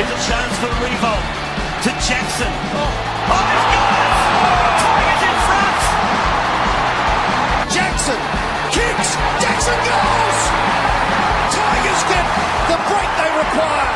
Here's 0.00 0.12
a 0.12 0.22
chance 0.32 0.56
for 0.56 0.72
Riewoldt 0.80 1.24
to 1.82 1.90
Jackson. 2.08 2.48
Oh, 2.72 2.88
oh! 3.28 3.44
Tigers 4.80 5.22
in 5.28 5.36
front! 5.44 5.80
Jackson 7.70 8.16
kicks. 8.72 9.10
Jackson 9.44 9.76
goes. 9.84 10.40
Tigers 11.52 12.02
get 12.08 12.24
the 12.70 12.80
break 12.88 13.10
they 13.20 13.30
require. 13.44 13.92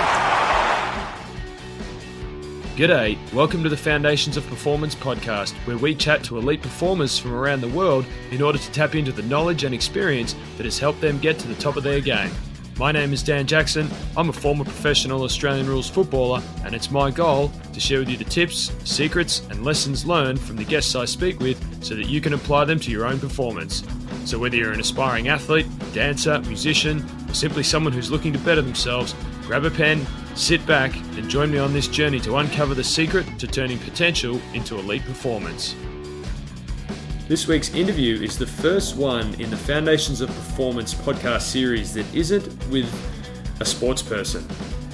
G'day, 2.76 3.32
welcome 3.32 3.62
to 3.62 3.70
the 3.70 3.76
Foundations 3.78 4.36
of 4.36 4.46
Performance 4.48 4.94
podcast, 4.94 5.54
where 5.66 5.78
we 5.78 5.94
chat 5.94 6.22
to 6.24 6.36
elite 6.36 6.60
performers 6.60 7.18
from 7.18 7.32
around 7.32 7.62
the 7.62 7.68
world 7.68 8.04
in 8.30 8.42
order 8.42 8.58
to 8.58 8.72
tap 8.72 8.94
into 8.94 9.10
the 9.10 9.22
knowledge 9.22 9.64
and 9.64 9.74
experience 9.74 10.36
that 10.58 10.64
has 10.64 10.78
helped 10.78 11.00
them 11.00 11.18
get 11.18 11.38
to 11.38 11.48
the 11.48 11.54
top 11.54 11.78
of 11.78 11.82
their 11.82 12.00
game. 12.00 12.30
My 12.76 12.90
name 12.90 13.12
is 13.12 13.22
Dan 13.22 13.46
Jackson. 13.46 13.88
I'm 14.16 14.30
a 14.30 14.32
former 14.32 14.64
professional 14.64 15.22
Australian 15.22 15.68
rules 15.68 15.88
footballer, 15.88 16.42
and 16.64 16.74
it's 16.74 16.90
my 16.90 17.08
goal 17.08 17.52
to 17.72 17.78
share 17.78 18.00
with 18.00 18.08
you 18.08 18.16
the 18.16 18.24
tips, 18.24 18.72
secrets, 18.82 19.42
and 19.50 19.64
lessons 19.64 20.04
learned 20.04 20.40
from 20.40 20.56
the 20.56 20.64
guests 20.64 20.96
I 20.96 21.04
speak 21.04 21.38
with 21.38 21.84
so 21.84 21.94
that 21.94 22.08
you 22.08 22.20
can 22.20 22.32
apply 22.32 22.64
them 22.64 22.80
to 22.80 22.90
your 22.90 23.06
own 23.06 23.20
performance. 23.20 23.84
So, 24.24 24.40
whether 24.40 24.56
you're 24.56 24.72
an 24.72 24.80
aspiring 24.80 25.28
athlete, 25.28 25.66
dancer, 25.92 26.40
musician, 26.40 27.06
or 27.28 27.34
simply 27.34 27.62
someone 27.62 27.92
who's 27.92 28.10
looking 28.10 28.32
to 28.32 28.40
better 28.40 28.62
themselves, 28.62 29.14
grab 29.42 29.64
a 29.64 29.70
pen, 29.70 30.04
sit 30.34 30.66
back, 30.66 30.96
and 31.16 31.30
join 31.30 31.52
me 31.52 31.58
on 31.58 31.72
this 31.72 31.86
journey 31.86 32.18
to 32.20 32.38
uncover 32.38 32.74
the 32.74 32.82
secret 32.82 33.24
to 33.38 33.46
turning 33.46 33.78
potential 33.78 34.40
into 34.52 34.76
elite 34.76 35.04
performance. 35.04 35.76
This 37.26 37.48
week's 37.48 37.72
interview 37.72 38.20
is 38.20 38.36
the 38.36 38.46
first 38.46 38.96
one 38.96 39.32
in 39.40 39.48
the 39.48 39.56
Foundations 39.56 40.20
of 40.20 40.28
Performance 40.28 40.92
podcast 40.92 41.40
series 41.40 41.94
that 41.94 42.04
isn't 42.14 42.44
with 42.68 42.86
a 43.60 43.64
sports 43.64 44.02
person. 44.02 44.46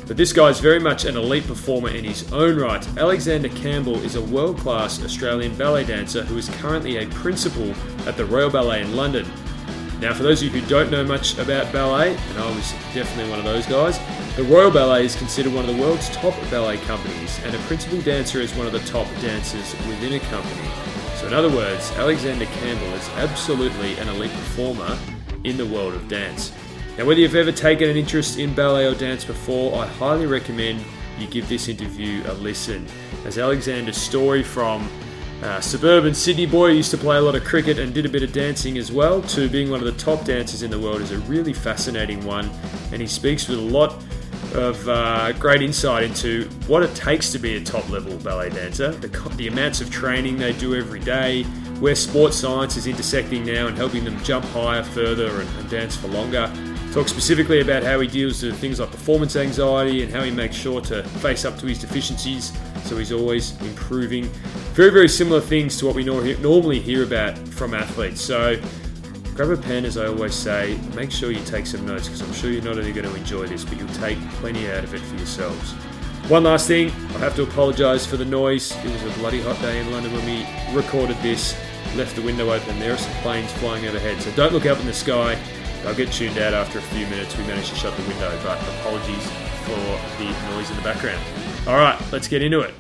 But 0.07 0.17
this 0.17 0.33
guy 0.33 0.49
is 0.49 0.61
very 0.61 0.79
much 0.79 1.05
an 1.07 1.17
elite 1.17 1.45
performer 1.49 1.89
in 1.89 2.05
his 2.05 2.33
own 2.33 2.57
right. 2.57 2.87
Alexander 2.97 3.49
Campbell 3.49 3.97
is 4.05 4.15
a 4.15 4.23
world 4.23 4.59
class 4.59 5.03
Australian 5.03 5.57
ballet 5.57 5.83
dancer 5.83 6.23
who 6.23 6.39
is 6.39 6.49
currently 6.61 6.99
a 6.99 7.09
principal 7.09 7.75
at 8.07 8.17
the 8.17 8.25
Royal 8.25 8.49
Ballet 8.49 8.83
in 8.83 8.95
London. 8.95 9.27
Now, 9.99 10.15
for 10.15 10.23
those 10.23 10.41
of 10.41 10.55
you 10.55 10.61
who 10.61 10.69
don't 10.69 10.93
know 10.93 11.03
much 11.03 11.37
about 11.37 11.73
ballet, 11.73 12.15
and 12.15 12.39
I 12.39 12.55
was 12.55 12.71
definitely 12.95 13.29
one 13.29 13.41
of 13.41 13.45
those 13.45 13.67
guys, 13.67 13.99
the 14.37 14.45
Royal 14.45 14.71
Ballet 14.71 15.05
is 15.05 15.17
considered 15.17 15.53
one 15.53 15.69
of 15.69 15.75
the 15.75 15.83
world's 15.83 16.09
top 16.11 16.35
ballet 16.49 16.77
companies, 16.79 17.41
and 17.45 17.57
a 17.57 17.59
principal 17.61 18.01
dancer 18.03 18.41
is 18.41 18.55
one 18.55 18.69
of 18.69 18.73
the 18.73 18.79
top 18.81 19.09
dancers 19.21 19.73
within 19.89 20.13
a 20.13 20.21
company. 20.21 20.90
So, 21.21 21.27
in 21.27 21.35
other 21.35 21.51
words, 21.51 21.93
Alexander 21.97 22.47
Campbell 22.47 22.95
is 22.95 23.07
absolutely 23.11 23.95
an 23.99 24.09
elite 24.09 24.31
performer 24.31 24.99
in 25.45 25.59
the 25.59 25.67
world 25.67 25.93
of 25.93 26.09
dance. 26.09 26.51
Now, 26.97 27.05
whether 27.05 27.21
you've 27.21 27.35
ever 27.35 27.53
taken 27.53 27.91
an 27.91 27.97
interest 27.99 28.39
in 28.39 28.55
ballet 28.55 28.87
or 28.87 28.95
dance 28.95 29.23
before, 29.23 29.79
I 29.79 29.87
highly 29.87 30.25
recommend 30.25 30.83
you 31.19 31.27
give 31.27 31.47
this 31.47 31.69
interview 31.69 32.23
a 32.27 32.33
listen. 32.33 32.87
As 33.27 33.37
Alexander's 33.37 33.99
story 33.99 34.43
from 34.43 34.89
uh, 35.43 35.61
suburban 35.61 36.15
Sydney 36.15 36.47
boy 36.47 36.69
used 36.69 36.91
to 36.93 36.97
play 36.97 37.19
a 37.19 37.21
lot 37.21 37.35
of 37.35 37.45
cricket 37.45 37.79
and 37.79 37.93
did 37.93 38.07
a 38.07 38.09
bit 38.09 38.23
of 38.23 38.33
dancing 38.33 38.79
as 38.79 38.91
well, 38.91 39.21
to 39.21 39.47
being 39.51 39.71
one 39.71 39.81
of 39.81 39.87
the 39.87 40.03
top 40.03 40.25
dancers 40.25 40.63
in 40.63 40.71
the 40.71 40.79
world 40.79 41.03
is 41.03 41.13
a 41.13 41.19
really 41.19 41.53
fascinating 41.53 42.25
one. 42.25 42.51
And 42.93 43.03
he 43.03 43.07
speaks 43.07 43.47
with 43.47 43.59
a 43.59 43.61
lot 43.61 44.03
of 44.55 44.89
uh, 44.89 45.33
great 45.33 45.63
insight 45.63 46.05
into 46.05 46.45
what 46.67 46.83
it 46.83 46.95
takes 46.95 47.31
to 47.33 47.39
be 47.39 47.57
a 47.57 47.65
top 47.65 47.89
level 47.89 48.17
ballet 48.19 48.51
dancer, 48.51 48.93
the, 48.93 49.09
the 49.37 49.49
amounts 49.49 49.81
of 49.81 49.91
training 49.91 50.39
they 50.39 50.53
do 50.53 50.75
every 50.75 51.01
day, 51.01 51.45
where 51.81 51.95
sports 51.95 52.37
science 52.37 52.77
is 52.77 52.87
intersecting 52.87 53.45
now 53.45 53.67
and 53.67 53.77
helping 53.77 54.05
them 54.05 54.23
jump 54.23 54.45
higher, 54.47 54.83
further, 54.83 55.41
and, 55.41 55.49
and 55.59 55.71
dance 55.71 55.97
for 55.97 56.09
longer. 56.09 56.53
Talk 56.93 57.09
specifically 57.09 57.61
about 57.61 57.85
how 57.85 58.01
he 58.01 58.09
deals 58.09 58.43
with 58.43 58.59
things 58.59 58.81
like 58.81 58.91
performance 58.91 59.37
anxiety 59.37 60.03
and 60.03 60.13
how 60.13 60.23
he 60.23 60.31
makes 60.31 60.57
sure 60.57 60.81
to 60.83 61.05
face 61.05 61.45
up 61.45 61.57
to 61.61 61.67
his 61.67 61.79
deficiencies 61.79 62.53
so 62.85 62.97
he's 62.97 63.13
always 63.13 63.61
improving. 63.63 64.25
Very, 64.75 64.91
very 64.91 65.09
similar 65.09 65.41
things 65.41 65.77
to 65.79 65.87
what 65.87 65.95
we 65.95 66.05
normally 66.05 66.81
hear 66.81 67.05
about 67.05 67.39
from 67.39 67.75
athletes. 67.75 68.21
So 68.21 68.61
grab 69.47 69.59
a 69.59 69.63
pen, 69.63 69.87
as 69.87 69.97
I 69.97 70.07
always 70.07 70.35
say. 70.35 70.79
Make 70.95 71.11
sure 71.11 71.31
you 71.31 71.43
take 71.45 71.65
some 71.65 71.87
notes 71.87 72.09
because 72.09 72.21
I'm 72.21 72.33
sure 72.35 72.51
you're 72.51 72.63
not 72.63 72.77
only 72.77 72.93
going 72.93 73.09
to 73.09 73.15
enjoy 73.17 73.47
this, 73.47 73.65
but 73.65 73.79
you'll 73.79 73.89
take 73.95 74.19
plenty 74.33 74.71
out 74.71 74.85
of 74.85 74.93
it 74.93 75.01
for 75.01 75.17
yourselves. 75.17 75.73
One 76.29 76.45
last 76.45 76.67
thing, 76.67 76.91
I 76.91 77.21
have 77.21 77.35
to 77.37 77.45
apologise 77.45 78.05
for 78.05 78.19
the 78.19 78.25
noise. 78.27 78.71
It 78.85 78.85
was 78.85 79.03
a 79.03 79.19
bloody 79.19 79.41
hot 79.41 79.59
day 79.63 79.81
in 79.81 79.91
London 79.93 80.13
when 80.13 80.27
we 80.27 80.47
recorded 80.77 81.17
this. 81.23 81.59
Left 81.97 82.15
the 82.17 82.21
window 82.21 82.53
open. 82.53 82.79
There 82.79 82.93
are 82.93 82.99
some 82.99 83.15
planes 83.23 83.51
flying 83.53 83.87
overhead, 83.87 84.21
so 84.21 84.31
don't 84.33 84.53
look 84.53 84.67
up 84.67 84.79
in 84.79 84.85
the 84.85 84.93
sky. 84.93 85.41
I'll 85.87 85.95
get 85.95 86.13
tuned 86.13 86.37
out 86.37 86.53
after 86.53 86.79
a 86.79 86.83
few 86.83 87.07
minutes. 87.07 87.35
We 87.39 87.45
managed 87.45 87.71
to 87.71 87.77
shut 87.77 87.97
the 87.97 88.03
window, 88.03 88.39
but 88.45 88.61
apologies 88.81 89.27
for 89.65 90.23
the 90.23 90.51
noise 90.51 90.69
in 90.69 90.77
the 90.77 90.83
background. 90.83 91.25
All 91.67 91.77
right, 91.77 91.99
let's 92.13 92.29
get 92.29 92.43
into 92.43 92.61
it. 92.61 92.75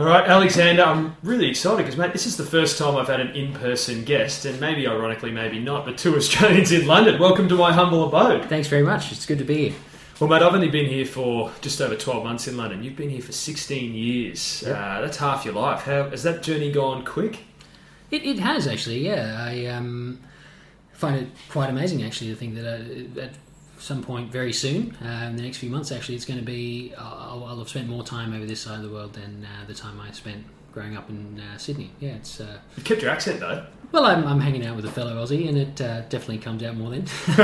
All 0.00 0.06
right, 0.06 0.26
Alexander, 0.26 0.82
I'm 0.82 1.14
really 1.22 1.50
excited 1.50 1.76
because, 1.76 1.98
mate, 1.98 2.14
this 2.14 2.24
is 2.24 2.38
the 2.38 2.44
first 2.46 2.78
time 2.78 2.96
I've 2.96 3.08
had 3.08 3.20
an 3.20 3.36
in 3.36 3.52
person 3.52 4.02
guest, 4.02 4.46
and 4.46 4.58
maybe 4.58 4.88
ironically, 4.88 5.30
maybe 5.30 5.58
not, 5.58 5.84
but 5.84 5.98
two 5.98 6.16
Australians 6.16 6.72
in 6.72 6.86
London. 6.86 7.20
Welcome 7.20 7.50
to 7.50 7.54
my 7.54 7.70
humble 7.70 8.08
abode. 8.08 8.48
Thanks 8.48 8.66
very 8.66 8.82
much. 8.82 9.12
It's 9.12 9.26
good 9.26 9.36
to 9.40 9.44
be 9.44 9.68
here. 9.68 9.78
Well, 10.18 10.30
mate, 10.30 10.40
I've 10.40 10.54
only 10.54 10.70
been 10.70 10.86
here 10.86 11.04
for 11.04 11.52
just 11.60 11.82
over 11.82 11.96
12 11.96 12.24
months 12.24 12.48
in 12.48 12.56
London. 12.56 12.82
You've 12.82 12.96
been 12.96 13.10
here 13.10 13.20
for 13.20 13.32
16 13.32 13.92
years. 13.92 14.64
Yep. 14.66 14.74
Uh, 14.74 15.00
that's 15.02 15.18
half 15.18 15.44
your 15.44 15.52
life. 15.52 15.82
How 15.82 16.08
Has 16.08 16.22
that 16.22 16.42
journey 16.42 16.72
gone 16.72 17.04
quick? 17.04 17.40
It, 18.10 18.24
it 18.24 18.38
has, 18.38 18.66
actually, 18.66 19.06
yeah. 19.06 19.36
I 19.38 19.66
um, 19.66 20.18
find 20.94 21.16
it 21.16 21.28
quite 21.50 21.68
amazing, 21.68 22.02
actually, 22.04 22.30
to 22.30 22.36
think 22.36 22.54
that 22.54 22.64
uh, 22.64 23.20
at 23.20 23.34
some 23.80 24.02
point 24.02 24.30
very 24.30 24.52
soon, 24.52 24.96
uh, 25.02 25.26
in 25.28 25.36
the 25.36 25.42
next 25.42 25.58
few 25.58 25.70
months, 25.70 25.90
actually, 25.92 26.14
it's 26.14 26.24
going 26.24 26.38
to 26.38 26.44
be. 26.44 26.92
I'll, 26.96 27.44
I'll, 27.44 27.58
have 27.58 27.68
spent 27.68 27.88
more 27.88 28.02
time 28.02 28.32
over 28.32 28.46
this 28.46 28.60
side 28.60 28.76
of 28.76 28.82
the 28.82 28.90
world 28.90 29.14
than 29.14 29.46
uh, 29.46 29.66
the 29.66 29.74
time 29.74 30.00
I 30.00 30.10
spent 30.12 30.44
growing 30.72 30.96
up 30.96 31.08
in 31.10 31.40
uh, 31.40 31.58
Sydney. 31.58 31.90
Yeah, 32.00 32.10
it's. 32.10 32.40
Uh, 32.40 32.58
you 32.76 32.82
kept 32.82 33.02
your 33.02 33.10
accent 33.10 33.40
though. 33.40 33.64
Well, 33.92 34.04
I'm, 34.04 34.24
I'm 34.24 34.40
hanging 34.40 34.64
out 34.64 34.76
with 34.76 34.84
a 34.84 34.90
fellow 34.90 35.16
Aussie, 35.16 35.48
and 35.48 35.58
it 35.58 35.80
uh, 35.80 36.02
definitely 36.02 36.38
comes 36.38 36.62
out 36.62 36.76
more 36.76 36.90
then. 36.90 37.04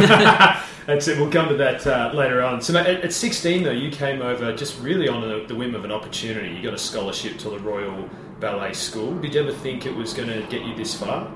That's 0.86 1.08
it. 1.08 1.18
We'll 1.18 1.30
come 1.30 1.48
to 1.48 1.56
that 1.56 1.84
uh, 1.86 2.12
later 2.14 2.40
on. 2.40 2.60
So, 2.60 2.78
at, 2.78 2.86
at 2.86 3.12
16, 3.12 3.64
though, 3.64 3.72
you 3.72 3.90
came 3.90 4.22
over 4.22 4.54
just 4.54 4.78
really 4.80 5.08
on 5.08 5.28
a, 5.28 5.44
the 5.44 5.56
whim 5.56 5.74
of 5.74 5.84
an 5.84 5.90
opportunity. 5.90 6.54
You 6.54 6.62
got 6.62 6.74
a 6.74 6.78
scholarship 6.78 7.38
to 7.38 7.50
the 7.50 7.58
Royal 7.58 8.08
Ballet 8.38 8.74
School. 8.74 9.18
Did 9.18 9.34
you 9.34 9.40
ever 9.40 9.52
think 9.52 9.86
it 9.86 9.94
was 9.94 10.14
going 10.14 10.28
to 10.28 10.46
get 10.48 10.64
you 10.64 10.76
this 10.76 10.94
far? 10.94 11.32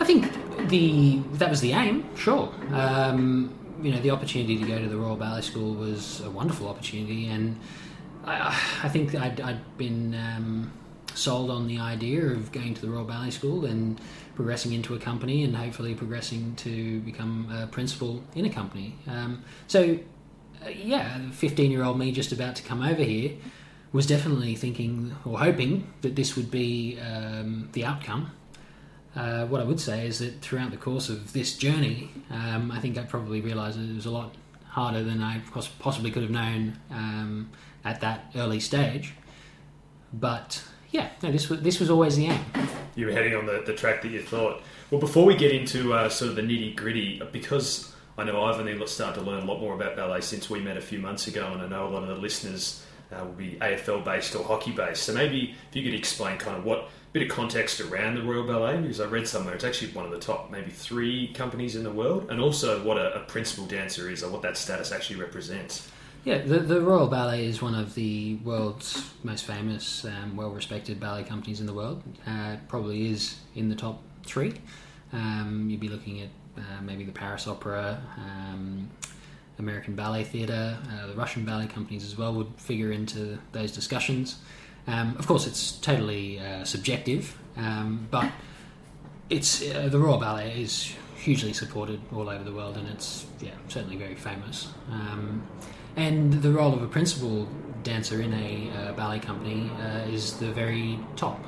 I 0.00 0.04
think 0.04 0.32
the 0.68 1.18
that 1.34 1.50
was 1.50 1.60
the 1.60 1.72
aim. 1.72 2.04
Sure. 2.16 2.52
Um, 2.72 3.54
you 3.82 3.90
know, 3.92 4.00
the 4.00 4.10
opportunity 4.10 4.58
to 4.58 4.66
go 4.66 4.78
to 4.78 4.88
the 4.88 4.96
Royal 4.96 5.16
Ballet 5.16 5.42
School 5.42 5.74
was 5.74 6.20
a 6.20 6.30
wonderful 6.30 6.68
opportunity, 6.68 7.28
and 7.28 7.58
I, 8.24 8.48
I 8.82 8.88
think 8.88 9.14
I'd, 9.14 9.40
I'd 9.40 9.78
been 9.78 10.14
um, 10.14 10.72
sold 11.14 11.50
on 11.50 11.66
the 11.66 11.78
idea 11.78 12.26
of 12.26 12.52
going 12.52 12.74
to 12.74 12.80
the 12.80 12.88
Royal 12.88 13.04
Ballet 13.04 13.30
School 13.30 13.66
and 13.66 14.00
progressing 14.34 14.72
into 14.72 14.94
a 14.94 14.98
company, 14.98 15.44
and 15.44 15.56
hopefully 15.56 15.94
progressing 15.94 16.54
to 16.56 17.00
become 17.00 17.48
a 17.52 17.66
principal 17.66 18.22
in 18.34 18.44
a 18.44 18.50
company. 18.50 18.96
Um, 19.06 19.44
so, 19.66 19.98
uh, 20.64 20.68
yeah, 20.68 21.30
fifteen-year-old 21.30 21.98
me 21.98 22.12
just 22.12 22.32
about 22.32 22.56
to 22.56 22.62
come 22.62 22.82
over 22.82 23.02
here 23.02 23.32
was 23.92 24.06
definitely 24.06 24.56
thinking 24.56 25.14
or 25.24 25.38
hoping 25.38 25.92
that 26.00 26.16
this 26.16 26.34
would 26.34 26.50
be 26.50 26.98
um, 26.98 27.68
the 27.72 27.84
outcome 27.84 28.32
uh, 29.16 29.46
what 29.46 29.60
I 29.60 29.64
would 29.64 29.80
say 29.80 30.06
is 30.06 30.18
that 30.18 30.40
throughout 30.40 30.70
the 30.70 30.76
course 30.76 31.08
of 31.08 31.32
this 31.32 31.56
journey, 31.56 32.10
um, 32.30 32.70
I 32.70 32.80
think 32.80 32.98
I 32.98 33.02
probably 33.02 33.40
realised 33.40 33.78
it 33.78 33.94
was 33.94 34.06
a 34.06 34.10
lot 34.10 34.34
harder 34.66 35.04
than 35.04 35.22
I 35.22 35.40
possibly 35.78 36.10
could 36.10 36.22
have 36.22 36.32
known 36.32 36.78
um, 36.90 37.50
at 37.84 38.00
that 38.00 38.32
early 38.34 38.58
stage. 38.58 39.14
But 40.12 40.62
yeah, 40.90 41.10
no, 41.22 41.30
this 41.30 41.48
was 41.48 41.60
this 41.62 41.80
was 41.80 41.90
always 41.90 42.16
the 42.16 42.26
aim. 42.26 42.44
You 42.96 43.06
were 43.06 43.12
heading 43.12 43.34
on 43.34 43.46
the, 43.46 43.62
the 43.64 43.74
track 43.74 44.02
that 44.02 44.10
you 44.10 44.22
thought. 44.22 44.62
Well, 44.90 45.00
before 45.00 45.24
we 45.24 45.36
get 45.36 45.52
into 45.52 45.92
uh, 45.92 46.08
sort 46.08 46.30
of 46.30 46.36
the 46.36 46.42
nitty 46.42 46.76
gritty, 46.76 47.20
because 47.32 47.92
I 48.16 48.24
know 48.24 48.44
I've 48.44 48.60
only 48.60 48.86
started 48.86 49.20
to 49.20 49.26
learn 49.26 49.42
a 49.42 49.46
lot 49.46 49.60
more 49.60 49.74
about 49.74 49.96
ballet 49.96 50.20
since 50.20 50.48
we 50.48 50.60
met 50.60 50.76
a 50.76 50.80
few 50.80 50.98
months 50.98 51.26
ago, 51.26 51.52
and 51.52 51.62
I 51.62 51.68
know 51.68 51.88
a 51.88 51.90
lot 51.90 52.02
of 52.02 52.08
the 52.08 52.16
listeners 52.16 52.84
uh, 53.12 53.24
will 53.24 53.32
be 53.32 53.58
AFL 53.60 54.04
based 54.04 54.34
or 54.36 54.44
hockey 54.44 54.72
based. 54.72 55.02
So 55.02 55.12
maybe 55.12 55.54
if 55.70 55.76
you 55.76 55.82
could 55.82 55.94
explain 55.94 56.38
kind 56.38 56.56
of 56.56 56.64
what 56.64 56.88
bit 57.14 57.22
of 57.22 57.28
context 57.28 57.80
around 57.80 58.16
the 58.16 58.22
Royal 58.22 58.42
Ballet 58.42 58.76
because 58.80 59.00
I 59.00 59.06
read 59.06 59.28
somewhere 59.28 59.54
it's 59.54 59.62
actually 59.62 59.92
one 59.92 60.04
of 60.04 60.10
the 60.10 60.18
top 60.18 60.50
maybe 60.50 60.72
three 60.72 61.28
companies 61.28 61.76
in 61.76 61.84
the 61.84 61.90
world, 61.90 62.26
and 62.28 62.40
also 62.40 62.82
what 62.82 62.98
a, 62.98 63.14
a 63.14 63.20
principal 63.20 63.66
dancer 63.66 64.10
is 64.10 64.24
or 64.24 64.30
what 64.30 64.42
that 64.42 64.56
status 64.56 64.90
actually 64.90 65.20
represents. 65.20 65.88
Yeah, 66.24 66.38
the, 66.38 66.58
the 66.58 66.80
Royal 66.80 67.06
Ballet 67.06 67.46
is 67.46 67.62
one 67.62 67.76
of 67.76 67.94
the 67.94 68.34
world's 68.36 69.12
most 69.22 69.44
famous, 69.44 70.04
um, 70.04 70.34
well 70.34 70.50
respected 70.50 70.98
ballet 70.98 71.22
companies 71.22 71.60
in 71.60 71.66
the 71.66 71.72
world. 71.72 72.02
Uh, 72.26 72.56
probably 72.66 73.12
is 73.12 73.36
in 73.54 73.68
the 73.68 73.76
top 73.76 74.02
three. 74.24 74.54
Um, 75.12 75.68
you'd 75.70 75.78
be 75.78 75.88
looking 75.88 76.20
at 76.20 76.30
uh, 76.58 76.82
maybe 76.82 77.04
the 77.04 77.12
Paris 77.12 77.46
Opera, 77.46 78.02
um, 78.16 78.90
American 79.60 79.94
Ballet 79.94 80.24
Theatre, 80.24 80.76
uh, 80.90 81.06
the 81.06 81.14
Russian 81.14 81.44
ballet 81.44 81.68
companies 81.68 82.04
as 82.04 82.18
well 82.18 82.34
would 82.34 82.52
figure 82.56 82.90
into 82.90 83.38
those 83.52 83.70
discussions. 83.70 84.38
Um, 84.86 85.16
of 85.18 85.26
course, 85.26 85.46
it's 85.46 85.72
totally 85.72 86.38
uh, 86.38 86.64
subjective, 86.64 87.38
um, 87.56 88.06
but 88.10 88.30
it's 89.30 89.62
uh, 89.62 89.88
the 89.90 89.98
Royal 89.98 90.18
Ballet 90.18 90.60
is 90.60 90.92
hugely 91.16 91.52
supported 91.54 92.00
all 92.12 92.28
over 92.28 92.44
the 92.44 92.52
world, 92.52 92.76
and 92.76 92.88
it's 92.88 93.26
yeah 93.40 93.52
certainly 93.68 93.96
very 93.96 94.14
famous. 94.14 94.68
Um, 94.90 95.46
and 95.96 96.42
the 96.42 96.50
role 96.50 96.74
of 96.74 96.82
a 96.82 96.88
principal 96.88 97.48
dancer 97.82 98.20
in 98.20 98.32
a 98.34 98.70
uh, 98.70 98.92
ballet 98.92 99.20
company 99.20 99.70
uh, 99.80 100.10
is 100.10 100.36
the 100.38 100.52
very 100.52 100.98
top. 101.16 101.42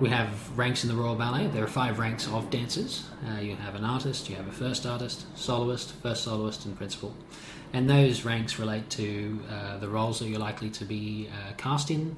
We 0.00 0.10
have 0.10 0.56
ranks 0.56 0.84
in 0.84 0.90
the 0.90 0.94
Royal 0.94 1.16
Ballet. 1.16 1.48
There 1.48 1.64
are 1.64 1.68
five 1.68 1.98
ranks 1.98 2.28
of 2.28 2.50
dancers. 2.50 3.04
Uh, 3.28 3.40
you 3.40 3.56
have 3.56 3.74
an 3.74 3.84
artist, 3.84 4.30
you 4.30 4.36
have 4.36 4.46
a 4.46 4.52
first 4.52 4.86
artist, 4.86 5.26
soloist, 5.36 5.92
first 6.02 6.22
soloist, 6.22 6.66
and 6.66 6.76
principal. 6.76 7.12
And 7.72 7.90
those 7.90 8.24
ranks 8.24 8.58
relate 8.60 8.88
to 8.90 9.40
uh, 9.50 9.78
the 9.78 9.88
roles 9.88 10.20
that 10.20 10.28
you're 10.28 10.38
likely 10.38 10.70
to 10.70 10.84
be 10.84 11.28
uh, 11.32 11.52
cast 11.56 11.90
in 11.90 12.16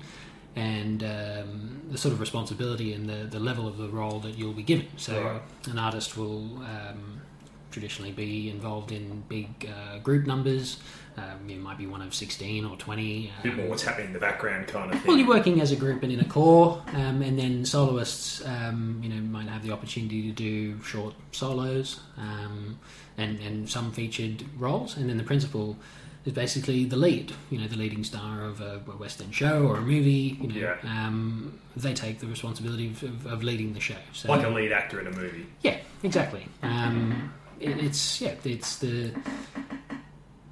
and 0.57 1.03
um, 1.03 1.81
the 1.91 1.97
sort 1.97 2.13
of 2.13 2.21
responsibility 2.21 2.93
and 2.93 3.09
the, 3.09 3.27
the 3.31 3.41
level 3.41 3.67
of 3.67 3.79
the 3.79 3.89
role 3.89 4.21
that 4.21 4.37
you'll 4.37 4.53
be 4.53 4.63
given. 4.63 4.87
So, 4.99 5.23
Right. 5.23 5.43
an 5.71 5.79
artist 5.79 6.19
will 6.19 6.59
um, 6.59 7.23
traditionally 7.71 8.13
be 8.13 8.51
involved 8.51 8.93
in 8.93 9.23
big 9.29 9.49
uh, 9.71 9.99
group 9.99 10.27
numbers. 10.27 10.79
Um, 11.17 11.49
you 11.49 11.57
might 11.59 11.77
be 11.77 11.87
one 11.87 12.03
of 12.03 12.15
16 12.15 12.65
or 12.65 12.77
20. 12.77 13.33
A 13.41 13.43
bit 13.43 13.51
um, 13.53 13.57
more 13.59 13.69
what's 13.69 13.83
happening 13.83 14.09
in 14.09 14.13
the 14.13 14.19
background 14.21 14.69
kind 14.69 14.93
of 14.93 14.99
thing. 15.01 15.09
well, 15.09 15.19
you're 15.19 15.29
working 15.29 15.61
as 15.61 15.73
a 15.73 15.77
group 15.77 16.03
and 16.03 16.13
in 16.13 16.21
a 16.21 16.25
core, 16.25 16.83
um, 16.95 17.21
and 17.23 17.39
then 17.39 17.65
soloists, 17.65 18.45
um, 18.47 19.01
you 19.03 19.09
know, 19.09 19.21
might 19.21 19.49
have 19.49 19.63
the 19.63 19.73
opportunity 19.73 20.23
to 20.23 20.33
do 20.33 20.81
short 20.83 21.15
solos 21.33 22.01
um, 22.17 22.79
and 23.19 23.39
and 23.41 23.69
some 23.69 23.93
featured 23.93 24.45
roles, 24.59 24.97
and 24.97 25.09
then 25.11 25.17
the 25.19 25.25
principal 25.25 25.77
is 26.25 26.33
basically 26.35 26.85
the 26.85 26.97
lead, 26.97 27.33
you 27.51 27.59
know, 27.59 27.67
the 27.67 27.77
leading 27.77 28.05
star 28.05 28.45
of 28.45 28.61
a, 28.61 28.81
a 28.93 28.97
West 28.97 29.21
End 29.23 29.35
show 29.35 29.67
or 29.67 29.77
a 29.77 29.81
movie. 29.81 30.39
You 30.41 30.49
know, 30.49 30.55
Yeah. 30.55 30.77
um, 31.07 31.59
they 31.77 31.95
take 31.95 32.19
the 32.21 32.27
responsibility 32.27 32.89
of, 32.89 33.03
of, 33.03 33.27
of 33.27 33.43
leading 33.43 33.73
the 33.73 33.81
show. 33.81 33.97
So 34.13 34.29
like 34.29 34.45
a 34.45 34.49
lead 34.51 34.71
actor 34.71 35.01
in 35.01 35.07
a 35.07 35.13
movie. 35.13 35.47
yeah, 35.63 35.79
exactly. 36.03 36.47
Um, 36.63 37.33
it, 37.61 37.79
it's 37.85 38.21
yeah, 38.21 38.35
it's 38.45 38.77
the 38.79 39.13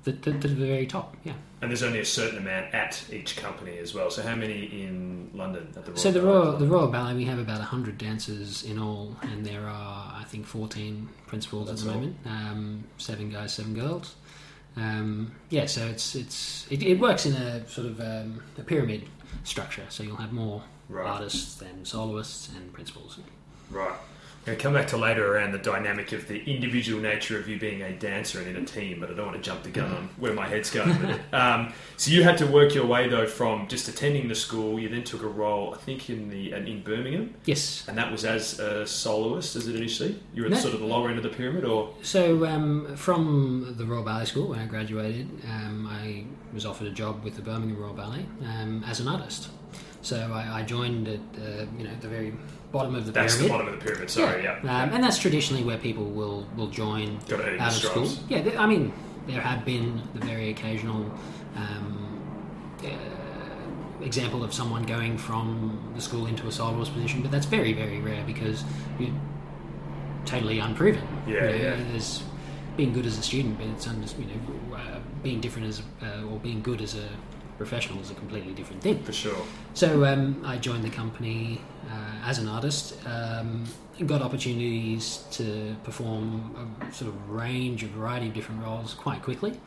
the, 0.04 0.12
the 0.12 0.30
the 0.32 0.48
very 0.48 0.86
top. 0.86 1.16
Yeah. 1.24 1.32
And 1.60 1.70
there's 1.72 1.82
only 1.82 1.98
a 1.98 2.04
certain 2.04 2.38
amount 2.38 2.72
at 2.72 3.02
each 3.12 3.36
company 3.36 3.78
as 3.78 3.92
well. 3.92 4.12
So 4.12 4.22
how 4.22 4.36
many 4.36 4.66
in 4.66 5.30
London 5.34 5.66
at 5.76 5.84
the 5.84 5.90
Royal 5.90 5.96
So 6.00 6.12
the 6.12 6.20
Ballet? 6.20 6.32
Royal, 6.32 6.56
the 6.56 6.66
Royal 6.68 6.86
Ballet, 6.86 7.14
we 7.16 7.24
have 7.24 7.40
about 7.40 7.60
hundred 7.60 7.98
dancers 7.98 8.62
in 8.62 8.78
all, 8.78 9.16
and 9.22 9.44
there 9.44 9.66
are 9.66 10.14
I 10.16 10.22
think 10.24 10.46
fourteen 10.46 11.08
principals 11.26 11.68
That's 11.68 11.82
at 11.82 11.88
the 11.88 11.94
moment. 11.94 12.16
Um, 12.26 12.84
seven 12.98 13.30
guys, 13.30 13.52
seven 13.54 13.74
girls. 13.74 14.14
Um, 14.76 15.32
yeah, 15.50 15.66
so 15.66 15.84
it's 15.86 16.14
it's 16.14 16.66
it, 16.70 16.82
it 16.84 17.00
works 17.00 17.26
in 17.26 17.32
a 17.34 17.66
sort 17.68 17.88
of 17.88 18.00
um, 18.00 18.40
a 18.56 18.62
pyramid 18.62 19.02
structure. 19.42 19.84
So 19.88 20.02
you'll 20.04 20.16
have 20.16 20.32
more 20.32 20.62
Right. 20.90 21.06
artists 21.06 21.56
than 21.56 21.84
soloists 21.84 22.48
and 22.56 22.72
principals. 22.72 23.18
Right. 23.70 23.92
Going 24.48 24.56
to 24.56 24.62
come 24.64 24.72
back 24.72 24.86
to 24.88 24.96
later 24.96 25.34
around 25.34 25.52
the 25.52 25.58
dynamic 25.58 26.12
of 26.12 26.26
the 26.26 26.42
individual 26.50 27.02
nature 27.02 27.38
of 27.38 27.46
you 27.50 27.58
being 27.60 27.82
a 27.82 27.92
dancer 27.92 28.38
and 28.38 28.48
in 28.48 28.56
a 28.56 28.64
team, 28.64 28.98
but 28.98 29.10
I 29.10 29.12
don't 29.12 29.26
want 29.26 29.36
to 29.36 29.42
jump 29.42 29.62
the 29.62 29.68
gun 29.68 29.92
on 29.92 30.08
where 30.16 30.32
my 30.32 30.48
head's 30.48 30.70
going 30.70 30.88
with. 31.06 31.20
Um, 31.34 31.74
so 31.98 32.10
you 32.10 32.22
had 32.22 32.38
to 32.38 32.46
work 32.46 32.74
your 32.74 32.86
way 32.86 33.10
though 33.10 33.26
from 33.26 33.68
just 33.68 33.88
attending 33.88 34.26
the 34.28 34.34
school. 34.34 34.80
You 34.80 34.88
then 34.88 35.04
took 35.04 35.22
a 35.22 35.26
role, 35.28 35.74
I 35.74 35.76
think, 35.76 36.08
in 36.08 36.30
the 36.30 36.52
in 36.54 36.82
Birmingham, 36.82 37.34
Yes. 37.44 37.84
and 37.88 37.98
that 37.98 38.10
was 38.10 38.24
as 38.24 38.58
a 38.58 38.86
soloist. 38.86 39.54
Is 39.54 39.68
it 39.68 39.76
initially? 39.76 40.18
You 40.32 40.42
were 40.42 40.46
at 40.46 40.52
No. 40.52 40.58
sort 40.60 40.72
of 40.72 40.80
the 40.80 40.86
lower 40.86 41.10
end 41.10 41.18
of 41.18 41.24
the 41.24 41.28
pyramid, 41.28 41.66
or 41.66 41.92
So 42.00 42.46
um, 42.46 42.96
from 42.96 43.74
the 43.76 43.84
Royal 43.84 44.02
Ballet 44.02 44.24
School 44.24 44.48
when 44.48 44.60
I 44.60 44.64
graduated, 44.64 45.28
um, 45.46 45.86
I 45.86 46.24
was 46.54 46.64
offered 46.64 46.86
a 46.86 46.90
job 46.92 47.22
with 47.22 47.36
the 47.36 47.42
Birmingham 47.42 47.78
Royal 47.78 47.92
Ballet 47.92 48.24
um, 48.46 48.82
as 48.88 48.98
an 49.00 49.08
artist. 49.08 49.50
So 50.00 50.16
I, 50.32 50.60
I 50.60 50.62
joined 50.62 51.06
at 51.06 51.20
uh, 51.36 51.66
you 51.76 51.84
know 51.84 51.94
the 52.00 52.08
very 52.08 52.32
bottom 52.72 52.94
of 52.94 53.06
the 53.06 53.12
that's 53.12 53.36
pyramid. 53.36 53.50
the 53.50 53.52
bottom 53.58 53.74
of 53.74 53.78
the 53.80 53.84
pyramid. 53.84 54.10
Sorry, 54.10 54.42
yeah. 54.44 54.58
Um, 54.60 54.90
and 54.92 55.02
that's 55.02 55.18
traditionally 55.18 55.64
where 55.64 55.78
people 55.78 56.04
will, 56.04 56.46
will 56.56 56.68
join 56.68 57.18
Got 57.28 57.38
to 57.38 57.44
earn 57.44 57.52
your 57.54 57.62
out 57.62 57.68
of 57.76 57.82
school. 57.82 58.08
Yeah, 58.28 58.42
th- 58.42 58.56
I 58.56 58.66
mean, 58.66 58.92
there 59.26 59.40
have 59.40 59.64
been 59.64 60.02
the 60.14 60.20
very 60.24 60.50
occasional 60.50 61.10
um, 61.56 62.20
uh, 62.84 64.04
example 64.04 64.44
of 64.44 64.52
someone 64.52 64.82
going 64.84 65.18
from 65.18 65.92
the 65.94 66.00
school 66.00 66.26
into 66.26 66.46
a 66.46 66.52
soloist 66.52 66.92
position, 66.92 67.22
but 67.22 67.30
that's 67.30 67.46
very, 67.46 67.72
very 67.72 68.00
rare 68.00 68.22
because 68.26 68.64
you're 68.98 69.10
totally 70.24 70.58
unproven. 70.58 71.02
Yeah, 71.26 71.34
You 71.34 71.40
know, 71.40 71.54
yeah. 71.54 71.76
There's 71.90 72.22
being 72.76 72.92
good 72.92 73.06
as 73.06 73.18
a 73.18 73.22
student, 73.22 73.58
but 73.58 73.66
it's 73.68 73.86
under, 73.88 74.06
you 74.20 74.26
know 74.26 74.76
uh, 74.76 74.98
being 75.22 75.40
different 75.40 75.68
as 75.68 75.82
uh, 76.02 76.22
or 76.30 76.38
being 76.38 76.62
good 76.62 76.80
as 76.80 76.94
a 76.94 77.08
professional 77.58 78.00
is 78.00 78.10
a 78.10 78.14
completely 78.14 78.54
different 78.54 78.80
thing. 78.80 79.02
For 79.02 79.12
sure. 79.12 79.44
So 79.74 80.04
um, 80.06 80.42
I 80.46 80.56
joined 80.56 80.84
the 80.84 80.90
company 80.90 81.60
uh, 81.90 82.24
as 82.24 82.38
an 82.38 82.48
artist, 82.48 82.96
um, 83.06 83.64
got 84.06 84.22
opportunities 84.22 85.24
to 85.32 85.76
perform 85.82 86.76
a 86.80 86.92
sort 86.94 87.08
of 87.10 87.30
range, 87.30 87.82
a 87.82 87.88
variety 87.88 88.28
of 88.28 88.34
different 88.34 88.62
roles 88.62 88.94
quite 88.94 89.22
quickly, 89.22 89.60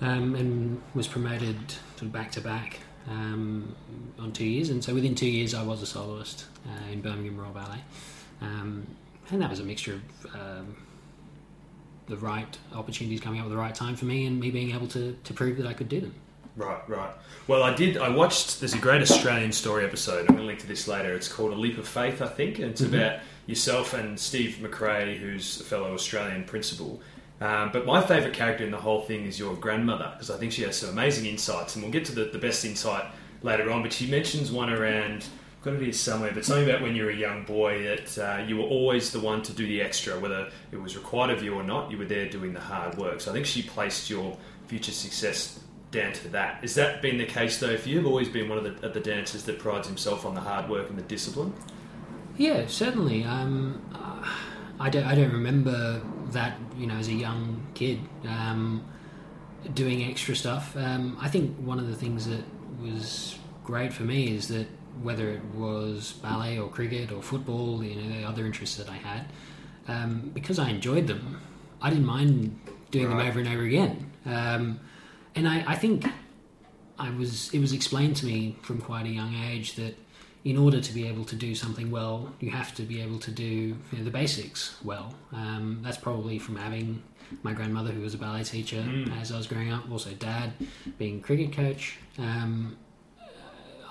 um, 0.00 0.34
and 0.36 0.80
was 0.94 1.08
promoted 1.08 1.56
sort 1.96 2.02
of 2.02 2.12
back 2.12 2.30
to 2.32 2.40
back 2.40 2.78
um, 3.10 3.74
on 4.18 4.32
two 4.32 4.46
years. 4.46 4.70
And 4.70 4.82
so 4.82 4.94
within 4.94 5.14
two 5.14 5.28
years, 5.28 5.54
I 5.54 5.62
was 5.62 5.82
a 5.82 5.86
soloist 5.86 6.46
uh, 6.66 6.92
in 6.92 7.02
Birmingham 7.02 7.36
Royal 7.36 7.52
Ballet, 7.52 7.82
um, 8.40 8.86
and 9.30 9.42
that 9.42 9.50
was 9.50 9.60
a 9.60 9.64
mixture 9.64 10.00
of. 10.24 10.34
Um, 10.34 10.76
the 12.08 12.16
right 12.16 12.58
opportunities 12.74 13.20
coming 13.20 13.38
up 13.38 13.46
at 13.46 13.50
the 13.50 13.56
right 13.56 13.74
time 13.74 13.94
for 13.94 14.06
me, 14.06 14.26
and 14.26 14.40
me 14.40 14.50
being 14.50 14.74
able 14.74 14.88
to, 14.88 15.16
to 15.22 15.32
prove 15.32 15.56
that 15.56 15.66
I 15.66 15.72
could 15.72 15.88
do 15.88 16.00
them. 16.00 16.14
Right, 16.54 16.86
right. 16.88 17.10
Well, 17.46 17.62
I 17.62 17.74
did. 17.74 17.96
I 17.96 18.10
watched. 18.10 18.60
There's 18.60 18.74
a 18.74 18.78
great 18.78 19.00
Australian 19.00 19.52
story 19.52 19.84
episode. 19.84 20.20
I'm 20.20 20.26
going 20.26 20.40
to 20.40 20.44
link 20.44 20.58
to 20.60 20.66
this 20.66 20.86
later. 20.86 21.14
It's 21.14 21.28
called 21.28 21.52
A 21.52 21.56
Leap 21.56 21.78
of 21.78 21.88
Faith, 21.88 22.20
I 22.20 22.28
think. 22.28 22.58
And 22.58 22.72
it's 22.72 22.82
about 22.82 23.20
yourself 23.46 23.94
and 23.94 24.20
Steve 24.20 24.58
McRae, 24.60 25.16
who's 25.16 25.60
a 25.60 25.64
fellow 25.64 25.94
Australian 25.94 26.44
principal. 26.44 27.00
Um, 27.40 27.70
but 27.72 27.86
my 27.86 28.02
favourite 28.02 28.34
character 28.34 28.64
in 28.64 28.70
the 28.70 28.76
whole 28.76 29.00
thing 29.00 29.24
is 29.24 29.38
your 29.38 29.54
grandmother, 29.54 30.10
because 30.12 30.30
I 30.30 30.36
think 30.36 30.52
she 30.52 30.62
has 30.62 30.76
some 30.76 30.90
amazing 30.90 31.24
insights. 31.24 31.74
And 31.74 31.82
we'll 31.82 31.92
get 31.92 32.04
to 32.06 32.14
the, 32.14 32.26
the 32.26 32.38
best 32.38 32.66
insight 32.66 33.06
later 33.42 33.70
on. 33.70 33.82
But 33.82 33.94
she 33.94 34.06
mentions 34.06 34.52
one 34.52 34.68
around. 34.68 35.24
I've 35.58 35.64
got 35.64 35.74
it 35.74 35.82
here 35.82 35.92
somewhere, 35.94 36.32
but 36.34 36.44
something 36.44 36.68
about 36.68 36.82
when 36.82 36.94
you 36.94 37.04
were 37.04 37.10
a 37.10 37.16
young 37.16 37.44
boy 37.44 37.82
that 37.84 38.18
uh, 38.18 38.44
you 38.44 38.58
were 38.58 38.64
always 38.64 39.10
the 39.10 39.20
one 39.20 39.42
to 39.44 39.54
do 39.54 39.66
the 39.66 39.80
extra, 39.80 40.20
whether 40.20 40.50
it 40.70 40.76
was 40.76 40.96
required 40.96 41.30
of 41.30 41.42
you 41.42 41.54
or 41.54 41.62
not. 41.62 41.90
You 41.90 41.96
were 41.96 42.04
there 42.04 42.28
doing 42.28 42.52
the 42.52 42.60
hard 42.60 42.98
work. 42.98 43.22
So 43.22 43.30
I 43.30 43.34
think 43.34 43.46
she 43.46 43.62
placed 43.62 44.10
your 44.10 44.36
future 44.66 44.92
success 44.92 45.61
down 45.92 46.12
to 46.14 46.28
that. 46.30 46.56
Has 46.62 46.74
that 46.74 47.00
been 47.00 47.18
the 47.18 47.24
case 47.26 47.60
though? 47.60 47.70
If 47.70 47.86
you've 47.86 48.06
always 48.06 48.28
been 48.28 48.48
one 48.48 48.58
of 48.58 48.64
the, 48.64 48.84
of 48.86 48.94
the 48.94 49.00
dancers 49.00 49.44
that 49.44 49.58
prides 49.60 49.86
himself 49.86 50.26
on 50.26 50.34
the 50.34 50.40
hard 50.40 50.68
work 50.68 50.88
and 50.90 50.98
the 50.98 51.02
discipline, 51.02 51.52
Yeah, 52.36 52.66
certainly. 52.66 53.22
Um, 53.24 53.80
I 54.80 54.88
don't. 54.90 55.04
I 55.04 55.14
don't 55.14 55.32
remember 55.32 56.00
that. 56.32 56.58
You 56.76 56.86
know, 56.88 56.94
as 56.94 57.06
a 57.08 57.12
young 57.12 57.64
kid, 57.74 58.00
um, 58.26 58.82
doing 59.74 60.02
extra 60.02 60.34
stuff. 60.34 60.76
Um, 60.76 61.16
I 61.20 61.28
think 61.28 61.56
one 61.58 61.78
of 61.78 61.86
the 61.86 61.94
things 61.94 62.26
that 62.26 62.42
was 62.82 63.38
great 63.64 63.92
for 63.92 64.02
me 64.02 64.34
is 64.34 64.48
that 64.48 64.66
whether 65.02 65.28
it 65.30 65.44
was 65.54 66.12
ballet 66.22 66.58
or 66.58 66.68
cricket 66.68 67.12
or 67.12 67.22
football, 67.22 67.84
you 67.84 67.94
know, 67.94 68.08
the 68.20 68.24
other 68.26 68.44
interests 68.44 68.76
that 68.76 68.88
I 68.90 68.96
had, 68.96 69.26
um, 69.88 70.30
because 70.34 70.58
I 70.58 70.68
enjoyed 70.70 71.06
them, 71.06 71.40
I 71.80 71.90
didn't 71.90 72.04
mind 72.06 72.58
doing 72.90 73.08
Right. 73.08 73.18
them 73.18 73.26
over 73.28 73.38
and 73.40 73.48
over 73.48 73.62
again. 73.62 74.10
Um, 74.26 74.80
and 75.34 75.48
I, 75.48 75.64
I 75.66 75.74
think 75.76 76.06
I 76.98 77.10
was 77.10 77.52
it 77.52 77.60
was 77.60 77.72
explained 77.72 78.16
to 78.16 78.26
me 78.26 78.56
from 78.62 78.80
quite 78.80 79.06
a 79.06 79.10
young 79.10 79.34
age 79.34 79.74
that 79.76 79.96
in 80.44 80.56
order 80.56 80.80
to 80.80 80.92
be 80.92 81.06
able 81.06 81.24
to 81.24 81.36
do 81.36 81.54
something 81.54 81.90
well, 81.90 82.34
you 82.40 82.50
have 82.50 82.74
to 82.74 82.82
be 82.82 83.00
able 83.00 83.18
to 83.20 83.30
do 83.30 83.44
you 83.44 83.76
know, 83.92 84.02
the 84.02 84.10
basics 84.10 84.76
well. 84.82 85.14
Um, 85.32 85.78
that's 85.82 85.96
probably 85.96 86.38
from 86.38 86.56
having 86.56 87.02
my 87.44 87.52
grandmother, 87.52 87.92
who 87.92 88.02
was 88.02 88.14
a 88.14 88.18
ballet 88.18 88.42
teacher 88.42 88.84
as 89.20 89.30
I 89.30 89.36
was 89.36 89.46
growing 89.46 89.72
up, 89.72 89.90
also 89.90 90.10
dad 90.10 90.52
being 90.98 91.18
a 91.18 91.22
cricket 91.22 91.52
coach. 91.52 91.98
Um, 92.18 92.76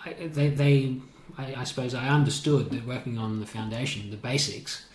I, 0.06 0.14
they, 0.14 0.50
they 0.50 0.98
I, 1.38 1.56
I 1.58 1.64
suppose, 1.64 1.94
I 1.94 2.10
understood 2.10 2.70
that 2.72 2.86
working 2.86 3.18
on 3.18 3.40
the 3.40 3.46
foundation, 3.46 4.10
the 4.12 4.18
basics, 4.18 4.86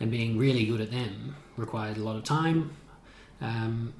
and 0.00 0.10
being 0.10 0.38
really 0.38 0.64
good 0.64 0.80
at 0.80 0.90
them 0.90 1.36
required 1.56 1.96
a 1.96 2.00
lot 2.00 2.16
of 2.16 2.24
time. 2.24 2.70
Um, 3.40 3.94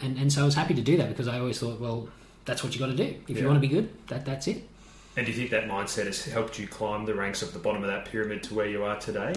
and, 0.00 0.18
and 0.18 0.32
so 0.32 0.42
I 0.42 0.44
was 0.44 0.54
happy 0.54 0.74
to 0.74 0.82
do 0.82 0.96
that 0.98 1.08
because 1.08 1.28
I 1.28 1.38
always 1.38 1.58
thought, 1.58 1.80
well, 1.80 2.08
that's 2.44 2.62
what 2.62 2.72
you 2.74 2.78
got 2.78 2.86
to 2.86 2.96
do. 2.96 3.14
If 3.28 3.30
Yeah. 3.36 3.42
you 3.42 3.46
want 3.48 3.56
to 3.56 3.60
be 3.68 3.68
good, 3.68 3.88
that 4.08 4.24
that's 4.24 4.46
it. 4.48 4.68
and 5.16 5.24
do 5.26 5.32
you 5.32 5.38
think 5.38 5.50
that 5.50 5.66
mindset 5.66 6.04
has 6.06 6.24
helped 6.26 6.58
you 6.58 6.66
climb 6.68 7.06
the 7.06 7.14
ranks 7.14 7.40
of 7.42 7.52
the 7.54 7.58
bottom 7.58 7.82
of 7.82 7.88
that 7.88 8.04
pyramid 8.04 8.42
to 8.44 8.54
where 8.54 8.66
you 8.68 8.84
are 8.84 8.98
today? 8.98 9.32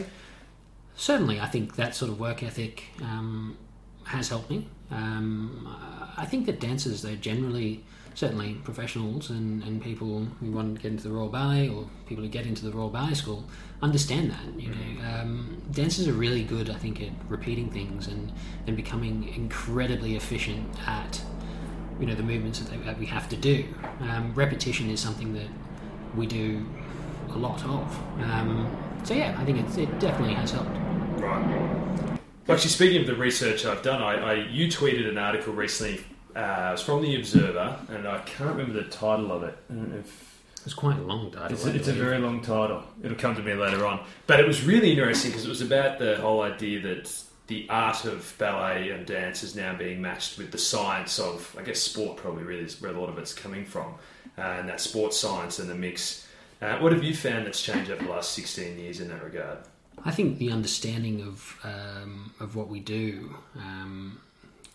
Certainly, 0.96 1.40
I 1.40 1.46
think 1.48 1.76
that 1.78 1.96
sort 1.96 2.12
of 2.12 2.20
work 2.20 2.44
ethic 2.44 2.84
um, 3.02 3.58
has 4.04 4.28
helped 4.30 4.50
me. 4.50 4.68
Um, 4.92 5.66
I 6.18 6.26
think 6.26 6.46
that 6.48 6.60
dancers, 6.60 7.02
though, 7.04 7.16
generally, 7.16 7.86
certainly 8.20 8.56
professionals 8.66 9.30
and, 9.30 9.64
and 9.64 9.82
people 9.82 10.28
who 10.42 10.52
want 10.52 10.76
to 10.76 10.82
get 10.82 10.92
into 10.92 11.06
the 11.06 11.10
Royal 11.10 11.30
Ballet 11.30 11.70
or 11.70 11.88
people 12.06 12.22
who 12.22 12.30
get 12.30 12.46
into 12.46 12.66
the 12.66 12.72
Royal 12.72 12.90
Ballet 12.90 13.14
School 13.14 13.46
understand 13.82 14.30
that. 14.30 14.62
You 14.62 14.72
know, 14.72 15.08
um, 15.10 15.62
dancers 15.72 16.06
are 16.06 16.12
really 16.12 16.44
good, 16.44 16.70
I 16.70 16.74
think, 16.74 17.02
at 17.02 17.12
repeating 17.30 17.70
things 17.70 18.08
and, 18.08 18.34
and 18.68 18.76
becoming 18.76 19.34
incredibly 19.34 20.18
efficient 20.18 20.68
at 20.86 21.22
you 21.98 22.06
know 22.08 22.14
the 22.14 22.24
movements 22.24 22.60
that, 22.60 22.70
they, 22.70 22.78
that 22.86 23.00
we 23.00 23.06
have 23.06 23.30
to 23.30 23.38
do. 23.38 23.64
Um, 24.02 24.34
repetition 24.36 24.90
is 24.90 25.00
something 25.00 25.34
that 25.36 25.48
we 26.14 26.28
do 26.28 26.66
a 27.30 27.38
lot 27.38 27.64
of. 27.64 28.00
Um, 28.22 28.68
so 29.06 29.14
yeah, 29.14 29.34
I 29.40 29.46
think 29.46 29.60
it's, 29.60 29.78
it 29.78 29.98
definitely 29.98 30.34
has 30.34 30.52
helped. 30.52 30.76
Right. 31.22 32.20
Actually, 32.50 32.70
speaking 32.70 33.00
of 33.00 33.08
the 33.08 33.16
research 33.16 33.66
I've 33.66 33.82
done, 33.82 34.02
I, 34.02 34.16
I 34.16 34.34
you 34.34 34.68
tweeted 34.68 35.08
an 35.08 35.18
article 35.18 35.54
recently 35.54 36.04
Uh, 36.40 36.70
it 36.70 36.72
was 36.72 36.82
from 36.82 37.02
the 37.02 37.16
Observer, 37.18 37.78
and 37.90 38.08
I 38.08 38.20
can't 38.20 38.52
remember 38.52 38.82
the 38.82 38.88
title 38.90 39.32
of 39.34 39.44
it. 39.44 39.58
I 39.70 39.74
don't 39.74 39.92
know 39.92 39.98
if 39.98 40.42
It's 40.64 40.74
quite 40.74 40.98
a 40.98 41.02
long 41.02 41.32
title. 41.32 41.52
It's 41.52 41.66
a, 41.66 41.76
it's 41.76 41.88
a 41.90 41.94
very 41.94 42.18
long 42.18 42.42
title. 42.42 42.84
It'll 43.04 43.18
come 43.18 43.36
to 43.36 43.44
me 43.44 43.54
later 43.56 43.86
on. 43.86 44.06
But 44.26 44.40
it 44.40 44.48
was 44.48 44.64
really 44.64 44.92
interesting 44.92 45.32
because 45.32 45.46
it 45.46 45.50
was 45.50 45.62
about 45.62 46.00
the 46.00 46.16
whole 46.16 46.42
idea 46.42 46.80
that 46.82 47.12
the 47.48 47.68
art 47.70 48.06
of 48.06 48.34
ballet 48.38 48.92
and 48.92 49.06
dance 49.06 49.44
is 49.44 49.54
now 49.54 49.76
being 49.76 50.02
matched 50.02 50.38
with 50.38 50.52
the 50.52 50.58
science 50.58 51.20
of, 51.20 51.54
I 51.60 51.64
guess, 51.64 51.82
sport 51.82 52.16
probably 52.16 52.44
really 52.44 52.64
is 52.64 52.82
where 52.82 52.94
a 52.94 52.98
lot 52.98 53.10
of 53.10 53.18
it's 53.18 53.34
coming 53.34 53.66
from. 53.66 53.96
Uh, 54.38 54.42
and 54.42 54.70
that 54.70 54.80
sports 54.80 55.20
science 55.20 55.60
and 55.60 55.70
the 55.70 55.76
mix. 55.76 56.26
Uh, 56.62 56.78
what 56.78 56.94
have 56.94 57.04
you 57.04 57.14
found 57.14 57.48
that's 57.48 57.62
changed 57.62 57.92
over 57.92 58.02
the 58.02 58.10
last 58.10 58.32
16 58.32 58.80
years 58.80 59.02
in 59.02 59.10
that 59.10 59.22
regard? 59.24 59.58
I 60.06 60.12
think 60.12 60.38
the 60.38 60.52
understanding 60.54 61.22
of 61.22 61.60
um, 61.66 62.34
of 62.40 62.56
what 62.56 62.70
we 62.70 62.80
do 62.80 63.36
um, 63.58 64.22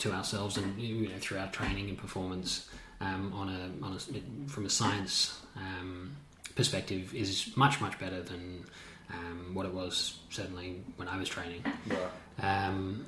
to 0.04 0.12
ourselves 0.12 0.56
and 0.56 0.80
you 0.80 1.08
know 1.08 1.18
through 1.18 1.38
our 1.38 1.50
training 1.50 1.88
and 1.88 1.98
performance 1.98 2.68
um, 3.00 3.32
on 3.32 3.48
a, 3.48 3.84
on 3.84 3.96
a 3.96 4.48
from 4.48 4.66
a 4.66 4.70
science 4.70 5.40
um, 5.56 6.14
perspective 6.54 7.14
is 7.14 7.56
much 7.56 7.80
much 7.80 7.98
better 7.98 8.22
than 8.22 8.64
um, 9.10 9.54
what 9.54 9.66
it 9.66 9.72
was 9.72 10.18
certainly 10.30 10.82
when 10.96 11.08
I 11.08 11.18
was 11.18 11.28
training. 11.28 11.62
Right. 11.86 12.66
Um, 12.66 13.06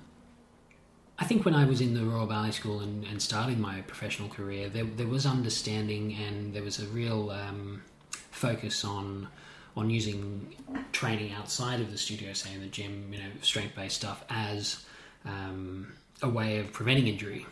I 1.19 1.25
think 1.25 1.45
when 1.45 1.55
I 1.55 1.65
was 1.65 1.81
in 1.81 1.95
the 1.95 2.05
Royal 2.05 2.27
Ballet 2.27 2.51
School 2.51 2.81
and, 2.81 3.05
and 3.05 3.21
starting 3.23 3.59
my 3.59 3.81
professional 3.83 4.29
career, 4.29 4.69
there, 4.69 4.85
there 4.85 5.07
was 5.07 5.25
understanding 5.25 6.15
and 6.15 6.53
there 6.53 6.63
was 6.63 6.79
a 6.79 6.87
real 6.87 7.31
um, 7.31 7.83
focus 8.31 8.85
on 8.85 9.29
on 9.77 9.91
using 9.91 10.55
training 10.93 11.33
outside 11.35 11.81
of 11.81 11.91
the 11.91 11.99
studio, 11.99 12.33
say 12.33 12.55
in 12.55 12.61
the 12.61 12.67
gym, 12.67 13.13
you 13.13 13.19
know, 13.19 13.29
strength 13.43 13.75
based 13.75 13.97
stuff 13.97 14.25
as 14.31 14.87
um, 15.27 15.93
a 16.23 16.29
way 16.29 16.59
of 16.59 16.73
preventing 16.73 17.07
injury. 17.07 17.47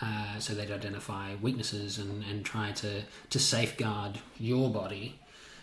Uh, 0.00 0.38
so 0.38 0.54
they'd 0.54 0.70
identify 0.70 1.34
weaknesses 1.42 1.98
and, 1.98 2.24
and 2.30 2.44
try 2.44 2.72
to, 2.72 3.02
to 3.30 3.38
safeguard 3.38 4.18
your 4.38 4.70
body 4.70 5.18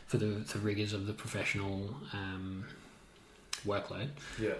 for 0.07 0.17
the, 0.17 0.25
the 0.25 0.59
rigors 0.59 0.93
of 0.93 1.07
the 1.07 1.13
professional 1.13 1.95
um, 2.11 2.65
workload. 3.65 4.09
Yeah. 4.39 4.53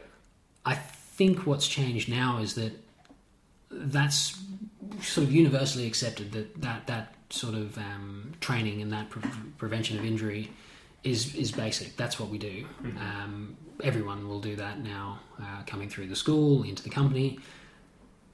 I 0.66 0.76
think 0.76 1.46
what's 1.46 1.68
changed 1.68 2.10
now 2.10 2.40
is 2.40 2.56
that 2.56 2.72
that's 3.70 4.40
sort 5.02 5.28
of 5.28 5.34
universally 5.34 5.86
accepted 5.88 6.32
that 6.32 6.62
that, 6.62 6.88
that 6.88 7.16
sort 7.30 7.56
of 7.56 7.78
um, 7.78 8.34
training 8.40 8.82
and 8.82 8.94
that 8.94 9.10
pre- 9.10 9.24
prevention 9.58 9.98
of 9.98 10.06
injury 10.06 10.52
is 11.04 11.36
is 11.36 11.52
basic. 11.52 11.98
That's 11.98 12.20
what 12.20 12.30
we 12.30 12.38
do. 12.38 12.66
Um, 12.98 13.58
everyone 13.84 14.28
will 14.28 14.40
do 14.40 14.56
that 14.56 14.80
now, 14.80 15.20
uh, 15.42 15.64
coming 15.66 15.90
through 15.90 16.08
the 16.08 16.16
school 16.16 16.64
into 16.64 16.84
the 16.84 16.90
company. 16.90 17.40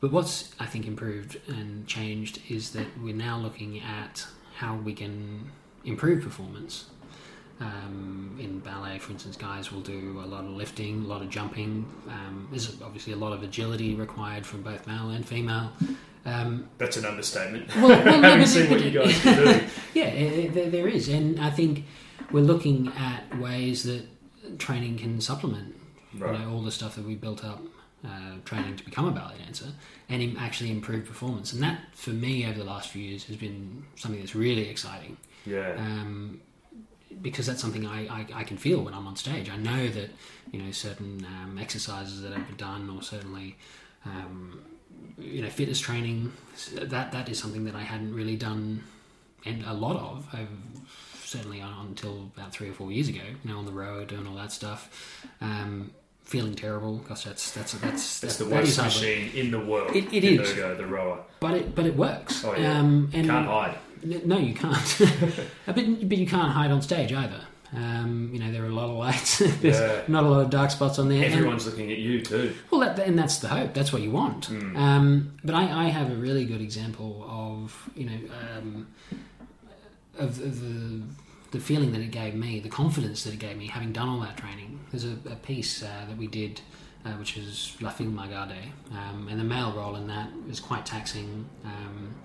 But 0.01 0.11
what's 0.11 0.53
I 0.59 0.65
think 0.65 0.87
improved 0.87 1.39
and 1.47 1.85
changed 1.87 2.39
is 2.49 2.71
that 2.71 2.87
we're 3.03 3.15
now 3.15 3.37
looking 3.37 3.81
at 3.81 4.25
how 4.55 4.75
we 4.75 4.93
can 4.93 5.51
improve 5.83 6.23
performance. 6.23 6.85
Um, 7.61 8.37
in 8.39 8.59
ballet, 8.59 8.99
for 8.99 9.11
instance, 9.11 9.35
guys 9.35 9.69
will 9.69 9.81
do 9.81 10.21
a 10.23 10.27
lot 10.27 10.45
of 10.45 10.51
lifting, 10.51 11.03
a 11.03 11.07
lot 11.07 11.21
of 11.21 11.29
jumping. 11.29 11.85
Um, 12.07 12.47
there's 12.51 12.81
obviously 12.81 13.11
a 13.11 13.17
lot 13.17 13.33
of 13.33 13.43
agility 13.43 13.95
required 13.95 14.45
from 14.45 14.61
both 14.61 14.87
male 14.87 15.09
and 15.09 15.27
female. 15.27 15.73
Um, 16.25 16.69
That's 16.77 16.95
an 16.95 17.03
understatement. 17.03 17.67
Well, 17.75 17.89
well, 17.89 18.05
no, 18.21 18.29
Having 18.29 18.39
but- 18.39 18.47
seen 18.47 18.69
what 18.69 18.81
you 18.81 18.91
guys 18.91 19.19
can 19.19 19.43
do. 19.59 19.65
yeah, 19.93 20.47
there, 20.51 20.69
there 20.69 20.87
is, 20.87 21.09
and 21.09 21.37
I 21.41 21.49
think 21.49 21.83
we're 22.31 22.43
looking 22.45 22.93
at 22.97 23.37
ways 23.39 23.83
that 23.83 24.05
training 24.57 24.97
can 24.97 25.19
supplement, 25.19 25.75
Right. 26.17 26.39
you 26.39 26.45
know, 26.45 26.53
all 26.53 26.61
the 26.61 26.71
stuff 26.71 26.95
that 26.95 27.05
we 27.05 27.15
built 27.15 27.43
up 27.43 27.61
uh, 28.05 28.35
training 28.45 28.75
to 28.77 28.83
become 28.85 29.07
a 29.07 29.11
ballet 29.11 29.37
dancer, 29.39 29.65
and 30.07 30.37
actually 30.37 30.71
improve 30.71 31.05
performance. 31.05 31.53
And 31.53 31.61
that, 31.63 31.79
for 31.93 32.11
me, 32.11 32.45
over 32.45 32.57
the 32.57 32.63
last 32.65 32.89
few 32.89 33.01
years, 33.01 33.25
has 33.25 33.35
been 33.35 33.85
something 33.95 34.19
that's 34.19 34.35
really 34.35 34.69
exciting 34.69 35.17
Yeah. 35.45 35.73
um, 35.77 36.41
because 37.21 37.45
that's 37.47 37.61
something 37.61 37.85
I, 37.85 38.07
I, 38.07 38.25
I 38.35 38.43
can 38.43 38.57
feel 38.57 38.81
when 38.83 38.93
I'm 38.93 39.07
on 39.07 39.15
stage. 39.15 39.49
I 39.49 39.57
know 39.57 39.87
that 39.89 40.09
you 40.51 40.61
know 40.61 40.71
certain 40.71 41.25
um, 41.25 41.57
exercises 41.59 42.21
that 42.21 42.33
I've 42.33 42.57
done, 42.57 42.89
or 42.89 43.01
certainly 43.03 43.55
um, 44.05 44.61
you 45.17 45.41
know 45.41 45.49
fitness 45.49 45.79
training. 45.79 46.31
That 46.75 47.11
that 47.11 47.27
is 47.29 47.37
something 47.39 47.65
that 47.65 47.75
I 47.75 47.81
hadn't 47.81 48.13
really 48.13 48.35
done 48.37 48.83
and 49.45 49.63
a 49.65 49.73
lot 49.73 49.95
of. 49.95 50.27
Over, 50.33 50.47
certainly 51.23 51.61
on, 51.61 51.87
until 51.87 52.31
about 52.35 52.51
three 52.51 52.69
or 52.69 52.73
four 52.73 52.91
years 52.91 53.07
ago. 53.07 53.21
You 53.43 53.51
know, 53.51 53.59
on 53.59 53.65
the 53.65 53.71
road 53.71 54.07
doing 54.07 54.25
all 54.25 54.35
that 54.35 54.51
stuff. 54.51 54.89
Um, 55.41 55.91
feeling 56.29 56.53
terrible 56.53 56.97
because 56.97 57.23
that's 57.23 57.51
that's 57.51 57.73
that's 57.73 58.19
That's 58.19 58.37
the 58.37 58.43
that 58.45 58.53
worst 58.53 58.77
work. 58.77 58.85
machine 58.85 59.31
in 59.35 59.49
the 59.51 59.59
world. 59.59 59.95
It- 59.95 60.13
it 60.13 60.23
is. 60.23 60.51
Ergo, 60.51 60.75
the 60.75 60.85
rower. 60.85 61.19
but 61.39 61.53
it 61.55 61.73
but 61.75 61.85
it 61.85 61.95
works. 61.95 62.43
Oh, 62.45 62.55
yeah. 62.55 62.79
Um, 62.79 63.09
and 63.13 63.25
You 63.25 63.31
Can't 63.31 63.47
hide. 63.47 63.75
No, 64.25 64.37
you 64.37 64.53
can't. 64.53 64.97
but, 65.65 65.75
but 65.75 66.17
you 66.17 66.27
can't 66.27 66.51
hide 66.53 66.71
on 66.71 66.81
stage 66.81 67.11
either. 67.11 67.41
Um, 67.75 68.29
you 68.33 68.39
know, 68.39 68.51
there 68.51 68.63
are 68.63 68.67
a 68.69 68.73
lot 68.73 68.89
of 68.89 68.95
lights. 68.95 69.39
There's 69.61 69.79
Yeah. 69.79 70.01
not 70.07 70.23
a 70.23 70.27
lot 70.29 70.41
of 70.41 70.49
dark 70.49 70.71
spots 70.71 70.97
on 70.99 71.09
there. 71.09 71.23
And- 71.25 71.33
Everyone's 71.33 71.65
looking 71.65 71.91
at 71.91 71.97
you 71.97 72.21
too. 72.21 72.53
well, 72.71 72.81
that, 72.81 72.97
and 72.99 73.17
that's 73.19 73.39
the 73.39 73.47
hope. 73.47 73.73
That's 73.73 73.91
what 73.91 74.01
you 74.01 74.11
want. 74.11 74.45
Hmm. 74.45 74.77
Um, 74.77 75.33
but 75.43 75.53
I, 75.55 75.85
I 75.85 75.89
have 75.89 76.11
a 76.11 76.15
really 76.15 76.45
good 76.45 76.61
example 76.61 77.25
of 77.27 77.89
you 77.95 78.05
know 78.05 78.19
um, 78.57 78.87
of, 80.17 80.39
of 80.41 80.61
the 80.61 81.01
the 81.51 81.59
feeling 81.59 81.91
that 81.93 82.01
it 82.01 82.11
gave 82.11 82.35
me, 82.35 82.59
the 82.59 82.69
confidence 82.69 83.23
that 83.23 83.33
it 83.33 83.39
gave 83.39 83.57
me, 83.57 83.67
having 83.67 83.91
done 83.91 84.07
all 84.07 84.19
that 84.21 84.37
training. 84.37 84.79
There's 84.91 85.05
a, 85.05 85.17
a 85.29 85.35
piece 85.35 85.83
uh, 85.83 86.05
that 86.07 86.17
we 86.17 86.27
did, 86.27 86.61
uh, 87.05 87.11
which 87.13 87.37
is 87.37 87.75
La 87.81 87.89
Fille 87.89 88.07
mal 88.11 88.27
gardée, 88.27 88.71
um, 88.91 89.27
and 89.29 89.39
the 89.39 89.43
male 89.43 89.71
role 89.71 89.95
in 89.95 90.07
that 90.07 90.29
is 90.49 90.59
quite 90.59 90.85
taxing. 90.85 91.47
Um, 91.65 92.15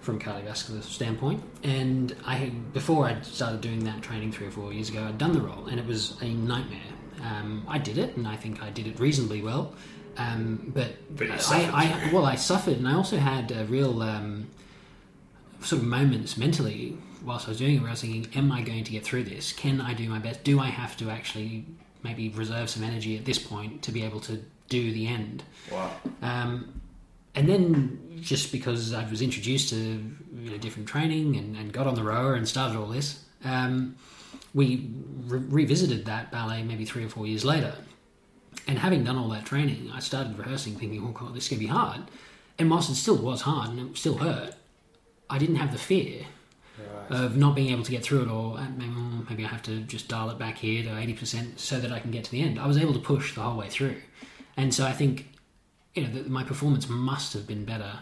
from 0.00 0.20
cardiovascular 0.20 0.82
standpoint, 0.82 1.42
and 1.62 2.14
I 2.26 2.34
had, 2.34 2.74
before 2.74 3.06
I 3.06 3.18
started 3.22 3.62
doing 3.62 3.84
that 3.84 4.02
training 4.02 4.32
three 4.32 4.48
or 4.48 4.50
four 4.50 4.70
years 4.70 4.90
ago, 4.90 5.02
I'd 5.02 5.16
done 5.16 5.32
the 5.32 5.40
role, 5.40 5.64
and 5.64 5.80
it 5.80 5.86
was 5.86 6.20
a 6.20 6.28
nightmare. 6.28 6.92
Um, 7.22 7.64
I 7.66 7.78
did 7.78 7.96
it, 7.96 8.14
and 8.14 8.28
I 8.28 8.36
think 8.36 8.62
I 8.62 8.68
did 8.68 8.86
it 8.86 9.00
reasonably 9.00 9.40
well. 9.40 9.72
Um, 10.18 10.72
but 10.74 11.16
But 11.16 11.30
I, 11.30 11.36
suffered. 11.38 11.70
I, 11.72 12.10
well, 12.12 12.26
I 12.26 12.34
suffered, 12.34 12.76
and 12.76 12.86
I 12.86 12.92
also 12.92 13.16
had 13.16 13.50
a 13.50 13.64
real 13.64 14.02
um, 14.02 14.48
sort 15.62 15.80
of 15.80 15.88
moments 15.88 16.36
mentally 16.36 16.98
whilst 17.24 17.46
I 17.46 17.50
was 17.50 17.58
doing 17.58 17.76
it, 17.76 17.80
where 17.80 17.88
I 17.88 17.92
was 17.92 18.00
thinking, 18.00 18.26
"Am 18.34 18.52
I 18.52 18.62
going 18.62 18.84
to 18.84 18.90
get 18.90 19.04
through 19.04 19.24
this? 19.24 19.52
Can 19.52 19.80
I 19.80 19.94
do 19.94 20.08
my 20.08 20.18
best? 20.18 20.44
Do 20.44 20.60
I 20.60 20.66
have 20.66 20.96
to 20.98 21.10
actually 21.10 21.64
maybe 22.02 22.28
reserve 22.28 22.68
some 22.70 22.82
energy 22.82 23.16
at 23.16 23.24
this 23.24 23.38
point 23.38 23.82
to 23.82 23.92
be 23.92 24.02
able 24.02 24.20
to 24.20 24.42
do 24.68 24.92
the 24.92 25.06
end?" 25.06 25.42
Wow. 25.70 25.90
Um, 26.22 26.80
and 27.34 27.48
then 27.48 28.20
just 28.20 28.52
because 28.52 28.92
I 28.92 29.08
was 29.10 29.20
introduced 29.20 29.70
to 29.70 29.76
you 29.76 30.50
know, 30.50 30.56
different 30.58 30.88
training 30.88 31.36
and, 31.36 31.56
and 31.56 31.72
got 31.72 31.86
on 31.86 31.94
the 31.94 32.02
rower 32.02 32.34
and 32.34 32.48
started 32.48 32.78
all 32.78 32.86
this, 32.86 33.24
um, 33.44 33.96
we 34.54 34.88
re- 35.26 35.40
revisited 35.40 36.04
that 36.06 36.30
ballet 36.30 36.62
maybe 36.62 36.84
three 36.84 37.04
or 37.04 37.08
four 37.08 37.26
years 37.26 37.44
later. 37.44 37.74
And 38.66 38.78
having 38.78 39.04
done 39.04 39.18
all 39.18 39.28
that 39.30 39.44
training, 39.44 39.90
I 39.92 39.98
started 39.98 40.38
rehearsing 40.38 40.76
thinking, 40.76 41.04
oh 41.04 41.10
god, 41.10 41.34
this 41.34 41.44
is 41.44 41.48
going 41.50 41.60
to 41.60 41.66
be 41.66 41.72
hard. 41.72 42.02
And 42.58 42.70
whilst 42.70 42.88
it 42.88 42.94
still 42.94 43.16
was 43.16 43.42
hard 43.42 43.70
and 43.70 43.90
it 43.90 43.96
still 43.98 44.18
hurt, 44.18 44.54
I 45.28 45.38
didn't 45.38 45.56
have 45.56 45.72
the 45.72 45.78
fear 45.78 46.26
of 47.10 47.36
not 47.36 47.54
being 47.54 47.70
able 47.70 47.84
to 47.84 47.90
get 47.90 48.02
through 48.02 48.22
it 48.22 48.28
or 48.28 48.58
uh, 48.58 48.66
maybe, 49.28 49.44
I 49.44 49.48
have 49.48 49.62
to 49.64 49.80
just 49.80 50.08
dial 50.08 50.30
it 50.30 50.38
back 50.38 50.58
here 50.58 50.82
to 50.82 50.90
80% 50.90 51.58
so 51.58 51.78
that 51.80 51.92
I 51.92 51.98
can 51.98 52.10
get 52.10 52.24
to 52.24 52.30
the 52.30 52.42
end. 52.42 52.58
I 52.58 52.66
was 52.66 52.78
able 52.78 52.92
to 52.94 52.98
push 52.98 53.34
the 53.34 53.42
whole 53.42 53.58
way 53.58 53.68
through. 53.68 53.96
And 54.56 54.74
so 54.74 54.86
I 54.86 54.92
think 54.92 55.28
you 55.94 56.02
know, 56.04 56.12
that 56.14 56.28
my 56.28 56.44
performance 56.44 56.88
must 56.88 57.32
have 57.32 57.46
been 57.46 57.64
better 57.64 57.92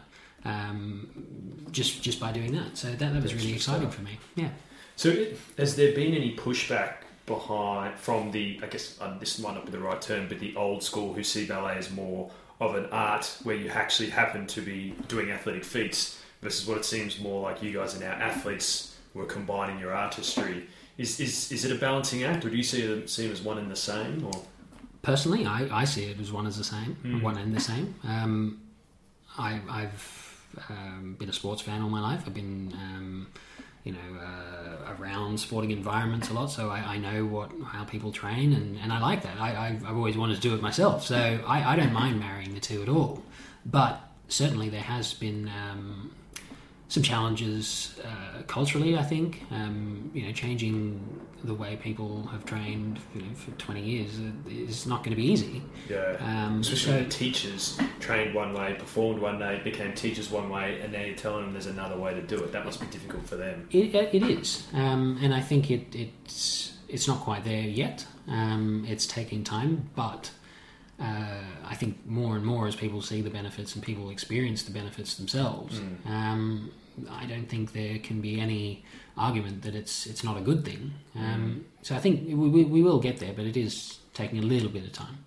um, 0.44 1.66
just 1.70 2.02
just 2.02 2.18
by 2.18 2.32
doing 2.32 2.52
that. 2.52 2.76
So 2.76 2.88
that, 2.88 3.12
that 3.12 3.22
was 3.22 3.34
really 3.34 3.52
exciting 3.52 3.90
for 3.90 4.02
me. 4.02 4.18
Yeah. 4.34 4.50
So, 4.96 5.08
it, 5.08 5.38
has 5.56 5.76
there 5.76 5.94
been 5.94 6.14
any 6.14 6.36
pushback 6.36 6.94
behind 7.26 7.98
from 7.98 8.30
the? 8.30 8.60
I 8.62 8.66
guess 8.66 8.98
uh, 9.00 9.16
this 9.18 9.38
might 9.38 9.54
not 9.54 9.64
be 9.64 9.72
the 9.72 9.78
right 9.78 10.00
term, 10.00 10.28
but 10.28 10.38
the 10.38 10.54
old 10.56 10.82
school 10.82 11.12
who 11.12 11.22
see 11.22 11.46
ballet 11.46 11.76
as 11.76 11.90
more 11.90 12.30
of 12.60 12.74
an 12.74 12.86
art 12.86 13.38
where 13.42 13.56
you 13.56 13.68
actually 13.68 14.10
happen 14.10 14.46
to 14.46 14.60
be 14.60 14.94
doing 15.08 15.30
athletic 15.30 15.64
feats 15.64 16.22
versus 16.42 16.66
what 16.66 16.78
it 16.78 16.84
seems 16.84 17.18
more 17.20 17.42
like 17.42 17.62
you 17.62 17.72
guys 17.72 17.96
are 17.96 18.00
now 18.00 18.12
athletes 18.12 18.91
who 19.12 19.20
are 19.20 19.26
combining 19.26 19.78
your 19.78 19.92
artistry. 19.92 20.66
Is, 20.98 21.20
is, 21.20 21.50
is 21.52 21.64
it 21.64 21.72
a 21.72 21.78
balancing 21.78 22.24
act, 22.24 22.44
or 22.44 22.50
do 22.50 22.56
you 22.56 22.62
see 22.62 22.86
them, 22.86 23.06
see 23.08 23.22
them 23.24 23.32
as 23.32 23.42
one 23.42 23.58
and 23.58 23.70
the 23.70 23.76
same? 23.76 24.24
Or 24.26 24.42
Personally, 25.02 25.46
I, 25.46 25.68
I 25.80 25.84
see 25.84 26.04
it 26.04 26.20
as 26.20 26.30
one 26.32 26.46
as 26.46 26.56
the 26.56 26.64
same, 26.64 26.96
one 27.22 27.36
and 27.36 27.54
the 27.54 27.60
same. 27.60 27.94
Um, 28.04 28.60
I, 29.38 29.60
I've 29.68 30.44
um, 30.68 31.16
been 31.18 31.28
a 31.28 31.32
sports 31.32 31.62
fan 31.62 31.82
all 31.82 31.88
my 31.88 32.00
life. 32.00 32.22
I've 32.26 32.34
been, 32.34 32.72
um, 32.74 33.26
you 33.84 33.92
know, 33.92 34.20
uh, 34.20 34.94
around 34.94 35.40
sporting 35.40 35.70
environments 35.70 36.30
a 36.30 36.34
lot, 36.34 36.46
so 36.46 36.68
I, 36.70 36.78
I 36.94 36.98
know 36.98 37.24
what 37.26 37.50
how 37.66 37.84
people 37.84 38.12
train, 38.12 38.52
and, 38.52 38.78
and 38.78 38.92
I 38.92 39.00
like 39.00 39.22
that. 39.22 39.40
I, 39.40 39.78
I've 39.84 39.96
always 39.96 40.16
wanted 40.16 40.36
to 40.36 40.40
do 40.40 40.54
it 40.54 40.62
myself, 40.62 41.04
so 41.04 41.40
I, 41.46 41.72
I 41.72 41.76
don't 41.76 41.92
mind 41.92 42.20
marrying 42.20 42.54
the 42.54 42.60
two 42.60 42.82
at 42.82 42.88
all. 42.88 43.22
But 43.66 44.00
certainly, 44.28 44.68
there 44.68 44.82
has 44.82 45.14
been 45.14 45.48
um, 45.48 46.12
some 46.92 47.02
challenges 47.02 47.98
uh, 48.04 48.42
culturally. 48.46 48.98
I 48.98 49.02
think 49.02 49.42
um, 49.50 50.10
you 50.12 50.26
know 50.26 50.32
changing 50.32 51.00
the 51.42 51.54
way 51.54 51.74
people 51.76 52.22
have 52.30 52.44
trained 52.44 52.98
you 53.14 53.22
know, 53.22 53.34
for 53.34 53.50
twenty 53.52 53.80
years 53.80 54.20
is 54.46 54.86
not 54.86 54.98
going 55.02 55.16
to 55.16 55.16
be 55.16 55.26
easy. 55.26 55.62
Yeah. 55.88 56.16
Um, 56.20 56.60
Especially 56.60 57.02
so- 57.04 57.08
teachers 57.08 57.78
trained 57.98 58.34
one 58.34 58.52
way, 58.52 58.74
performed 58.78 59.22
one 59.22 59.38
way, 59.38 59.60
became 59.64 59.94
teachers 59.94 60.30
one 60.30 60.50
way, 60.50 60.80
and 60.82 60.92
now 60.92 61.00
you're 61.00 61.16
telling 61.16 61.44
them 61.44 61.52
there's 61.54 61.66
another 61.66 61.96
way 61.96 62.12
to 62.12 62.20
do 62.20 62.36
it. 62.44 62.52
That 62.52 62.66
must 62.66 62.78
be 62.78 62.86
difficult 62.88 63.26
for 63.26 63.36
them. 63.36 63.68
It, 63.70 63.94
it 63.94 64.22
is, 64.22 64.66
um, 64.74 65.18
and 65.22 65.32
I 65.32 65.40
think 65.40 65.70
it, 65.70 65.94
it's 65.94 66.74
it's 66.88 67.08
not 67.08 67.20
quite 67.20 67.42
there 67.44 67.62
yet. 67.62 68.06
Um, 68.28 68.84
it's 68.86 69.06
taking 69.06 69.44
time, 69.44 69.88
but 69.96 70.30
uh, 71.00 71.40
I 71.64 71.74
think 71.74 72.06
more 72.06 72.36
and 72.36 72.44
more 72.44 72.68
as 72.68 72.76
people 72.76 73.00
see 73.00 73.22
the 73.22 73.30
benefits 73.30 73.74
and 73.74 73.82
people 73.82 74.10
experience 74.10 74.62
the 74.64 74.72
benefits 74.72 75.14
themselves, 75.16 75.80
um, 76.06 76.70
I 77.10 77.26
don't 77.26 77.48
think 77.48 77.72
there 77.72 77.98
can 77.98 78.20
be 78.20 78.40
any 78.40 78.84
argument 79.16 79.62
that 79.62 79.74
it's 79.74 80.06
it's 80.06 80.24
not 80.24 80.36
a 80.36 80.40
good 80.40 80.64
thing. 80.64 80.92
Um, 81.16 81.64
So 81.82 81.94
I 81.96 81.98
think 81.98 82.26
we, 82.28 82.48
we, 82.48 82.64
we 82.64 82.82
will 82.82 83.00
get 83.00 83.18
there, 83.18 83.32
but 83.32 83.44
it 83.44 83.56
is 83.56 83.98
taking 84.14 84.38
a 84.38 84.42
little 84.42 84.68
bit 84.68 84.84
of 84.84 84.92
time. 84.92 85.18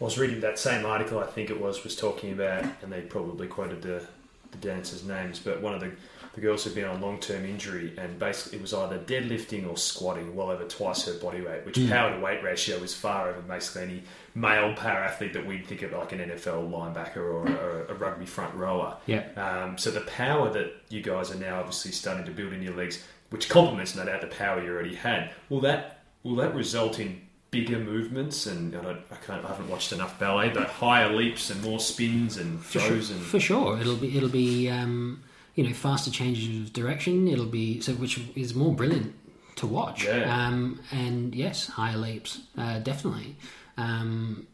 I 0.00 0.04
was 0.04 0.18
reading 0.18 0.40
that 0.40 0.58
same 0.58 0.84
article, 0.84 1.18
I 1.20 1.26
think 1.26 1.48
it 1.48 1.60
was, 1.60 1.84
was 1.84 1.94
talking 1.94 2.32
about, 2.32 2.64
and 2.82 2.92
they 2.92 3.02
probably 3.02 3.46
quoted 3.46 3.82
the, 3.82 4.04
the 4.50 4.58
dancers' 4.58 5.04
names, 5.04 5.38
but 5.38 5.62
one 5.62 5.74
of 5.74 5.80
the, 5.80 5.92
the 6.34 6.40
girls 6.40 6.64
had 6.64 6.74
been 6.74 6.84
on 6.84 7.00
long 7.00 7.20
term 7.20 7.44
injury, 7.44 7.92
and 7.98 8.18
basically 8.18 8.58
it 8.58 8.62
was 8.62 8.72
either 8.72 8.98
deadlifting 8.98 9.68
or 9.68 9.76
squatting 9.76 10.34
well 10.34 10.50
over 10.50 10.64
twice 10.64 11.04
her 11.06 11.14
body 11.14 11.42
weight, 11.42 11.66
which 11.66 11.88
power 11.88 12.14
to 12.14 12.20
weight 12.20 12.42
ratio 12.42 12.76
is 12.78 12.94
far 12.94 13.30
over 13.30 13.40
basically 13.42 13.82
any 13.82 14.02
male 14.34 14.74
power 14.74 14.98
athlete 14.98 15.34
that 15.34 15.46
we'd 15.46 15.66
think 15.66 15.82
of 15.82 15.92
like 15.92 16.12
an 16.12 16.20
NFL 16.20 16.70
linebacker 16.70 17.16
or 17.16 17.46
a, 17.46 17.92
a 17.92 17.94
rugby 17.94 18.24
front 18.24 18.54
rower. 18.54 18.96
Yeah. 19.06 19.24
Um, 19.36 19.76
so 19.76 19.90
the 19.90 20.00
power 20.02 20.50
that 20.50 20.72
you 20.88 21.02
guys 21.02 21.30
are 21.30 21.38
now 21.38 21.58
obviously 21.58 21.92
starting 21.92 22.24
to 22.24 22.30
build 22.30 22.54
in 22.54 22.62
your 22.62 22.74
legs, 22.74 23.04
which 23.30 23.48
complements 23.48 23.94
no 23.94 24.06
doubt 24.06 24.22
the 24.22 24.26
power 24.28 24.62
you 24.62 24.70
already 24.70 24.94
had, 24.94 25.32
will 25.50 25.60
that 25.60 26.04
will 26.22 26.36
that 26.36 26.54
result 26.54 26.98
in 26.98 27.20
bigger 27.50 27.78
movements? 27.78 28.46
And 28.46 28.74
I, 28.74 28.80
don't, 28.80 29.00
I 29.10 29.16
can't, 29.16 29.44
I 29.44 29.48
haven't 29.48 29.68
watched 29.68 29.92
enough 29.92 30.18
ballet, 30.18 30.48
but 30.48 30.68
higher 30.68 31.12
leaps 31.12 31.50
and 31.50 31.62
more 31.62 31.78
spins 31.78 32.38
and 32.38 32.60
For 32.60 32.78
throws 32.80 33.08
sure, 33.08 33.16
and 33.16 33.26
for 33.26 33.40
sure, 33.40 33.78
it'll 33.78 33.96
be 33.96 34.16
it'll 34.16 34.28
be 34.30 34.70
um, 34.70 35.22
you 35.54 35.64
know 35.64 35.72
faster 35.72 36.10
changes 36.10 36.60
of 36.60 36.72
direction. 36.72 37.28
It'll 37.28 37.46
be 37.46 37.80
so 37.80 37.92
which 37.94 38.20
is 38.34 38.54
more 38.54 38.74
brilliant 38.74 39.14
to 39.56 39.66
watch. 39.66 40.04
Yeah. 40.04 40.46
Um, 40.46 40.80
and 40.90 41.34
yes, 41.34 41.66
higher 41.66 41.96
leaps, 41.96 42.40
uh, 42.56 42.78
definitely. 42.78 43.36
Um, 43.76 44.46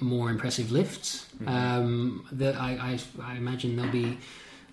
more 0.00 0.30
impressive 0.30 0.70
lifts. 0.70 1.26
Mm-hmm. 1.36 1.48
Um, 1.48 2.28
that 2.32 2.56
I, 2.56 2.98
I, 3.20 3.32
I 3.32 3.36
imagine 3.36 3.76
there'll 3.76 3.92
be 3.92 4.18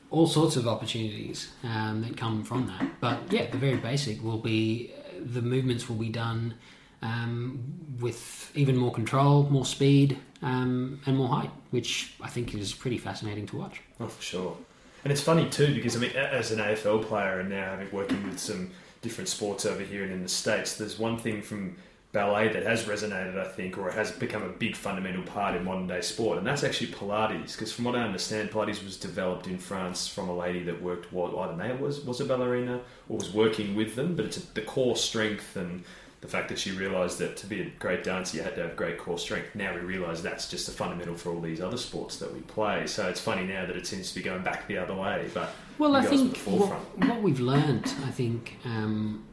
all 0.10 0.27
sorts 0.27 0.56
of 0.58 0.68
opportunities 0.68 1.51
um, 1.63 2.01
that 2.01 2.15
come 2.18 2.44
from 2.44 2.68
that. 2.68 3.00
But 3.00 3.32
yeah, 3.32 3.50
the 3.50 3.58
very 3.58 3.77
basic 3.77 4.24
will 4.24 4.38
be 4.38 4.92
the 5.20 5.42
movements 5.42 5.89
will 5.89 5.96
be 5.96 6.10
done 6.10 6.53
um, 7.01 7.60
with 8.00 8.51
even 8.56 8.77
more 8.77 8.92
control, 8.92 9.44
more 9.50 9.65
speed, 9.65 10.18
um, 10.42 11.01
and 11.06 11.18
more 11.18 11.30
height, 11.30 11.51
which 11.72 12.13
I 12.22 12.30
think 12.30 12.53
is 12.53 12.74
pretty 12.74 12.98
fascinating 12.98 13.46
to 13.48 13.58
watch. 13.58 13.82
Oh, 14.00 14.08
for 14.08 14.22
sure. 14.22 14.58
And 15.03 15.12
it's 15.12 15.22
funny 15.22 15.50
too 15.50 15.74
because 15.74 15.95
I 15.95 16.00
mean, 16.00 16.12
as 16.12 16.51
an 16.51 16.60
AFL 16.60 17.05
player 17.05 17.39
and 17.39 17.50
now 17.50 17.72
having 17.72 17.91
working 17.91 18.24
with 18.24 18.39
some 18.39 18.72
different 19.01 19.29
sports 19.29 19.65
over 19.65 19.83
here 19.83 20.03
and 20.03 20.13
in 20.13 20.24
the 20.24 20.29
states, 20.29 20.77
there's 20.77 20.98
one 20.98 21.17
thing 21.17 21.41
from 21.41 21.75
ballet 22.13 22.48
that 22.53 22.63
has 22.63 22.83
resonated, 22.83 23.38
I 23.38 23.48
think, 23.48 23.77
or 23.77 23.91
has 23.91 24.12
become 24.12 24.43
a 24.43 24.50
big 24.50 24.75
fundamental 24.75 25.24
part 25.24 25.55
in 25.55 25.65
modern 25.65 25.88
day 25.88 26.00
sport, 26.01 26.38
and 26.38 26.45
that's 26.45 26.63
actually 26.63 26.91
Pilates. 26.91 27.53
Because 27.53 27.74
from 27.74 27.86
what 27.86 27.95
I 27.95 28.03
understand, 28.03 28.51
Pilates 28.51 28.83
was 28.83 28.98
developed 28.98 29.48
in 29.48 29.57
France 29.57 30.07
from 30.07 30.29
a 30.29 30.36
lady 30.36 30.63
that 30.63 30.81
worked. 30.81 31.12
Well, 31.12 31.38
I 31.39 31.48
don't 31.48 31.57
know, 31.57 31.75
was 31.75 32.05
was 32.05 32.22
a 32.22 32.25
ballerina 32.25 32.81
or 33.10 33.17
was 33.17 33.33
working 33.33 33.75
with 33.75 33.95
them, 33.95 34.15
but 34.15 34.25
it's 34.25 34.38
a, 34.38 34.53
the 34.53 34.62
core 34.62 34.95
strength 34.95 35.57
and 35.57 35.83
the 36.24 36.30
fact 36.30 36.48
that 36.48 36.58
she 36.58 36.72
realised 36.72 37.18
that 37.20 37.36
to 37.36 37.46
be 37.46 37.62
a 37.62 37.65
great 37.80 38.01
dancer 38.01 38.38
you 38.38 38.44
had 38.44 38.56
to 38.56 38.62
have 38.62 38.77
great 38.77 38.98
core 38.98 39.20
strength. 39.20 39.53
Now 39.56 39.74
we 39.75 39.82
realise 39.82 40.22
that's 40.22 40.50
just 40.50 40.70
a 40.70 40.72
fundamental 40.72 41.15
for 41.15 41.34
all 41.34 41.42
these 41.42 41.60
other 41.60 41.75
sports 41.75 42.18
that 42.20 42.34
we 42.34 42.39
play. 42.39 42.88
So 42.88 43.10
it's 43.10 43.20
funny 43.20 43.46
now 43.46 43.65
that 43.65 43.75
it 43.75 43.86
seems 43.86 44.08
to 44.10 44.15
be 44.15 44.24
going 44.24 44.42
back 44.42 44.65
the 44.70 44.77
other 44.77 44.96
way. 44.96 45.30
But 45.34 45.53
Well, 45.77 45.98
I 45.98 46.01
think 46.06 46.38
what, 46.38 46.70
what 47.10 47.22
we've 47.22 47.42
learned, 47.42 47.93
I 48.06 48.12
think, 48.12 48.58
um, 48.63 49.26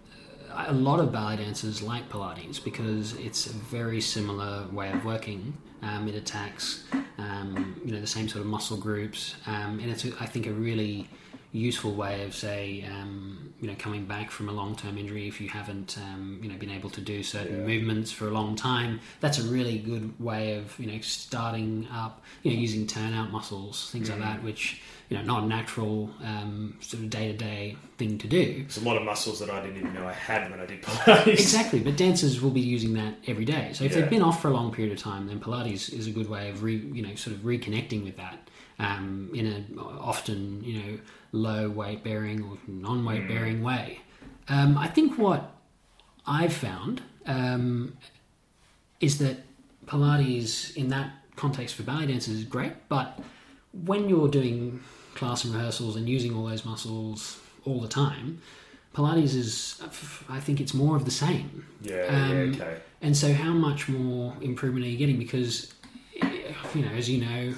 a 0.53 0.73
lot 0.73 0.99
of 0.99 1.13
ballet 1.13 1.37
dancers 1.37 1.81
like 1.81 2.09
Pilates 2.09 2.63
because 2.63 3.15
it's 3.19 3.47
a 3.47 3.53
very 3.53 4.01
similar 4.01 4.67
way 4.73 4.91
of 4.91 5.05
working. 5.05 5.57
Um, 5.83 6.09
it 6.09 6.17
attacks, 6.17 6.83
um, 7.19 7.81
you 7.85 7.93
know, 7.93 8.01
the 8.01 8.07
same 8.07 8.29
sort 8.29 8.41
of 8.41 8.49
muscle 8.49 8.77
groups, 8.77 9.37
um, 9.47 9.79
and 9.79 9.91
it's, 9.93 10.05
I 10.21 10.27
think, 10.27 10.49
a 10.49 10.53
really 10.53 11.09
useful 11.53 11.93
way 11.95 12.25
of, 12.25 12.35
say, 12.35 12.85
um, 12.89 13.53
you 13.61 13.67
know, 13.69 13.75
coming 13.79 14.05
back 14.07 14.31
from 14.31 14.49
a 14.49 14.53
long-term 14.53 14.97
injury 14.97 15.27
if 15.27 15.41
you 15.41 15.49
haven't, 15.49 15.99
um, 15.99 16.39
you 16.43 16.49
know, 16.49 16.57
been 16.57 16.71
able 16.71 16.91
to 16.91 17.01
do 17.01 17.23
certain 17.23 17.61
Yeah. 17.61 17.67
movements 17.67 18.13
for 18.13 18.29
a 18.29 18.31
long 18.31 18.55
time. 18.55 19.01
That's 19.21 19.39
a 19.39 19.43
really 19.43 19.79
good 19.79 20.19
way 20.21 20.57
of, 20.57 20.79
you 20.79 20.87
know, 20.87 21.01
starting 21.01 21.89
up, 21.93 22.23
you 22.45 22.53
know, 22.53 22.57
using 22.59 22.87
turnout 22.87 23.33
muscles, 23.33 23.91
things 23.91 24.09
Mm. 24.09 24.13
like 24.13 24.21
that, 24.21 24.43
which 24.45 24.81
you 25.09 25.17
know, 25.17 25.25
not 25.25 25.43
a 25.43 25.47
natural 25.47 26.09
um, 26.23 26.77
sort 26.81 27.03
of 27.03 27.11
day 27.11 27.27
to 27.33 27.37
day 27.37 27.77
thing 27.99 28.17
to 28.19 28.29
do. 28.29 28.61
There's 28.63 28.77
a 28.77 28.85
lot 28.85 28.97
of 28.97 29.03
muscles 29.03 29.41
that 29.41 29.51
I 29.51 29.61
didn't 29.61 29.79
even 29.79 29.93
know 29.93 30.07
I 30.07 30.13
had 30.13 30.49
when 30.53 30.61
I 30.61 30.67
did 30.67 30.83
Pilates. 30.83 31.27
Exactly, 31.27 31.81
but 31.81 31.97
dancers 31.97 32.41
will 32.41 32.53
be 32.53 32.61
using 32.61 32.95
that 32.95 33.15
every 33.27 33.45
day. 33.45 33.71
So 33.73 33.83
if 33.83 33.91
Yeah. 33.91 34.03
they've 34.03 34.11
been 34.11 34.23
off 34.23 34.41
for 34.41 34.47
a 34.47 34.53
long 34.53 34.71
period 34.73 34.93
of 34.97 35.01
time, 35.03 35.27
then 35.27 35.41
Pilates 35.41 35.93
is 35.93 36.07
a 36.07 36.13
good 36.13 36.29
way 36.31 36.49
of 36.49 36.63
re, 36.63 36.77
you 36.77 37.03
know 37.03 37.13
sort 37.17 37.35
of 37.35 37.43
reconnecting 37.43 38.05
with 38.05 38.17
that 38.19 38.49
um, 38.79 39.31
in 39.35 39.47
a 39.49 39.81
often 40.01 40.63
you 40.63 40.79
know 40.79 40.99
low 41.33 41.69
weight 41.69 42.03
bearing 42.03 42.43
or 42.43 42.59
non 42.67 43.05
weight 43.05 43.29
bearing 43.29 43.63
way. 43.63 44.01
Um, 44.49 44.77
I 44.77 44.89
think 44.89 45.19
what 45.19 45.55
I've 46.27 46.53
found 46.53 47.03
um, 47.27 47.97
is 49.01 49.19
that 49.19 49.39
Pilates 49.87 50.77
in 50.77 50.89
that 50.89 51.11
context 51.37 51.75
for 51.75 51.83
ballet 51.83 52.07
dancers 52.07 52.35
is 52.35 52.45
great, 52.45 52.73
but 52.89 53.19
when 53.73 54.09
you're 54.09 54.29
doing 54.29 54.81
class 55.15 55.45
and 55.45 55.55
rehearsals 55.55 55.97
and 55.97 56.09
using 56.09 56.35
all 56.35 56.47
those 56.47 56.65
muscles 56.65 57.39
all 57.65 57.81
the 57.81 57.89
time, 57.89 58.41
Pilates 58.95 59.35
is, 59.35 59.81
I 60.29 60.41
think 60.41 60.61
it's 60.61 60.75
more 60.75 60.97
of 60.97 61.05
the 61.05 61.11
same. 61.11 61.65
Yeah, 61.81 62.07
Um, 62.07 62.55
yeah, 62.55 62.63
okay. 62.63 62.77
And 63.01 63.17
so, 63.17 63.33
how 63.33 63.53
much 63.53 63.89
more 63.89 64.35
improvement 64.41 64.85
are 64.85 64.89
you 64.89 64.99
getting? 64.99 65.19
Because, 65.19 65.73
you 66.75 66.83
know, 66.83 66.93
as 66.93 67.09
you 67.09 67.25
know, 67.25 67.55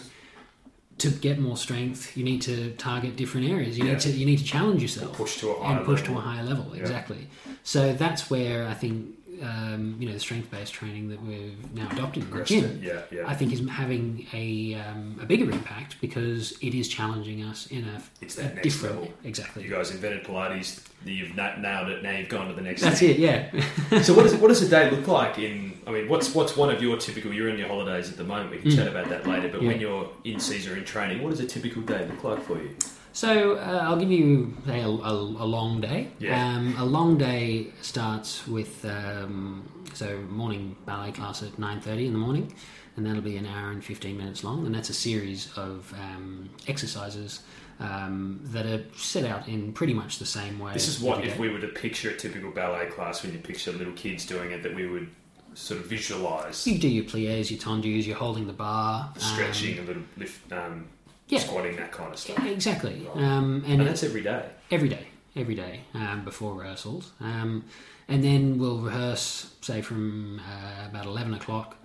to 0.98 1.08
get 1.10 1.38
more 1.38 1.56
strength, 1.56 2.16
you 2.16 2.24
need 2.24 2.42
to 2.42 2.72
target 2.72 3.16
different 3.16 3.48
areas. 3.48 3.76
You 3.78 3.84
Yeah. 3.84 3.92
need 3.92 4.00
to 4.00 4.10
you 4.10 4.26
need 4.26 4.38
to 4.38 4.44
challenge 4.44 4.80
yourself, 4.82 5.16
Push 5.16 5.38
to 5.40 5.50
a 5.50 5.62
higher 5.64 5.76
and 5.78 5.86
push 5.86 6.00
level. 6.02 6.14
to 6.14 6.20
a 6.20 6.22
higher 6.22 6.44
level. 6.44 6.72
Exactly. 6.74 7.26
So 7.64 7.92
that's 7.92 8.30
where 8.30 8.66
I 8.68 8.74
think 8.74 9.06
um, 9.42 9.96
you 9.98 10.06
know 10.06 10.12
the 10.14 10.20
strength 10.20 10.50
based 10.50 10.72
training 10.72 11.08
that 11.08 11.22
we've 11.22 11.72
now 11.74 11.88
adopted 11.90 12.22
in 12.24 12.30
the 12.30 12.44
gym. 12.44 12.80
yeah, 12.82 13.00
yeah. 13.10 13.24
I 13.26 13.34
think 13.34 13.52
is 13.52 13.66
having 13.68 14.26
a 14.32 14.74
um, 14.74 15.18
a 15.20 15.26
bigger 15.26 15.50
impact 15.50 16.00
because 16.00 16.52
it 16.60 16.74
is 16.74 16.88
challenging 16.88 17.42
us 17.42 17.66
in 17.66 17.84
a, 17.84 18.02
It's 18.20 18.38
a 18.38 18.42
that 18.42 18.54
next 18.56 18.62
different 18.64 18.94
level. 19.00 19.12
exactly. 19.24 19.64
You 19.64 19.70
guys 19.70 19.90
invented 19.90 20.24
Pilates. 20.24 20.80
You've 21.04 21.34
na- 21.34 21.56
nailed 21.56 21.88
it. 21.88 22.02
Now 22.04 22.12
you've 22.16 22.28
gone 22.28 22.46
to 22.48 22.54
the 22.54 22.60
next. 22.62 22.82
That's 22.82 23.00
thing. 23.00 23.10
it. 23.10 23.18
Yeah. 23.18 24.00
So 24.02 24.14
what 24.14 24.22
does 24.22 24.34
what 24.36 24.48
does 24.48 24.62
a 24.62 24.68
day 24.68 24.90
look 24.90 25.06
like 25.08 25.38
in? 25.38 25.72
I 25.86 25.90
mean, 25.90 26.08
what's 26.08 26.32
what's 26.34 26.56
one 26.56 26.70
of 26.70 26.80
your 26.80 26.96
typical? 26.96 27.32
You're 27.32 27.48
in 27.48 27.58
your 27.58 27.66
holidays 27.68 28.08
at 28.10 28.16
the 28.16 28.24
moment. 28.24 28.52
We 28.52 28.58
can 28.58 28.70
chat 28.70 28.86
about 28.86 29.08
that 29.08 29.26
later. 29.26 29.48
But 29.48 29.62
when 29.62 29.78
Mm. 29.78 29.80
You're 29.80 30.08
in 30.24 30.38
season 30.38 30.74
or 30.74 30.76
in 30.76 30.84
training, 30.84 31.22
what 31.22 31.30
does 31.30 31.40
a 31.40 31.46
typical 31.46 31.82
day 31.82 32.06
look 32.06 32.22
like 32.22 32.42
for 32.44 32.56
you? 32.62 32.70
So 33.12 33.56
uh, 33.56 33.80
I'll 33.82 33.98
give 33.98 34.10
you 34.10 34.56
say, 34.66 34.80
a, 34.80 34.88
a, 34.88 35.12
a 35.12 35.46
long 35.46 35.80
day. 35.80 36.08
Yeah. 36.18 36.56
Um, 36.56 36.74
a 36.78 36.84
long 36.84 37.18
day 37.18 37.68
starts 37.82 38.46
with 38.48 38.84
um, 38.84 39.68
so 39.94 40.18
morning 40.30 40.76
ballet 40.86 41.12
class 41.12 41.42
at 41.42 41.58
nine 41.58 41.80
thirty 41.80 42.06
in 42.06 42.12
the 42.12 42.18
morning, 42.18 42.54
and 42.96 43.06
that'll 43.06 43.22
be 43.22 43.36
an 43.36 43.46
hour 43.46 43.70
and 43.70 43.84
fifteen 43.84 44.16
minutes 44.16 44.42
long, 44.44 44.66
and 44.66 44.74
that's 44.74 44.90
a 44.90 44.94
series 44.94 45.52
of 45.56 45.92
um, 46.00 46.48
exercises 46.66 47.42
um, 47.80 48.40
that 48.44 48.64
are 48.66 48.82
set 48.96 49.24
out 49.24 49.48
in 49.48 49.72
pretty 49.72 49.94
much 49.94 50.18
the 50.18 50.26
same 50.26 50.58
way. 50.58 50.72
This 50.72 50.88
is 50.88 51.00
what 51.00 51.24
if 51.24 51.38
we 51.38 51.48
were 51.50 51.60
to 51.60 51.68
picture 51.68 52.10
a 52.10 52.16
typical 52.16 52.50
ballet 52.50 52.86
class 52.86 53.22
when 53.22 53.32
you 53.32 53.38
picture 53.38 53.72
little 53.72 53.94
kids 53.94 54.24
doing 54.24 54.52
it, 54.52 54.62
that 54.62 54.74
we 54.74 54.86
would 54.86 55.08
sort 55.54 55.80
of 55.80 55.86
visualize 55.86 56.66
You 56.66 56.78
do 56.78 56.88
your 56.88 57.04
pliés, 57.04 57.50
your 57.50 57.60
tendus, 57.60 58.06
you're 58.06 58.16
holding 58.16 58.46
the 58.46 58.54
bar, 58.54 59.12
um, 59.14 59.20
stretching, 59.20 59.78
a 59.78 59.82
little 59.82 60.02
lift, 60.16 60.50
um, 60.50 60.88
yeah. 61.32 61.40
squatting, 61.40 61.76
that 61.76 61.92
kind 61.92 62.12
of 62.12 62.18
stuff. 62.18 62.44
Exactly, 62.46 63.06
um, 63.14 63.62
and 63.66 63.80
And 63.80 63.86
that's 63.88 64.02
every 64.02 64.22
day. 64.22 64.44
every 64.70 64.88
day, 64.88 65.06
every 65.36 65.54
day 65.54 65.80
um, 65.94 66.24
before 66.24 66.54
rehearsals, 66.54 67.12
um, 67.20 67.64
and 68.08 68.22
then 68.22 68.58
we'll 68.58 68.78
rehearse 68.80 69.54
say 69.60 69.80
from 69.82 70.40
uh, 70.40 70.88
about 70.88 71.06
eleven 71.06 71.34
o'clock 71.34 71.76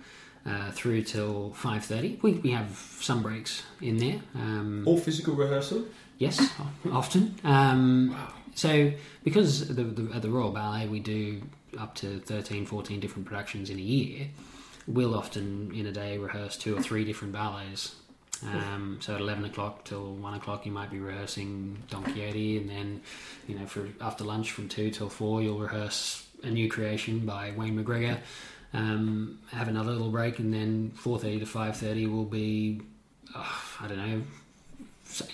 uh, 0.46 0.70
through 0.72 1.02
till 1.02 1.52
five 1.54 1.84
thirty. 1.84 2.18
We, 2.22 2.32
we 2.34 2.50
have 2.50 2.70
some 3.00 3.22
breaks 3.22 3.62
in 3.80 3.96
there. 3.98 4.20
Um, 4.34 4.82
All 4.86 4.98
physical 4.98 5.34
rehearsal. 5.34 5.84
Yes, 6.18 6.36
often. 6.92 7.34
Um, 7.44 8.16
So, 8.54 8.92
because 9.22 9.68
the, 9.68 9.84
the, 9.84 10.12
at 10.16 10.22
the 10.22 10.30
Royal 10.30 10.50
Ballet 10.50 10.88
we 10.88 10.98
do 10.98 11.42
up 11.78 11.94
to 11.96 12.18
13, 12.18 12.66
14 12.66 12.98
different 12.98 13.24
productions 13.28 13.70
in 13.70 13.78
a 13.78 13.82
year, 13.82 14.26
we'll 14.88 15.14
often 15.14 15.70
in 15.72 15.86
a 15.86 15.92
day 15.92 16.18
rehearse 16.18 16.56
two 16.56 16.76
or 16.76 16.82
three 16.82 17.04
different 17.04 17.32
ballets 17.32 17.94
Um, 18.46 18.98
so 19.00 19.14
at 19.14 19.20
eleven 19.20 19.44
o'clock 19.44 19.84
till 19.84 20.14
one 20.14 20.34
o'clock, 20.34 20.64
you 20.64 20.70
might 20.70 20.90
be 20.90 21.00
rehearsing 21.00 21.76
Don 21.90 22.04
Quixote, 22.04 22.58
and 22.58 22.70
then, 22.70 23.02
you 23.48 23.58
know, 23.58 23.66
for 23.66 23.88
after 24.00 24.22
lunch 24.22 24.52
from 24.52 24.68
two 24.68 24.90
till 24.90 25.08
four, 25.08 25.42
you'll 25.42 25.58
rehearse 25.58 26.24
a 26.44 26.50
new 26.50 26.70
creation 26.70 27.26
by 27.26 27.52
Wayne 27.56 27.76
McGregor. 27.76 28.18
Um, 28.72 29.40
have 29.50 29.66
another 29.66 29.90
little 29.90 30.10
break, 30.10 30.38
and 30.38 30.54
then 30.54 30.92
four 30.94 31.18
thirty 31.18 31.40
to 31.40 31.46
five 31.46 31.76
thirty 31.76 32.06
will 32.06 32.26
be, 32.26 32.80
oh, 33.34 33.62
I 33.80 33.88
don't 33.88 33.98
know, 33.98 34.22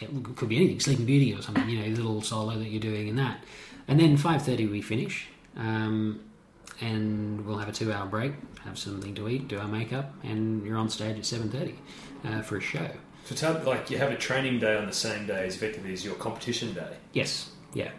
it 0.00 0.36
could 0.36 0.48
be 0.48 0.56
anything, 0.56 0.80
Sleeping 0.80 1.04
Beauty 1.04 1.34
or 1.34 1.42
something. 1.42 1.68
You 1.68 1.80
know, 1.80 1.96
little 1.96 2.22
solo 2.22 2.56
that 2.58 2.68
you're 2.68 2.80
doing 2.80 3.08
in 3.08 3.16
that, 3.16 3.44
and 3.86 4.00
then 4.00 4.16
five 4.16 4.42
thirty 4.42 4.66
we 4.66 4.80
finish. 4.80 5.28
Um, 5.56 6.20
and 6.80 7.46
we'll 7.46 7.58
have 7.58 7.68
a 7.68 7.72
two-hour 7.72 8.06
break, 8.06 8.32
have 8.64 8.76
something 8.76 9.14
to 9.14 9.28
eat, 9.28 9.46
do 9.46 9.60
our 9.60 9.68
makeup, 9.68 10.12
and 10.24 10.66
you're 10.66 10.76
on 10.76 10.88
stage 10.88 11.18
at 11.18 11.26
seven 11.26 11.50
thirty 11.50 11.76
uh, 12.24 12.42
for 12.42 12.56
a 12.56 12.60
show. 12.60 12.88
So 13.24 13.34
tell 13.34 13.58
like 13.64 13.90
you 13.90 13.98
have 13.98 14.10
a 14.12 14.16
training 14.16 14.58
day 14.60 14.76
on 14.76 14.86
the 14.86 14.92
same 14.92 15.26
day 15.26 15.46
as 15.46 15.54
effectively 15.56 15.92
as 15.92 16.04
your 16.04 16.14
competition 16.16 16.74
day. 16.74 16.96
Yes, 17.12 17.50
yeah. 17.72 17.90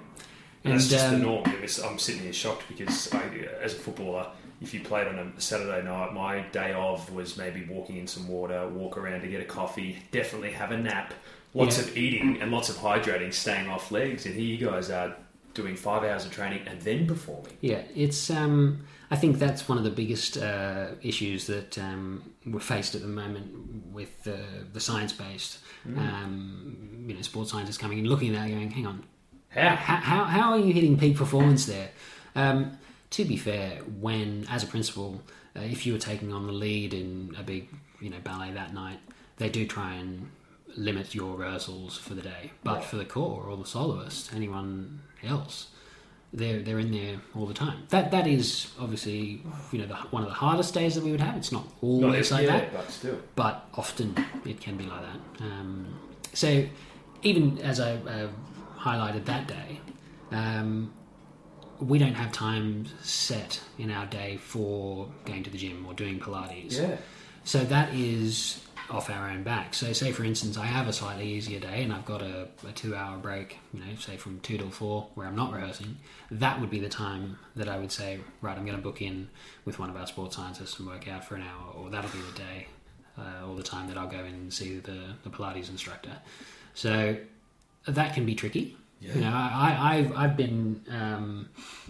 And 0.63 0.73
that's 0.73 0.87
just 0.87 1.09
the 1.09 1.15
um, 1.17 1.21
norm. 1.21 1.43
I'm 1.83 1.99
sitting 1.99 2.21
here 2.23 2.33
shocked 2.33 2.63
because 2.67 3.13
I, 3.13 3.23
as 3.61 3.73
a 3.73 3.77
footballer, 3.77 4.27
if 4.61 4.73
you 4.73 4.81
played 4.81 5.07
on 5.07 5.33
a 5.37 5.39
Saturday 5.41 5.83
night, 5.83 6.13
my 6.13 6.39
day 6.51 6.73
of 6.73 7.11
was 7.13 7.37
maybe 7.37 7.65
walking 7.69 7.97
in 7.97 8.07
some 8.07 8.27
water, 8.27 8.67
walk 8.69 8.97
around 8.97 9.21
to 9.21 9.27
get 9.27 9.41
a 9.41 9.45
coffee, 9.45 9.97
definitely 10.11 10.51
have 10.51 10.71
a 10.71 10.77
nap, 10.77 11.13
lots 11.53 11.77
Yeah. 11.77 11.83
of 11.83 11.97
eating 11.97 12.41
and 12.41 12.51
lots 12.51 12.69
of 12.69 12.77
hydrating, 12.77 13.31
staying 13.31 13.67
off 13.67 13.91
legs. 13.91 14.25
And 14.25 14.33
here 14.33 14.43
you 14.43 14.65
guys 14.65 14.89
are 14.89 15.15
doing 15.53 15.75
five 15.75 16.03
hours 16.03 16.25
of 16.25 16.31
training 16.31 16.67
and 16.67 16.81
then 16.81 17.05
performing. 17.05 17.53
Yeah, 17.61 17.81
it's. 17.95 18.29
Um, 18.31 18.85
I 19.11 19.15
think 19.15 19.37
that's 19.37 19.67
one 19.69 19.77
of 19.77 19.83
the 19.83 19.91
biggest 19.91 20.37
uh, 20.37 20.87
issues 21.01 21.47
that 21.47 21.77
um, 21.77 22.33
we're 22.45 22.59
faced 22.59 22.95
at 22.95 23.01
the 23.01 23.07
moment 23.07 23.91
with 23.91 24.23
the, 24.23 24.39
the 24.73 24.79
science-based, 24.79 25.59
um, 25.95 27.05
you 27.07 27.13
know, 27.13 27.21
sports 27.21 27.51
scientists 27.51 27.77
coming 27.77 27.99
in, 27.99 28.05
looking 28.05 28.35
at 28.35 28.41
that, 28.41 28.49
going, 28.49 28.71
"Hang 28.71 28.87
on, 28.87 29.03
How? 29.49 29.75
how, 29.75 29.95
how, 29.97 30.23
how 30.23 30.51
are 30.53 30.59
you 30.59 30.73
hitting 30.73 30.97
peak 30.97 31.17
performance 31.17 31.65
there?" 31.65 31.89
Um, 32.35 32.77
to 33.11 33.23
be 33.23 33.37
fair, 33.37 33.77
when 33.99 34.45
as 34.49 34.63
a 34.63 34.67
principal, 34.67 35.21
uh, 35.55 35.61
if 35.61 35.85
you 35.85 35.93
were 35.93 35.99
taking 35.99 36.33
on 36.33 36.47
the 36.47 36.53
lead 36.53 36.93
in 36.93 37.35
a 37.37 37.43
big, 37.43 37.69
you 38.01 38.09
know, 38.09 38.17
ballet 38.23 38.51
that 38.51 38.73
night, 38.73 38.99
they 39.37 39.49
do 39.49 39.65
try 39.67 39.93
and 39.93 40.29
limit 40.75 41.15
your 41.15 41.37
rehearsals 41.37 41.97
for 41.97 42.13
the 42.13 42.21
day. 42.21 42.51
But 42.63 42.83
for 42.83 42.97
the 42.97 43.05
core 43.05 43.43
or 43.43 43.55
the 43.55 43.65
soloist, 43.65 44.33
anyone 44.33 45.01
else, 45.23 45.67
they're 46.35 46.61
they're 46.61 46.79
in 46.79 46.91
there 46.91 47.17
all 47.35 47.45
the 47.45 47.53
time. 47.53 47.83
That 47.89 48.11
that 48.11 48.27
is 48.27 48.67
obviously 48.79 49.41
you 49.71 49.79
know 49.79 49.87
the, 49.87 49.95
one 49.95 50.23
of 50.23 50.29
the 50.29 50.35
hardest 50.35 50.73
days 50.73 50.95
that 50.95 51.03
we 51.03 51.11
would 51.11 51.21
have. 51.21 51.37
It's 51.37 51.51
not 51.51 51.65
always 51.81 52.31
like 52.31 52.45
yeah, 52.45 52.59
that, 52.59 52.73
but 52.73 52.91
still. 52.91 53.19
but 53.35 53.67
often 53.73 54.15
it 54.45 54.59
can 54.59 54.77
be 54.77 54.85
like 54.85 55.01
that. 55.01 55.45
Um, 55.45 55.99
so 56.33 56.65
even 57.23 57.59
as 57.59 57.79
I 57.79 57.93
uh, 57.93 58.29
highlighted 58.77 59.25
that 59.25 59.47
day, 59.47 59.79
um, 60.31 60.93
we 61.79 61.97
don't 61.97 62.13
have 62.13 62.31
time 62.31 62.85
set 63.01 63.61
in 63.77 63.89
our 63.91 64.05
day 64.05 64.37
for 64.37 65.09
going 65.25 65.43
to 65.43 65.49
the 65.49 65.57
gym 65.57 65.85
or 65.85 65.93
doing 65.93 66.19
Pilates. 66.19 66.79
Yeah. 66.79 66.97
So 67.43 67.63
that 67.63 67.93
is 67.93 68.61
off 68.89 69.09
our 69.09 69.29
own 69.29 69.43
back. 69.43 69.73
So 69.73 69.93
say 69.93 70.11
for 70.11 70.23
instance 70.23 70.57
I 70.57 70.65
have 70.65 70.87
a 70.87 70.93
slightly 70.93 71.27
easier 71.27 71.59
day 71.59 71.83
and 71.83 71.91
I've 71.91 72.05
got 72.05 72.21
a, 72.21 72.47
a 72.67 72.71
two 72.73 72.95
hour 72.95 73.17
break, 73.17 73.57
you 73.73 73.79
know, 73.79 73.95
say 73.99 74.17
from 74.17 74.39
two 74.41 74.57
till 74.57 74.69
four 74.69 75.07
where 75.15 75.27
I'm 75.27 75.35
not 75.35 75.51
rehearsing, 75.51 75.97
that 76.31 76.59
would 76.61 76.69
be 76.69 76.79
the 76.79 76.89
time 76.89 77.37
that 77.55 77.67
I 77.67 77.77
would 77.79 77.91
say, 77.91 78.19
right, 78.41 78.57
I'm 78.57 78.65
gonna 78.65 78.77
book 78.77 79.01
in 79.01 79.29
with 79.65 79.79
one 79.79 79.89
of 79.89 79.95
our 79.97 80.07
sports 80.07 80.35
scientists 80.35 80.77
and 80.79 80.87
work 80.87 81.07
out 81.07 81.23
for 81.25 81.35
an 81.35 81.41
hour 81.43 81.73
or 81.73 81.89
that'll 81.89 82.11
be 82.11 82.19
the 82.31 82.37
day 82.37 82.67
uh, 83.17 83.47
or 83.47 83.55
the 83.55 83.63
time 83.63 83.87
that 83.87 83.97
I'll 83.97 84.07
go 84.09 84.19
in 84.19 84.33
and 84.33 84.53
see 84.53 84.77
the, 84.79 85.15
the 85.23 85.29
Pilates 85.29 85.69
instructor. 85.69 86.11
So 86.73 87.17
that 87.87 88.13
can 88.13 88.25
be 88.25 88.35
tricky. 88.35 88.77
Yeah. 89.01 89.13
You 89.15 89.21
know, 89.21 89.31
I, 89.33 89.77
I- 89.79 89.95
I've 89.97 90.15
I've 90.17 90.37
been 90.37 90.81
um, 90.89 91.49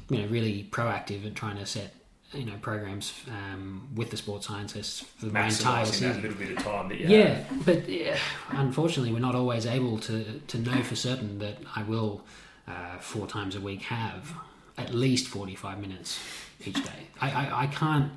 you 0.10 0.20
know 0.20 0.28
really 0.28 0.68
proactive 0.72 1.26
at 1.26 1.36
trying 1.36 1.58
to 1.58 1.66
set 1.66 1.94
you 2.34 2.46
know 2.46 2.58
programs 2.62 3.14
um, 3.30 3.88
with 3.96 4.10
the 4.12 4.18
sports 4.18 4.48
scientists 4.48 5.02
for 5.02 5.28
my 5.28 5.48
entire 5.48 5.86
season. 5.86 6.22
little 6.22 6.38
bit 6.38 6.58
of 6.58 6.64
time 6.64 6.90
that 6.90 7.00
Yeah, 7.10 7.44
but 7.66 7.88
yeah, 7.88 8.18
unfortunately, 8.50 9.14
we're 9.14 9.20
not 9.20 9.36
always 9.36 9.66
able 9.66 10.00
to, 10.00 10.40
to 10.40 10.58
know 10.58 10.84
for 10.84 10.96
certain 10.96 11.40
that 11.40 11.58
I 11.76 11.84
will 11.84 12.24
uh, 12.68 12.98
four 13.00 13.28
times 13.28 13.56
a 13.56 13.62
week 13.62 13.84
have 13.84 14.34
at 14.78 14.94
least 14.94 15.28
45 15.28 15.80
minutes 15.80 16.20
each 16.66 16.84
day. 16.84 17.08
I, 17.22 17.32
I, 17.32 17.62
I 17.64 17.68
can't 17.68 18.12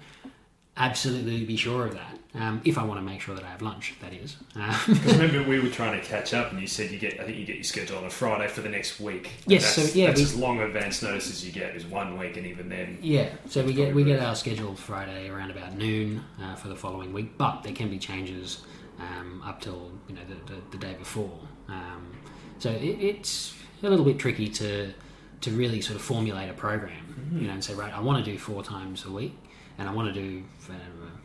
absolutely 0.76 1.44
be 1.44 1.56
sure 1.56 1.86
of 1.86 1.94
that. 1.94 2.18
Um, 2.34 2.60
if 2.64 2.76
I 2.76 2.84
want 2.84 3.00
to 3.00 3.04
make 3.04 3.22
sure 3.22 3.34
that 3.34 3.42
I 3.42 3.48
have 3.48 3.62
lunch, 3.62 3.94
that 4.02 4.12
is. 4.12 4.36
Um, 4.54 4.74
Because 4.86 5.16
remember, 5.18 5.48
we 5.48 5.60
were 5.60 5.70
trying 5.70 5.98
to 5.98 6.06
catch 6.06 6.34
up, 6.34 6.52
and 6.52 6.60
you 6.60 6.66
said 6.66 6.90
you 6.90 6.98
get. 6.98 7.18
I 7.18 7.24
think 7.24 7.38
you 7.38 7.46
get 7.46 7.56
your 7.56 7.64
schedule 7.64 7.96
on 7.98 8.04
a 8.04 8.10
Friday 8.10 8.48
for 8.48 8.60
the 8.60 8.68
next 8.68 9.00
week. 9.00 9.30
Yes, 9.46 9.74
so, 9.74 9.82
yeah, 9.98 10.08
that's 10.08 10.18
we- 10.20 10.24
as 10.24 10.36
long 10.36 10.60
advance 10.60 11.02
notice 11.02 11.30
as 11.30 11.44
you 11.44 11.52
get 11.52 11.74
is 11.74 11.86
one 11.86 12.18
week, 12.18 12.36
and 12.36 12.46
even 12.46 12.68
then, 12.68 12.98
Yeah, 13.00 13.30
so 13.48 13.64
we 13.64 13.72
get 13.72 13.94
we 13.94 14.04
get 14.04 14.20
our 14.20 14.36
schedule 14.36 14.74
Friday 14.76 15.28
around 15.30 15.50
about 15.50 15.74
noon 15.76 16.22
uh, 16.42 16.54
for 16.54 16.68
the 16.68 16.76
following 16.76 17.14
week, 17.14 17.38
but 17.38 17.62
there 17.62 17.72
can 17.72 17.88
be 17.88 17.98
changes 17.98 18.62
um, 19.00 19.42
up 19.44 19.60
till 19.62 19.90
you 20.06 20.14
know 20.14 20.20
the, 20.28 20.52
the, 20.54 20.60
the 20.72 20.78
day 20.78 20.94
before. 20.98 21.38
Um, 21.68 22.12
so 22.58 22.70
it, 22.70 22.82
it's 23.00 23.54
a 23.82 23.88
little 23.88 24.04
bit 24.04 24.18
tricky 24.18 24.48
to 24.50 24.92
to 25.40 25.50
really 25.52 25.80
sort 25.80 25.96
of 25.96 26.02
formulate 26.02 26.50
a 26.50 26.54
program, 26.54 27.30
you 27.32 27.46
know, 27.46 27.54
and 27.54 27.64
say 27.64 27.72
right, 27.72 27.92
I 27.96 28.00
want 28.00 28.22
to 28.22 28.30
do 28.30 28.36
four 28.36 28.62
times 28.62 29.06
a 29.06 29.10
week, 29.10 29.34
and 29.78 29.88
I 29.88 29.92
want 29.94 30.12
to 30.12 30.20
do 30.20 30.42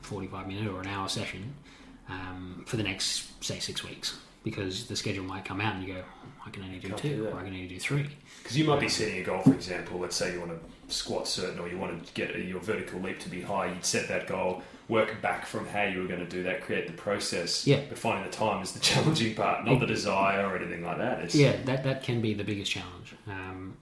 uh, 0.03 0.05
a 0.05 0.07
forty 0.07 0.27
five 0.27 0.47
minute 0.47 0.67
or 0.71 0.81
an 0.81 0.87
hour 0.87 1.07
session 1.07 1.53
um, 2.09 2.63
for 2.65 2.77
the 2.77 2.83
next 2.83 3.43
say 3.43 3.59
six 3.59 3.83
weeks. 3.83 4.17
Because 4.43 4.87
the 4.87 4.95
schedule 4.97 5.23
might 5.23 5.45
come 5.45 5.61
out 5.61 5.75
and 5.75 5.87
you 5.87 5.93
go, 5.93 6.03
I 6.45 6.49
can 6.49 6.63
only 6.63 6.77
do 6.77 6.89
Can't 6.89 6.99
two, 6.99 7.15
do 7.15 7.27
or 7.27 7.35
I 7.35 7.43
can 7.43 7.53
only 7.53 7.65
do 7.65 7.79
three. 7.79 8.09
because 8.41 8.57
you 8.57 8.65
might 8.65 8.81
be 8.81 8.89
setting 8.89 9.21
a 9.21 9.23
goal, 9.23 9.41
for 9.41 9.53
example. 9.53 9.99
Let's 9.99 10.17
say 10.17 10.33
you 10.33 10.39
want 10.41 10.51
to 10.51 10.93
squat 10.93 11.29
certain, 11.29 11.59
or 11.59 11.69
you 11.69 11.77
want 11.77 12.05
to 12.05 12.13
get 12.13 12.37
your 12.37 12.59
vertical 12.59 12.99
leap 12.99 13.19
to 13.21 13.29
be 13.29 13.41
high. 13.41 13.67
You'd 13.67 13.85
set 13.85 14.09
that 14.09 14.27
goal, 14.27 14.61
work 14.89 15.21
back 15.21 15.45
from 15.45 15.65
how 15.67 15.83
you 15.83 16.01
were 16.01 16.07
going 16.09 16.19
to 16.19 16.25
do 16.29 16.43
that, 16.43 16.61
create 16.61 16.87
the 16.87 16.93
process. 16.93 17.65
Yeah. 17.65 17.79
But 17.87 17.97
finding 17.97 18.29
the 18.29 18.35
time 18.35 18.61
is 18.61 18.73
the 18.73 18.79
challenging 18.91 19.33
part, 19.33 19.63
not 19.63 19.79
the 19.79 19.87
desire 19.87 20.45
or 20.45 20.57
anything 20.57 20.83
like 20.83 20.97
that. 20.97 21.19
It's, 21.21 21.35
Yeah, 21.35 21.55
that 21.63 21.85
that 21.85 22.03
can 22.03 22.19
be 22.19 22.33
the 22.33 22.43
biggest 22.43 22.69
challenge. 22.69 23.15
Um, 23.29 23.77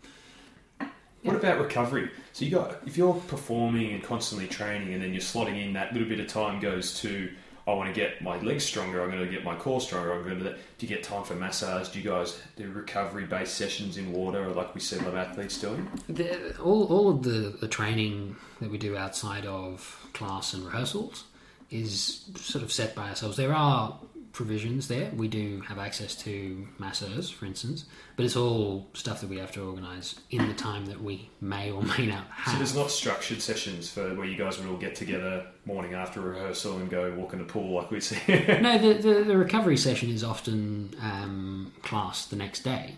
What 1.23 1.35
about 1.35 1.59
recovery? 1.59 2.09
So 2.33 2.45
you 2.45 2.51
got 2.51 2.81
if 2.85 2.97
you're 2.97 3.13
performing 3.13 3.93
and 3.93 4.03
constantly 4.03 4.47
training, 4.47 4.93
and 4.93 5.03
then 5.03 5.13
you're 5.13 5.21
slotting 5.21 5.63
in 5.63 5.73
that 5.73 5.93
little 5.93 6.07
bit 6.07 6.19
of 6.19 6.27
time 6.27 6.59
goes 6.59 6.99
to 7.01 7.29
I 7.67 7.73
want 7.73 7.93
to 7.93 7.99
get 7.99 8.21
my 8.21 8.39
legs 8.41 8.63
stronger. 8.63 9.03
I'm 9.03 9.11
going 9.11 9.23
to 9.23 9.29
get 9.29 9.43
my 9.43 9.55
core 9.55 9.79
stronger. 9.79 10.13
I'm 10.13 10.23
going 10.23 10.39
to. 10.39 10.51
Do 10.53 10.57
you 10.79 10.87
get 10.87 11.03
time 11.03 11.23
for 11.23 11.35
massage? 11.35 11.89
Do 11.89 11.99
you 11.99 12.09
guys 12.09 12.41
do 12.55 12.69
recovery 12.71 13.25
based 13.25 13.55
sessions 13.55 13.97
in 13.97 14.11
water, 14.11 14.43
or 14.43 14.53
like 14.53 14.73
we 14.73 14.81
see 14.81 14.97
a 14.97 14.99
lot 14.99 15.09
of 15.09 15.15
athletes 15.15 15.59
doing? 15.59 15.87
The, 16.09 16.57
all, 16.57 16.85
all 16.87 17.09
of 17.09 17.23
the, 17.23 17.55
the 17.59 17.67
training 17.67 18.35
that 18.59 18.71
we 18.71 18.77
do 18.77 18.97
outside 18.97 19.45
of 19.45 20.07
class 20.13 20.53
and 20.53 20.65
rehearsals 20.65 21.25
is 21.69 22.25
sort 22.35 22.63
of 22.63 22.71
set 22.71 22.95
by 22.95 23.09
ourselves. 23.09 23.37
There 23.37 23.53
are 23.53 23.97
provisions 24.33 24.87
there. 24.87 25.11
We 25.15 25.27
do 25.27 25.61
have 25.67 25.77
access 25.77 26.15
to 26.23 26.67
masseurs, 26.79 27.29
for 27.29 27.45
instance, 27.45 27.85
but 28.15 28.25
it's 28.25 28.35
all 28.35 28.87
stuff 28.93 29.19
that 29.21 29.29
we 29.29 29.37
have 29.37 29.51
to 29.53 29.61
organise 29.61 30.19
in 30.29 30.47
the 30.47 30.53
time 30.53 30.85
that 30.85 31.01
we 31.03 31.29
may 31.41 31.69
or 31.71 31.81
may 31.83 32.07
not 32.07 32.25
have. 32.27 32.53
So 32.53 32.57
there's 32.57 32.75
not 32.75 32.91
structured 32.91 33.41
sessions 33.41 33.89
for 33.89 34.13
where 34.15 34.25
you 34.25 34.37
guys 34.37 34.57
would 34.57 34.67
all 34.69 34.77
get 34.77 34.95
together 34.95 35.45
morning 35.65 35.93
after 35.93 36.21
rehearsal 36.21 36.77
and 36.77 36.89
go 36.89 37.13
walk 37.15 37.33
in 37.33 37.39
the 37.39 37.45
pool 37.45 37.75
like 37.75 37.91
we 37.91 37.99
see. 37.99 38.17
no, 38.61 38.77
the, 38.77 38.93
the, 39.01 39.23
the 39.25 39.37
recovery 39.37 39.77
session 39.77 40.09
is 40.09 40.23
often 40.23 40.95
um, 41.01 41.71
class 41.83 42.25
the 42.25 42.35
next 42.37 42.61
day, 42.63 42.95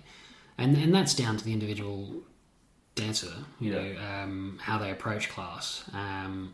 and 0.58 0.78
and 0.78 0.94
that's 0.94 1.14
down 1.16 1.38
to 1.38 1.44
the 1.44 1.52
individual 1.54 2.22
dancer. 2.96 3.34
You 3.60 3.74
Yeah. 3.74 3.82
know 3.82 4.02
um, 4.24 4.60
how 4.62 4.78
they 4.78 4.92
approach 4.92 5.30
class, 5.30 5.84
um, 5.94 6.54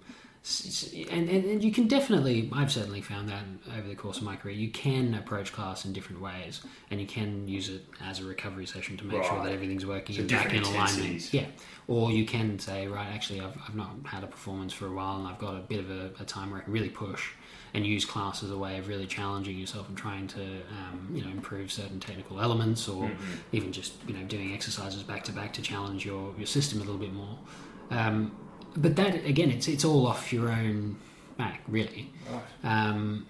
and, 1.12 1.30
and 1.30 1.46
and 1.46 1.64
you 1.64 1.72
can 1.72 1.88
definitely. 1.88 2.50
I've 2.54 2.72
certainly 2.72 3.02
found 3.02 3.30
that 3.30 3.44
over 3.78 3.88
the 3.88 3.96
course 3.96 4.18
of 4.18 4.24
my 4.24 4.36
career, 4.38 4.56
you 4.56 4.70
can 4.72 5.14
approach 5.14 5.52
class 5.52 5.84
in 5.86 5.92
different 5.92 6.22
ways, 6.22 6.62
and 6.90 7.00
you 7.02 7.06
can 7.06 7.48
use 7.48 7.70
it 7.70 7.86
as 8.02 8.20
a 8.20 8.24
recovery 8.24 8.66
session 8.66 8.96
to 8.98 9.06
make 9.06 9.24
sure 9.24 9.44
that 9.44 9.52
everything's 9.52 9.86
working 9.86 10.16
So 10.16 10.22
and 10.22 10.30
back 10.30 10.54
in 10.54 10.64
alignment. 10.64 11.34
Yeah. 11.34 11.46
Or 11.88 12.12
you 12.12 12.26
can 12.26 12.58
say, 12.60 12.88
right, 12.88 13.08
actually, 13.08 13.42
I've, 13.42 13.58
I've 13.68 13.76
not 13.76 13.90
had 14.06 14.24
a 14.24 14.28
performance 14.28 14.72
for 14.72 14.86
a 14.86 14.92
while 14.92 15.18
and 15.18 15.28
I've 15.28 15.40
got 15.40 15.56
a 15.56 15.60
bit 15.60 15.80
of 15.80 15.90
a, 15.90 16.12
a 16.20 16.24
time 16.24 16.52
where 16.52 16.62
I 16.62 16.64
can 16.64 16.72
really 16.72 16.90
push 16.90 17.32
and 17.74 17.86
use 17.86 18.06
class 18.06 18.44
as 18.44 18.52
a 18.52 18.58
way 18.58 18.78
of 18.78 18.88
really 18.88 19.08
challenging 19.08 19.58
yourself 19.58 19.90
and 19.90 19.98
trying 19.98 20.28
to, 20.28 20.42
um, 20.42 21.10
you 21.12 21.24
know, 21.24 21.32
improve 21.32 21.72
certain 21.72 22.00
technical 22.00 22.40
elements 22.40 22.88
or 22.88 23.06
Mm-hmm. 23.06 23.34
even 23.54 23.72
just, 23.72 23.94
you 24.08 24.14
know, 24.14 24.24
doing 24.26 24.54
exercises 24.54 25.02
back 25.02 25.24
to 25.24 25.32
back 25.32 25.52
to 25.54 25.62
challenge 25.64 26.06
your, 26.06 26.34
your 26.38 26.46
system 26.46 26.80
a 26.80 26.84
little 26.84 27.00
bit 27.00 27.14
more. 27.14 27.38
Um, 27.90 28.32
but 28.76 28.96
that, 28.96 29.26
again, 29.26 29.52
it's, 29.52 29.68
it's 29.68 29.86
all 29.86 30.08
off 30.08 30.32
your 30.32 30.50
own 30.50 30.98
back, 31.38 31.62
really. 31.68 32.12
Um, 32.64 33.26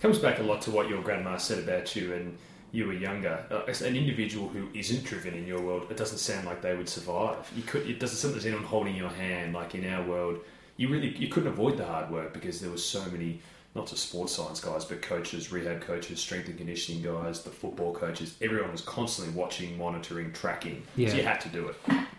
comes 0.00 0.18
back 0.18 0.38
a 0.38 0.42
lot 0.42 0.62
to 0.62 0.70
what 0.70 0.88
your 0.88 1.02
grandma 1.02 1.36
said 1.36 1.58
about 1.58 1.94
you 1.94 2.14
and 2.14 2.38
you 2.72 2.86
were 2.86 2.92
younger. 2.92 3.44
Uh, 3.50 3.62
as 3.68 3.82
an 3.82 3.96
individual 3.96 4.48
who 4.48 4.68
isn't 4.74 5.04
driven 5.04 5.34
in 5.34 5.46
your 5.46 5.60
world, 5.60 5.86
it 5.90 5.96
doesn't 5.96 6.18
sound 6.18 6.46
like 6.46 6.62
they 6.62 6.76
would 6.76 6.88
survive. 6.88 7.50
You 7.56 7.62
could. 7.62 7.88
It 7.88 7.98
doesn't. 7.98 8.16
Something's 8.16 8.46
anyone 8.46 8.64
holding 8.64 8.94
your 8.94 9.08
hand. 9.08 9.52
Like 9.52 9.74
in 9.74 9.92
our 9.92 10.04
world, 10.06 10.38
you 10.76 10.88
really 10.88 11.08
you 11.16 11.28
couldn't 11.28 11.48
avoid 11.48 11.76
the 11.76 11.84
hard 11.84 12.10
work 12.10 12.32
because 12.32 12.60
there 12.60 12.70
was 12.70 12.84
so 12.84 13.04
many 13.10 13.42
not 13.74 13.86
just 13.86 14.08
sports 14.08 14.34
science 14.34 14.60
guys, 14.60 14.84
but 14.84 15.02
coaches, 15.02 15.52
rehab 15.52 15.80
coaches, 15.80 16.20
strength 16.20 16.48
and 16.48 16.58
conditioning 16.58 17.02
guys, 17.02 17.42
the 17.42 17.50
football 17.50 17.94
coaches. 17.94 18.36
Everyone 18.40 18.72
was 18.72 18.80
constantly 18.80 19.32
watching, 19.34 19.78
monitoring, 19.78 20.32
tracking. 20.32 20.82
Yeah. 20.96 21.10
So 21.10 21.16
you 21.16 21.22
had 21.22 21.40
to 21.42 21.48
do 21.48 21.68
it. 21.68 21.76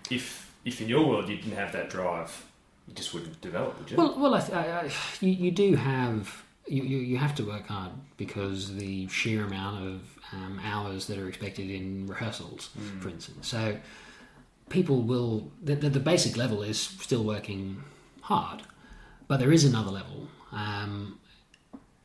If 0.10 0.51
if 0.66 0.82
in 0.82 0.90
your 0.90 1.06
world 1.08 1.30
you 1.30 1.38
didn't 1.38 1.58
have 1.58 1.72
that 1.74 1.90
drive, 1.90 2.46
you 2.88 2.94
just 2.94 3.14
wouldn't 3.14 3.40
develop, 3.42 3.78
would 3.80 3.92
you? 3.92 3.98
Well, 3.98 4.20
well, 4.20 4.36
I 4.36 4.40
th- 4.40 4.54
I, 4.54 4.80
I, 4.82 4.92
you, 5.20 5.32
you 5.32 5.52
do 5.52 5.76
have 5.76 6.44
you, 6.68 6.84
you, 6.84 6.98
you 7.00 7.18
have 7.18 7.36
to 7.36 7.44
work 7.44 7.68
hard 7.68 7.92
because 8.18 8.76
the 8.76 9.08
sheer 9.08 9.46
amount 9.46 9.86
of 9.86 10.02
um, 10.34 10.62
hours 10.64 11.08
that 11.08 11.18
are 11.18 11.28
expected 11.28 11.70
in 11.70 12.08
rehearsals, 12.08 12.70
for 13.00 13.10
instance. 13.10 13.48
So 13.48 13.78
people 14.70 15.02
will 15.02 15.52
the, 15.62 15.76
the, 15.76 15.90
the 15.90 16.00
basic 16.00 16.38
level 16.38 16.64
is 16.64 16.80
still 16.80 17.24
working 17.24 17.84
hard, 18.22 18.62
but 19.28 19.40
there 19.40 19.52
is 19.52 19.66
another 19.66 19.92
level, 19.92 20.28
um, 20.52 21.20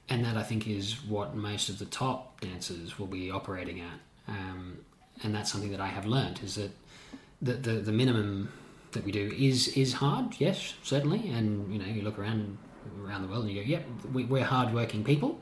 and 0.09 0.25
that 0.25 0.37
I 0.37 0.43
think 0.43 0.67
is 0.67 1.05
what 1.05 1.37
most 1.37 1.69
of 1.69 1.79
the 1.79 1.87
top 1.87 2.41
dancers 2.41 2.99
will 2.99 3.07
be 3.07 3.31
operating 3.31 3.81
at, 3.81 4.01
um, 4.29 4.79
and 5.23 5.35
that's 5.35 5.53
something 5.53 5.71
that 5.71 5.81
I 5.81 5.87
have 5.89 6.07
learned 6.07 6.41
is 6.43 6.57
that 6.57 6.71
the, 7.43 7.53
the 7.53 7.73
the 7.73 7.93
minimum 7.93 8.51
that 8.93 9.05
we 9.05 9.13
do 9.13 9.33
is 9.37 9.69
is 9.69 9.95
hard, 9.95 10.37
yes, 10.39 10.75
certainly, 10.83 11.31
and 11.31 11.73
you 11.73 11.79
know 11.79 11.87
you 11.87 12.03
look 12.03 12.19
around 12.19 12.59
around 13.05 13.23
the 13.23 13.29
world 13.29 13.45
and 13.45 13.53
you 13.53 13.63
go, 13.63 13.69
yep, 13.69 13.85
we, 14.13 14.25
we're 14.25 14.45
hard-working 14.45 15.03
people, 15.05 15.41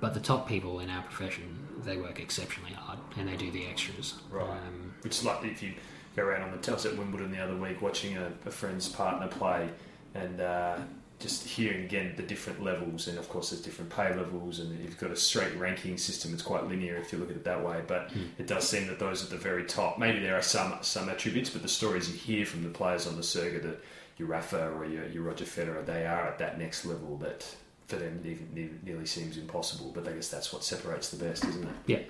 but 0.00 0.12
the 0.12 0.20
top 0.20 0.48
people 0.48 0.80
in 0.80 0.90
our 0.90 1.02
profession 1.02 1.64
they 1.84 1.96
work 1.96 2.18
exceptionally 2.18 2.72
hard 2.72 2.98
and 3.16 3.28
they 3.28 3.36
do 3.36 3.50
the 3.50 3.66
extras. 3.66 4.14
Right. 4.30 4.48
Um, 4.48 4.94
Which 5.02 5.18
is 5.18 5.24
like 5.24 5.44
if 5.44 5.62
you 5.62 5.74
go 6.16 6.22
around 6.24 6.42
on 6.42 6.60
the 6.60 6.70
I 6.70 6.74
was 6.74 6.86
at 6.86 6.96
Wimbledon 6.96 7.30
the 7.30 7.38
other 7.38 7.56
week 7.56 7.82
watching 7.82 8.16
a, 8.16 8.32
a 8.46 8.50
friend's 8.50 8.88
partner 8.88 9.28
play 9.28 9.68
and 10.14 10.40
uh, 10.40 10.78
just 11.18 11.46
hearing 11.46 11.84
again 11.84 12.12
the 12.16 12.22
different 12.22 12.62
levels 12.62 13.08
and 13.08 13.18
of 13.18 13.28
course 13.28 13.50
there's 13.50 13.62
different 13.62 13.90
pay 13.90 14.14
levels 14.14 14.58
and 14.58 14.78
you've 14.80 14.98
got 14.98 15.10
a 15.10 15.16
straight 15.16 15.56
ranking 15.56 15.96
system 15.96 16.32
it's 16.32 16.42
quite 16.42 16.66
linear 16.66 16.96
if 16.96 17.12
you 17.12 17.18
look 17.18 17.30
at 17.30 17.36
it 17.36 17.44
that 17.44 17.64
way 17.64 17.80
but 17.86 18.10
hmm. 18.10 18.24
it 18.38 18.46
does 18.46 18.68
seem 18.68 18.86
that 18.86 18.98
those 18.98 19.22
at 19.22 19.30
the 19.30 19.36
very 19.36 19.64
top 19.64 19.98
maybe 19.98 20.18
there 20.18 20.36
are 20.36 20.42
some 20.42 20.76
some 20.82 21.08
attributes 21.08 21.50
but 21.50 21.62
the 21.62 21.68
stories 21.68 22.10
you 22.10 22.16
hear 22.16 22.44
from 22.44 22.62
the 22.62 22.68
players 22.68 23.06
on 23.06 23.16
the 23.16 23.22
circuit 23.22 23.62
that 23.62 23.82
your 24.16 24.28
Rafa 24.28 24.70
or 24.70 24.84
your, 24.84 25.06
your 25.08 25.22
Roger 25.22 25.44
Federer 25.44 25.84
they 25.84 26.06
are 26.06 26.26
at 26.28 26.38
that 26.38 26.58
next 26.58 26.84
level 26.84 27.16
that 27.18 27.46
for 27.86 27.96
them 27.96 28.20
even 28.24 28.48
ne- 28.52 28.90
nearly 28.90 29.06
seems 29.06 29.36
impossible 29.36 29.92
but 29.94 30.08
I 30.08 30.12
guess 30.12 30.28
that's 30.28 30.52
what 30.52 30.64
separates 30.64 31.10
the 31.10 31.24
best 31.24 31.44
isn't 31.44 31.64
it 31.64 31.74
yeah. 31.86 32.00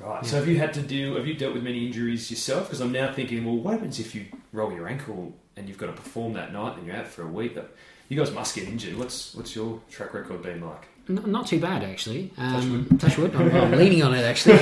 Right. 0.00 0.26
So 0.26 0.36
have 0.36 0.48
you 0.48 0.58
had 0.58 0.74
to 0.74 0.82
do? 0.82 1.14
Have 1.14 1.26
you 1.26 1.34
dealt 1.34 1.54
with 1.54 1.62
many 1.62 1.86
injuries 1.86 2.28
yourself? 2.28 2.64
Because 2.64 2.80
I'm 2.80 2.90
now 2.90 3.12
thinking, 3.12 3.44
well, 3.44 3.54
what 3.54 3.74
happens 3.74 4.00
if 4.00 4.12
you 4.12 4.26
roll 4.54 4.72
your 4.72 4.88
ankle 4.88 5.34
and 5.56 5.68
you've 5.68 5.78
got 5.78 5.86
to 5.86 5.92
perform 5.92 6.32
that 6.34 6.52
night 6.52 6.78
and 6.78 6.86
you're 6.86 6.96
out 6.96 7.06
for 7.06 7.22
a 7.22 7.26
week? 7.26 7.54
That 7.54 7.70
you 8.08 8.16
guys 8.16 8.30
must 8.32 8.54
get 8.54 8.68
injured. 8.68 8.96
What's 8.96 9.34
what's 9.34 9.54
your 9.54 9.80
track 9.90 10.14
record 10.14 10.42
been 10.42 10.60
like? 10.60 10.88
N- 11.08 11.22
not 11.26 11.46
too 11.46 11.60
bad 11.60 11.82
actually. 11.82 12.32
Um, 12.38 12.88
touch 12.98 13.18
wood. 13.18 13.34
I'm, 13.34 13.54
I'm 13.54 13.72
leaning 13.72 14.02
on 14.02 14.14
it 14.14 14.22
actually. 14.22 14.58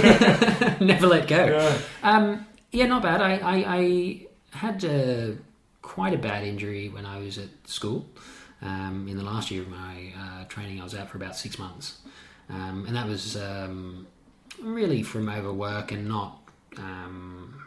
Never 0.85 1.07
let 1.07 1.28
go. 1.28 1.78
Um, 2.02 2.46
yeah, 2.72 2.87
not 2.87 3.02
bad. 3.02 3.20
I, 3.20 3.37
I, 3.37 3.76
I 3.76 4.26
had 4.57 4.85
uh, 4.85 5.33
quite 5.83 6.14
a 6.14 6.18
bad 6.18 6.44
injury 6.44 6.88
when 6.88 7.07
I 7.07 7.18
was 7.18 7.38
at 7.38 7.48
school. 7.64 8.07
Um, 8.62 9.09
in 9.09 9.16
the 9.16 9.24
last 9.24 9.50
year 9.50 9.62
of 9.62 9.68
my 9.68 10.12
uh, 10.16 10.44
training, 10.44 10.81
I 10.81 10.85
was 10.85 10.94
out 10.94 11.11
for 11.11 11.16
about 11.16 11.37
six 11.37 11.59
months, 11.59 11.98
um, 12.48 12.85
and 12.87 12.94
that 12.94 13.09
was 13.09 13.37
um, 13.37 14.07
really 14.61 15.02
from 15.02 15.28
overwork 15.28 15.90
and 15.90 16.07
not 16.07 16.38
um, 16.78 17.62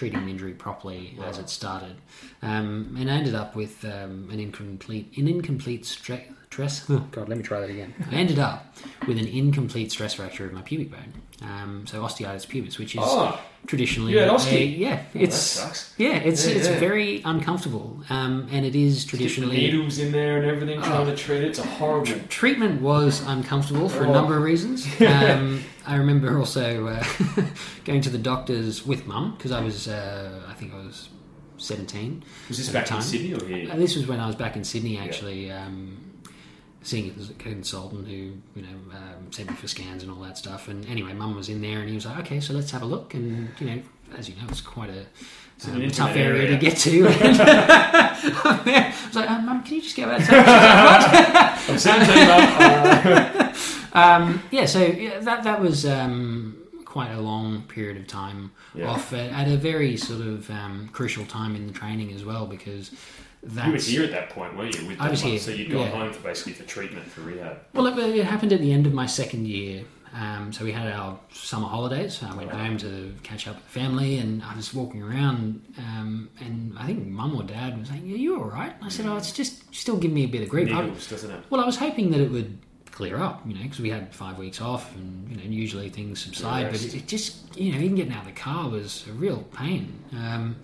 treating 0.00 0.24
the 0.24 0.30
injury 0.30 0.52
properly 0.54 1.14
as 1.26 1.36
it 1.36 1.50
started. 1.50 1.94
Um, 2.40 2.96
and 2.98 3.10
I 3.10 3.16
ended 3.16 3.34
up 3.34 3.54
with 3.54 3.84
um, 3.84 4.30
an 4.32 4.40
incomplete, 4.40 5.12
an 5.18 5.28
incomplete 5.28 5.82
stre- 5.82 6.22
stress. 6.46 6.88
Oh 6.88 7.06
God, 7.10 7.28
let 7.28 7.36
me 7.36 7.44
try 7.44 7.60
that 7.60 7.68
again. 7.68 7.92
I 8.10 8.14
ended 8.14 8.38
up 8.38 8.74
with 9.06 9.18
an 9.18 9.26
incomplete 9.26 9.92
stress 9.92 10.14
fracture 10.14 10.46
of 10.46 10.54
my 10.54 10.62
pubic 10.62 10.90
bone. 10.90 11.12
Um, 11.42 11.84
so 11.86 12.00
osteitis 12.02 12.46
pubis, 12.46 12.78
which 12.78 12.94
is 12.94 13.02
Oh. 13.04 13.38
traditionally, 13.66 14.14
had 14.16 14.28
a- 14.28 14.32
oste? 14.32 14.78
yeah, 14.78 15.02
Oh, 15.14 15.18
it's 15.20 15.36
sucks. 15.36 15.92
yeah, 15.98 16.14
it's 16.16 16.46
Yeah, 16.48 16.54
it's 16.54 16.68
yeah. 16.68 16.78
very 16.78 17.20
uncomfortable, 17.26 18.02
um, 18.08 18.48
and 18.50 18.64
it 18.64 18.74
is 18.74 19.04
traditionally 19.04 19.56
needles 19.58 19.98
in 19.98 20.12
there 20.12 20.38
and 20.38 20.46
everything, 20.46 20.80
trying 20.80 21.06
to 21.06 21.16
treat 21.16 21.42
it. 21.42 21.48
It's 21.48 21.58
a 21.58 21.62
horrible. 21.66 22.12
treatment 22.30 22.80
was 22.80 23.22
uncomfortable 23.26 23.90
for 23.90 24.04
a 24.04 24.08
Oh. 24.08 24.12
number 24.14 24.34
of 24.38 24.42
reasons. 24.44 24.86
Um, 25.00 25.62
I 25.90 25.96
remember 25.96 26.38
also 26.38 26.86
uh, 26.86 27.04
going 27.84 28.00
to 28.02 28.10
the 28.10 28.18
doctors 28.18 28.86
with 28.86 29.08
mum 29.08 29.34
because 29.36 29.50
I 29.50 29.60
was, 29.60 29.88
uh, 29.88 30.40
I 30.48 30.54
think 30.54 30.72
I 30.72 30.76
was 30.76 31.08
seventeen. 31.56 32.22
Was 32.46 32.58
this 32.58 32.68
back 32.68 32.92
in. 32.92 33.02
Sydney 33.02 33.34
or 33.34 33.44
here? 33.44 33.72
Uh, 33.72 33.74
this 33.74 33.96
was 33.96 34.06
when 34.06 34.20
I 34.20 34.28
was 34.28 34.36
back 34.36 34.54
in 34.54 34.62
Sydney, 34.62 34.98
actually, 34.98 35.50
um, 35.50 36.22
seeing 36.82 37.10
a 37.10 37.42
consultant 37.42 38.06
who, 38.06 38.12
you 38.54 38.62
know, 38.62 38.68
um, 38.94 39.32
sent 39.32 39.50
me 39.50 39.56
for 39.56 39.66
scans 39.66 40.04
and 40.04 40.12
all 40.12 40.20
that 40.20 40.38
stuff. 40.38 40.68
And 40.68 40.86
anyway, 40.86 41.12
Mum 41.12 41.34
was 41.34 41.48
in 41.48 41.60
there, 41.60 41.80
and 41.80 41.88
he 41.88 41.96
was 41.96 42.06
like, 42.06 42.20
"Okay, 42.20 42.38
so 42.38 42.54
let's 42.54 42.70
have 42.70 42.82
a 42.82 42.86
look." 42.86 43.14
And 43.14 43.48
you 43.58 43.66
know, 43.66 43.82
as 44.16 44.28
you 44.28 44.36
know, 44.36 44.42
it's 44.48 44.60
quite 44.60 44.90
a 44.90 45.06
um, 45.68 45.90
tough 45.90 46.14
area, 46.14 46.44
area. 46.44 46.50
to 46.50 46.56
get 46.56 46.76
to. 46.78 47.08
And 47.08 47.36
I 47.42 48.94
was 49.08 49.16
like, 49.16 49.28
um, 49.28 49.44
"Mum, 49.44 49.64
can 49.64 49.74
you 49.74 49.82
just 49.82 49.96
go 49.96 50.04
outside?" 50.04 50.20
She's 50.22 50.30
like, 50.30 50.84
"What?" 50.86 51.68
I'm 51.68 51.78
17, 51.78 53.44
mum. 53.48 53.79
Um, 53.92 54.42
yeah, 54.50 54.66
so 54.66 54.84
yeah, 54.84 55.18
that 55.20 55.44
that 55.44 55.60
was 55.60 55.84
um, 55.86 56.56
quite 56.84 57.10
a 57.10 57.20
long 57.20 57.62
period 57.62 57.96
of 57.96 58.06
time 58.06 58.50
Yeah. 58.74 58.88
off 58.90 59.12
at, 59.12 59.30
at 59.32 59.48
a 59.48 59.56
very 59.56 59.96
sort 59.96 60.20
of 60.20 60.50
um, 60.50 60.88
crucial 60.92 61.24
time 61.26 61.56
in 61.56 61.66
the 61.66 61.72
training 61.72 62.12
as 62.12 62.24
well 62.24 62.46
because 62.46 62.90
that's 63.42 63.88
you 63.88 64.00
were 64.00 64.06
here 64.06 64.14
at 64.14 64.20
that 64.20 64.30
point, 64.34 64.56
weren't 64.56 64.78
you? 64.78 64.86
With 64.88 65.00
I 65.00 65.08
was 65.10 65.22
one? 65.22 65.32
here, 65.32 65.40
So 65.40 65.50
you'd 65.50 65.70
gone 65.70 65.82
yeah. 65.86 65.90
home 65.90 66.12
for 66.12 66.20
basically 66.22 66.52
for 66.52 66.64
treatment 66.64 67.06
for 67.06 67.22
rehab. 67.22 67.58
Well, 67.74 67.86
it, 67.86 67.98
it 67.98 68.24
happened 68.26 68.52
at 68.52 68.60
the 68.60 68.72
end 68.72 68.86
of 68.86 68.92
my 68.92 69.06
second 69.06 69.46
year. 69.46 69.84
Um, 70.12 70.52
so 70.52 70.64
we 70.64 70.72
had 70.72 70.90
our 70.92 71.20
summer 71.32 71.68
holidays. 71.68 72.20
I 72.22 72.34
went 72.34 72.50
home 72.50 72.76
to 72.78 73.14
catch 73.22 73.46
up 73.46 73.54
with 73.54 73.64
the 73.64 73.70
family, 73.70 74.18
and 74.18 74.42
I 74.42 74.56
was 74.56 74.74
walking 74.74 75.00
around, 75.04 75.62
um, 75.78 76.28
and 76.40 76.76
I 76.76 76.86
think 76.86 77.06
mum 77.06 77.36
or 77.36 77.44
dad 77.44 77.78
was 77.78 77.88
saying, 77.90 78.02
"Are 78.12 78.16
you 78.16 78.36
all 78.36 78.50
right?" 78.50 78.74
I 78.82 78.88
said, 78.88 79.06
"Oh, 79.06 79.16
it's 79.16 79.30
just 79.30 79.72
still 79.72 79.96
giving 79.96 80.16
me 80.16 80.24
a 80.24 80.28
bit 80.28 80.42
of 80.42 80.48
grief." 80.48 80.68
I- 80.74 80.88
doesn't 80.88 81.30
it? 81.30 81.44
well, 81.48 81.60
I 81.60 81.64
was 81.64 81.76
hoping 81.76 82.10
that 82.10 82.20
it 82.20 82.28
would 82.32 82.58
clear 83.00 83.16
up, 83.16 83.40
you 83.46 83.54
know, 83.54 83.62
because 83.62 83.80
we 83.80 83.88
had 83.88 84.14
five 84.14 84.36
weeks 84.36 84.60
off, 84.60 84.94
and 84.94 85.26
you 85.30 85.36
know, 85.38 85.42
usually 85.42 85.88
things 85.88 86.20
subside. 86.20 86.70
But 86.70 86.84
it, 86.84 86.94
it 86.94 87.08
just, 87.08 87.56
you 87.56 87.72
know, 87.72 87.78
even 87.78 87.96
getting 87.96 88.12
out 88.12 88.26
of 88.26 88.34
the 88.34 88.38
car 88.38 88.68
was 88.68 89.06
a 89.08 89.12
real 89.12 89.42
pain. 89.54 89.98
Um, 90.12 90.56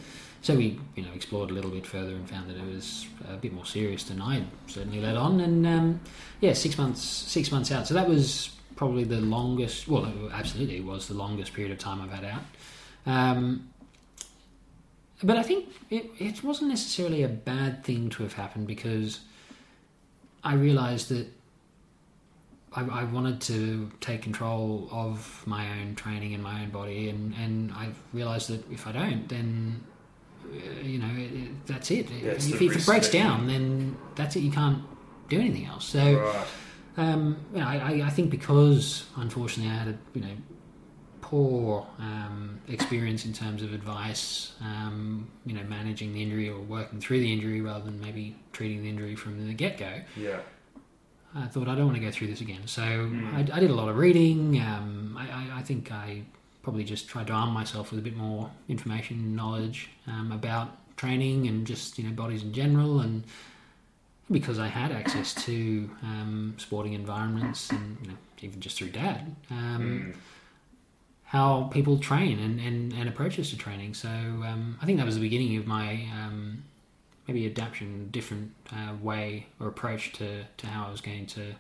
so 0.43 0.55
we, 0.55 0.79
you 0.97 1.03
know, 1.03 1.09
explored 1.15 1.51
a 1.51 1.55
little 1.55 1.71
bit 1.71 1.87
further 1.87 2.15
and 2.15 2.29
found 2.29 2.51
that 2.51 2.59
it 2.59 2.75
was 2.75 3.07
a 3.33 3.37
bit 3.39 3.55
more 3.55 3.65
serious 3.65 4.05
than 4.05 4.21
I 4.21 4.35
had 4.35 4.45
certainly 4.67 5.01
let 5.01 5.17
on. 5.17 5.41
And 5.41 5.67
um, 5.67 6.01
yeah, 6.43 6.53
six 6.53 6.77
months, 6.77 7.01
six 7.03 7.51
months 7.51 7.73
out. 7.73 7.87
So 7.87 7.95
that 7.95 8.07
was 8.07 8.51
probably 8.77 9.05
the 9.05 9.23
longest. 9.23 9.89
Well, 9.89 10.05
it 10.05 10.15
absolutely 10.35 10.83
was 10.83 11.09
the 11.09 11.15
longest 11.15 11.55
period 11.55 11.73
of 11.73 11.79
time 11.79 12.03
I've 12.03 12.13
had 12.13 12.25
out. 12.27 12.43
Um, 13.07 13.71
but 15.23 15.39
I 15.39 15.43
think 15.43 15.71
it, 15.89 16.11
it 16.19 16.45
wasn't 16.45 16.69
necessarily 16.69 17.23
a 17.23 17.29
bad 17.29 17.83
thing 17.83 18.11
to 18.11 18.23
have 18.25 18.35
happened 18.35 18.67
because 18.67 19.21
I 20.45 20.53
realised 20.53 21.09
that 21.09 21.29
I, 22.77 22.83
I 23.01 23.05
wanted 23.05 23.41
to 23.43 23.91
take 24.01 24.23
control 24.23 24.89
of 24.93 25.43
my 25.47 25.67
own 25.81 25.95
training 25.95 26.35
and 26.35 26.43
my 26.43 26.63
own 26.63 26.71
body, 26.71 27.09
and, 27.09 27.35
and 27.35 27.73
I 27.73 27.89
realised 28.13 28.49
that 28.51 28.71
if 28.71 28.87
I 28.87 28.93
don't, 28.93 29.29
then 29.29 29.83
uh, 30.45 30.81
you 30.83 30.99
know 30.99 31.11
it, 31.17 31.33
it, 31.33 31.67
that's 31.67 31.91
it. 31.91 32.11
It's 32.11 32.47
if, 32.49 32.61
if 32.63 32.77
it 32.77 32.87
breaks 32.87 33.09
down, 33.09 33.47
then 33.47 33.97
that's 34.15 34.37
it. 34.37 34.41
You 34.41 34.51
can't 34.53 34.83
do 35.29 35.41
anything 35.41 35.67
else. 35.67 35.87
So 35.87 35.99
Right. 36.21 36.47
um, 36.99 37.37
you 37.53 37.61
know, 37.61 37.67
I, 37.67 37.77
I- 37.77 38.07
I 38.07 38.11
think 38.11 38.31
because 38.31 39.07
unfortunately 39.17 39.73
I 39.73 39.77
had 39.77 39.89
a 39.89 39.99
you 40.15 40.21
know 40.23 40.37
poor 41.21 41.85
um, 41.99 42.61
experience 42.69 43.25
in 43.27 43.33
terms 43.33 43.61
of 43.61 43.73
advice, 43.73 44.53
um, 44.61 45.27
you 45.45 45.53
know, 45.55 45.63
managing 45.65 46.13
the 46.13 46.23
injury 46.23 46.49
or 46.49 46.61
working 46.61 47.01
through 47.01 47.19
the 47.19 47.33
injury 47.33 47.61
rather 47.61 47.85
than 47.85 48.01
maybe 48.01 48.37
treating 48.53 48.81
the 48.83 48.89
injury 48.89 49.17
from 49.17 49.45
the 49.45 49.53
get 49.53 49.77
go. 49.77 49.91
Yeah. 50.17 50.39
I 51.37 51.47
thought 51.47 51.69
I 51.69 51.75
don't 51.75 51.87
want 51.87 51.97
to 51.99 52.03
go 52.03 52.11
through 52.11 52.29
this 52.29 52.41
again. 52.41 52.67
So 52.67 52.83
I, 52.83 53.41
I 53.53 53.61
did 53.61 53.71
a 53.71 53.75
lot 53.75 53.89
of 53.89 53.97
reading. 53.97 54.61
Um, 54.61 55.17
I, 55.19 55.25
I, 55.29 55.59
I 55.59 55.63
think 55.63 55.93
I 55.93 56.23
probably 56.63 56.85
just 56.85 57.09
tried 57.09 57.27
to 57.29 57.33
arm 57.33 57.51
myself 57.51 57.91
with 57.91 58.01
a 58.01 58.03
bit 58.03 58.17
more 58.17 58.51
information, 58.69 59.19
and 59.19 59.37
knowledge 59.37 59.91
um, 60.07 60.33
about 60.33 60.69
training 60.97 61.47
and 61.47 61.67
just 61.67 61.99
you 61.99 62.05
know 62.05 62.13
bodies 62.13 62.43
in 62.43 62.53
general, 62.53 63.01
and 63.01 63.25
because 64.31 64.59
I 64.59 64.69
had 64.69 64.91
access 64.93 65.35
to 65.45 65.89
um, 66.03 66.55
sporting 66.59 66.95
environments 66.95 67.71
and 67.71 67.99
you 68.03 68.09
know 68.09 68.17
even 68.41 68.61
just 68.61 68.79
through 68.79 68.91
dad. 68.91 69.35
Um, 69.51 70.15
How 71.25 71.65
people 71.73 71.99
train 71.99 72.39
and, 72.39 72.61
and, 72.61 72.93
and 72.93 73.09
approaches 73.09 73.51
to 73.51 73.59
training. 73.59 73.95
So 73.95 74.09
um, 74.09 74.79
I 74.81 74.87
think 74.87 74.99
that 74.99 75.05
was 75.07 75.17
the 75.17 75.21
beginning 75.21 75.57
of 75.57 75.67
my 75.67 76.07
um, 76.15 76.63
maybe 77.27 77.47
adaptation, 77.47 78.09
different 78.11 78.53
uh, 78.73 78.95
way 79.03 79.47
or 79.61 79.69
approach 79.69 80.13
to, 80.15 80.45
to 80.57 80.67
how 80.67 80.87
I 80.89 80.91
was 80.91 81.01
going 81.01 81.27
to 81.27 81.53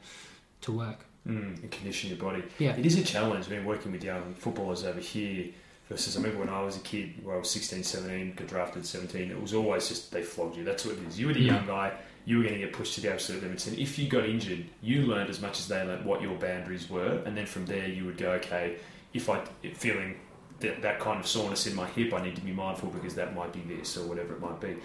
to 0.62 0.72
work. 0.72 1.05
Mm, 1.26 1.61
and 1.62 1.70
condition 1.70 2.09
your 2.11 2.18
body. 2.18 2.42
Yeah. 2.59 2.76
It 2.76 2.87
is 2.87 2.98
a 2.98 3.02
challenge. 3.05 3.46
I 3.48 3.50
mean, 3.50 3.64
working 3.64 3.92
with 3.92 4.02
young 4.05 4.35
footballers 4.35 4.85
over 4.85 5.00
here 5.00 5.46
versus 5.88 6.16
I 6.16 6.20
remember 6.20 6.40
when 6.44 6.48
I 6.48 6.62
was 6.62 6.76
a 6.76 6.81
kid, 6.81 7.24
where 7.24 7.35
I 7.37 7.38
was 7.38 7.50
16, 7.50 7.83
17, 7.85 8.35
got 8.35 8.46
drafted 8.48 8.87
17, 8.87 9.31
it 9.31 9.40
was 9.40 9.52
always 9.55 9.88
just 9.88 10.11
they 10.12 10.22
flogged 10.22 10.57
you. 10.57 10.64
That's 10.64 10.85
what 10.85 10.96
it 10.96 11.02
is. 11.07 11.18
You 11.18 11.26
were 11.29 11.33
the 11.35 11.40
Mm. 11.40 11.46
young 11.46 11.66
guy, 11.66 11.92
you 12.24 12.38
were 12.38 12.42
going 12.44 12.55
to 12.55 12.61
get 12.61 12.72
pushed 12.72 12.94
to 12.94 13.00
the 13.00 13.12
absolute 13.12 13.42
limits. 13.42 13.66
And 13.68 13.79
if 13.79 13.98
you 13.98 14.09
got 14.09 14.24
injured, 14.24 14.64
you 14.83 15.02
learned 15.02 15.31
as 15.31 15.40
much 15.40 15.59
as 15.61 15.68
they 15.68 15.83
learned 15.83 16.05
what 16.05 16.22
your 16.22 16.35
boundaries 16.37 16.88
were, 16.90 17.22
and 17.24 17.37
then 17.37 17.46
from 17.46 17.66
there 17.66 17.87
you 17.88 18.05
would 18.05 18.16
go, 18.18 18.33
okay, 18.33 18.76
if 19.14 19.29
I 19.29 19.44
feeling 19.74 20.16
that, 20.61 20.83
that 20.83 20.98
kind 21.00 21.20
of 21.20 21.26
soreness 21.26 21.66
in 21.66 21.74
my 21.76 21.87
hip, 21.87 22.12
I 22.14 22.22
need 22.22 22.35
to 22.37 22.42
be 22.42 22.52
mindful 22.52 22.88
because 22.90 23.14
that 23.16 23.35
might 23.37 23.52
be 23.52 23.61
this 23.76 23.96
or 23.96 24.07
whatever 24.07 24.35
it 24.35 24.40
might 24.40 24.61
be. 24.61 24.76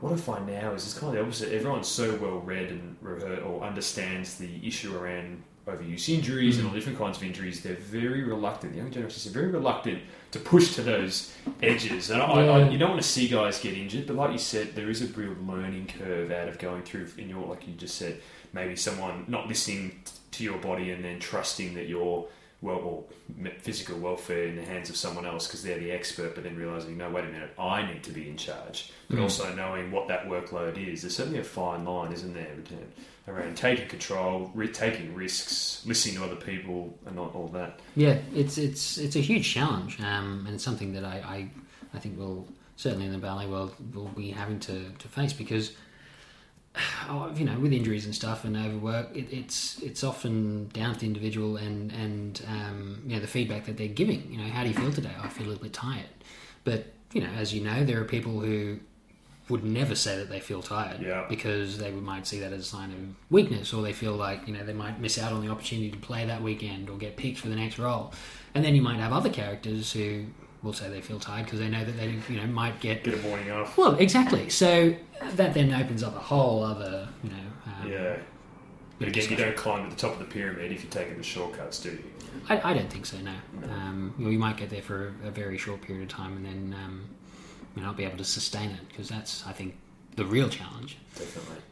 What 0.00 0.12
I 0.12 0.16
find 0.16 0.46
now 0.46 0.72
is 0.74 0.84
it's 0.84 0.98
kind 0.98 1.08
of 1.08 1.14
the 1.14 1.22
opposite. 1.22 1.52
Everyone's 1.52 1.88
so 1.88 2.14
well 2.16 2.38
read 2.40 2.70
and 2.70 2.96
rehearsed 3.00 3.42
or 3.42 3.62
understands 3.62 4.36
the 4.36 4.66
issue 4.66 4.96
around 4.96 5.42
overuse 5.66 6.08
injuries 6.08 6.58
and 6.58 6.66
mm. 6.66 6.68
all 6.68 6.74
different 6.74 6.98
kinds 6.98 7.16
of 7.16 7.24
injuries. 7.24 7.62
They're 7.62 7.74
very 7.74 8.22
reluctant. 8.22 8.72
The 8.72 8.78
young 8.78 8.90
generation 8.90 9.16
is 9.16 9.26
very 9.26 9.48
reluctant 9.48 10.00
to 10.30 10.38
push 10.38 10.74
to 10.76 10.82
those 10.82 11.34
edges. 11.62 12.10
And 12.10 12.22
I, 12.22 12.46
I, 12.46 12.68
you 12.68 12.78
don't 12.78 12.90
want 12.90 13.02
to 13.02 13.08
see 13.08 13.26
guys 13.26 13.58
get 13.58 13.74
injured, 13.74 14.06
but 14.06 14.16
like 14.16 14.32
you 14.32 14.38
said, 14.38 14.74
there 14.74 14.90
is 14.90 15.02
a 15.02 15.06
real 15.06 15.34
learning 15.44 15.88
curve 15.98 16.30
out 16.30 16.48
of 16.48 16.58
going 16.58 16.82
through. 16.82 17.08
In 17.18 17.28
your, 17.28 17.44
like 17.46 17.66
you 17.66 17.74
just 17.74 17.96
said, 17.96 18.20
maybe 18.52 18.76
someone 18.76 19.24
not 19.26 19.48
listening 19.48 20.02
to 20.32 20.44
your 20.44 20.58
body 20.58 20.90
and 20.90 21.04
then 21.04 21.18
trusting 21.18 21.74
that 21.74 21.88
you're 21.88 22.26
well 22.66 22.78
or 22.78 23.04
physical 23.60 23.96
welfare 23.98 24.46
in 24.48 24.56
the 24.56 24.64
hands 24.64 24.90
of 24.90 24.96
someone 24.96 25.24
else 25.24 25.46
because 25.46 25.62
they're 25.62 25.78
the 25.78 25.90
expert, 25.92 26.34
but 26.34 26.44
then 26.44 26.56
realizing, 26.56 26.96
no, 26.96 27.08
wait 27.08 27.24
a 27.24 27.28
minute, 27.28 27.52
I 27.58 27.86
need 27.90 28.02
to 28.04 28.10
be 28.10 28.28
in 28.28 28.36
charge. 28.36 28.92
But 29.08 29.20
also 29.20 29.54
knowing 29.54 29.90
what 29.92 30.08
that 30.08 30.26
workload 30.26 30.76
is. 30.76 31.02
There's 31.02 31.16
certainly 31.16 31.38
a 31.38 31.44
fine 31.44 31.84
line, 31.84 32.12
isn't 32.12 32.34
there, 32.34 32.54
between- 32.56 32.92
around 33.28 33.56
taking 33.56 33.88
control, 33.88 34.50
ri 34.54 34.68
taking 34.68 35.14
risks, 35.14 35.82
listening 35.86 36.16
to 36.16 36.24
other 36.24 36.36
people, 36.36 36.96
and 37.06 37.18
all, 37.18 37.28
all 37.34 37.48
that. 37.48 37.80
Yeah, 37.96 38.18
it's 38.34 38.56
it's 38.56 38.98
it's 38.98 39.16
a 39.16 39.20
huge 39.20 39.52
challenge, 39.52 40.00
um, 40.00 40.44
and 40.48 40.60
something 40.60 40.92
that 40.92 41.04
I, 41.04 41.16
I 41.36 41.50
I 41.94 41.98
think 41.98 42.18
we'll 42.18 42.46
certainly 42.76 43.06
in 43.06 43.12
the 43.12 43.18
ballet 43.18 43.46
world 43.46 43.74
will 43.94 44.08
be 44.08 44.30
having 44.30 44.60
to, 44.60 44.90
to 44.98 45.08
face 45.08 45.32
because 45.32 45.72
you 47.34 47.44
know 47.44 47.58
with 47.58 47.72
injuries 47.72 48.04
and 48.04 48.14
stuff 48.14 48.44
and 48.44 48.56
overwork, 48.56 49.14
it, 49.16 49.32
it's 49.32 49.80
it's 49.82 50.04
often 50.04 50.68
down 50.68 50.94
to 50.94 51.00
the 51.00 51.06
individual 51.06 51.56
and 51.56 51.92
and 51.92 52.42
um, 52.48 53.02
you 53.06 53.14
know 53.14 53.20
the 53.20 53.26
feedback 53.26 53.66
that 53.66 53.76
they're 53.76 53.88
giving. 53.88 54.30
You 54.30 54.38
know, 54.38 54.44
how 54.48 54.62
do 54.62 54.68
you 54.68 54.74
feel 54.74 54.92
today? 54.92 55.12
I 55.22 55.28
feel 55.28 55.46
a 55.46 55.48
little 55.48 55.62
bit 55.62 55.72
tired, 55.72 56.04
but 56.64 56.86
you 57.12 57.20
know, 57.20 57.30
as 57.38 57.54
you 57.54 57.62
know, 57.62 57.84
there 57.84 58.00
are 58.00 58.04
people 58.04 58.40
who 58.40 58.78
would 59.48 59.62
never 59.64 59.94
say 59.94 60.16
that 60.16 60.28
they 60.28 60.40
feel 60.40 60.60
tired 60.60 61.00
Yeah. 61.00 61.24
because 61.28 61.78
they 61.78 61.92
might 61.92 62.26
see 62.26 62.40
that 62.40 62.52
as 62.52 62.62
a 62.62 62.64
sign 62.64 62.90
of 62.90 63.30
weakness 63.30 63.72
or 63.72 63.80
they 63.80 63.92
feel 63.92 64.14
like 64.14 64.46
you 64.48 64.52
know 64.52 64.64
they 64.64 64.72
might 64.72 64.98
miss 65.00 65.18
out 65.18 65.32
on 65.32 65.40
the 65.40 65.48
opportunity 65.52 65.88
to 65.88 65.96
play 65.98 66.26
that 66.26 66.42
weekend 66.42 66.90
or 66.90 66.98
get 66.98 67.16
picked 67.16 67.38
for 67.38 67.48
the 67.48 67.54
next 67.54 67.78
role 67.78 68.12
and 68.56 68.64
then 68.64 68.74
you 68.74 68.82
might 68.82 68.98
have 68.98 69.12
other 69.12 69.30
characters 69.30 69.92
who 69.92 70.24
will 70.66 70.72
say 70.72 70.90
they 70.90 71.00
feel 71.00 71.20
tired 71.20 71.44
because 71.44 71.60
they 71.60 71.68
know 71.68 71.84
that 71.84 71.96
they 71.96 72.08
you 72.28 72.40
know 72.40 72.46
might 72.48 72.80
get 72.80 73.04
Get 73.04 73.14
a 73.14 73.18
morning 73.18 73.50
off. 73.50 73.78
well 73.78 73.94
exactly 73.94 74.50
so 74.50 74.94
that 75.34 75.54
then 75.54 75.72
opens 75.72 76.02
up 76.02 76.14
a 76.16 76.18
whole 76.18 76.62
other 76.64 77.08
you 77.22 77.30
know 77.30 77.36
um, 77.66 77.90
Yeah. 77.90 78.16
But 78.98 79.08
again, 79.08 79.30
you 79.30 79.36
don't 79.36 79.56
climb 79.56 79.84
to 79.84 79.94
the 79.94 80.00
top 80.00 80.14
of 80.14 80.18
the 80.20 80.24
pyramid 80.24 80.72
if 80.72 80.82
you're 80.82 80.90
taking 80.90 81.18
the 81.18 81.22
shortcuts, 81.22 81.80
do 81.80 81.90
you? 81.90 82.02
I, 82.48 82.70
I 82.70 82.74
don't 82.74 82.90
think 82.90 83.06
so 83.06 83.18
no 83.18 83.34
um, 83.70 84.14
you, 84.18 84.24
know, 84.24 84.30
you 84.30 84.38
might 84.38 84.56
get 84.56 84.70
there 84.70 84.82
for 84.82 85.14
a, 85.24 85.28
a 85.28 85.30
very 85.30 85.56
short 85.58 85.82
period 85.82 86.02
of 86.04 86.08
time 86.08 86.36
and 86.36 86.44
then 86.46 86.76
um, 86.84 87.04
you 87.74 87.82
know, 87.82 87.88
not 87.88 87.96
be 87.96 88.04
able 88.04 88.18
to 88.18 88.24
sustain 88.24 88.70
it 88.70 88.88
because 88.88 89.08
that's 89.08 89.46
I 89.46 89.52
think 89.52 89.76
the 90.16 90.24
real 90.24 90.48
challenge 90.48 90.96
Definitely. 91.14 91.62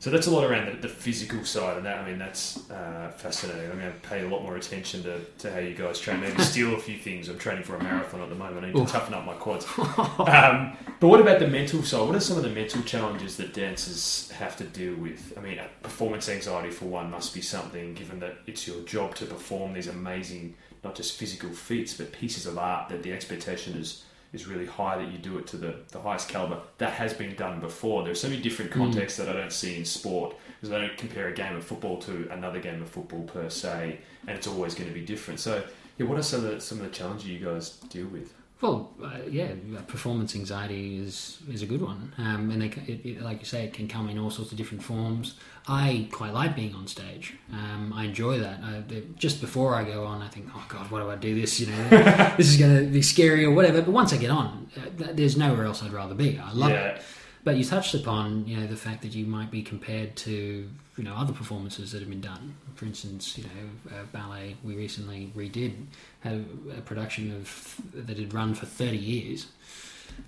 So 0.00 0.08
that's 0.08 0.26
a 0.26 0.30
lot 0.30 0.44
around 0.44 0.66
the, 0.66 0.80
the 0.80 0.88
physical 0.88 1.44
side, 1.44 1.76
and 1.76 1.84
that 1.84 1.98
I 1.98 2.06
mean 2.06 2.18
that's 2.18 2.70
uh, 2.70 3.12
fascinating. 3.14 3.70
I'm 3.70 3.78
going 3.78 3.92
to 3.92 4.08
pay 4.08 4.24
a 4.24 4.28
lot 4.28 4.42
more 4.42 4.56
attention 4.56 5.02
to, 5.02 5.20
to 5.20 5.52
how 5.52 5.58
you 5.58 5.74
guys 5.74 6.00
train. 6.00 6.22
Maybe 6.22 6.40
steal 6.42 6.74
a 6.74 6.78
few 6.78 6.96
things. 6.96 7.28
I'm 7.28 7.36
training 7.36 7.64
for 7.64 7.76
a 7.76 7.82
marathon 7.82 8.22
at 8.22 8.30
the 8.30 8.34
moment. 8.34 8.64
I 8.64 8.68
need 8.68 8.76
to 8.76 8.80
Oof. 8.80 8.90
toughen 8.90 9.12
up 9.12 9.26
my 9.26 9.34
quads. 9.34 9.66
um, 9.78 10.74
but 11.00 11.08
what 11.08 11.20
about 11.20 11.38
the 11.38 11.48
mental 11.48 11.82
side? 11.82 12.06
What 12.06 12.16
are 12.16 12.20
some 12.20 12.38
of 12.38 12.44
the 12.44 12.48
mental 12.48 12.82
challenges 12.82 13.36
that 13.36 13.52
dancers 13.52 14.30
have 14.30 14.56
to 14.56 14.64
deal 14.64 14.94
with? 14.94 15.34
I 15.36 15.42
mean, 15.42 15.60
performance 15.82 16.30
anxiety 16.30 16.70
for 16.70 16.86
one 16.86 17.10
must 17.10 17.34
be 17.34 17.42
something, 17.42 17.92
given 17.92 18.20
that 18.20 18.38
it's 18.46 18.66
your 18.66 18.80
job 18.84 19.14
to 19.16 19.26
perform 19.26 19.74
these 19.74 19.88
amazing, 19.88 20.54
not 20.82 20.94
just 20.94 21.18
physical 21.18 21.50
feats, 21.50 21.92
but 21.92 22.10
pieces 22.10 22.46
of 22.46 22.56
art. 22.56 22.88
That 22.88 23.02
the 23.02 23.12
expectation 23.12 23.76
is 23.76 24.02
is 24.32 24.46
really 24.46 24.66
high 24.66 24.96
that 24.98 25.10
you 25.10 25.18
do 25.18 25.38
it 25.38 25.46
to 25.48 25.56
the, 25.56 25.74
the 25.88 26.00
highest 26.00 26.28
caliber. 26.28 26.60
That 26.78 26.92
has 26.92 27.12
been 27.12 27.34
done 27.34 27.60
before. 27.60 28.02
There 28.02 28.12
are 28.12 28.16
so 28.16 28.28
many 28.28 28.40
different 28.40 28.70
contexts 28.70 29.18
that 29.18 29.28
I 29.28 29.32
don't 29.32 29.52
see 29.52 29.76
in 29.76 29.84
sport 29.84 30.36
because 30.60 30.72
I 30.72 30.80
don't 30.80 30.96
compare 30.96 31.28
a 31.28 31.34
game 31.34 31.56
of 31.56 31.64
football 31.64 31.98
to 32.02 32.28
another 32.30 32.60
game 32.60 32.80
of 32.82 32.88
football 32.88 33.22
per 33.22 33.48
se, 33.48 33.98
and 34.26 34.36
it's 34.36 34.46
always 34.46 34.74
going 34.74 34.88
to 34.88 34.94
be 34.94 35.04
different. 35.04 35.40
So, 35.40 35.62
yeah, 35.98 36.06
what 36.06 36.18
are 36.18 36.22
some 36.22 36.44
of 36.44 36.50
the, 36.50 36.60
some 36.60 36.78
of 36.78 36.84
the 36.84 36.90
challenges 36.90 37.26
you 37.26 37.38
guys 37.38 37.70
deal 37.70 38.06
with? 38.06 38.32
Well, 38.60 38.90
uh, 39.02 39.10
yeah, 39.30 39.48
performance 39.86 40.34
anxiety 40.36 40.98
is 40.98 41.38
is 41.50 41.62
a 41.62 41.66
good 41.66 41.80
one, 41.80 42.12
um, 42.18 42.50
and 42.50 42.60
they, 42.60 42.66
it, 42.92 43.06
it, 43.06 43.22
like 43.22 43.38
you 43.40 43.46
say, 43.46 43.64
it 43.64 43.72
can 43.72 43.88
come 43.88 44.10
in 44.10 44.18
all 44.18 44.28
sorts 44.30 44.52
of 44.52 44.58
different 44.58 44.82
forms. 44.82 45.34
I 45.66 46.08
quite 46.12 46.34
like 46.34 46.54
being 46.54 46.74
on 46.74 46.86
stage. 46.86 47.34
Um, 47.52 47.92
I 47.96 48.04
enjoy 48.04 48.38
that. 48.40 48.60
I, 48.62 48.80
the- 48.86 49.00
just 49.16 49.40
before 49.40 49.74
I 49.74 49.84
go 49.84 50.04
on, 50.04 50.20
I 50.20 50.28
think, 50.28 50.48
oh 50.54 50.66
God, 50.68 50.90
why 50.90 51.00
do 51.00 51.10
I 51.10 51.16
do 51.16 51.40
this? 51.40 51.58
You 51.58 51.68
know, 51.68 51.88
this 52.36 52.48
is 52.50 52.58
going 52.58 52.76
to 52.84 52.90
be 52.92 53.00
scary 53.00 53.46
or 53.46 53.50
whatever. 53.52 53.80
But 53.80 53.92
once 53.92 54.12
I 54.12 54.18
get 54.18 54.30
on, 54.30 54.68
uh, 54.76 54.80
th- 55.04 55.16
there's 55.16 55.36
nowhere 55.38 55.64
else 55.64 55.82
I'd 55.82 55.92
rather 55.92 56.14
be. 56.14 56.38
I 56.38 56.52
love 56.52 56.70
Yeah. 56.70 56.86
it. 56.88 57.02
But 57.42 57.56
you 57.56 57.64
touched 57.64 57.94
upon, 57.94 58.46
you 58.46 58.58
know, 58.58 58.66
the 58.66 58.76
fact 58.76 59.00
that 59.02 59.14
you 59.14 59.24
might 59.24 59.50
be 59.50 59.62
compared 59.62 60.14
to, 60.16 60.68
you 60.96 61.04
know, 61.04 61.14
other 61.14 61.32
performances 61.32 61.92
that 61.92 62.00
have 62.00 62.10
been 62.10 62.20
done. 62.20 62.54
For 62.74 62.84
instance, 62.84 63.38
you 63.38 63.44
know, 63.44 64.04
ballet 64.12 64.56
we 64.62 64.76
recently 64.76 65.32
redid 65.34 65.86
had 66.20 66.44
a, 66.68 66.78
a 66.78 66.80
production 66.82 67.34
of 67.34 67.80
that 67.94 68.18
had 68.18 68.34
run 68.34 68.54
for 68.54 68.66
thirty 68.66 68.98
years, 68.98 69.46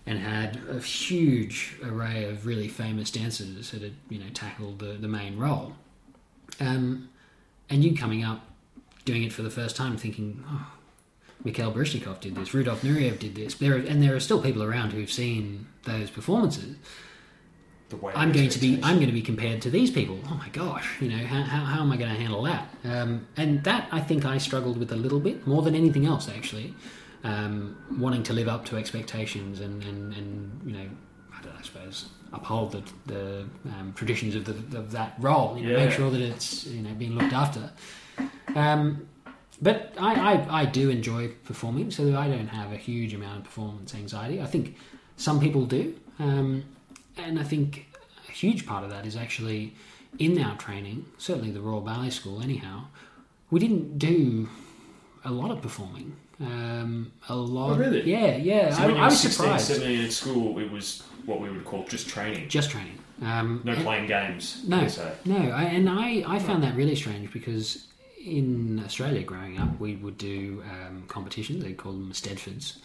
and 0.07 0.19
had 0.19 0.59
a 0.71 0.79
huge 0.79 1.77
array 1.85 2.25
of 2.25 2.47
really 2.47 2.69
famous 2.69 3.11
dancers 3.11 3.71
that 3.73 3.83
had, 3.83 3.95
you 4.09 4.19
know, 4.19 4.31
tackled 4.33 4.79
the, 4.79 4.95
the 4.95 5.09
main 5.09 5.39
role. 5.39 5.75
Um, 6.61 7.11
and 7.69 7.85
you 7.85 7.95
coming 7.95 8.25
up, 8.25 8.41
doing 9.05 9.23
it 9.23 9.33
for 9.33 9.43
the 9.43 9.51
first 9.51 9.77
time, 9.77 9.97
thinking, 9.97 10.43
oh, 10.49 10.67
Mikhail 11.45 11.73
Baryshnikov 11.73 12.21
did 12.21 12.35
this, 12.35 12.55
Rudolf 12.55 12.83
Nureyev 12.83 13.19
did 13.19 13.35
this. 13.35 13.55
There 13.55 13.75
are, 13.75 13.79
and 13.79 14.03
there 14.03 14.15
are 14.15 14.21
still 14.21 14.41
people 14.43 14.63
around 14.63 14.93
who've 14.93 15.11
seen 15.11 15.67
those 15.85 16.11
performances. 16.11 16.77
The 17.89 17.97
way 17.97 18.13
I'm 18.17 18.33
going 18.33 18.49
to 18.49 18.59
be 18.59 18.81
I'm 18.83 18.97
going 18.97 19.09
to 19.09 19.13
be 19.13 19.21
compared 19.23 19.61
to 19.63 19.71
these 19.71 19.91
people. 19.91 20.19
Oh 20.31 20.35
my 20.37 20.49
gosh, 20.49 20.89
you 21.01 21.09
know 21.11 21.25
how, 21.27 21.43
how, 21.43 21.65
how 21.65 21.81
am 21.83 21.93
I 21.93 21.97
going 21.99 22.15
to 22.15 22.19
handle 22.21 22.43
that? 22.45 22.69
Um, 22.85 23.27
and 23.37 23.63
that 23.65 23.87
I 23.93 24.01
think 24.01 24.25
I 24.25 24.39
struggled 24.39 24.79
with 24.79 24.93
a 24.93 24.97
little 24.97 25.21
bit 25.21 25.47
more 25.47 25.61
than 25.63 25.75
anything 25.75 26.07
else 26.07 26.27
actually, 26.29 26.75
um, 27.23 27.77
wanting 27.99 28.23
to 28.25 28.33
live 28.33 28.49
up 28.49 28.65
to 28.67 28.77
expectations 28.77 29.61
and 29.61 29.83
and, 29.85 30.15
and 30.15 30.61
you 30.65 30.73
know 30.73 30.89
I, 31.37 31.43
don't 31.43 31.53
know, 31.53 31.59
I 31.59 31.63
suppose 31.63 32.07
uphold 32.33 32.73
the, 32.73 32.83
the 33.13 33.45
um, 33.79 33.93
traditions 33.95 34.35
of, 34.37 34.47
the, 34.47 34.79
of 34.79 34.91
that 34.93 35.15
role. 35.19 35.59
You 35.59 35.67
know, 35.67 35.73
Yeah. 35.79 35.85
make 35.85 35.95
sure 35.95 36.11
that 36.11 36.21
it's 36.23 36.67
you 36.67 36.81
know 36.83 36.95
being 36.95 37.15
looked 37.15 37.35
after. 37.35 37.71
Um, 38.55 39.07
but 39.63 39.93
I, 39.99 40.35
I, 40.35 40.61
I 40.63 40.65
do 40.67 40.91
enjoy 40.91 41.29
performing, 41.45 41.91
so 41.91 42.17
I 42.17 42.29
don't 42.29 42.49
have 42.49 42.73
a 42.73 42.77
huge 42.77 43.15
amount 43.15 43.39
of 43.39 43.45
performance 43.45 43.95
anxiety. 43.95 44.41
I 44.43 44.47
think 44.47 44.77
some 45.17 45.41
people 45.41 45.65
do, 45.65 45.95
um, 46.19 46.65
and 47.17 47.39
I 47.39 47.45
think 47.45 47.87
a 48.29 48.33
huge 48.33 48.67
part 48.67 48.83
of 48.85 48.91
that 48.91 49.07
is 49.07 49.17
actually 49.17 49.75
in 50.19 50.39
our 50.43 50.57
training. 50.57 51.07
Certainly, 51.19 51.53
the 51.53 51.61
Royal 51.61 51.81
Ballet 51.81 52.11
School, 52.11 52.43
anyhow, 52.43 52.85
we 53.51 53.61
didn't 53.61 53.99
do 53.99 54.49
a 55.25 55.31
lot 55.31 55.51
of 55.51 55.63
performing. 55.63 56.17
Um, 56.41 57.13
a 57.29 57.37
lot. 57.37 57.73
Oh, 57.73 57.77
really? 57.77 58.03
Yeah, 58.03 58.37
yeah. 58.37 58.75
So 58.75 58.83
I, 58.83 58.87
when 58.87 58.97
you 58.97 59.03
I 59.03 59.05
was 59.05 59.21
16, 59.21 59.45
surprised. 59.45 59.67
17 59.69 60.05
at 60.07 60.13
school, 60.13 60.59
it 60.59 60.71
was 60.73 61.03
what 61.25 61.41
we 61.41 61.49
would 61.51 61.65
call 61.65 61.85
just 61.85 62.09
training. 62.09 62.49
Just 62.49 62.71
training. 62.71 62.99
Um, 63.23 63.61
No 63.65 63.73
and- 63.73 63.83
playing 63.85 64.07
games, 64.09 64.65
no, 64.67 64.89
no, 65.25 65.51
I, 65.53 65.65
and 65.65 65.89
I, 65.89 66.25
I 66.27 66.41
found 66.41 66.65
that 66.65 66.75
really 66.75 66.97
strange 66.97 67.33
because 67.33 67.87
in 68.25 68.83
Australia 68.85 69.23
growing 69.23 69.59
up, 69.59 69.79
we 69.81 69.97
would 69.97 70.19
do 70.19 70.63
um, 70.71 71.05
competitions. 71.09 71.63
They 71.65 71.73
call 71.73 71.93
them 71.93 72.11
Eisteddfods, 72.13 72.79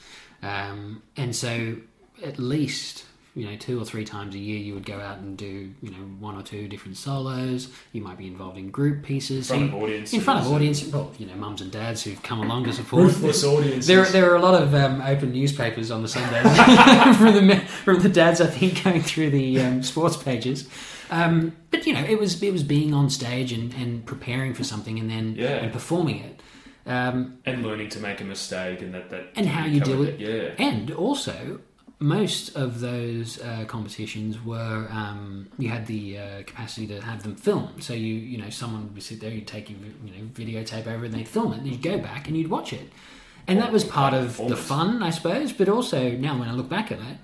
um, 0.44 1.02
and 1.16 1.36
so 1.36 1.78
at 2.24 2.40
least 2.40 3.06
you 3.36 3.46
know 3.46 3.56
two 3.56 3.80
or 3.80 3.86
three 3.86 4.04
times 4.04 4.34
a 4.34 4.40
year 4.40 4.58
you 4.58 4.74
would 4.74 4.86
go 4.86 5.00
out 5.00 5.20
and 5.20 5.38
do 5.38 5.72
you 5.84 5.92
know 5.92 5.98
one 6.20 6.36
or 6.36 6.42
two 6.42 6.68
different 6.68 6.98
solos. 6.98 7.70
You 7.94 8.02
might 8.02 8.18
be 8.18 8.26
involved 8.26 8.58
in 8.58 8.72
group 8.72 9.04
pieces. 9.04 9.52
In 9.52 9.70
front 9.70 9.72
So 9.72 9.78
of 9.78 9.84
audiences. 9.84 10.14
in 10.16 10.22
front 10.22 10.40
of 10.46 10.52
audience, 10.52 10.84
well, 10.88 11.12
you 11.20 11.28
know, 11.28 11.36
mums 11.36 11.62
and 11.62 11.72
dads 11.72 12.04
who've 12.04 12.22
come 12.24 12.40
along 12.42 12.64
to 12.66 12.74
support. 12.74 13.04
Ruthless 13.06 13.44
audience. 13.44 13.86
There, 13.86 14.06
there 14.06 14.32
are 14.32 14.36
a 14.36 14.42
lot 14.42 14.60
of 14.62 14.74
um, 14.74 15.02
open 15.02 15.32
newspapers 15.34 15.92
on 15.92 16.02
the 16.02 16.08
Sundays 16.08 16.42
from 17.18 17.48
the 17.48 17.58
from 17.84 18.00
the 18.00 18.10
dads, 18.10 18.42
I 18.42 18.48
think, 18.48 18.84
going 18.84 19.04
through 19.04 19.30
the 19.30 19.62
um, 19.62 19.84
sports 19.84 20.18
pages. 20.18 20.68
Um, 21.10 21.56
but 21.72 21.86
you 21.86 21.94
know, 21.94 22.04
it 22.04 22.20
was 22.20 22.42
it 22.44 22.52
was 22.52 22.64
being 22.64 22.94
on 22.94 23.10
stage 23.10 23.52
and, 23.52 23.74
and 23.74 24.06
preparing 24.06 24.54
for 24.54 24.64
something 24.64 25.00
and 25.00 25.10
then 25.10 25.36
Yeah. 25.38 25.58
and 25.64 25.72
performing 25.72 26.20
it, 26.20 26.42
um, 26.86 27.38
and 27.46 27.64
learning 27.64 27.90
to 27.90 28.00
make 28.00 28.20
a 28.22 28.26
mistake 28.26 28.82
and 28.82 28.94
that, 28.94 29.10
that 29.10 29.30
and 29.36 29.46
how 29.48 29.66
you 29.66 29.80
deal 29.80 29.98
with 30.00 30.10
it. 30.10 30.20
Yeah. 30.20 30.66
And 30.66 30.92
also, 30.92 31.60
most 32.00 32.56
of 32.56 32.80
those 32.82 33.42
uh, 33.42 33.64
competitions 33.68 34.44
were 34.44 34.88
um, 34.92 35.48
you 35.58 35.70
had 35.70 35.88
the 35.88 36.18
uh, 36.20 36.44
capacity 36.44 36.88
to 36.88 37.02
have 37.02 37.24
them 37.24 37.36
filmed. 37.36 37.84
So 37.84 37.94
you 37.94 38.14
you 38.16 38.38
know 38.38 38.50
someone 38.50 38.94
would 38.94 39.04
sit 39.04 39.20
there, 39.22 39.32
you'd 39.32 39.48
take 39.48 39.70
your 39.70 39.80
you 40.04 40.12
know 40.12 40.28
videotape 40.34 40.88
over, 40.88 41.06
and 41.06 41.14
they'd 41.14 41.28
film 41.28 41.54
it, 41.54 41.60
and 41.60 41.68
you'd 41.68 41.82
go 41.82 41.98
back 41.98 42.28
and 42.28 42.36
you'd 42.38 42.50
watch 42.50 42.74
it. 42.74 42.92
And 43.50 43.62
that 43.62 43.72
was 43.72 43.86
part 43.86 44.14
of 44.14 44.36
the 44.50 44.58
fun, 44.58 45.02
I 45.02 45.10
suppose. 45.10 45.54
But 45.54 45.70
also 45.70 46.12
now, 46.12 46.38
when 46.38 46.50
I 46.50 46.52
look 46.52 46.68
back 46.68 46.92
at 46.92 47.00
it, 47.00 47.18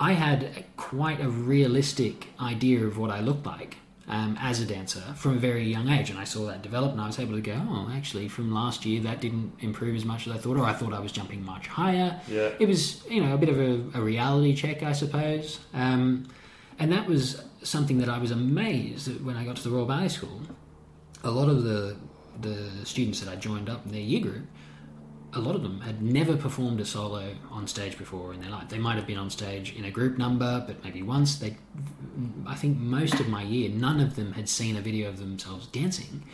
I 0.00 0.12
had 0.12 0.64
quite 0.76 1.20
a 1.20 1.28
realistic 1.28 2.28
idea 2.40 2.86
of 2.86 2.98
what 2.98 3.10
I 3.10 3.20
looked 3.20 3.46
like 3.46 3.76
um, 4.08 4.38
as 4.40 4.60
a 4.60 4.64
dancer 4.64 5.02
from 5.16 5.36
a 5.36 5.38
very 5.38 5.64
young 5.64 5.88
age, 5.88 6.10
and 6.10 6.18
I 6.18 6.24
saw 6.24 6.46
that 6.46 6.62
develop, 6.62 6.92
and 6.92 7.00
I 7.00 7.06
was 7.06 7.18
able 7.18 7.34
to 7.34 7.40
go, 7.40 7.60
oh, 7.68 7.90
actually, 7.92 8.28
from 8.28 8.52
last 8.52 8.86
year 8.86 9.02
that 9.02 9.20
didn't 9.20 9.52
improve 9.60 9.96
as 9.96 10.04
much 10.04 10.26
as 10.26 10.34
I 10.34 10.38
thought, 10.38 10.56
or 10.56 10.64
I 10.64 10.72
thought 10.72 10.94
I 10.94 11.00
was 11.00 11.12
jumping 11.12 11.44
much 11.44 11.66
higher. 11.66 12.20
Yeah. 12.28 12.50
It 12.58 12.66
was, 12.68 13.06
you 13.08 13.22
know, 13.22 13.34
a 13.34 13.38
bit 13.38 13.48
of 13.48 13.58
a, 13.58 13.98
a 13.98 14.02
reality 14.02 14.54
check, 14.54 14.82
I 14.82 14.92
suppose, 14.92 15.60
um, 15.74 16.28
and 16.78 16.92
that 16.92 17.06
was 17.06 17.42
something 17.62 17.98
that 17.98 18.08
I 18.08 18.18
was 18.18 18.30
amazed 18.30 19.08
at 19.08 19.20
when 19.22 19.36
I 19.36 19.44
got 19.44 19.56
to 19.56 19.62
the 19.62 19.70
Royal 19.70 19.86
Ballet 19.86 20.08
School. 20.08 20.42
A 21.24 21.30
lot 21.30 21.48
of 21.48 21.64
the 21.64 21.96
the 22.40 22.70
students 22.84 23.18
that 23.20 23.28
I 23.28 23.34
joined 23.34 23.68
up 23.68 23.84
in 23.84 23.90
their 23.90 24.00
year 24.00 24.20
group 24.20 24.46
a 25.38 25.40
lot 25.40 25.54
of 25.54 25.62
them 25.62 25.80
had 25.80 26.02
never 26.02 26.36
performed 26.36 26.80
a 26.80 26.84
solo 26.84 27.34
on 27.50 27.66
stage 27.66 27.96
before 27.96 28.34
in 28.34 28.40
their 28.40 28.50
life. 28.50 28.68
They 28.68 28.78
might 28.78 28.96
have 28.96 29.06
been 29.06 29.16
on 29.16 29.30
stage 29.30 29.74
in 29.74 29.84
a 29.84 29.90
group 29.90 30.18
number, 30.18 30.64
but 30.66 30.82
maybe 30.84 31.02
once. 31.02 31.36
They, 31.36 31.56
I 32.46 32.54
think 32.54 32.76
most 32.76 33.20
of 33.20 33.28
my 33.28 33.42
year, 33.42 33.70
none 33.70 34.00
of 34.00 34.16
them 34.16 34.32
had 34.32 34.48
seen 34.48 34.76
a 34.76 34.80
video 34.80 35.08
of 35.08 35.18
themselves 35.18 35.66
dancing. 35.68 36.24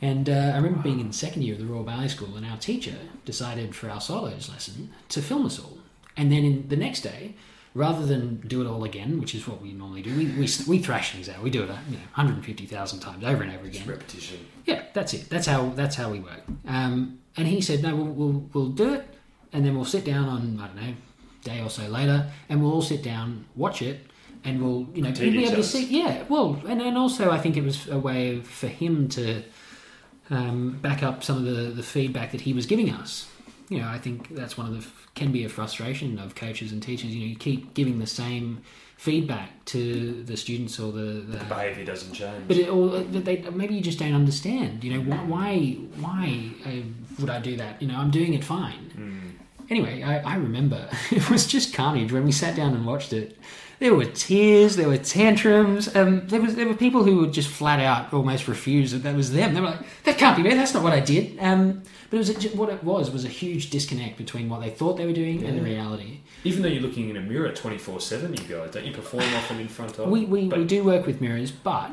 And 0.00 0.28
uh, 0.28 0.52
I 0.52 0.56
remember 0.56 0.82
being 0.82 1.00
in 1.00 1.08
the 1.08 1.14
second 1.14 1.42
year 1.42 1.54
of 1.54 1.60
the 1.60 1.66
Royal 1.66 1.84
Ballet 1.84 2.08
School, 2.08 2.36
and 2.36 2.44
our 2.44 2.58
teacher 2.58 2.96
decided 3.24 3.74
for 3.74 3.88
our 3.88 4.00
solos 4.00 4.50
lesson 4.50 4.92
to 5.08 5.22
film 5.22 5.46
us 5.46 5.58
all. 5.58 5.78
And 6.16 6.30
then 6.30 6.44
in 6.44 6.68
the 6.68 6.76
next 6.76 7.00
day, 7.00 7.34
rather 7.74 8.04
than 8.04 8.36
do 8.46 8.60
it 8.60 8.66
all 8.66 8.84
again, 8.84 9.20
which 9.20 9.34
is 9.34 9.48
what 9.48 9.60
we 9.60 9.72
normally 9.72 10.02
do, 10.02 10.14
we, 10.16 10.26
we, 10.26 10.48
we 10.68 10.78
thrash 10.78 11.12
things 11.12 11.28
out. 11.28 11.42
We 11.42 11.50
do 11.50 11.62
it, 11.64 11.70
uh, 11.70 11.76
you 11.88 11.96
know, 11.96 12.02
150,000 12.14 13.00
times 13.00 13.24
over 13.24 13.42
and 13.42 13.52
over 13.52 13.66
again. 13.66 13.86
Repetition. 13.86 14.46
Yeah, 14.66 14.82
that's 14.92 15.14
it. 15.14 15.28
That's 15.30 15.46
how 15.46 15.70
that's 15.70 15.96
how 15.96 16.10
we 16.10 16.20
work. 16.20 16.42
Um, 16.66 17.20
and 17.36 17.48
he 17.48 17.60
said, 17.60 17.82
no, 17.82 17.94
we'll, 17.96 18.06
we'll 18.06 18.50
we'll 18.52 18.68
do 18.68 18.94
it, 18.94 19.04
and 19.52 19.64
then 19.64 19.74
we'll 19.74 19.84
sit 19.84 20.04
down 20.04 20.28
on 20.28 20.60
I 20.60 20.66
don't 20.68 20.76
know, 20.76 20.94
day 21.42 21.60
or 21.60 21.70
so 21.70 21.86
later, 21.88 22.30
and 22.48 22.62
we'll 22.62 22.72
all 22.72 22.82
sit 22.82 23.02
down, 23.02 23.44
watch 23.56 23.82
it, 23.82 24.00
and 24.44 24.62
we'll 24.62 24.86
you 24.94 25.02
know 25.02 25.10
we'll 25.10 25.32
be 25.32 25.44
able 25.44 25.56
to 25.56 25.62
see. 25.62 25.84
Yeah, 25.86 26.24
well, 26.28 26.60
and 26.66 26.80
and 26.80 26.96
also 26.96 27.30
I 27.30 27.38
think 27.38 27.56
it 27.56 27.64
was 27.64 27.88
a 27.88 27.98
way 27.98 28.40
for 28.40 28.68
him 28.68 29.08
to 29.10 29.42
um, 30.30 30.78
back 30.80 31.02
up 31.02 31.22
some 31.22 31.36
of 31.38 31.44
the 31.44 31.70
the 31.72 31.82
feedback 31.82 32.32
that 32.32 32.42
he 32.42 32.52
was 32.52 32.66
giving 32.66 32.90
us. 32.90 33.28
You 33.70 33.80
know, 33.80 33.88
I 33.88 33.98
think 33.98 34.34
that's 34.34 34.58
one 34.58 34.66
of 34.66 34.74
the 34.74 34.86
can 35.14 35.32
be 35.32 35.44
a 35.44 35.48
frustration 35.48 36.18
of 36.18 36.34
coaches 36.34 36.72
and 36.72 36.82
teachers. 36.82 37.14
You 37.14 37.20
know, 37.20 37.26
you 37.26 37.36
keep 37.36 37.72
giving 37.74 37.98
the 37.98 38.06
same 38.06 38.62
feedback 38.96 39.64
to 39.66 40.22
the 40.24 40.36
students 40.36 40.78
or 40.78 40.92
the, 40.92 41.00
the 41.00 41.38
The 41.38 41.44
behaviour 41.44 41.84
doesn't 41.84 42.12
change. 42.12 42.46
but 42.48 42.56
it, 42.56 42.68
or 42.68 43.00
they, 43.00 43.38
maybe 43.50 43.74
you 43.74 43.80
just 43.80 43.98
don't 43.98 44.14
understand. 44.14 44.82
You 44.84 44.94
know 44.94 45.00
why? 45.10 45.18
Why, 45.24 45.56
why 46.00 46.50
uh, 46.66 46.70
would 47.18 47.30
I 47.30 47.40
do 47.40 47.56
that? 47.56 47.80
You 47.80 47.88
know, 47.88 47.96
I'm 47.96 48.10
doing 48.10 48.34
it 48.34 48.44
fine. 48.44 49.38
Anyway, 49.70 50.02
I, 50.02 50.18
I 50.20 50.36
remember 50.36 50.88
it 51.10 51.30
was 51.30 51.46
just 51.46 51.72
carnage 51.74 52.12
when 52.12 52.24
we 52.24 52.32
sat 52.32 52.54
down 52.56 52.74
and 52.74 52.86
watched 52.86 53.12
it. 53.12 53.38
There 53.80 53.94
were 53.94 54.04
tears, 54.04 54.76
there 54.76 54.88
were 54.88 54.98
tantrums. 54.98 55.94
Um, 55.96 56.28
there 56.28 56.40
was 56.40 56.54
there 56.54 56.66
were 56.68 56.74
people 56.74 57.02
who 57.02 57.18
would 57.18 57.32
just 57.32 57.48
flat 57.48 57.80
out 57.80 58.12
almost 58.12 58.46
refuse 58.46 58.92
that 58.92 59.02
that 59.02 59.16
was 59.16 59.32
them. 59.32 59.52
They 59.52 59.60
were 59.60 59.68
like, 59.70 60.04
"That 60.04 60.16
can't 60.16 60.36
be 60.36 60.42
me. 60.44 60.50
That's 60.54 60.72
not 60.74 60.82
what 60.84 60.92
I 60.92 61.00
did." 61.00 61.36
Um, 61.40 61.82
but 62.08 62.16
it 62.16 62.18
was 62.18 62.30
a, 62.30 62.56
what 62.56 62.68
it 62.68 62.84
was 62.84 63.10
was 63.10 63.24
a 63.24 63.28
huge 63.28 63.70
disconnect 63.70 64.16
between 64.16 64.48
what 64.48 64.60
they 64.60 64.70
thought 64.70 64.96
they 64.96 65.06
were 65.06 65.12
doing 65.12 65.44
and 65.44 65.58
the 65.58 65.62
reality. 65.62 66.20
Even 66.44 66.62
though 66.62 66.68
you're 66.68 66.82
looking 66.82 67.10
in 67.10 67.16
a 67.16 67.20
mirror 67.20 67.50
24 67.50 68.00
7, 68.00 68.32
you 68.34 68.38
guys, 68.44 68.70
don't 68.70 68.84
you 68.84 68.92
perform 68.92 69.24
often 69.34 69.58
in 69.58 69.68
front 69.68 69.98
of? 69.98 70.08
We 70.08 70.24
we, 70.24 70.48
But 70.48 70.60
we 70.60 70.64
do 70.66 70.84
work 70.84 71.04
with 71.04 71.20
mirrors, 71.20 71.50
but 71.50 71.90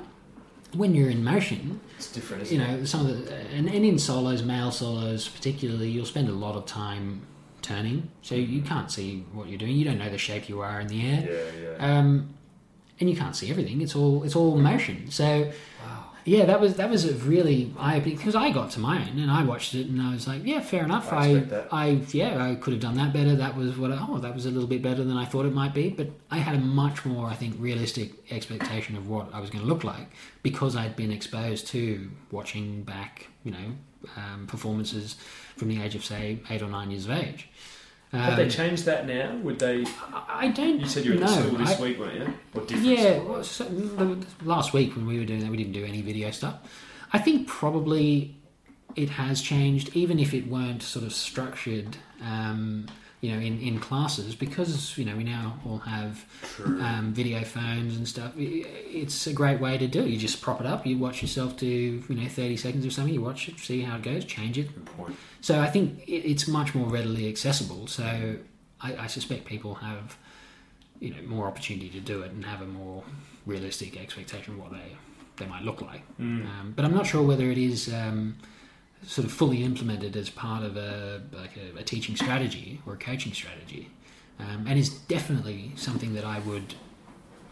when 0.74 0.93
you're 0.93 1.09
in 1.09 1.24
motion, 1.24 1.82
It's 2.01 2.11
different, 2.11 2.51
you 2.51 2.59
it? 2.59 2.67
know 2.67 2.85
some 2.85 3.05
of 3.05 3.25
the 3.25 3.33
and, 3.53 3.67
and 3.67 3.85
in 3.85 3.99
solos 3.99 4.41
male 4.41 4.71
solos 4.71 5.27
particularly 5.27 5.89
you'll 5.89 6.05
spend 6.05 6.29
a 6.29 6.33
lot 6.33 6.55
of 6.55 6.65
time 6.65 7.21
turning. 7.61 8.09
So 8.23 8.33
you 8.35 8.61
can't 8.61 8.91
see 8.91 9.23
what 9.33 9.47
you're 9.49 9.59
doing. 9.59 9.75
You 9.75 9.85
don't 9.85 9.99
know 9.99 10.09
the 10.09 10.17
shape 10.17 10.49
you 10.49 10.61
are 10.61 10.81
in 10.81 10.87
the 10.87 11.01
air. 11.07 11.21
Yeah, 11.29 11.61
yeah. 11.77 11.99
um, 11.99 12.33
and 12.99 13.09
you 13.09 13.15
can't 13.15 13.35
see 13.35 13.49
everything. 13.49 13.81
It's 13.81 13.95
all 13.95 14.23
it's 14.23 14.35
all 14.35 14.57
motion. 14.57 15.11
So 15.11 15.51
yeah 16.26 16.45
that 16.45 16.59
was 16.59 16.76
that 16.76 16.89
was 16.89 17.05
a 17.05 17.13
really 17.26 17.74
eye 17.80 17.97
opening 17.97 18.17
because 18.17 18.36
I 18.36 18.51
got 18.51 18.72
to 18.72 18.80
mine 18.80 19.17
and 19.17 19.30
I 19.32 19.43
watched 19.43 19.74
it 19.74 19.88
and 19.88 20.01
I 20.01 20.13
was 20.13 20.28
like 20.28 20.41
yeah 20.45 20.59
fair 20.59 20.84
enough 20.84 21.11
I 21.11 21.43
I. 21.72 21.72
I 21.72 21.88
yeah 22.11 22.43
I 22.43 22.55
could 22.55 22.74
have 22.74 22.82
done 22.82 22.95
that 22.95 23.13
better 23.13 23.36
that 23.36 23.55
was 23.55 23.78
what 23.78 23.91
I, 23.91 24.05
oh 24.07 24.19
that 24.19 24.34
was 24.34 24.45
a 24.45 24.51
little 24.51 24.67
bit 24.67 24.82
better 24.82 25.03
than 25.03 25.17
I 25.17 25.26
thought 25.26 25.45
it 25.45 25.53
might 25.53 25.74
be 25.74 25.89
but 25.89 26.09
I 26.30 26.38
had 26.38 26.55
a 26.55 26.59
much 26.59 27.05
more 27.05 27.28
I 27.28 27.36
think 27.36 27.55
realistic 27.59 28.11
expectation 28.32 28.95
of 28.95 29.09
what 29.09 29.34
I 29.34 29.39
was 29.39 29.49
going 29.49 29.63
to 29.63 29.69
look 29.69 29.84
like 29.84 30.07
because 30.43 30.76
I'd 30.76 30.95
been 30.95 31.11
exposed 31.11 31.67
to 31.67 32.09
watching 32.32 32.84
back 32.84 33.28
you 33.43 33.51
know 33.51 33.76
um, 34.17 34.47
performances 34.47 35.15
from 35.57 35.67
the 35.67 35.82
age 35.82 35.95
of 35.95 36.03
say 36.03 36.39
eight 36.49 36.61
or 36.61 36.69
nine 36.69 36.91
years 36.91 37.05
of 37.05 37.11
age. 37.11 37.49
Have 38.12 38.36
they 38.36 38.43
Um, 38.43 38.49
changed 38.49 38.86
that 38.86 39.07
now? 39.07 39.36
Would 39.38 39.59
they? 39.59 39.86
I 40.28 40.49
don't. 40.49 40.80
You 40.82 40.86
said 40.88 41.05
you 41.05 41.12
were 41.12 41.16
at 41.18 41.22
know. 41.24 41.28
the 41.36 41.41
school 41.47 41.57
this 41.59 41.80
I- 41.80 41.82
week, 41.82 41.99
weren't 41.99 42.16
you? 42.20 42.34
Or 42.53 42.62
different 42.66 42.86
Yeah, 42.86 43.16
school? 43.20 43.30
well, 43.32 43.43
so 43.43 43.64
the, 43.64 44.26
last 44.43 44.74
week 44.74 44.95
when 44.97 45.05
we 45.07 45.18
were 45.18 45.24
doing 45.26 45.39
that, 45.39 45.49
we 45.49 45.55
didn't 45.57 45.72
do 45.74 45.86
any 45.86 46.01
video 46.01 46.30
stuff. 46.32 46.55
I 47.14 47.20
think 47.20 47.47
probably 47.47 48.36
it 48.97 49.12
has 49.12 49.41
changed, 49.41 49.91
even 49.95 50.20
if 50.20 50.34
it 50.34 50.47
weren't 50.47 50.84
sort 50.84 51.05
of 51.05 51.14
structured, 51.14 51.95
um, 52.22 52.88
you 53.22 53.32
know, 53.32 53.38
in, 53.39 53.59
in 53.61 53.80
classes, 53.80 54.36
because 54.36 54.97
you 54.97 55.05
know 55.05 55.15
we 55.15 55.24
now 55.24 55.59
all 55.65 55.78
have 55.80 56.26
um, 56.65 57.13
video 57.13 57.43
phones 57.43 57.95
and 57.95 58.07
stuff. 58.07 58.32
It's 58.36 59.28
a 59.28 59.34
great 59.34 59.59
way 59.61 59.78
to 59.78 59.88
do 59.88 60.01
it. 60.01 60.07
You 60.07 60.17
just 60.17 60.41
prop 60.41 60.59
it 60.59 60.65
up, 60.67 60.86
you 60.88 60.97
watch 60.97 61.22
yourself 61.22 61.55
do 61.55 61.67
you 61.67 62.15
know 62.15 62.28
thirty 62.28 62.57
seconds 62.57 62.86
or 62.86 62.89
something. 62.89 63.13
You 63.13 63.22
watch 63.22 63.47
it, 63.47 63.59
see 63.59 63.82
how 63.82 63.97
it 63.97 64.01
goes, 64.01 64.26
change 64.26 64.57
it, 64.57 64.69
so 65.39 65.59
I 65.61 65.67
think 65.67 65.99
it, 66.07 66.30
it's 66.32 66.47
much 66.47 66.74
more 66.74 66.88
readily 66.88 67.30
accessible. 67.30 67.88
So 67.88 68.03
I, 68.82 68.95
I 68.95 69.07
suspect 69.07 69.45
people 69.45 69.76
have, 69.76 70.17
you 70.99 71.11
know, 71.11 71.22
more 71.28 71.45
opportunity 71.47 71.89
to 71.89 71.99
do 71.99 72.24
it 72.24 72.32
and 72.32 72.43
have 72.45 72.61
a 72.61 72.65
more 72.65 73.03
realistic 73.45 73.97
expectation 74.01 74.55
of 74.55 74.59
what 74.59 74.72
they 74.72 74.97
they 75.38 75.45
might 75.45 75.63
look 75.63 75.82
like. 75.82 76.01
Um, 76.45 76.74
but 76.76 76.86
I'm 76.86 76.93
not 76.93 77.05
sure 77.05 77.22
whether 77.22 77.49
it 77.51 77.57
is 77.57 77.91
um, 77.93 78.36
sort 79.05 79.25
of 79.25 79.31
fully 79.31 79.63
implemented 79.63 80.15
as 80.15 80.29
part 80.29 80.63
of 80.63 80.77
a 80.77 81.21
like 81.33 81.57
a, 81.57 81.79
a 81.79 81.83
teaching 81.83 82.15
strategy 82.15 82.79
or 82.85 82.93
a 82.93 82.97
coaching 82.97 83.33
strategy, 83.33 83.89
um, 84.39 84.65
and 84.67 84.77
is 84.77 84.89
definitely 84.89 85.71
something 85.75 86.13
that 86.13 86.25
I 86.25 86.39
would 86.39 86.75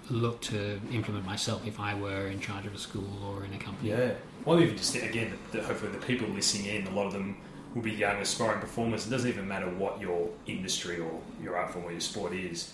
look 0.10 0.42
to 0.42 0.80
implement 0.92 1.26
myself 1.26 1.66
if 1.68 1.80
I 1.80 1.94
were 1.94 2.28
in 2.28 2.40
charge 2.40 2.66
of 2.66 2.74
a 2.74 2.78
school 2.78 3.10
or 3.26 3.46
in 3.46 3.54
a 3.54 3.58
company. 3.58 3.90
Yeah. 3.90 4.14
Well, 4.46 4.60
even 4.62 4.78
just 4.78 4.96
again, 4.96 5.38
the, 5.52 5.62
hopefully 5.62 5.92
the 5.92 6.00
people 6.00 6.28
listening 6.30 6.66
in, 6.66 6.88
a 6.88 6.92
lot 6.92 7.06
of 7.06 7.14
them 7.14 7.38
will 7.76 7.82
be 7.82 7.92
young, 7.92 8.18
aspiring 8.18 8.60
performers. 8.60 9.06
It 9.06 9.10
doesn't 9.10 9.30
even 9.30 9.48
matter 9.48 9.70
what 9.70 10.02
your 10.02 10.30
industry 10.48 11.00
or 11.00 11.22
your 11.42 11.56
art 11.58 11.72
form 11.72 11.86
or 11.86 11.92
your 11.92 12.02
sport 12.02 12.34
is. 12.34 12.74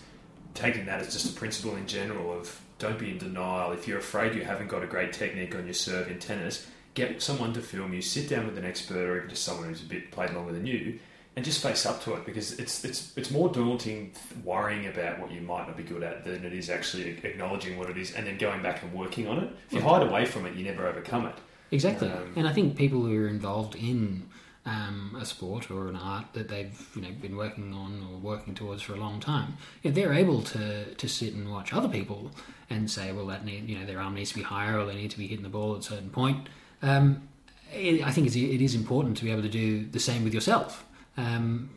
Taking 0.54 0.86
that 0.86 1.02
as 1.02 1.12
just 1.12 1.36
a 1.36 1.38
principle 1.38 1.76
in 1.76 1.86
general 1.86 2.32
of 2.32 2.62
don't 2.80 2.98
be 2.98 3.12
in 3.12 3.18
denial. 3.18 3.74
If 3.74 3.88
you're 3.88 4.00
afraid 4.00 4.36
you 4.36 4.46
haven't 4.46 4.68
got 4.68 4.84
a 4.84 4.88
great 4.88 5.12
technique 5.12 5.54
on 5.56 5.66
your 5.66 5.74
serve 5.74 6.10
in 6.10 6.20
tennis, 6.20 6.68
get 6.96 7.22
someone 7.22 7.54
to 7.54 7.62
film 7.62 7.94
you. 7.94 8.02
Sit 8.02 8.30
down 8.30 8.48
with 8.48 8.58
an 8.58 8.66
expert 8.66 9.08
or 9.08 9.18
even 9.18 9.30
just 9.30 9.44
someone 9.44 9.68
who's 9.70 9.84
a 9.84 9.86
bit 9.86 10.12
played 10.12 10.32
longer 10.32 10.54
than 10.54 10.66
you, 10.66 11.00
and 11.36 11.46
just 11.46 11.62
face 11.62 11.86
up 11.86 12.04
to 12.04 12.14
it 12.16 12.26
because 12.26 12.58
it's 12.60 12.84
it's 12.84 13.16
it's 13.16 13.30
more 13.30 13.50
daunting 13.50 14.14
worrying 14.44 14.88
about 14.88 15.20
what 15.20 15.32
you 15.32 15.42
might 15.42 15.68
not 15.68 15.78
be 15.78 15.84
good 15.84 16.02
at 16.02 16.24
than 16.26 16.44
it 16.44 16.54
is 16.54 16.70
actually 16.70 17.10
acknowledging 17.24 17.78
what 17.78 17.90
it 17.90 17.98
is 17.98 18.14
and 18.14 18.26
then 18.26 18.38
going 18.38 18.64
back 18.64 18.82
and 18.82 18.92
working 18.94 19.28
on 19.28 19.40
it. 19.40 19.50
If 19.68 19.74
you 19.74 19.82
hide 19.82 20.02
away 20.02 20.26
from 20.26 20.46
it, 20.46 20.56
you 20.56 20.64
never 20.64 20.88
overcome 20.88 21.28
it. 21.28 21.36
Exactly, 21.72 22.10
Um, 22.10 22.34
and 22.36 22.48
I 22.48 22.54
think 22.54 22.78
people 22.78 23.02
who 23.02 23.24
are 23.24 23.28
involved 23.28 23.76
in 23.76 24.30
um, 24.66 25.18
a 25.20 25.26
sport 25.26 25.70
or 25.70 25.88
an 25.90 25.96
art 25.96 26.26
that 26.34 26.48
they've 26.48 26.90
you 26.96 27.02
know 27.02 27.10
been 27.22 27.36
working 27.36 27.74
on 27.74 28.08
or 28.10 28.18
working 28.18 28.56
towards 28.56 28.82
for 28.82 28.94
a 28.94 28.98
long 28.98 29.20
time, 29.20 29.58
yeah, 29.84 29.92
they're 29.92 30.14
able 30.14 30.42
to 30.44 30.94
to 30.94 31.08
sit 31.10 31.34
and 31.34 31.52
watch 31.52 31.74
other 31.74 31.90
people 31.90 32.32
and 32.70 32.90
say, 32.90 33.12
well, 33.12 33.26
that 33.28 33.44
need 33.46 33.68
you 33.68 33.78
know 33.78 33.86
their 33.86 34.00
arm 34.00 34.14
needs 34.14 34.30
to 34.30 34.36
be 34.38 34.44
higher 34.44 34.80
or 34.80 34.86
they 34.86 34.96
need 34.96 35.12
to 35.12 35.18
be 35.18 35.28
hitting 35.28 35.44
the 35.44 35.50
ball 35.50 35.74
at 35.74 35.80
a 35.80 35.84
certain 35.84 36.10
point. 36.10 36.48
Um, 36.90 37.28
it, 37.74 38.04
I 38.04 38.12
think 38.12 38.28
it's, 38.28 38.36
it 38.36 38.62
is 38.62 38.76
important 38.76 39.18
to 39.18 39.24
be 39.26 39.32
able 39.32 39.42
to 39.42 39.50
do 39.50 39.86
the 39.86 40.00
same 40.00 40.24
with 40.24 40.34
yourself. 40.34 40.86
Um, 41.18 41.70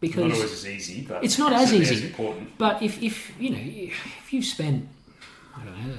because 0.00 0.22
Not 0.24 0.32
always 0.32 0.52
as 0.52 0.66
easy, 0.66 1.06
but 1.08 1.24
It's 1.24 1.38
not 1.38 1.52
as 1.52 1.72
easy. 1.72 2.06
important. 2.06 2.58
but 2.58 2.82
if, 2.82 3.02
if 3.02 3.32
you 3.40 3.50
know, 3.50 3.58
if 3.60 4.32
you've 4.32 4.44
spent, 4.44 4.88
I 5.56 5.64
don't 5.64 5.76
know, 5.86 5.94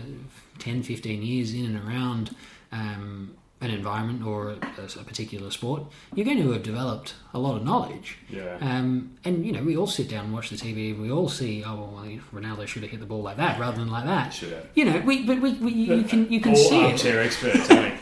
10, 0.60 0.84
15 0.84 1.22
years 1.24 1.53
in 1.53 1.66
and 1.66 1.88
around 1.88 2.36
um, 2.72 3.36
an 3.62 3.72
environment 3.72 4.24
or 4.24 4.51
a, 4.51 4.56
a 4.99 5.03
particular 5.03 5.49
sport, 5.49 5.84
you're 6.14 6.26
going 6.26 6.38
to 6.41 6.51
have 6.51 6.62
developed 6.62 7.16
a 7.34 7.39
lot 7.39 7.56
of 7.56 7.64
knowledge. 7.64 8.18
Yeah. 8.30 8.58
Um, 8.62 9.18
and, 9.24 9.43
you 9.45 9.51
know, 9.51 9.64
we 9.64 9.76
all 9.76 9.88
sit 9.88 10.08
down 10.10 10.26
and 10.26 10.34
watch 10.34 10.49
the 10.51 10.56
TV 10.58 10.91
and 10.91 11.01
we 11.01 11.12
all 11.12 11.30
see, 11.30 11.64
oh, 11.66 11.89
well, 11.95 12.06
Ronaldo 12.34 12.68
should 12.68 12.84
have 12.84 12.91
hit 12.91 12.99
the 12.99 13.06
ball 13.08 13.24
like 13.24 13.38
that 13.38 13.60
rather 13.60 13.78
than 13.78 13.89
like 13.89 14.06
that. 14.06 14.34
Should 14.34 14.51
have. 14.53 14.68
You 14.76 14.86
know, 14.86 14.99
we, 14.99 15.26
but 15.26 15.41
we, 15.41 15.53
we, 15.53 15.72
you 15.72 16.03
can, 16.03 16.32
you 16.32 16.41
can 16.41 16.56
see 16.56 16.82
it. 16.86 17.03
experts, 17.06 17.72
I 17.72 17.76
mean. 17.89 17.97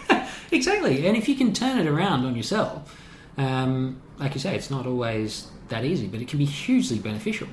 Exactly, 0.54 1.08
and 1.08 1.18
if 1.18 1.28
you 1.28 1.36
can 1.36 1.52
turn 1.52 1.80
it 1.80 1.88
around 1.88 2.26
on 2.26 2.36
yourself, 2.36 2.96
um, 3.38 4.02
like 4.20 4.36
you 4.36 4.40
say, 4.40 4.56
it's 4.56 4.70
not 4.70 4.86
always 4.86 5.48
that 5.70 5.84
easy, 5.84 6.08
but 6.08 6.22
it 6.22 6.28
can 6.28 6.38
be 6.38 6.46
hugely 6.46 7.00
beneficial. 7.00 7.48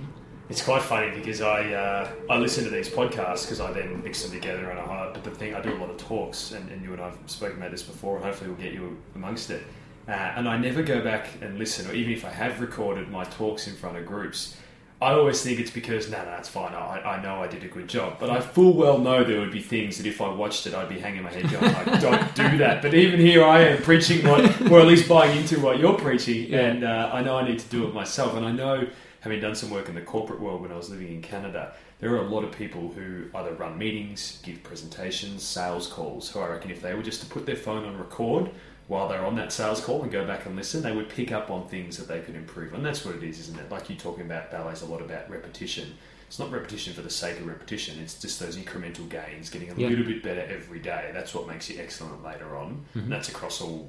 It's 0.51 0.63
quite 0.63 0.83
funny 0.83 1.11
because 1.11 1.41
I 1.41 1.73
uh, 1.73 2.11
I 2.29 2.37
listen 2.37 2.65
to 2.65 2.71
these 2.71 2.91
podcasts 2.91 3.43
because 3.43 3.61
I 3.61 3.73
then 3.73 4.03
mix 4.03 4.23
them 4.23 4.33
together 4.33 4.69
and 4.71 4.79
I. 4.79 5.11
But 5.13 5.25
the 5.25 5.31
thing 5.31 5.55
I 5.55 5.63
do 5.63 5.75
a 5.75 5.79
lot 5.79 5.91
of 5.91 5.97
talks, 5.97 6.53
and, 6.53 6.69
and 6.71 6.83
you 6.83 6.93
and 6.93 7.01
I've 7.01 7.19
spoken 7.27 7.57
about 7.57 7.71
this 7.71 7.83
before, 7.83 8.17
and 8.17 8.25
hopefully 8.25 8.51
we'll 8.51 8.61
get 8.61 8.75
you 8.75 9.01
amongst 9.15 9.51
it. 9.51 9.63
Uh, 10.07 10.13
and 10.13 10.49
I 10.49 10.59
never 10.59 10.83
go 10.83 11.01
back 11.03 11.29
and 11.41 11.59
listen, 11.59 11.89
or 11.89 11.95
even 11.95 12.13
if 12.13 12.25
I 12.25 12.31
have 12.31 12.61
recorded 12.61 13.09
my 13.11 13.25
talks 13.25 13.69
in 13.69 13.77
front 13.77 13.97
of 13.97 14.05
groups, 14.05 14.57
I 15.03 15.13
always 15.15 15.43
think 15.43 15.59
it's 15.59 15.71
because 15.71 16.11
no, 16.11 16.23
no, 16.25 16.33
it's 16.33 16.49
fine. 16.51 16.75
I, 16.75 17.01
I 17.17 17.23
know 17.23 17.43
I 17.43 17.47
did 17.47 17.65
a 17.65 17.69
good 17.69 17.89
job, 17.89 18.19
but 18.21 18.29
I 18.29 18.41
full 18.41 18.75
well 18.75 18.99
know 18.99 19.25
there 19.25 19.41
would 19.41 19.51
be 19.51 19.63
things 19.63 19.97
that 19.97 20.07
if 20.07 20.21
I 20.21 20.29
watched 20.29 20.67
it, 20.67 20.75
I'd 20.75 20.91
be 20.91 20.99
hanging 20.99 21.23
my 21.23 21.33
head 21.33 21.51
going, 21.51 21.65
"I 21.75 21.99
don't 21.99 22.35
do 22.35 22.59
that." 22.59 22.83
But 22.83 22.93
even 22.93 23.19
here, 23.19 23.43
I 23.43 23.63
am 23.63 23.83
preaching 23.83 24.27
what, 24.29 24.41
or 24.71 24.79
at 24.81 24.87
least 24.87 25.09
buying 25.09 25.37
into 25.39 25.59
what 25.61 25.79
you're 25.79 25.95
preaching, 25.99 26.51
Yeah. 26.51 26.61
and 26.61 26.85
uh, 26.85 27.11
I 27.13 27.23
know 27.23 27.37
I 27.39 27.49
need 27.49 27.59
to 27.61 27.69
do 27.69 27.87
it 27.89 27.95
myself. 27.95 28.35
And 28.35 28.45
I 28.45 28.53
know, 28.53 28.87
having 29.21 29.41
done 29.41 29.55
some 29.55 29.71
work 29.71 29.89
in 29.89 29.95
the 29.95 30.03
corporate 30.03 30.41
world 30.41 30.61
when 30.61 30.71
I 30.71 30.77
was 30.77 30.91
living 30.91 31.09
in 31.09 31.23
Canada, 31.23 31.73
there 32.01 32.13
are 32.15 32.19
a 32.25 32.29
lot 32.29 32.45
of 32.45 32.53
people 32.53 32.93
who 32.93 33.25
either 33.35 33.55
run 33.55 33.79
meetings, 33.79 34.41
give 34.43 34.63
presentations, 34.63 35.43
sales 35.43 35.87
calls. 35.87 36.29
Who 36.31 36.41
I 36.41 36.49
reckon 36.49 36.71
if 36.71 36.83
they 36.83 36.93
were 36.95 37.03
just 37.03 37.21
to 37.23 37.27
put 37.27 37.47
their 37.47 37.57
phone 37.57 37.87
on 37.87 37.97
record 37.99 38.51
while 38.91 39.07
they're 39.07 39.25
on 39.25 39.37
that 39.37 39.53
sales 39.53 39.81
call 39.81 40.03
and 40.03 40.11
go 40.11 40.27
back 40.27 40.47
and 40.47 40.57
listen, 40.57 40.83
they 40.83 40.91
would 40.91 41.09
pick 41.09 41.31
up 41.31 41.49
on 41.49 41.65
things 41.69 41.97
that 41.97 42.09
they 42.09 42.19
could 42.19 42.35
improve. 42.35 42.75
And 42.75 42.85
that's 42.85 43.05
what 43.05 43.15
it 43.15 43.23
is, 43.23 43.39
isn't 43.39 43.57
it? 43.57 43.71
Like 43.71 43.89
you're 43.89 43.97
talking 43.97 44.25
about 44.27 44.51
ballet's 44.51 44.83
a 44.83 44.87
lot 44.87 45.01
about 45.01 45.31
repetition. 45.31 45.95
It's 46.27 46.41
not 46.41 46.51
repetition 46.51 46.93
for 46.93 47.03
the 47.03 47.09
sake 47.11 47.39
of 47.39 47.47
repetition. 47.47 48.01
It's 48.03 48.21
just 48.21 48.41
those 48.41 48.57
incremental 48.57 49.09
gains, 49.09 49.49
getting 49.49 49.71
a 49.71 49.75
Yeah. 49.77 49.87
little 49.91 50.05
bit 50.05 50.25
better 50.25 50.41
every 50.41 50.81
day. 50.81 51.11
That's 51.13 51.33
what 51.33 51.47
makes 51.47 51.71
you 51.71 51.81
excellent 51.81 52.25
later 52.25 52.57
on. 52.57 52.85
Mm-hmm. 52.91 52.99
And 52.99 53.13
that's 53.13 53.29
across 53.29 53.61
all, 53.61 53.89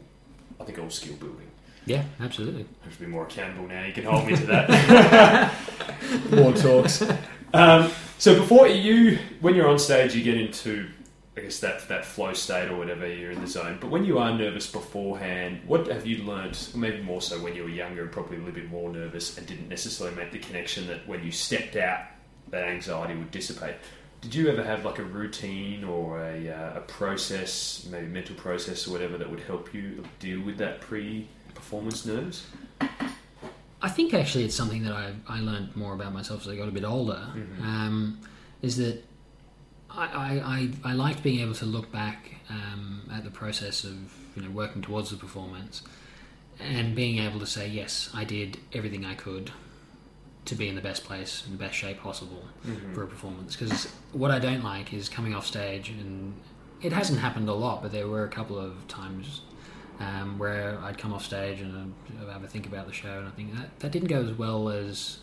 I 0.59 0.65
think, 0.65 0.77
all 0.77 0.91
skill 0.91 1.15
building. 1.15 1.47
Yeah, 1.87 2.03
absolutely. 2.19 2.67
I 2.83 2.85
have 2.85 2.93
to 2.93 2.99
be 2.99 3.07
more 3.07 3.23
accountable 3.23 3.67
now. 3.67 3.83
You 3.83 3.93
can 3.93 4.03
hold 4.03 4.27
me 4.27 4.35
to 4.35 4.45
that. 4.45 5.51
more 6.31 6.53
talks. 6.53 7.01
Um, 7.55 7.89
so 8.19 8.35
before 8.39 8.67
you, 8.67 9.17
when 9.39 9.55
you're 9.55 9.67
on 9.67 9.79
stage, 9.79 10.13
you 10.13 10.21
get 10.23 10.37
into, 10.37 10.87
I 11.37 11.41
guess 11.41 11.59
that 11.59 11.87
that 11.87 12.03
flow 12.05 12.33
state 12.33 12.69
or 12.69 12.75
whatever. 12.75 13.07
You're 13.07 13.31
in 13.31 13.39
the 13.39 13.47
zone. 13.47 13.77
But 13.79 13.89
when 13.89 14.03
you 14.03 14.19
are 14.19 14.37
nervous 14.37 14.69
beforehand, 14.69 15.61
what 15.65 15.87
have 15.87 16.05
you 16.05 16.23
learnt? 16.23 16.73
Maybe 16.75 17.01
more 17.01 17.21
so 17.21 17.39
when 17.39 17.55
you 17.55 17.63
were 17.63 17.69
younger, 17.69 18.01
and 18.01 18.11
probably 18.11 18.35
a 18.35 18.39
little 18.39 18.55
bit 18.55 18.69
more 18.69 18.91
nervous, 18.91 19.37
and 19.37 19.47
didn't 19.47 19.69
necessarily 19.69 20.15
make 20.15 20.31
the 20.31 20.39
connection 20.39 20.87
that 20.87 21.07
when 21.07 21.23
you 21.23 21.31
stepped 21.31 21.77
out, 21.77 22.01
that 22.49 22.67
anxiety 22.67 23.15
would 23.15 23.31
dissipate. 23.31 23.75
Did 24.19 24.35
you 24.35 24.49
ever 24.49 24.63
have 24.63 24.83
like 24.83 24.99
a 24.99 25.03
routine 25.03 25.83
or 25.83 26.19
a, 26.21 26.49
uh, 26.49 26.77
a 26.77 26.81
process, 26.81 27.87
maybe 27.89 28.07
mental 28.07 28.35
process 28.35 28.87
or 28.87 28.91
whatever, 28.91 29.17
that 29.17 29.29
would 29.29 29.39
help 29.39 29.73
you 29.73 30.03
deal 30.19 30.41
with 30.41 30.57
that 30.57 30.81
pre-performance 30.81 32.05
nerves? 32.05 32.45
I 33.81 33.89
think 33.89 34.13
actually 34.13 34.43
it's 34.43 34.53
something 34.53 34.83
that 34.83 34.93
I, 34.93 35.13
I 35.27 35.39
learned 35.39 35.75
more 35.75 35.93
about 35.93 36.13
myself 36.13 36.41
as 36.41 36.49
I 36.49 36.55
got 36.55 36.67
a 36.67 36.71
bit 36.71 36.83
older. 36.83 37.25
Um, 37.61 38.19
is 38.61 38.77
that 38.77 39.03
I, 39.95 40.71
I, 40.83 40.91
I, 40.91 40.93
liked 40.93 41.21
being 41.21 41.39
able 41.41 41.53
to 41.55 41.65
look 41.65 41.91
back 41.91 42.35
um, 42.49 43.09
at 43.11 43.23
the 43.23 43.31
process 43.31 43.83
of 43.83 43.95
you 44.35 44.43
know 44.43 44.49
working 44.49 44.81
towards 44.81 45.09
the 45.09 45.17
performance 45.17 45.83
and 46.59 46.95
being 46.95 47.17
able 47.19 47.39
to 47.39 47.45
say 47.45 47.67
yes, 47.67 48.09
I 48.13 48.23
did 48.23 48.57
everything 48.73 49.05
I 49.05 49.15
could 49.15 49.51
to 50.45 50.55
be 50.55 50.67
in 50.67 50.75
the 50.75 50.81
best 50.81 51.03
place 51.03 51.43
and 51.45 51.53
the 51.53 51.57
best 51.57 51.75
shape 51.75 51.99
possible 51.99 52.43
for 52.93 53.03
a 53.03 53.07
performance. 53.07 53.55
Because 53.55 53.85
what 54.11 54.31
I 54.31 54.39
don't 54.39 54.63
like 54.63 54.93
is 54.93 55.07
coming 55.07 55.35
off 55.35 55.45
stage 55.45 55.89
and 55.89 56.33
it 56.81 56.93
hasn't 56.93 57.19
happened 57.19 57.47
a 57.47 57.53
lot, 57.53 57.81
but 57.81 57.91
there 57.91 58.07
were 58.07 58.23
a 58.23 58.29
couple 58.29 58.57
of 58.57 58.87
times 58.87 59.41
um, 59.99 60.39
where 60.39 60.79
I'd 60.81 60.97
come 60.97 61.13
off 61.13 61.23
stage 61.23 61.61
and 61.61 61.93
I'd 62.19 62.29
have 62.29 62.43
a 62.43 62.47
think 62.47 62.65
about 62.65 62.87
the 62.87 62.93
show, 62.93 63.19
and 63.19 63.27
I 63.27 63.31
think 63.31 63.55
that 63.55 63.79
that 63.79 63.91
didn't 63.91 64.07
go 64.07 64.21
as 64.21 64.33
well 64.33 64.69
as 64.69 65.19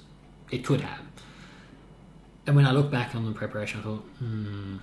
it 0.51 0.65
could 0.65 0.81
have. 0.83 1.01
And 2.49 2.57
when 2.57 2.67
I 2.67 2.71
look 2.73 2.91
back 2.91 3.15
on 3.15 3.27
the 3.27 3.33
preparation, 3.33 3.81
I 3.81 3.83
thought, 3.83 4.05
hmm, 4.21 4.79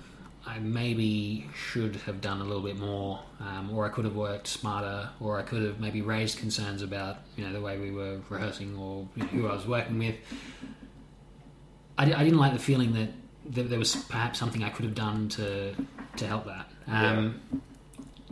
I 0.45 0.59
maybe 0.59 1.49
should 1.55 1.95
have 2.05 2.21
done 2.21 2.39
a 2.39 2.43
little 2.43 2.61
bit 2.61 2.77
more, 2.77 3.21
um, 3.39 3.71
or 3.75 3.87
I 3.87 3.89
could 3.89 4.05
have 4.05 4.15
worked 4.15 4.45
smarter, 4.45 5.09
or 5.19 5.39
I 5.39 5.41
could 5.41 5.63
have 5.63 5.79
maybe 5.79 6.03
raised 6.03 6.37
concerns 6.37 6.83
about 6.83 7.17
you 7.35 7.43
know 7.43 7.51
the 7.51 7.59
way 7.61 7.79
we 7.79 7.89
were 7.89 8.19
rehearsing 8.29 8.77
or 8.77 9.07
who 9.31 9.47
I 9.47 9.55
was 9.55 9.65
working 9.65 9.97
with. 9.97 10.13
I, 11.97 12.03
I 12.13 12.23
didn't 12.23 12.37
like 12.37 12.53
the 12.53 12.59
feeling 12.59 12.93
that, 12.93 13.09
that 13.55 13.69
there 13.71 13.79
was 13.79 13.95
perhaps 13.95 14.37
something 14.37 14.63
I 14.63 14.69
could 14.69 14.85
have 14.85 14.93
done 14.93 15.29
to 15.29 15.73
to 16.17 16.27
help 16.27 16.45
that. 16.45 16.69
Um, 16.87 17.41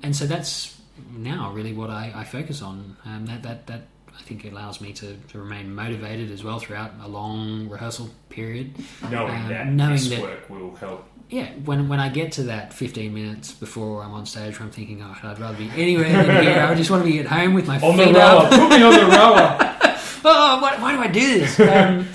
And 0.04 0.16
so 0.16 0.28
that's 0.28 0.80
now 1.18 1.52
really 1.52 1.74
what 1.74 1.90
I, 1.90 2.12
I 2.14 2.24
focus 2.24 2.62
on. 2.62 2.98
Um, 3.04 3.26
that 3.26 3.42
that 3.42 3.66
that 3.66 3.82
I 4.18 4.22
think 4.22 4.46
it 4.46 4.54
allows 4.54 4.80
me 4.82 4.94
to, 4.94 5.16
to 5.30 5.40
remain 5.40 5.74
motivated 5.74 6.32
as 6.32 6.44
well 6.44 6.60
throughout 6.60 6.92
a 7.04 7.08
long 7.08 7.68
rehearsal 7.70 8.10
period. 8.30 8.76
knowing 9.10 9.34
Um, 9.36 9.50
that 9.50 9.68
knowing 9.68 9.94
this 9.94 10.10
that- 10.10 10.22
work 10.22 10.50
will 10.50 10.76
help. 10.76 11.06
Yeah, 11.30 11.50
when 11.66 11.88
when 11.90 12.00
I 12.00 12.10
get 12.10 12.34
to 12.34 12.44
that 12.44 12.74
15 12.74 13.12
minutes 13.14 13.54
before 13.54 14.04
I'm 14.04 14.12
on 14.14 14.26
stage, 14.28 14.60
where 14.60 14.68
I'm 14.68 14.72
thinking, 14.74 15.02
oh, 15.02 15.16
I'd 15.24 15.40
rather 15.40 15.58
be 15.58 15.70
anywhere 15.76 16.10
than 16.12 16.44
here. 16.44 16.60
I 16.62 16.76
just 16.76 16.92
want 16.92 17.04
to 17.06 17.10
be 17.12 17.20
at 17.20 17.26
home 17.26 17.54
with 17.56 17.66
my 17.68 17.80
On 17.80 17.98
the 17.98 18.04
feet 18.06 18.16
rower, 18.16 18.44
up. 18.46 18.50
put 18.52 18.70
me 18.70 18.84
on 18.84 18.94
the 18.94 19.06
rower. 19.06 19.58
oh, 20.26 20.62
why, 20.62 20.78
why 20.80 20.92
do 20.96 21.00
I 21.02 21.08
do 21.08 21.40
this? 21.40 21.60
Um, 21.60 22.08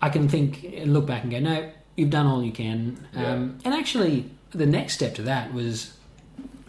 I 0.00 0.08
can 0.08 0.28
think 0.28 0.64
and 0.64 0.92
look 0.92 1.06
back 1.06 1.22
and 1.22 1.30
go, 1.30 1.38
no, 1.38 1.70
you've 1.96 2.10
done 2.10 2.26
all 2.26 2.42
you 2.42 2.50
can. 2.52 3.06
Um, 3.14 3.58
And 3.64 3.74
actually, 3.74 4.28
the 4.50 4.66
next 4.66 4.94
step 4.94 5.14
to 5.16 5.22
that 5.22 5.54
was, 5.54 5.92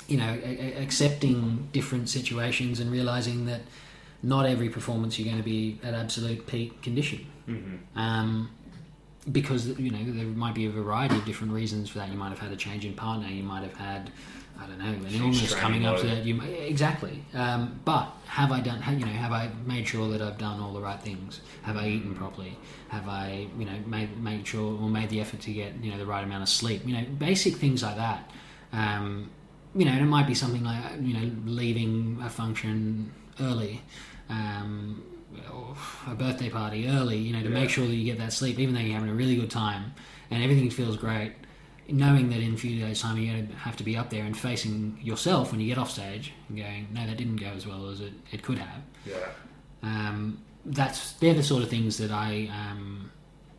you 0.07 0.17
know, 0.17 0.37
a- 0.43 0.77
a- 0.77 0.83
accepting 0.83 1.69
different 1.71 2.07
situations 2.09 2.79
and 2.81 2.91
realizing 2.91 3.47
that 3.47 3.61
not 4.23 4.45
every 4.45 4.69
performance 4.69 5.19
you're 5.19 5.25
going 5.31 5.37
to 5.37 5.43
be 5.43 5.79
at 5.83 5.93
absolute 5.93 6.47
peak 6.47 6.81
condition. 6.81 7.25
Um, 7.95 8.49
because 9.31 9.67
you 9.79 9.89
know 9.89 9.99
there 10.05 10.25
might 10.25 10.53
be 10.55 10.65
a 10.65 10.69
variety 10.69 11.15
of 11.15 11.23
different 11.25 11.53
reasons 11.53 11.89
for 11.89 11.99
that. 11.99 12.09
You 12.09 12.17
might 12.17 12.29
have 12.29 12.39
had 12.39 12.51
a 12.51 12.55
change 12.57 12.83
in 12.85 12.93
partner. 12.93 13.27
You 13.27 13.43
might 13.43 13.63
have 13.63 13.75
had 13.75 14.11
I 14.59 14.65
don't 14.67 14.77
know 14.79 14.85
an 14.85 15.05
illness 15.21 15.53
coming 15.61 15.85
up 15.85 15.95
that. 16.07 16.25
You 16.25 16.35
might- 16.35 16.49
exactly. 16.49 17.23
Um, 17.33 17.79
but 17.85 18.11
have 18.27 18.51
I 18.51 18.59
done? 18.59 18.81
You 18.99 19.05
know, 19.05 19.11
have 19.11 19.31
I 19.31 19.49
made 19.65 19.87
sure 19.87 20.09
that 20.09 20.21
I've 20.21 20.37
done 20.37 20.59
all 20.59 20.73
the 20.73 20.81
right 20.81 20.99
things? 21.01 21.39
Have 21.63 21.77
I 21.77 21.87
eaten 21.87 22.13
properly? 22.15 22.57
Have 22.89 23.07
I 23.07 23.47
you 23.57 23.65
know 23.65 23.77
made 23.87 24.21
made 24.21 24.45
sure 24.45 24.77
or 24.81 24.89
made 24.89 25.09
the 25.09 25.21
effort 25.21 25.39
to 25.41 25.53
get 25.53 25.73
you 25.81 25.91
know 25.91 25.97
the 25.97 26.05
right 26.05 26.23
amount 26.23 26.43
of 26.43 26.49
sleep? 26.49 26.81
You 26.85 26.93
know, 26.97 27.05
basic 27.17 27.55
things 27.55 27.81
like 27.81 27.95
that. 27.95 28.29
Um, 28.73 29.29
you 29.75 29.85
know, 29.85 29.91
and 29.91 30.01
it 30.01 30.05
might 30.17 30.27
be 30.27 30.35
something 30.35 30.63
like 30.65 30.83
you 31.01 31.13
know 31.13 31.31
leaving 31.45 32.19
a 32.21 32.29
function 32.29 33.11
early. 33.39 33.81
Um, 34.33 35.03
a 36.07 36.15
birthday 36.15 36.49
party 36.49 36.87
early, 36.87 37.17
you 37.17 37.33
know, 37.33 37.41
to 37.41 37.49
make 37.49 37.69
sure 37.69 37.87
that 37.87 37.95
you 37.95 38.05
get 38.05 38.17
that 38.19 38.33
sleep, 38.33 38.59
even 38.59 38.73
though 38.73 38.81
you're 38.81 38.93
having 38.93 39.09
a 39.09 39.13
really 39.13 39.35
good 39.35 39.51
time 39.51 39.93
and 40.29 40.43
everything 40.43 40.69
feels 40.69 40.97
great, 40.97 41.33
knowing 41.87 42.29
that 42.29 42.39
in 42.39 42.53
a 42.53 42.57
few 42.57 42.79
days' 42.79 43.01
time 43.01 43.17
you're 43.17 43.33
going 43.33 43.47
to 43.47 43.55
have 43.55 43.75
to 43.77 43.83
be 43.83 43.97
up 43.97 44.09
there 44.09 44.23
and 44.23 44.37
facing 44.37 44.99
yourself 45.01 45.51
when 45.51 45.59
you 45.59 45.67
get 45.67 45.77
off 45.77 45.91
stage 45.91 46.33
and 46.49 46.57
going, 46.57 46.87
no, 46.91 47.05
that 47.05 47.17
didn't 47.17 47.37
go 47.37 47.47
as 47.47 47.65
well 47.65 47.89
as 47.89 48.01
it, 48.01 48.13
it 48.31 48.43
could 48.43 48.57
have. 48.57 48.81
Yeah. 49.05 49.15
Um, 49.81 50.39
that's 50.65 51.13
they're 51.13 51.33
the 51.33 51.43
sort 51.43 51.63
of 51.63 51.69
things 51.69 51.97
that 51.97 52.11
I, 52.11 52.49
um, 52.53 53.11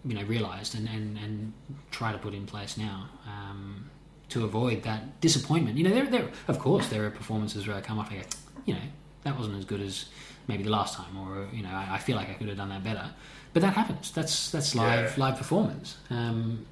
you 0.05 0.15
know, 0.15 0.23
realised 0.25 0.75
and, 0.75 0.89
and, 0.89 1.19
and 1.19 1.53
try 1.91 2.13
to 2.13 2.19
put 2.19 2.35
in 2.35 2.47
place 2.47 2.79
now 2.79 3.09
um, 3.27 3.91
to 4.31 4.45
avoid 4.45 4.83
that 4.85 5.21
disappointment. 5.21 5.77
You 5.77 5.85
know, 5.85 5.95
there, 5.95 6.07
there 6.07 6.29
of 6.49 6.59
course 6.59 6.89
there 6.89 7.05
are 7.05 7.11
performances 7.11 7.67
where 7.67 7.77
I 7.77 7.81
come 7.81 7.99
off 7.99 8.11
and 8.11 8.23
go, 8.23 8.27
you 8.65 8.75
know, 8.75 8.81
that 9.25 9.39
wasn't 9.39 9.59
as 9.59 9.65
good 9.65 9.81
as 9.81 10.07
maybe 10.49 10.63
the 10.63 10.71
last 10.71 10.95
time, 10.97 11.17
or 11.19 11.47
you 11.53 11.63
know, 11.63 11.71
I, 11.71 11.95
I 11.95 11.99
feel 11.99 12.17
like 12.17 12.29
I 12.31 12.35
could 12.35 12.49
have 12.49 12.57
done 12.57 12.69
that 12.71 12.85
better. 12.85 13.11
But 13.53 13.63
that 13.63 13.75
happens. 13.75 14.11
That's 14.11 14.51
that's 14.51 14.75
live 14.75 15.15
Yeah. 15.17 15.25
live 15.25 15.39
performance. 15.39 15.97
Um, 16.11 16.67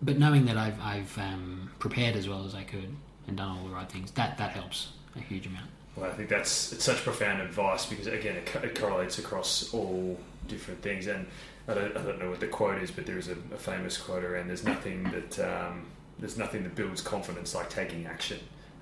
but 0.00 0.18
knowing 0.18 0.46
that 0.46 0.56
I've 0.56 0.80
I've 0.80 1.18
um, 1.18 1.70
prepared 1.78 2.16
as 2.16 2.28
well 2.28 2.44
as 2.44 2.54
I 2.54 2.62
could 2.64 2.94
and 3.26 3.36
done 3.36 3.56
all 3.58 3.64
the 3.68 3.74
right 3.74 3.88
things, 3.90 4.10
that 4.12 4.38
that 4.38 4.50
helps 4.52 4.92
a 5.16 5.20
huge 5.20 5.46
amount. 5.46 5.66
Well, 5.96 6.08
I 6.10 6.14
think 6.14 6.28
that's 6.28 6.72
it's 6.72 6.84
such 6.84 6.98
profound 6.98 7.40
advice 7.42 7.86
because 7.86 8.06
again, 8.06 8.36
it, 8.36 8.46
co- 8.46 8.60
it 8.60 8.78
correlates 8.78 9.18
across 9.18 9.72
all 9.74 10.18
different 10.46 10.80
things. 10.82 11.08
And 11.08 11.26
I 11.66 11.74
don't, 11.74 11.96
I 11.96 12.02
don't 12.02 12.20
know 12.20 12.30
what 12.30 12.40
the 12.40 12.46
quote 12.46 12.80
is, 12.82 12.90
but 12.92 13.04
there 13.04 13.18
is 13.18 13.28
a, 13.28 13.32
a 13.52 13.58
famous 13.58 13.96
quote 13.98 14.22
around: 14.22 14.46
"There's 14.48 14.64
nothing 14.64 15.02
that 15.04 15.38
um, 15.40 15.86
there's 16.20 16.38
nothing 16.38 16.62
that 16.62 16.76
builds 16.76 17.02
confidence 17.02 17.54
like 17.54 17.68
taking 17.68 18.06
action." 18.06 18.38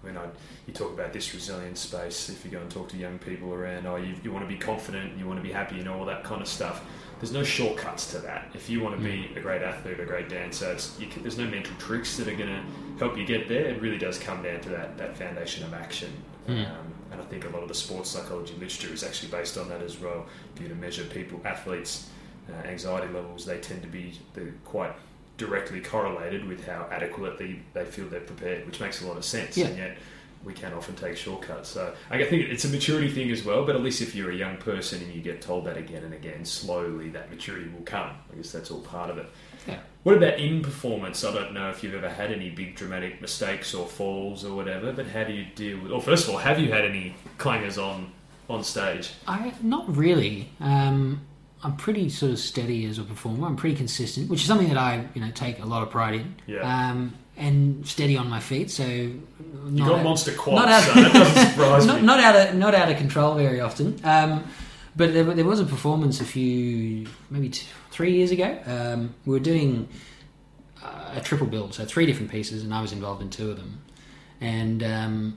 When 0.06 0.16
I, 0.16 0.26
you 0.68 0.72
talk 0.72 0.92
about 0.92 1.12
this 1.12 1.34
resilience 1.34 1.80
space, 1.80 2.28
if 2.28 2.44
you 2.44 2.50
go 2.52 2.60
and 2.60 2.70
talk 2.70 2.88
to 2.90 2.96
young 2.96 3.18
people 3.18 3.52
around, 3.52 3.86
oh, 3.86 3.96
you, 3.96 4.14
you 4.22 4.30
want 4.32 4.48
to 4.48 4.48
be 4.48 4.58
confident 4.58 5.18
you 5.18 5.26
want 5.26 5.40
to 5.40 5.42
be 5.42 5.52
happy 5.52 5.80
and 5.80 5.88
all 5.88 6.04
that 6.04 6.22
kind 6.22 6.40
of 6.40 6.46
stuff. 6.46 6.84
There's 7.18 7.32
no 7.32 7.42
shortcuts 7.42 8.12
to 8.12 8.18
that. 8.20 8.50
If 8.54 8.70
you 8.70 8.80
want 8.80 8.96
to 8.96 9.02
be 9.02 9.30
a 9.34 9.40
great 9.40 9.62
athlete, 9.62 9.98
a 9.98 10.04
great 10.04 10.28
dancer, 10.28 10.70
it's, 10.70 10.96
you 11.00 11.08
there's 11.22 11.38
no 11.38 11.46
mental 11.46 11.74
tricks 11.78 12.16
that 12.18 12.28
are 12.28 12.36
going 12.36 12.50
to 12.50 12.62
help 12.98 13.18
you 13.18 13.26
get 13.26 13.48
there. 13.48 13.66
It 13.66 13.82
really 13.82 13.98
does 13.98 14.18
come 14.18 14.42
down 14.42 14.60
to 14.60 14.68
that, 14.68 14.96
that 14.98 15.16
foundation 15.16 15.64
of 15.64 15.74
action. 15.74 16.12
Um, 16.66 16.94
and 17.10 17.20
I 17.20 17.24
think 17.24 17.44
a 17.44 17.48
lot 17.48 17.62
of 17.62 17.68
the 17.68 17.74
sports 17.74 18.10
psychology 18.10 18.54
literature 18.54 18.92
is 18.92 19.02
actually 19.02 19.30
based 19.32 19.58
on 19.58 19.68
that 19.70 19.82
as 19.82 19.98
well. 19.98 20.26
If 20.54 20.62
you 20.62 20.68
to 20.68 20.74
measure 20.74 21.04
people, 21.04 21.40
athletes, 21.44 22.08
uh, 22.48 22.66
anxiety 22.66 23.12
levels, 23.12 23.44
they 23.44 23.58
tend 23.58 23.82
to 23.82 23.88
be 23.88 24.12
quite 24.64 24.92
directly 25.36 25.80
correlated 25.80 26.46
with 26.46 26.66
how 26.66 26.88
adequately 26.90 27.60
they 27.74 27.84
feel 27.84 28.08
they're 28.08 28.20
prepared, 28.20 28.66
which 28.66 28.80
makes 28.80 29.02
a 29.02 29.06
lot 29.06 29.16
of 29.16 29.24
sense. 29.24 29.56
Yeah. 29.56 29.66
And 29.66 29.78
yet 29.78 29.98
we 30.44 30.52
can 30.52 30.72
often 30.72 30.94
take 30.94 31.16
shortcuts. 31.16 31.68
So 31.68 31.92
I 32.08 32.22
think 32.24 32.48
it's 32.48 32.64
a 32.64 32.68
maturity 32.68 33.10
thing 33.10 33.30
as 33.30 33.44
well. 33.44 33.66
But 33.66 33.74
at 33.74 33.82
least 33.82 34.00
if 34.00 34.14
you're 34.14 34.30
a 34.30 34.36
young 34.36 34.56
person 34.58 35.02
and 35.02 35.12
you 35.12 35.20
get 35.20 35.42
told 35.42 35.64
that 35.66 35.76
again 35.76 36.04
and 36.04 36.14
again, 36.14 36.44
slowly 36.44 37.08
that 37.10 37.30
maturity 37.30 37.68
will 37.68 37.84
come. 37.84 38.10
I 38.32 38.36
guess 38.36 38.52
that's 38.52 38.70
all 38.70 38.80
part 38.80 39.10
of 39.10 39.18
it. 39.18 39.26
Yeah. 39.66 39.80
What 40.04 40.16
about 40.16 40.38
in 40.38 40.62
performance? 40.62 41.24
I 41.24 41.34
don't 41.34 41.52
know 41.52 41.68
if 41.70 41.82
you've 41.82 41.94
ever 41.94 42.08
had 42.08 42.30
any 42.30 42.50
big 42.50 42.76
dramatic 42.76 43.20
mistakes 43.20 43.74
or 43.74 43.86
falls 43.86 44.44
or 44.44 44.54
whatever, 44.54 44.92
but 44.92 45.08
how 45.08 45.24
do 45.24 45.32
you 45.32 45.46
deal 45.56 45.80
with? 45.80 45.90
Or 45.90 46.00
first 46.00 46.28
of 46.28 46.34
all, 46.34 46.38
have 46.38 46.60
you 46.60 46.72
had 46.72 46.84
any 46.84 47.16
clangers 47.38 47.76
on 47.82 48.12
on 48.48 48.62
stage? 48.62 49.10
I 49.26 49.52
not 49.62 49.96
really. 49.96 50.48
Um, 50.60 51.22
I'm 51.62 51.76
pretty 51.76 52.08
sort 52.10 52.32
of 52.32 52.38
steady 52.38 52.84
as 52.86 52.98
a 52.98 53.02
performer. 53.02 53.46
I'm 53.46 53.56
pretty 53.56 53.76
consistent, 53.76 54.28
which 54.30 54.40
is 54.42 54.46
something 54.46 54.68
that 54.68 54.76
I 54.78 55.06
you 55.14 55.20
know 55.20 55.30
take 55.32 55.58
a 55.60 55.64
lot 55.66 55.82
of 55.82 55.90
pride 55.90 56.14
in. 56.16 56.34
Yeah. 56.46 56.60
Um, 56.90 57.14
and 57.38 57.86
steady 57.86 58.16
on 58.16 58.30
my 58.30 58.40
feet, 58.40 58.70
so 58.70 58.86
You 58.86 59.20
not 59.70 59.88
got 59.88 59.98
out- 59.98 60.04
monster 60.04 60.30
not 60.32 60.40
quads, 60.40 60.68
out- 60.70 60.82
so 60.82 60.94
that 61.02 61.12
doesn't 61.12 61.46
surprise 61.52 61.86
not, 61.86 62.00
me. 62.00 62.06
not 62.06 62.20
out 62.20 62.36
of 62.48 62.54
not 62.56 62.74
out 62.74 62.90
of 62.90 62.96
control 62.96 63.34
very 63.34 63.60
often. 63.60 64.00
Um, 64.04 64.44
but 64.96 65.12
there, 65.12 65.24
there 65.24 65.44
was 65.44 65.60
a 65.60 65.66
performance 65.66 66.20
a 66.22 66.24
few 66.24 67.06
maybe 67.28 67.50
t- 67.50 67.66
three 67.90 68.12
years 68.14 68.30
ago. 68.30 68.58
Um, 68.64 69.14
we 69.26 69.32
were 69.32 69.40
doing 69.40 69.88
uh, 70.82 71.12
a 71.16 71.20
triple 71.20 71.46
bill, 71.46 71.70
so 71.72 71.84
three 71.84 72.06
different 72.06 72.30
pieces, 72.30 72.62
and 72.64 72.72
I 72.72 72.80
was 72.80 72.92
involved 72.92 73.20
in 73.20 73.28
two 73.28 73.50
of 73.50 73.56
them. 73.58 73.82
And 74.40 74.82
um, 74.82 75.36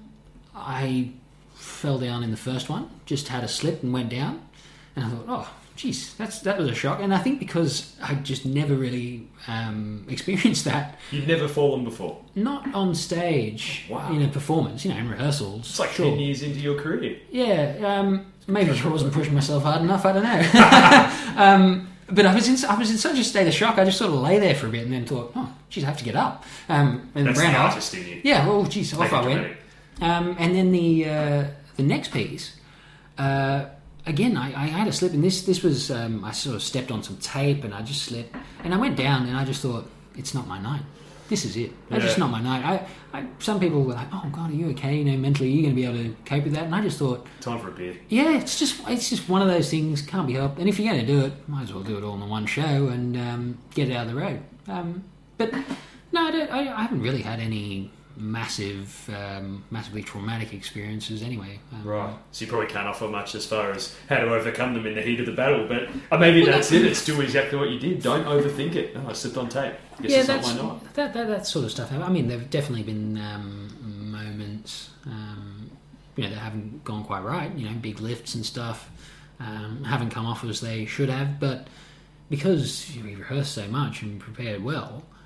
I 0.55 1.11
fell 1.55 1.99
down 1.99 2.23
in 2.23 2.31
the 2.31 2.37
first 2.37 2.69
one, 2.69 2.89
just 3.05 3.27
had 3.27 3.43
a 3.43 3.47
slip 3.49 3.83
and 3.83 3.91
went 3.91 4.09
down. 4.09 4.41
And 4.95 5.03
I 5.05 5.09
thought, 5.09 5.25
oh, 5.27 5.53
geez, 5.79 6.13
that's 6.15 6.39
that 6.41 6.57
was 6.57 6.69
a 6.69 6.75
shock. 6.75 6.99
And 7.01 7.13
I 7.13 7.19
think 7.19 7.39
because 7.39 7.95
I 8.03 8.15
just 8.15 8.45
never 8.45 8.75
really 8.75 9.27
um, 9.47 10.05
experienced 10.09 10.65
that, 10.65 10.99
You've 11.09 11.27
never 11.27 11.47
fallen 11.47 11.85
before. 11.85 12.21
not 12.35 12.73
on 12.75 12.93
stage 12.93 13.85
Wow. 13.89 14.11
in 14.11 14.21
a 14.21 14.27
performance, 14.27 14.83
you 14.83 14.91
know, 14.91 14.97
in 14.97 15.09
rehearsals. 15.09 15.61
It's 15.61 15.79
like 15.79 15.91
sure. 15.91 16.09
10 16.09 16.19
years 16.19 16.41
into 16.41 16.59
your 16.59 16.79
career. 16.79 17.17
Yeah, 17.31 17.75
um, 17.81 18.25
maybe 18.45 18.71
I 18.71 18.87
wasn't 18.87 19.13
pushing 19.13 19.33
myself 19.33 19.63
hard 19.63 19.81
enough. 19.81 20.05
I 20.05 20.11
don't 20.11 20.23
know. 20.23 21.33
um, 21.37 21.87
but 22.11 22.25
I 22.25 22.35
was 22.35 22.47
in 22.49 22.69
I 22.69 22.75
was 22.75 22.91
in 22.91 22.97
such 22.97 23.17
a 23.17 23.23
state 23.23 23.47
of 23.47 23.53
shock. 23.53 23.77
I 23.77 23.85
just 23.85 23.99
sort 23.99 24.11
of 24.11 24.19
lay 24.19 24.39
there 24.39 24.55
for 24.55 24.67
a 24.67 24.69
bit 24.69 24.83
and 24.83 24.91
then 24.91 25.05
thought, 25.05 25.31
oh, 25.35 25.53
geez, 25.69 25.83
I 25.83 25.87
have 25.87 25.97
to 25.97 26.03
get 26.03 26.15
up. 26.15 26.43
Um, 26.67 27.09
and 27.15 27.27
That's 27.27 27.39
ran 27.39 27.53
the 27.53 27.59
artist 27.59 27.93
in 27.93 28.05
you. 28.07 28.21
Yeah, 28.23 28.47
well, 28.47 28.65
geez, 28.65 28.93
off 28.93 29.13
I 29.13 29.25
went. 29.25 29.57
Um, 30.01 30.35
and 30.39 30.55
then 30.55 30.71
the 30.71 31.05
uh, 31.07 31.43
the 31.77 31.83
next 31.83 32.11
piece, 32.11 32.55
uh, 33.17 33.65
again, 34.09 34.35
I, 34.35 34.47
I 34.47 34.67
had 34.67 34.87
a 34.87 34.91
slip, 34.91 35.13
and 35.13 35.23
this 35.23 35.43
this 35.43 35.63
was 35.63 35.91
um, 35.91 36.25
I 36.25 36.31
sort 36.31 36.55
of 36.55 36.63
stepped 36.63 36.91
on 36.91 37.03
some 37.03 37.17
tape, 37.17 37.63
and 37.63 37.73
I 37.73 37.81
just 37.81 38.01
slipped, 38.03 38.35
and 38.63 38.73
I 38.73 38.77
went 38.77 38.97
down, 38.97 39.27
and 39.27 39.37
I 39.37 39.45
just 39.45 39.61
thought, 39.61 39.85
it's 40.17 40.33
not 40.33 40.47
my 40.47 40.59
night. 40.59 40.81
This 41.29 41.45
is 41.45 41.55
it. 41.57 41.71
That's 41.89 42.03
just 42.03 42.17
not 42.17 42.31
my 42.31 42.41
night. 42.41 42.65
I, 42.65 43.19
I, 43.19 43.25
some 43.37 43.59
people 43.59 43.83
were 43.83 43.93
like, 43.93 44.07
"Oh 44.11 44.27
God, 44.31 44.49
are 44.49 44.53
you 44.53 44.69
okay? 44.71 44.97
You 44.97 45.05
know, 45.05 45.17
mentally, 45.17 45.49
are 45.49 45.51
you 45.51 45.61
going 45.61 45.75
to 45.75 45.81
be 45.81 45.85
able 45.85 45.97
to 45.97 46.15
cope 46.25 46.43
with 46.43 46.53
that?" 46.53 46.63
And 46.63 46.73
I 46.73 46.81
just 46.81 46.97
thought, 46.97 47.27
Time 47.39 47.59
for 47.59 47.67
a 47.67 47.71
beer. 47.71 47.95
yeah, 48.09 48.35
it's 48.35 48.57
just 48.57 48.81
it's 48.87 49.09
just 49.11 49.29
one 49.29 49.43
of 49.43 49.47
those 49.47 49.69
things 49.69 50.01
can't 50.01 50.25
be 50.25 50.33
helped. 50.33 50.57
And 50.57 50.67
if 50.67 50.79
you're 50.79 50.91
going 50.91 51.05
to 51.05 51.11
do 51.11 51.25
it, 51.25 51.33
might 51.47 51.63
as 51.63 51.73
well 51.73 51.83
do 51.83 51.97
it 51.99 52.03
all 52.03 52.15
in 52.15 52.27
one 52.27 52.47
show 52.47 52.87
and 52.87 53.15
um, 53.15 53.57
get 53.75 53.89
it 53.89 53.95
out 53.95 54.07
of 54.07 54.13
the 54.13 54.19
road. 54.19 54.41
Um, 54.67 55.03
but 55.37 55.53
no, 56.11 56.27
I, 56.27 56.31
don't, 56.31 56.51
I, 56.51 56.59
I 56.73 56.81
haven't 56.81 57.01
really 57.01 57.21
had 57.21 57.39
any 57.39 57.91
massive, 58.19 59.09
um, 59.15 59.63
massively 59.71 60.03
traumatic 60.03 60.53
experiences 60.53 61.23
anyway. 61.23 61.59
Um, 61.73 61.83
Right. 61.83 62.13
So 62.31 62.45
you 62.45 62.51
probably 62.51 62.67
can't 62.67 62.87
offer 62.87 63.07
much 63.07 63.33
as 63.35 63.45
far 63.45 63.71
as 63.71 63.95
how 64.09 64.17
to 64.17 64.33
overcome 64.33 64.73
them 64.73 64.85
in 64.85 64.95
the 64.95 65.01
heat 65.01 65.19
of 65.19 65.25
the 65.25 65.31
battle, 65.31 65.67
but 65.67 65.87
uh, 66.11 66.17
maybe 66.17 66.43
Well, 66.43 66.51
that's 66.51 66.69
that- 66.69 66.81
it. 66.81 66.85
It's 66.85 67.05
do 67.05 67.19
exactly 67.21 67.57
what 67.57 67.69
you 67.69 67.79
did. 67.79 68.01
Don't 68.03 68.25
overthink 68.25 68.75
it. 68.75 68.95
Oh, 68.97 69.09
I 69.09 69.13
slipped 69.13 69.37
on 69.37 69.49
tape. 69.49 69.73
Guess 70.01 70.11
yeah, 70.11 70.23
that's 70.23 70.47
not 70.55 70.63
my 70.63 70.71
night. 70.73 70.93
that, 70.93 71.13
that 71.13 71.27
that 71.27 71.45
sort 71.47 71.65
of 71.65 71.71
stuff. 71.71 71.91
I 71.91 72.09
mean, 72.09 72.27
there've 72.27 72.49
definitely 72.49 72.83
been 72.83 73.17
um, 73.17 74.11
moments, 74.11 74.91
um, 75.05 75.69
you 76.15 76.23
know, 76.23 76.29
that 76.29 76.37
haven't 76.39 76.83
gone 76.83 77.03
quite 77.03 77.23
right. 77.23 77.53
You 77.55 77.69
know, 77.69 77.75
big 77.81 77.99
lifts 77.99 78.35
and 78.35 78.45
stuff 78.45 78.89
um, 79.39 79.83
haven't 79.83 80.09
come 80.11 80.25
off 80.25 80.43
as 80.43 80.61
they 80.61 80.85
should 80.85 81.09
have. 81.09 81.39
But 81.39 81.67
because 82.29 82.89
we 83.03 83.15
rehearse 83.15 83.49
so 83.49 83.67
much 83.67 84.01
and 84.01 84.19
prepared 84.19 84.63
well, 84.63 85.03
y- 85.03 85.18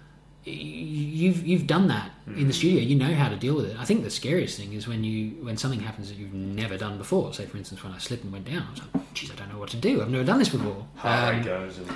you've 0.45 1.45
you've 1.45 1.67
done 1.67 1.87
that 1.87 2.11
in 2.27 2.47
the 2.47 2.53
studio. 2.53 2.81
You 2.81 2.95
know 2.95 3.13
how 3.13 3.29
to 3.29 3.35
deal 3.35 3.55
with 3.55 3.65
it. 3.65 3.77
I 3.79 3.85
think 3.85 4.03
the 4.03 4.09
scariest 4.09 4.59
thing 4.59 4.73
is 4.73 4.87
when 4.87 5.03
you 5.03 5.31
when 5.43 5.57
something 5.57 5.79
happens 5.79 6.09
that 6.09 6.17
you've 6.17 6.33
never 6.33 6.77
done 6.77 6.97
before. 6.97 7.33
Say, 7.33 7.45
for 7.45 7.57
instance, 7.57 7.83
when 7.83 7.93
I 7.93 7.97
slipped 7.97 8.23
and 8.23 8.33
went 8.33 8.45
down, 8.45 8.65
I 8.67 8.71
was 8.71 8.81
like, 8.81 9.13
"Geez, 9.13 9.31
I 9.31 9.35
don't 9.35 9.49
know 9.51 9.59
what 9.59 9.69
to 9.69 9.77
do. 9.77 10.01
I've 10.01 10.09
never 10.09 10.23
done 10.23 10.39
this 10.39 10.49
before." 10.49 10.85
Heart 10.95 11.35
Um, 11.35 11.43
goes 11.43 11.77
and 11.77 11.87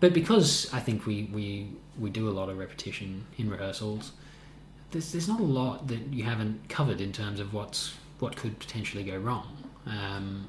but 0.00 0.14
because 0.14 0.72
I 0.72 0.80
think 0.80 1.06
we, 1.06 1.28
we, 1.32 1.68
we 1.98 2.08
do 2.08 2.28
a 2.28 2.32
lot 2.32 2.48
of 2.48 2.56
repetition 2.58 3.26
in 3.36 3.50
rehearsals, 3.50 4.12
there's, 4.90 5.12
there's 5.12 5.28
not 5.28 5.40
a 5.40 5.44
lot 5.44 5.88
that 5.88 6.00
you 6.10 6.24
haven't 6.24 6.68
covered 6.70 7.02
in 7.02 7.12
terms 7.12 7.38
of 7.38 7.52
what's 7.52 7.94
what 8.18 8.34
could 8.36 8.58
potentially 8.58 9.04
go 9.04 9.16
wrong. 9.18 9.56
Um, 9.86 10.48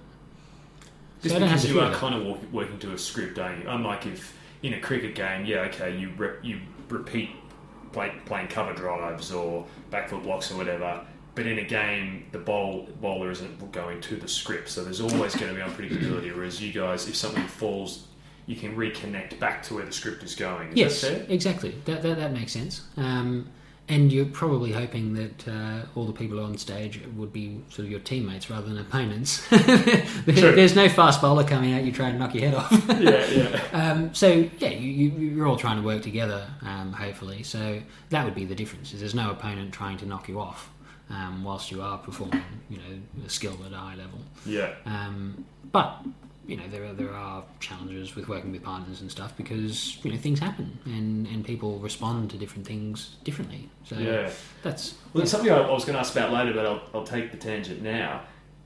so 1.22 1.30
Just 1.30 1.36
have 1.36 1.50
because 1.50 1.70
you 1.70 1.80
are 1.80 1.94
kind 1.94 2.16
of 2.16 2.26
walk, 2.26 2.40
working 2.52 2.80
to 2.80 2.94
a 2.94 2.98
script, 2.98 3.40
aren't 3.40 3.64
you? 3.64 3.70
Unlike 3.70 4.08
if 4.08 4.38
in 4.64 4.74
a 4.74 4.80
cricket 4.80 5.16
game, 5.16 5.46
yeah, 5.46 5.62
okay, 5.62 5.98
you 5.98 6.12
re- 6.18 6.38
you 6.42 6.60
repeat 6.92 7.32
play, 7.92 8.12
playing 8.26 8.48
cover 8.48 8.74
drives 8.74 9.32
or 9.32 9.66
backfoot 9.92 10.24
blocks 10.24 10.52
or 10.52 10.58
whatever. 10.58 11.06
But 11.34 11.48
in 11.48 11.60
a 11.60 11.64
game, 11.64 12.26
the 12.32 12.40
bowl, 12.40 12.90
bowler 13.00 13.32
isn't 13.32 13.72
going 13.72 14.02
to 14.02 14.18
the 14.18 14.28
script, 14.28 14.68
so 14.68 14.84
there's 14.84 15.00
always 15.00 15.34
going 15.36 15.56
to 15.56 15.56
be 15.56 15.62
unpredictability. 15.62 16.36
Whereas 16.36 16.62
you 16.62 16.74
guys, 16.74 17.08
if 17.08 17.16
something 17.16 17.48
falls, 17.48 18.08
you 18.48 18.58
can 18.58 18.76
reconnect 18.76 19.40
back 19.40 19.64
to 19.64 19.76
where 19.76 19.86
the 19.86 19.94
script 19.94 20.24
is 20.24 20.36
going. 20.36 20.70
Is 20.72 20.76
yes, 20.76 21.02
that 21.02 21.08
fair? 21.08 21.26
exactly. 21.30 21.76
That, 21.86 22.02
that, 22.02 22.18
that 22.18 22.34
makes 22.34 22.52
sense. 22.52 22.82
Um, 22.98 23.48
and 23.90 24.12
you're 24.12 24.26
probably 24.26 24.72
hoping 24.72 25.14
that 25.16 25.48
uh, 25.48 25.82
all 25.96 26.06
the 26.06 26.14
people 26.14 26.40
on 26.40 26.58
stage 26.58 27.02
would 27.16 27.34
be 27.34 27.62
sort 27.70 27.80
of 27.86 27.92
your 27.92 28.00
teammates 28.00 28.50
rather 28.50 28.68
than 28.68 28.78
opponents. 28.78 29.46
There- 29.50 30.52
There's 30.56 30.76
no 30.76 30.88
fast 30.88 31.22
bowler 31.22 31.44
coming 31.44 31.74
out 31.74 31.84
you 31.84 31.92
trying 31.92 32.14
to 32.14 32.20
knock 32.20 32.34
your 32.34 32.50
head 32.50 32.54
off. 32.56 32.72
yeah, 33.00 33.26
yeah. 33.28 33.62
Um, 33.92 34.14
so 34.14 34.48
yeah, 34.60 34.70
you, 34.70 34.90
you, 35.10 35.10
you're 35.36 35.48
all 35.48 35.58
trying 35.58 35.78
to 35.78 35.84
work 35.86 36.02
together, 36.04 36.48
um, 36.62 36.94
hopefully. 36.94 37.44
So 37.44 37.82
that 38.10 38.24
would 38.24 38.36
be 38.36 38.46
the 38.46 38.56
difference. 38.56 38.94
Is 38.94 39.00
there's 39.02 39.16
no 39.16 39.32
opponent 39.32 39.74
trying 39.74 39.98
to 39.98 40.06
knock 40.06 40.30
you 40.30 40.40
off 40.40 40.70
um, 41.10 41.44
whilst 41.44 41.72
you 41.72 41.82
are 41.82 41.98
performing, 41.98 42.44
you 42.70 42.78
know, 42.78 43.26
a 43.26 43.30
skill 43.30 43.58
at 43.66 43.74
a 43.74 43.78
high 43.78 43.96
level. 43.96 44.20
Yeah. 44.46 44.74
Um, 44.86 45.44
but 45.72 45.98
you 46.48 46.58
know, 46.58 46.68
there 46.70 46.86
are 46.86 46.94
there 46.94 47.14
are 47.14 47.44
challenges 47.60 48.16
with 48.16 48.28
working 48.28 48.52
with 48.52 48.64
partners 48.64 49.02
and 49.02 49.12
stuff 49.12 49.36
because 49.38 50.04
you 50.04 50.12
know 50.12 50.18
things 50.18 50.40
happen 50.40 50.78
and, 50.86 51.28
and 51.28 51.46
people 51.46 51.78
respond 51.80 52.30
to 52.32 52.38
different 52.38 52.66
things 52.66 53.16
differently. 53.24 53.70
So 53.86 53.96
Yeah. 53.98 54.32
that's 54.64 54.96
Well, 55.14 55.22
it's 55.22 55.32
something 55.32 55.52
I, 55.52 55.58
I 55.60 55.72
was 55.72 55.86
going 55.86 55.94
to 55.94 56.00
ask 56.00 56.16
about 56.16 56.32
later, 56.34 56.54
but 56.54 56.66
I'll, 56.66 56.82
I'll 56.94 57.04
take 57.06 57.32
the 57.32 57.38
tangent 57.38 57.82
now. 57.82 58.22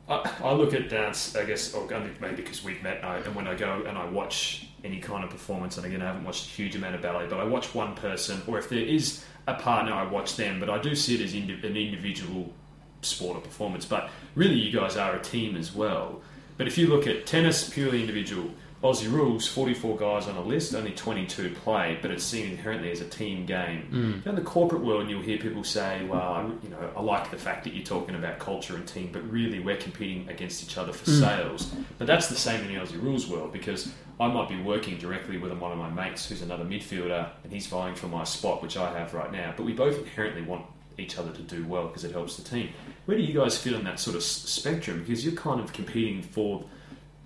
I, 0.07 0.31
I 0.43 0.53
look 0.53 0.73
at 0.73 0.87
dance, 0.89 1.35
I 1.35 1.45
guess, 1.45 1.73
or 1.73 1.87
maybe 2.21 2.35
because 2.35 2.63
we've 2.63 2.81
met, 2.83 3.03
I, 3.03 3.17
and 3.17 3.35
when 3.35 3.47
I 3.47 3.55
go 3.55 3.83
and 3.87 3.97
I 3.97 4.05
watch 4.05 4.67
any 4.83 4.99
kind 4.99 5.23
of 5.23 5.31
performance, 5.31 5.77
and 5.77 5.85
again, 5.85 6.01
I 6.01 6.05
haven't 6.05 6.23
watched 6.23 6.45
a 6.45 6.49
huge 6.49 6.75
amount 6.75 6.93
of 6.95 7.01
ballet, 7.01 7.25
but 7.27 7.39
I 7.39 7.43
watch 7.43 7.73
one 7.73 7.95
person, 7.95 8.41
or 8.47 8.59
if 8.59 8.69
there 8.69 8.79
is 8.79 9.25
a 9.47 9.55
partner, 9.55 9.93
I 9.93 10.05
watch 10.05 10.35
them, 10.35 10.59
but 10.59 10.69
I 10.69 10.77
do 10.77 10.93
see 10.95 11.15
it 11.15 11.21
as 11.21 11.33
indi- 11.33 11.53
an 11.67 11.75
individual 11.75 12.53
sport 13.01 13.37
or 13.37 13.41
performance. 13.41 13.85
But 13.85 14.09
really, 14.35 14.55
you 14.55 14.71
guys 14.71 14.95
are 14.95 15.15
a 15.15 15.21
team 15.21 15.55
as 15.55 15.73
well. 15.73 16.21
But 16.57 16.67
if 16.67 16.77
you 16.77 16.87
look 16.87 17.07
at 17.07 17.25
tennis, 17.25 17.69
purely 17.69 18.01
individual, 18.01 18.49
Aussie 18.83 19.11
rules, 19.11 19.47
44 19.47 19.97
guys 19.97 20.27
on 20.27 20.35
a 20.35 20.41
list, 20.41 20.75
only 20.75 20.91
22 20.91 21.55
play, 21.63 21.97
but 22.01 22.11
it's 22.11 22.23
seen 22.23 22.51
inherently 22.51 22.91
as 22.91 23.01
a 23.01 23.07
team 23.07 23.45
game. 23.45 24.21
Mm. 24.23 24.27
In 24.27 24.35
the 24.35 24.41
corporate 24.41 24.83
world, 24.83 25.09
you'll 25.09 25.23
hear 25.23 25.39
people 25.39 25.63
say, 25.63 26.05
well, 26.05 26.21
I, 26.21 26.43
you 26.61 26.69
know, 26.69 26.91
I 26.95 27.01
like 27.01 27.31
the 27.31 27.37
fact 27.37 27.63
that 27.63 27.73
you're 27.73 27.85
talking 27.85 28.15
about 28.15 28.37
culture 28.37 28.75
and 28.75 28.87
team, 28.87 29.09
but 29.11 29.27
really 29.31 29.59
we're 29.59 29.77
competing 29.77 30.29
against 30.29 30.63
each 30.63 30.77
other 30.77 30.93
for 30.93 31.09
mm. 31.09 31.19
sales. 31.19 31.73
But 31.97 32.05
that's 32.05 32.27
the 32.27 32.35
same 32.35 32.61
in 32.61 32.67
the 32.67 32.75
Aussie 32.75 33.01
rules 33.01 33.27
world 33.27 33.51
because 33.51 33.91
I 34.19 34.27
might 34.27 34.49
be 34.49 34.61
working 34.61 34.99
directly 34.99 35.37
with 35.37 35.51
one 35.53 35.71
of 35.71 35.77
my 35.79 35.89
mates 35.89 36.29
who's 36.29 36.43
another 36.43 36.63
midfielder 36.63 37.29
and 37.43 37.51
he's 37.51 37.65
vying 37.65 37.95
for 37.95 38.07
my 38.07 38.23
spot, 38.23 38.61
which 38.61 38.77
I 38.77 38.97
have 38.97 39.15
right 39.15 39.31
now. 39.31 39.53
But 39.57 39.65
we 39.65 39.73
both 39.73 39.97
inherently 39.97 40.43
want 40.43 40.65
each 40.97 41.17
other 41.17 41.31
to 41.31 41.41
do 41.41 41.65
well 41.65 41.87
because 41.87 42.03
it 42.03 42.11
helps 42.11 42.37
the 42.37 42.43
team. 42.43 42.69
Where 43.05 43.17
do 43.17 43.23
you 43.23 43.37
guys 43.37 43.57
fit 43.57 43.73
in 43.73 43.83
that 43.83 43.99
sort 43.99 44.15
of 44.15 44.23
spectrum? 44.23 44.99
Because 44.99 45.25
you're 45.25 45.35
kind 45.35 45.59
of 45.59 45.73
competing 45.73 46.21
for 46.21 46.65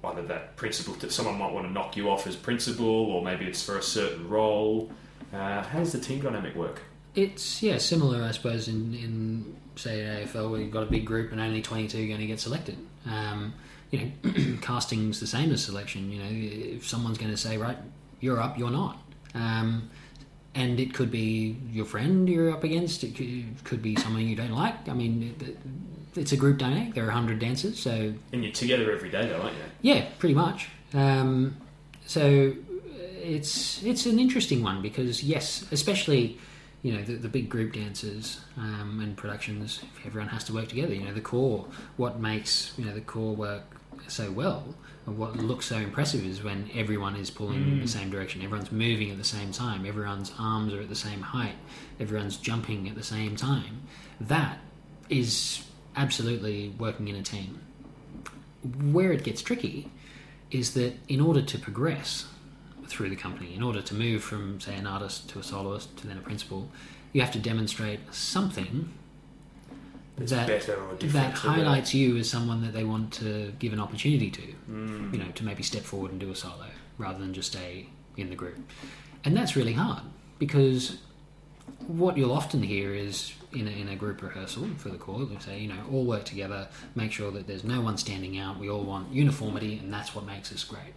either 0.03 0.21
that 0.23 0.55
principle 0.55 0.93
that 0.95 1.11
someone 1.11 1.37
might 1.37 1.51
want 1.51 1.67
to 1.67 1.71
knock 1.71 1.97
you 1.97 2.09
off 2.09 2.25
as 2.25 2.35
principal, 2.35 2.85
or 2.85 3.23
maybe 3.23 3.45
it's 3.45 3.61
for 3.63 3.77
a 3.77 3.83
certain 3.83 4.29
role. 4.29 4.91
Uh, 5.33 5.63
how 5.63 5.79
does 5.79 5.91
the 5.91 5.99
team 5.99 6.21
dynamic 6.21 6.55
work? 6.55 6.81
It's 7.15 7.61
yeah 7.61 7.77
similar, 7.77 8.23
I 8.23 8.31
suppose, 8.31 8.67
in, 8.67 8.93
in 8.93 9.55
say 9.75 10.25
AFL 10.25 10.51
where 10.51 10.61
you've 10.61 10.71
got 10.71 10.83
a 10.83 10.91
big 10.91 11.05
group 11.05 11.31
and 11.31 11.41
only 11.41 11.61
twenty 11.61 11.87
two 11.87 12.03
are 12.03 12.07
going 12.07 12.19
to 12.19 12.27
get 12.27 12.39
selected. 12.39 12.77
Um, 13.05 13.53
you 13.91 13.99
know, 14.23 14.57
casting's 14.61 15.19
the 15.19 15.27
same 15.27 15.51
as 15.51 15.63
selection. 15.63 16.11
You 16.11 16.19
know, 16.19 16.29
if 16.77 16.87
someone's 16.87 17.17
going 17.17 17.31
to 17.31 17.37
say, 17.37 17.57
right, 17.57 17.77
you're 18.19 18.39
up, 18.39 18.57
you're 18.57 18.69
not, 18.69 19.01
um, 19.33 19.89
and 20.55 20.79
it 20.79 20.93
could 20.93 21.11
be 21.11 21.57
your 21.71 21.85
friend 21.85 22.27
you're 22.27 22.51
up 22.51 22.63
against. 22.63 23.03
It 23.03 23.15
could, 23.15 23.63
could 23.63 23.81
be 23.81 23.95
someone 23.95 24.27
you 24.27 24.35
don't 24.35 24.51
like. 24.51 24.89
I 24.89 24.93
mean, 24.93 25.35
it, 25.39 25.57
it's 26.15 26.31
a 26.31 26.37
group 26.37 26.57
dynamic. 26.57 26.95
There 26.95 27.07
are 27.07 27.11
hundred 27.11 27.39
dancers, 27.39 27.79
so 27.79 28.13
And 28.33 28.43
you're 28.43 28.53
together 28.53 28.91
every 28.91 29.09
day, 29.09 29.27
though, 29.27 29.41
aren't 29.41 29.55
you? 29.55 29.63
yeah, 29.93 30.05
pretty 30.17 30.35
much. 30.35 30.69
Um, 30.93 31.55
so 32.05 32.53
it's 33.21 33.83
it's 33.83 34.05
an 34.05 34.19
interesting 34.19 34.63
one 34.63 34.81
because 34.81 35.23
yes, 35.23 35.65
especially 35.71 36.37
you 36.81 36.93
know 36.93 37.03
the, 37.03 37.13
the 37.15 37.27
big 37.29 37.49
group 37.49 37.73
dances 37.73 38.41
um, 38.57 38.99
and 39.03 39.15
productions, 39.15 39.81
everyone 40.05 40.29
has 40.29 40.43
to 40.45 40.53
work 40.53 40.67
together. 40.67 40.93
You 40.93 41.05
know 41.05 41.13
the 41.13 41.21
corps, 41.21 41.67
what 41.97 42.19
makes 42.19 42.73
you 42.77 42.85
know 42.85 42.93
the 42.93 43.01
corps 43.01 43.35
work 43.35 43.63
so 44.07 44.31
well, 44.31 44.73
what 45.17 45.37
looks 45.37 45.65
so 45.65 45.77
impressive 45.77 46.25
is 46.25 46.43
when 46.43 46.69
everyone 46.73 47.15
is 47.15 47.29
pulling 47.29 47.63
in 47.63 47.79
the 47.79 47.85
mm. 47.85 47.89
same 47.89 48.09
direction, 48.09 48.41
everyone's 48.41 48.71
moving 48.71 49.11
at 49.11 49.17
the 49.17 49.23
same 49.23 49.51
time, 49.51 49.85
everyone's 49.85 50.31
arms 50.39 50.73
are 50.73 50.81
at 50.81 50.89
the 50.89 50.95
same 50.95 51.21
height, 51.21 51.55
everyone's 51.99 52.37
jumping 52.37 52.87
at 52.87 52.95
the 52.95 53.03
same 53.03 53.35
time. 53.35 53.81
That 54.19 54.59
is 55.09 55.63
absolutely 55.95 56.73
working 56.77 57.07
in 57.07 57.15
a 57.15 57.23
team. 57.23 57.59
Where 58.91 59.11
it 59.11 59.23
gets 59.23 59.41
tricky 59.41 59.89
is 60.51 60.73
that 60.73 60.93
in 61.07 61.21
order 61.21 61.41
to 61.41 61.57
progress 61.57 62.25
through 62.87 63.09
the 63.09 63.15
company, 63.15 63.53
in 63.53 63.63
order 63.63 63.81
to 63.81 63.93
move 63.93 64.23
from, 64.23 64.59
say, 64.59 64.75
an 64.75 64.87
artist 64.87 65.29
to 65.29 65.39
a 65.39 65.43
soloist 65.43 65.95
to 65.97 66.07
then 66.07 66.17
a 66.17 66.21
principal, 66.21 66.69
you 67.13 67.21
have 67.21 67.31
to 67.31 67.39
demonstrate 67.39 67.99
something 68.11 68.93
That's 70.19 70.31
that 70.31 70.47
better 70.47 70.75
or 70.75 70.95
different 70.95 71.13
that 71.13 71.33
highlights 71.33 71.93
you 71.93 72.17
as 72.17 72.29
someone 72.29 72.61
that 72.63 72.73
they 72.73 72.83
want 72.83 73.13
to 73.13 73.53
give 73.59 73.73
an 73.73 73.79
opportunity 73.79 74.29
to. 74.31 74.41
Mm. 74.69 75.13
You 75.13 75.19
know, 75.19 75.31
to 75.31 75.43
maybe 75.43 75.63
step 75.63 75.83
forward 75.83 76.11
and 76.11 76.19
do 76.19 76.29
a 76.31 76.35
solo 76.35 76.67
rather 76.97 77.19
than 77.19 77.33
just 77.33 77.51
stay 77.51 77.87
in 78.17 78.29
the 78.29 78.35
group, 78.35 78.57
and 79.23 79.35
that's 79.35 79.55
really 79.55 79.73
hard 79.73 80.03
because 80.37 80.99
what 81.87 82.17
you'll 82.17 82.33
often 82.33 82.63
hear 82.63 82.93
is 82.93 83.33
in 83.53 83.67
a, 83.67 83.71
in 83.71 83.89
a 83.89 83.95
group 83.95 84.21
rehearsal 84.21 84.67
for 84.77 84.89
the 84.89 84.97
corps, 84.97 85.25
they'll 85.25 85.39
say, 85.39 85.59
you 85.59 85.67
know, 85.67 85.81
all 85.91 86.05
work 86.05 86.23
together, 86.23 86.67
make 86.95 87.11
sure 87.11 87.31
that 87.31 87.47
there's 87.47 87.63
no 87.63 87.81
one 87.81 87.97
standing 87.97 88.37
out. 88.37 88.59
We 88.59 88.69
all 88.69 88.83
want 88.83 89.11
uniformity, 89.11 89.79
and 89.79 89.91
that's 89.91 90.15
what 90.15 90.25
makes 90.25 90.51
us 90.51 90.63
great. 90.63 90.93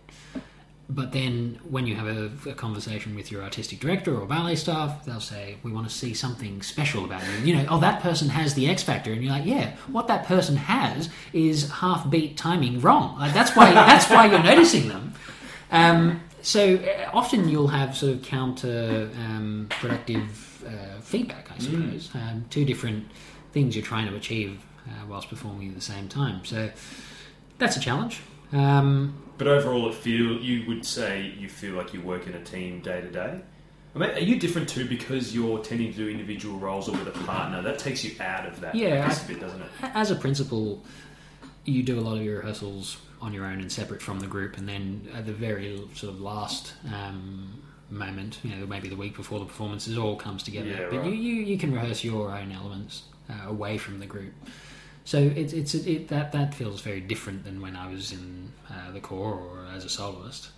But 0.95 1.13
then, 1.13 1.59
when 1.69 1.87
you 1.87 1.95
have 1.95 2.07
a, 2.07 2.51
a 2.51 2.55
conversation 2.55 3.15
with 3.15 3.31
your 3.31 3.43
artistic 3.43 3.81
director 3.81 4.19
or 4.19 4.27
ballet 4.27 4.57
staff, 4.57 5.05
they'll 5.05 5.21
say, 5.21 5.57
"We 5.63 5.73
want 5.73 5.89
to 5.89 5.95
see 5.95 6.13
something 6.13 6.61
special 6.61 7.05
about 7.05 7.23
you." 7.25 7.53
You 7.53 7.57
know, 7.57 7.67
oh, 7.71 7.81
that 7.81 8.03
person 8.03 8.29
has 8.29 8.55
the 8.55 8.69
X 8.69 8.83
factor, 8.83 9.13
and 9.13 9.23
you're 9.23 9.33
like, 9.33 9.47
"Yeah, 9.47 9.75
what 9.87 10.09
that 10.09 10.27
person 10.27 10.57
has 10.57 11.09
is 11.33 11.71
half 11.71 12.11
beat 12.11 12.37
timing 12.37 12.81
wrong. 12.81 13.19
Like, 13.19 13.33
that's 13.33 13.57
why 13.57 13.73
that's 13.91 14.11
why 14.11 14.27
you're 14.27 14.43
noticing 14.43 14.89
them." 14.89 15.15
Um, 15.71 16.21
so 16.43 16.75
uh, 16.75 17.11
often 17.15 17.49
you'll 17.49 17.69
have 17.69 17.97
sort 17.97 18.13
of 18.13 18.23
counter 18.23 19.09
um, 19.17 19.69
productive 19.71 20.65
uh, 20.67 21.01
feedback, 21.01 21.51
I 21.51 21.59
suppose. 21.59 22.11
Um, 22.15 22.45
two 22.51 22.65
different 22.65 23.07
things 23.53 23.77
you're 23.77 23.85
trying 23.85 24.09
to 24.09 24.17
achieve 24.17 24.61
uh, 24.87 25.07
whilst 25.09 25.29
performing 25.29 25.69
at 25.69 25.75
the 25.75 25.81
same 25.81 26.09
time. 26.09 26.45
So 26.45 26.71
that's 27.59 27.77
a 27.77 27.81
challenge. 27.81 28.21
Um, 28.53 29.15
But 29.39 29.47
overall, 29.49 29.89
it 29.89 29.95
feel 29.95 30.41
you 30.41 30.67
would 30.69 30.85
say 30.85 31.33
you 31.39 31.49
feel 31.49 31.75
like 31.75 31.93
you 31.95 32.01
work 32.01 32.27
in 32.27 32.35
a 32.35 32.43
team 32.45 32.81
day 32.81 33.01
to 33.01 33.11
day. 33.11 33.41
I 33.95 33.99
mean, 33.99 34.11
are 34.11 34.19
you 34.21 34.39
different 34.39 34.69
too 34.69 34.89
because 34.89 35.35
you're 35.35 35.59
tending 35.59 35.91
to 35.93 35.97
do 35.97 36.09
individual 36.09 36.59
roles 36.59 36.89
or 36.89 36.93
with 36.93 37.09
a 37.09 37.25
partner? 37.25 37.61
That 37.63 37.79
takes 37.79 38.05
you 38.05 38.13
out 38.21 38.47
of 38.47 38.61
that 38.61 38.75
Yeah, 38.75 39.07
piece 39.07 39.21
I- 39.21 39.25
of 39.25 39.31
it, 39.31 39.41
doesn't 39.41 39.61
it? 39.61 39.69
as 39.95 40.11
a 40.11 40.15
principal, 40.15 40.83
you 41.65 41.83
do 41.83 41.99
a 41.99 42.03
lot 42.03 42.17
of 42.17 42.23
your 42.23 42.39
rehearsals 42.39 42.97
on 43.21 43.33
your 43.33 43.45
own 43.45 43.61
and 43.61 43.71
separate 43.71 44.01
from 44.03 44.19
the 44.21 44.27
group, 44.27 44.57
and 44.59 44.69
then 44.69 45.09
at 45.15 45.27
the 45.27 45.33
very 45.33 45.77
sort 45.95 46.13
of 46.13 46.21
last 46.21 46.73
um, 46.93 47.63
moment, 47.91 48.39
you 48.43 48.51
know, 48.55 48.67
maybe 48.67 48.89
the 48.89 48.97
week 48.97 49.15
before 49.17 49.39
the 49.39 49.45
performances, 49.45 49.99
all 49.99 50.17
comes 50.17 50.43
together. 50.43 50.69
Yeah, 50.71 50.87
but 50.91 50.99
right. 51.01 51.07
you, 51.07 51.13
you, 51.13 51.35
you 51.45 51.59
can 51.59 51.73
rehearse 51.73 52.03
your 52.03 52.31
own 52.37 52.51
elements 52.53 53.03
uh, 53.31 53.49
away 53.49 53.77
from 53.79 53.99
the 54.01 54.07
group. 54.07 54.33
So 55.05 55.19
it's 55.19 55.53
it's 55.53 55.75
it, 55.75 56.09
that 56.09 56.33
that 56.33 56.55
feels 56.55 56.81
very 56.81 57.01
different 57.01 57.45
than 57.45 57.61
when 57.61 57.75
I 57.77 57.89
was 57.91 58.13
in 58.13 58.53
uh, 58.71 58.93
the 58.93 59.01
corps 59.01 59.35
or 59.35 59.67
as 59.75 59.85
a 59.85 59.89
soloist. 59.89 60.51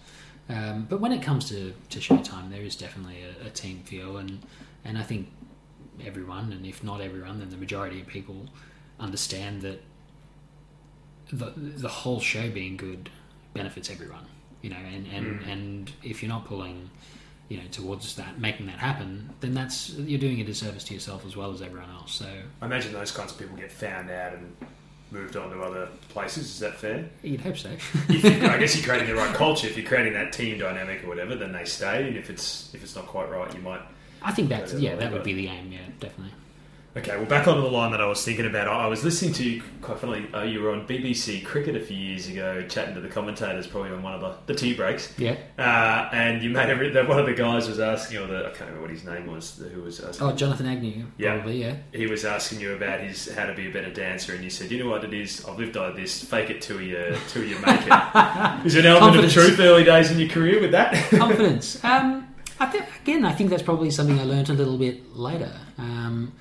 Um, 0.48 0.86
but 0.90 1.00
when 1.00 1.12
it 1.12 1.22
comes 1.22 1.48
to, 1.48 1.72
to 1.88 1.98
showtime, 1.98 2.50
there 2.50 2.60
is 2.60 2.76
definitely 2.76 3.22
a, 3.22 3.46
a 3.46 3.50
team 3.50 3.80
feel, 3.84 4.18
and 4.18 4.40
and 4.84 4.98
I 4.98 5.02
think 5.02 5.30
everyone, 6.04 6.52
and 6.52 6.66
if 6.66 6.84
not 6.84 7.00
everyone, 7.00 7.38
then 7.38 7.48
the 7.48 7.56
majority 7.56 8.00
of 8.02 8.06
people 8.06 8.46
understand 9.00 9.62
that 9.62 9.80
the 11.32 11.52
the 11.56 11.88
whole 11.88 12.20
show 12.20 12.50
being 12.50 12.76
good 12.76 13.08
benefits 13.54 13.90
everyone. 13.90 14.26
You 14.62 14.70
know, 14.70 14.76
and 14.76 15.06
and, 15.08 15.26
Mm. 15.40 15.46
and 15.52 15.92
if 16.02 16.22
you're 16.22 16.28
not 16.30 16.44
pulling, 16.46 16.90
you 17.48 17.58
know, 17.58 17.64
towards 17.70 18.16
that, 18.16 18.38
making 18.38 18.66
that 18.66 18.78
happen, 18.78 19.30
then 19.40 19.54
that's 19.54 19.90
you're 19.90 20.20
doing 20.20 20.40
a 20.40 20.44
disservice 20.44 20.84
to 20.84 20.94
yourself 20.94 21.26
as 21.26 21.36
well 21.36 21.52
as 21.52 21.60
everyone 21.62 21.90
else. 21.90 22.14
So 22.14 22.26
I 22.62 22.66
imagine 22.66 22.92
those 22.92 23.10
kinds 23.10 23.32
of 23.32 23.38
people 23.38 23.56
get 23.56 23.70
found 23.70 24.10
out 24.10 24.32
and 24.34 24.56
moved 25.10 25.36
on 25.36 25.50
to 25.50 25.62
other 25.62 25.88
places. 26.08 26.46
Is 26.46 26.58
that 26.60 26.76
fair? 26.76 27.08
you'd 27.22 27.40
hope 27.40 27.56
so. 27.56 27.70
if 27.70 28.24
you, 28.24 28.48
I 28.48 28.58
guess 28.58 28.76
you're 28.76 28.84
creating 28.84 29.08
the 29.08 29.14
right 29.14 29.34
culture. 29.34 29.66
If 29.66 29.76
you're 29.76 29.86
creating 29.86 30.14
that 30.14 30.32
team 30.32 30.58
dynamic 30.58 31.04
or 31.04 31.08
whatever, 31.08 31.36
then 31.36 31.52
they 31.52 31.64
stay. 31.64 32.08
And 32.08 32.16
if 32.16 32.30
it's 32.30 32.74
if 32.74 32.82
it's 32.82 32.96
not 32.96 33.06
quite 33.06 33.30
right, 33.30 33.52
you 33.54 33.60
might. 33.60 33.80
I 34.22 34.32
think 34.32 34.48
that's 34.48 34.74
yeah, 34.74 34.96
that 34.96 35.12
would 35.12 35.22
be 35.22 35.34
the 35.34 35.48
aim. 35.48 35.70
Yeah, 35.70 35.80
definitely. 36.00 36.34
Okay, 36.96 37.16
well, 37.16 37.26
back 37.26 37.48
onto 37.48 37.60
the 37.60 37.66
line 37.68 37.90
that 37.90 38.00
I 38.00 38.06
was 38.06 38.24
thinking 38.24 38.46
about. 38.46 38.68
I 38.68 38.86
was 38.86 39.02
listening 39.02 39.32
to, 39.34 39.42
you 39.42 39.62
quite 39.82 39.98
funnily, 39.98 40.32
uh, 40.32 40.44
you 40.44 40.62
were 40.62 40.70
on 40.70 40.86
BBC 40.86 41.44
Cricket 41.44 41.74
a 41.74 41.80
few 41.80 41.96
years 41.96 42.28
ago, 42.28 42.64
chatting 42.68 42.94
to 42.94 43.00
the 43.00 43.08
commentators, 43.08 43.66
probably 43.66 43.90
on 43.90 44.00
one 44.00 44.14
of 44.14 44.20
the, 44.20 44.52
the 44.52 44.54
tea 44.56 44.74
breaks. 44.74 45.12
Yeah. 45.18 45.34
Uh, 45.58 46.08
and 46.12 46.40
you 46.40 46.50
made 46.50 46.68
one 47.08 47.18
of 47.18 47.26
the 47.26 47.34
guys 47.34 47.66
was 47.68 47.80
asking, 47.80 48.18
or 48.18 48.28
the, 48.28 48.38
I 48.46 48.50
can't 48.50 48.60
remember 48.70 48.82
what 48.82 48.90
his 48.90 49.04
name 49.04 49.26
was, 49.26 49.58
who 49.74 49.82
was 49.82 49.98
asking. 49.98 50.24
Oh, 50.24 50.32
Jonathan 50.36 50.66
Agnew, 50.66 51.04
Yeah. 51.18 51.34
probably. 51.34 51.62
Yeah. 51.62 51.78
He 51.92 52.06
was 52.06 52.24
asking 52.24 52.60
you 52.60 52.74
about 52.74 53.00
his 53.00 53.28
how 53.34 53.46
to 53.46 53.54
be 53.54 53.68
a 53.68 53.72
better 53.72 53.90
dancer, 53.92 54.32
and 54.32 54.44
you 54.44 54.50
said, 54.50 54.70
"You 54.70 54.84
know 54.84 54.90
what 54.90 55.02
it 55.02 55.12
is? 55.12 55.44
I've 55.44 55.58
lived 55.58 55.74
like 55.74 55.96
this. 55.96 56.22
Fake 56.22 56.50
it 56.50 56.62
till 56.62 56.80
you 56.80 57.16
till 57.28 57.42
you 57.42 57.58
make 57.58 57.80
it." 57.84 57.92
is 58.66 58.74
there 58.74 58.82
an 58.82 59.02
element 59.02 59.24
of 59.24 59.32
truth 59.32 59.58
early 59.58 59.82
days 59.82 60.12
in 60.12 60.18
your 60.20 60.28
career 60.28 60.60
with 60.60 60.70
that? 60.70 60.94
confidence. 61.10 61.82
Um, 61.84 62.28
I 62.60 62.66
think 62.66 62.84
again, 63.02 63.24
I 63.24 63.32
think 63.32 63.50
that's 63.50 63.64
probably 63.64 63.90
something 63.90 64.16
I 64.20 64.22
learned 64.24 64.48
a 64.48 64.52
little 64.52 64.78
bit 64.78 65.12
later. 65.16 65.52
Um, 65.76 66.32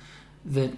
that 0.46 0.70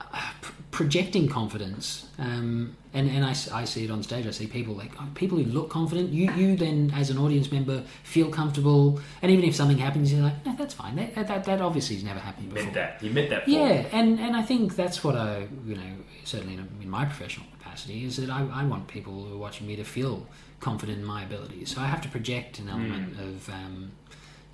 uh, 0.00 0.32
projecting 0.70 1.28
confidence, 1.28 2.06
um, 2.18 2.76
and 2.94 3.08
and 3.08 3.24
I, 3.24 3.30
I 3.52 3.64
see 3.64 3.84
it 3.84 3.90
on 3.90 4.02
stage. 4.02 4.26
I 4.26 4.30
see 4.30 4.46
people 4.46 4.74
like 4.74 4.92
oh, 4.98 5.06
people 5.14 5.38
who 5.38 5.44
look 5.44 5.68
confident. 5.70 6.10
You 6.10 6.32
you 6.32 6.56
then 6.56 6.92
as 6.94 7.10
an 7.10 7.18
audience 7.18 7.52
member 7.52 7.82
feel 8.02 8.30
comfortable, 8.30 9.00
and 9.22 9.30
even 9.30 9.44
if 9.44 9.54
something 9.54 9.78
happens, 9.78 10.12
you're 10.12 10.22
like, 10.22 10.44
no, 10.46 10.54
that's 10.56 10.74
fine. 10.74 10.96
That 10.96 11.14
that, 11.28 11.44
that 11.44 11.60
obviously 11.60 11.96
has 11.96 12.04
never 12.04 12.20
happened 12.20 12.48
before. 12.50 12.64
meant 12.64 12.74
that. 12.74 13.02
You 13.02 13.10
meant 13.10 13.30
that. 13.30 13.48
Yeah, 13.48 13.86
and, 13.92 14.18
and 14.18 14.36
I 14.36 14.42
think 14.42 14.76
that's 14.76 15.04
what 15.04 15.16
I, 15.16 15.48
you 15.66 15.76
know, 15.76 15.92
certainly 16.24 16.54
in, 16.54 16.68
in 16.80 16.90
my 16.90 17.04
professional 17.04 17.46
capacity, 17.58 18.04
is 18.04 18.16
that 18.16 18.30
I, 18.30 18.46
I 18.52 18.64
want 18.64 18.88
people 18.88 19.24
who 19.24 19.34
are 19.34 19.38
watching 19.38 19.66
me 19.66 19.76
to 19.76 19.84
feel 19.84 20.26
confident 20.60 20.98
in 20.98 21.04
my 21.04 21.22
abilities. 21.24 21.74
So 21.74 21.80
I 21.80 21.86
have 21.86 22.00
to 22.02 22.08
project 22.08 22.58
an 22.58 22.68
element 22.68 23.18
of, 23.18 23.48
um, 23.48 23.92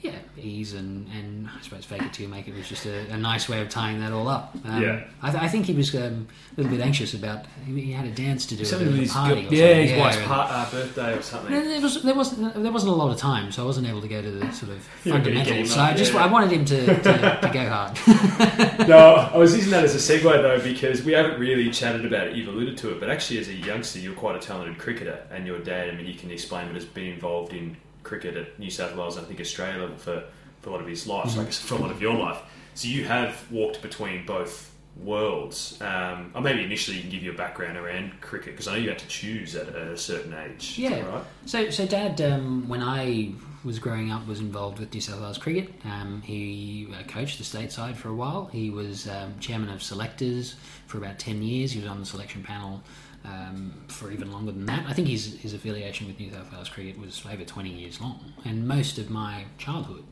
yeah, 0.07 0.42
ease 0.42 0.72
and, 0.74 1.07
and 1.09 1.48
I 1.48 1.61
suppose 1.62 1.84
fake 1.84 2.02
it 2.02 2.12
till 2.12 2.24
you 2.26 2.28
make 2.32 2.48
it 2.48 2.54
was 2.54 2.68
just 2.68 2.86
a, 2.86 3.09
a 3.11 3.16
nice 3.16 3.48
way 3.48 3.61
of 3.61 3.68
tying 3.68 4.00
that 4.00 4.12
all 4.12 4.28
up. 4.28 4.54
Um, 4.64 4.82
Yeah. 4.82 5.04
I, 5.22 5.30
th- 5.30 5.42
I 5.42 5.48
think 5.48 5.66
he 5.66 5.72
was 5.72 5.94
um, 5.94 6.26
a 6.57 6.61
little 6.61 6.76
bit 6.76 6.84
anxious 6.84 7.14
about, 7.14 7.46
he 7.66 7.80
he 7.80 7.92
had 7.92 8.07
a 8.07 8.11
dance 8.11 8.46
to 8.46 8.57
do 8.57 8.64
Something 8.64 8.88
at 8.88 8.92
with 8.92 9.00
his 9.02 9.12
party. 9.12 9.34
or 9.46 9.52
yeah, 9.52 9.66
something. 9.74 9.88
his 9.88 9.98
wife's 10.00 10.16
and- 10.18 10.26
part, 10.26 10.50
uh, 10.50 10.70
birthday 10.70 11.16
or 11.18 11.22
something. 11.22 11.50
there 11.52 11.80
was 11.80 12.02
there 12.02 12.14
wasn't 12.14 12.62
there 12.62 12.72
wasn't 12.72 12.92
a 12.92 12.96
lot 12.96 13.11
of 13.11 13.18
time, 13.18 13.50
so 13.52 13.62
I 13.62 13.66
wasn't 13.66 13.86
able 13.88 14.00
to 14.00 14.09
go 14.09 14.22
to 14.22 14.30
the 14.30 14.52
sort 14.52 14.72
of 14.72 14.88
You 15.04 15.12
were 15.12 15.18
gonna 15.18 15.30
get 15.34 15.46
him 15.46 15.66
fundamentals. 15.66 15.74
So 15.74 15.80
up, 15.80 15.90
I 15.90 15.94
just 15.94 16.12
yeah. 16.14 16.24
I 16.24 16.26
wanted 16.32 16.52
him 16.52 16.64
to, 16.66 16.86
to, 17.02 17.38
to 17.42 17.50
go 17.52 17.68
hard. 17.68 18.88
no, 18.88 18.98
I 19.32 19.36
was 19.36 19.54
using 19.57 19.70
that 19.72 19.84
as 19.84 19.94
a 19.94 19.98
segue 19.98 20.22
though 20.22 20.61
because 20.62 21.02
we 21.02 21.12
haven't 21.12 21.38
really 21.40 21.70
chatted 21.70 22.04
about 22.07 22.26
it. 22.28 22.36
You've 22.36 22.48
alluded 22.48 22.76
to 22.78 22.90
it, 22.92 23.00
but 23.00 23.11
actually, 23.11 23.38
as 23.38 23.48
a 23.48 23.54
youngster, 23.54 23.98
you're 23.98 24.14
quite 24.14 24.36
a 24.36 24.38
talented 24.38 24.78
cricketer, 24.78 25.22
and 25.30 25.46
your 25.46 25.59
dad. 25.61 25.88
I 25.90 25.92
mean, 25.96 26.07
you 26.07 26.14
can 26.14 26.30
explain, 26.30 26.66
but 26.66 26.74
has 26.74 26.84
been 26.84 27.07
involved 27.07 27.52
in 27.52 27.76
cricket 28.07 28.36
at 28.36 28.59
New 28.59 28.70
South 28.70 28.96
Wales 28.96 29.16
and 29.16 29.26
I 29.26 29.28
think 29.28 29.40
Australia 29.40 29.82
level 29.82 29.96
for, 29.96 30.24
for 30.61 30.70
a 30.70 30.72
lot 30.72 30.80
of 30.80 30.86
his 30.86 31.07
life. 31.07 31.30
So 31.30 31.40
I 31.40 31.44
guess 31.44 31.61
for 31.61 31.74
a 31.74 31.78
lot 31.78 31.90
of 31.90 32.00
your 32.00 32.14
life. 32.14 32.40
So 32.74 32.88
you 32.88 33.04
have 33.04 33.50
walked 33.50 33.82
between 33.82 34.24
both 34.24 34.72
worlds. 35.02 35.80
Um, 35.80 36.32
or 36.34 36.40
maybe 36.40 36.62
initially 36.62 36.96
you 36.96 37.02
can 37.02 37.11
give 37.11 37.22
you 37.22 37.32
a 37.32 37.36
background 37.36 37.76
around 37.76 38.20
cricket 38.20 38.52
because 38.52 38.68
I 38.68 38.72
know 38.74 38.78
you 38.78 38.88
had 38.88 38.98
to 38.98 39.09
choose 39.09 39.54
at 39.54 39.68
a 39.68 39.96
certain 39.96 40.34
age. 40.34 40.78
Yeah. 40.78 41.07
right? 41.07 41.24
So, 41.44 41.70
so 41.70 41.86
Dad, 41.86 42.20
um, 42.20 42.68
when 42.68 42.82
I 42.82 43.32
was 43.64 43.78
growing 43.78 44.11
up, 44.12 44.26
was 44.26 44.40
involved 44.40 44.78
with 44.78 44.94
New 44.94 45.00
South 45.00 45.20
Wales 45.20 45.38
cricket. 45.38 45.72
Um, 45.84 46.22
he 46.22 46.88
uh, 46.98 47.02
coached 47.09 47.38
the 47.38 47.44
state 47.44 47.72
side 47.72 47.96
for 47.96 48.09
a 48.09 48.14
while. 48.14 48.46
He 48.46 48.70
was 48.70 49.09
um, 49.09 49.38
chairman 49.40 49.68
of 49.70 49.82
selectors 49.82 50.54
for 50.86 50.98
about 50.98 51.18
ten 51.18 51.42
years. 51.42 51.72
He 51.72 51.80
was 51.80 51.88
on 51.88 51.98
the 52.00 52.07
selection 52.07 52.42
panel 52.42 52.82
um, 53.26 53.72
for 53.88 54.10
even 54.10 54.30
longer 54.30 54.52
than 54.52 54.66
that. 54.66 54.84
I 54.86 54.92
think 54.92 55.08
his 55.08 55.38
his 55.40 55.52
affiliation 55.54 56.06
with 56.06 56.18
New 56.18 56.30
South 56.30 56.52
Wales 56.52 56.68
cricket 56.68 56.98
was 56.98 57.22
over 57.30 57.44
twenty 57.44 57.70
years 57.70 58.00
long, 58.00 58.32
and 58.44 58.66
most 58.66 58.98
of 58.98 59.10
my 59.10 59.44
childhood. 59.58 60.04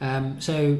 Um, 0.00 0.40
so. 0.40 0.78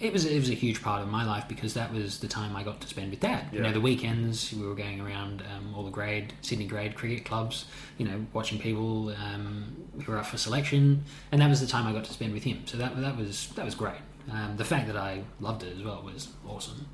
It 0.00 0.12
was 0.12 0.24
it 0.24 0.40
was 0.40 0.50
a 0.50 0.54
huge 0.54 0.82
part 0.82 1.02
of 1.02 1.08
my 1.08 1.24
life 1.24 1.46
because 1.46 1.74
that 1.74 1.92
was 1.92 2.18
the 2.18 2.26
time 2.26 2.56
I 2.56 2.64
got 2.64 2.80
to 2.80 2.88
spend 2.88 3.12
with 3.12 3.20
Dad. 3.20 3.44
You 3.52 3.60
know, 3.60 3.70
the 3.70 3.80
weekends 3.80 4.52
we 4.52 4.66
were 4.66 4.74
going 4.74 5.00
around 5.00 5.40
um, 5.42 5.72
all 5.72 5.84
the 5.84 5.92
grade 5.92 6.32
Sydney 6.42 6.66
grade 6.66 6.96
cricket 6.96 7.24
clubs. 7.24 7.66
You 7.96 8.06
know, 8.08 8.26
watching 8.32 8.58
people 8.58 9.10
um, 9.10 9.76
who 10.02 10.10
were 10.10 10.18
up 10.18 10.26
for 10.26 10.36
selection, 10.36 11.04
and 11.30 11.40
that 11.40 11.48
was 11.48 11.60
the 11.60 11.68
time 11.68 11.86
I 11.86 11.92
got 11.92 12.04
to 12.06 12.12
spend 12.12 12.34
with 12.34 12.42
him. 12.42 12.62
So 12.66 12.76
that 12.76 13.00
that 13.00 13.16
was 13.16 13.46
that 13.54 13.64
was 13.64 13.76
great. 13.76 14.02
Um, 14.32 14.56
the 14.56 14.64
fact 14.64 14.88
that 14.88 14.96
I 14.96 15.22
loved 15.38 15.62
it 15.62 15.76
as 15.76 15.82
well 15.84 16.02
was 16.02 16.26
awesome, 16.48 16.88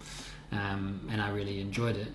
um, 0.53 1.09
and 1.11 1.23
I 1.23 1.31
really 1.31 1.59
enjoyed 1.61 1.97
it. 1.97 2.09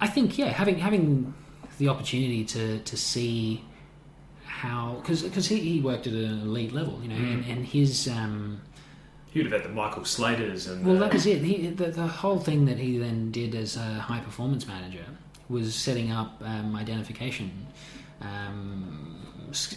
Um, 0.00 0.08
I 0.08 0.10
think 0.10 0.38
yeah, 0.38 0.48
having 0.48 0.78
having 0.78 1.34
the 1.78 1.88
opportunity 1.88 2.44
to 2.44 2.78
to 2.80 2.96
see 2.96 3.64
how 4.44 4.96
because 5.00 5.22
because 5.22 5.46
he, 5.48 5.58
he 5.60 5.80
worked 5.80 6.06
at 6.06 6.12
an 6.14 6.40
elite 6.42 6.72
level, 6.72 6.98
you 7.02 7.08
know, 7.08 7.16
and, 7.16 7.44
and 7.46 7.66
his 7.66 8.08
um, 8.08 8.60
You'd 9.32 9.46
have 9.52 9.62
had 9.62 9.70
the 9.70 9.74
Michael 9.74 10.04
Slaters 10.04 10.66
and 10.66 10.84
well, 10.84 10.94
the- 10.94 11.00
that 11.00 11.12
was 11.12 11.26
it. 11.26 11.42
He, 11.42 11.68
the, 11.68 11.88
the 11.90 12.06
whole 12.06 12.38
thing 12.38 12.64
that 12.66 12.78
he 12.78 12.96
then 12.96 13.30
did 13.30 13.54
as 13.54 13.76
a 13.76 13.82
high 13.82 14.20
performance 14.20 14.66
manager 14.66 15.04
was 15.50 15.74
setting 15.74 16.10
up 16.10 16.40
um, 16.42 16.74
identification 16.74 17.66
um, 18.22 19.16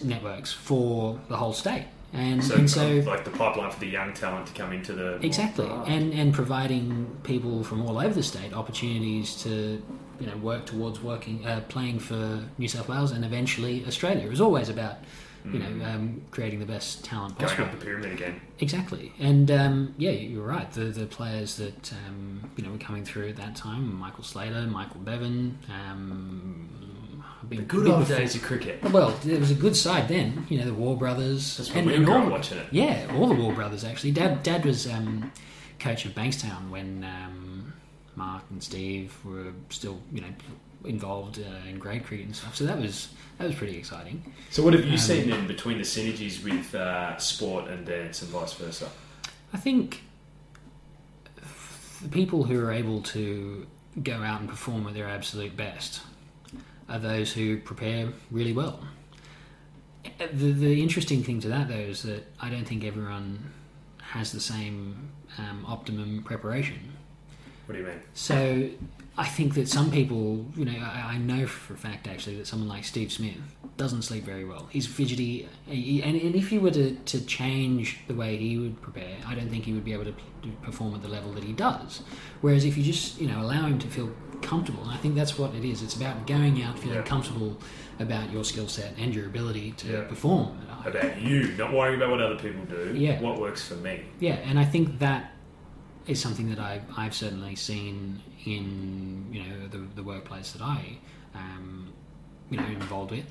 networks 0.03 0.51
for 0.53 1.20
the 1.28 1.36
whole 1.36 1.51
state, 1.53 1.86
and 2.13 2.43
so, 2.43 2.55
and 2.55 2.70
so 2.70 2.88
like 3.05 3.24
the 3.26 3.32
pipeline 3.32 3.70
for 3.70 3.80
the 3.82 3.86
young 3.88 4.13
talent 4.13 4.47
to 4.47 4.53
come 4.53 4.72
into 4.72 4.93
the 4.93 5.15
exactly, 5.26 5.70
and 5.88 6.13
and 6.13 6.34
providing 6.34 7.05
people 7.24 7.63
from 7.63 7.86
all 7.86 7.99
over 7.99 8.13
the 8.13 8.24
state 8.24 8.53
opportunities 8.53 9.36
to 9.43 9.82
you 10.20 10.28
know 10.28 10.38
work 10.38 10.65
towards 10.65 11.01
working 11.01 11.45
uh, 11.45 11.61
playing 11.70 11.99
for 11.99 12.43
New 12.57 12.67
South 12.67 12.88
Wales 12.88 13.11
and 13.11 13.24
eventually 13.26 13.86
Australia. 13.86 14.26
It 14.26 14.30
was 14.30 14.41
always 14.41 14.70
about 14.70 14.97
you 15.45 15.59
know 15.59 15.86
um, 15.86 16.22
creating 16.32 16.59
the 16.59 16.65
best 16.65 17.03
talent 17.05 17.38
Going 17.38 17.49
possible. 17.49 17.65
up 17.70 17.80
the 17.80 17.86
pyramid 17.86 18.11
again. 18.11 18.41
Exactly, 18.59 19.13
and 19.20 19.49
um, 19.49 19.93
yeah, 19.97 20.11
you're 20.11 20.45
right. 20.45 20.70
The 20.72 20.86
the 20.86 21.05
players 21.05 21.55
that 21.57 21.93
um, 22.07 22.51
you 22.57 22.63
know 22.63 22.72
were 22.72 22.78
coming 22.78 23.05
through 23.05 23.30
at 23.30 23.38
that 23.38 23.55
time: 23.55 23.95
Michael 23.95 24.24
Slater, 24.24 24.61
Michael 24.63 24.99
Bevan. 25.01 25.57
Um, 25.70 27.24
been 27.47 27.65
Good 27.65 27.86
been 27.86 27.93
old 27.93 28.07
days 28.07 28.36
of 28.36 28.43
cricket. 28.43 28.84
Well, 28.91 29.17
it 29.26 29.39
was 29.39 29.49
a 29.49 29.55
good 29.55 29.76
side 29.76 30.07
then. 30.07 30.45
You 30.49 30.59
know, 30.59 30.65
the 30.65 30.74
Waugh 30.74 30.95
Brothers. 30.95 31.57
That's 31.57 31.74
when 31.74 31.86
we 31.86 31.99
were 31.99 32.30
watching 32.30 32.57
it. 32.57 32.67
Yeah, 32.72 33.11
all 33.15 33.28
the 33.28 33.34
Waugh 33.34 33.53
Brothers 33.53 33.84
actually. 33.84 34.11
Dad, 34.11 34.43
Dad 34.43 34.65
was 34.65 34.86
um, 34.88 35.32
coach 35.80 36.05
of 36.05 36.13
Bankstown 36.13 36.70
when 36.70 37.03
um, 37.03 37.74
Mark 38.20 38.43
and 38.51 38.61
Steve 38.61 39.17
were 39.24 39.51
still, 39.70 39.97
you 40.11 40.22
know, 40.22 40.34
involved 40.86 41.39
uh, 41.39 41.70
in 41.70 41.80
grade 41.80 42.03
cricket 42.05 42.26
and 42.28 42.36
stuff. 42.36 42.55
So 42.55 42.65
that 42.65 42.80
was 42.80 43.09
that 43.38 43.47
was 43.47 43.55
pretty 43.55 43.78
exciting. 43.78 44.17
So, 44.49 44.61
what 44.63 44.74
have 44.74 44.86
you 44.86 44.99
Um, 45.03 45.09
seen 45.09 45.30
then 45.30 45.47
between 45.47 45.78
the 45.78 45.84
synergies 45.95 46.43
with 46.43 46.76
uh, 46.76 47.17
sport 47.17 47.70
and 47.72 47.86
dance 47.86 48.22
and 48.22 48.30
vice 48.32 48.53
versa? 48.53 48.89
I 49.53 49.57
think 49.57 50.03
the 52.03 52.09
people 52.09 52.43
who 52.43 52.59
are 52.63 52.72
able 52.72 53.01
to 53.01 53.65
go 54.03 54.17
out 54.30 54.39
and 54.41 54.49
perform 54.49 54.88
at 54.88 54.93
their 54.93 55.07
absolute 55.07 55.55
best 55.57 56.01
are 56.88 56.99
those 56.99 57.34
who 57.34 57.57
prepare 57.59 58.09
really 58.32 58.53
well. 58.53 58.80
The, 60.17 60.51
the 60.51 60.82
interesting 60.82 61.24
thing 61.24 61.39
to 61.41 61.49
that, 61.49 61.67
though, 61.67 61.76
is 61.76 62.03
that 62.03 62.24
I 62.39 62.49
don't 62.49 62.65
think 62.65 62.84
everyone 62.84 63.51
has 64.01 64.32
the 64.32 64.39
same 64.39 65.11
um, 65.38 65.65
optimum 65.67 66.24
preparation. 66.24 66.80
What 67.70 67.76
do 67.76 67.82
you 67.82 67.88
mean? 67.88 67.99
So 68.15 68.67
I 69.15 69.26
think 69.28 69.53
that 69.53 69.67
some 69.67 69.91
people, 69.91 70.43
you 70.55 70.65
know, 70.65 70.72
I, 70.84 71.11
I 71.13 71.17
know 71.20 71.45
for 71.45 71.76
a 71.76 71.78
fact 71.78 72.07
actually 72.07 72.38
that 72.38 72.47
someone 72.47 72.67
like 72.67 72.84
Steve 72.84 73.11
Smith 73.11 73.36
doesn't 73.78 74.01
sleep 74.01 74.24
very 74.24 74.43
well. 74.43 74.67
He's 74.72 74.88
fidgety, 74.88 75.47
he- 75.67 76.01
and, 76.01 76.20
and 76.20 76.34
if 76.34 76.51
you 76.51 76.61
were 76.61 76.72
to, 76.72 76.95
to 76.95 77.24
change 77.28 77.99
the 78.07 78.15
way 78.15 78.38
he 78.38 78.57
would 78.57 78.82
prepare, 78.82 79.17
I 79.28 79.36
don't 79.36 79.49
think 79.51 79.65
he 79.65 79.74
would 79.74 79.86
be 79.86 79.93
able 79.93 80.05
to, 80.05 80.13
p- 80.13 80.51
perform 80.63 80.95
at 80.95 81.03
the 81.03 81.09
level 81.09 81.32
that 81.34 81.43
he 81.43 81.53
does. 81.53 82.01
Whereas 82.41 82.65
if 82.65 82.76
you 82.76 82.82
just, 82.84 83.22
you 83.22 83.28
know, 83.28 83.39
allow 83.39 83.67
him 83.67 83.78
to 83.78 83.88
feel 83.88 84.09
comfortable, 84.41 84.82
and 84.82 84.91
I 84.91 84.97
think 84.97 85.13
that's 85.13 85.38
what 85.38 85.53
it 85.53 85.63
is. 85.63 85.84
It's 85.84 85.95
about 85.95 86.26
going 86.26 86.63
out 86.63 86.80
feeling 86.80 86.95
Yeah. 86.95 87.03
comfortable 87.03 87.55
about 87.99 88.32
your 88.32 88.43
skill 88.43 88.67
set 88.67 88.97
and 88.97 89.13
your 89.13 89.28
ability 89.28 89.74
to 89.74 89.88
Yeah. 89.91 90.01
perform. 90.05 90.57
About 90.88 91.22
you, 91.22 91.49
not 91.55 91.72
worrying 91.72 91.97
about 92.01 92.09
what 92.09 92.22
other 92.22 92.36
people 92.38 92.65
do. 92.65 92.95
Yeah. 92.97 93.22
What 93.22 93.39
works 93.39 93.67
for 93.67 93.76
me? 93.76 94.01
Yeah, 94.20 94.38
and 94.45 94.57
I 94.57 94.65
think 94.65 94.97
that 94.97 95.34
is 96.07 96.19
something 96.21 96.49
that 96.49 96.59
I've, 96.59 96.83
I've 96.97 97.13
certainly 97.13 97.55
seen 97.55 98.21
in 98.45 99.25
you 99.31 99.43
know 99.43 99.67
the, 99.67 99.77
the 99.95 100.03
workplace 100.03 100.51
that 100.53 100.61
I 100.61 100.97
um, 101.35 101.93
you 102.49 102.57
know 102.57 102.65
involved 102.65 103.11
with. 103.11 103.25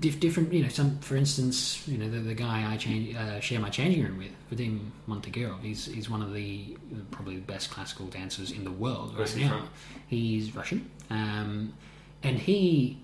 Dif- 0.00 0.18
different, 0.18 0.52
you 0.52 0.64
know, 0.64 0.68
some 0.68 0.98
for 0.98 1.14
instance, 1.14 1.86
you 1.86 1.96
know, 1.98 2.10
the, 2.10 2.18
the 2.18 2.34
guy 2.34 2.68
I 2.68 2.76
change, 2.76 3.14
uh, 3.14 3.38
share 3.38 3.60
my 3.60 3.70
changing 3.70 4.02
room 4.02 4.18
with, 4.18 4.32
Vadim 4.58 4.90
Muntagirov. 5.08 5.62
He's 5.62 5.86
he's 5.86 6.10
one 6.10 6.20
of 6.20 6.34
the 6.34 6.76
probably 7.12 7.36
the 7.36 7.42
best 7.42 7.70
classical 7.70 8.06
dancers 8.06 8.50
in 8.50 8.64
the 8.64 8.72
world 8.72 9.16
Where's 9.16 9.34
right 9.34 9.42
he 9.44 9.48
now. 9.48 9.58
from? 9.58 9.68
He's 10.08 10.54
Russian, 10.56 10.90
um, 11.10 11.74
and 12.24 12.38
he 12.40 12.98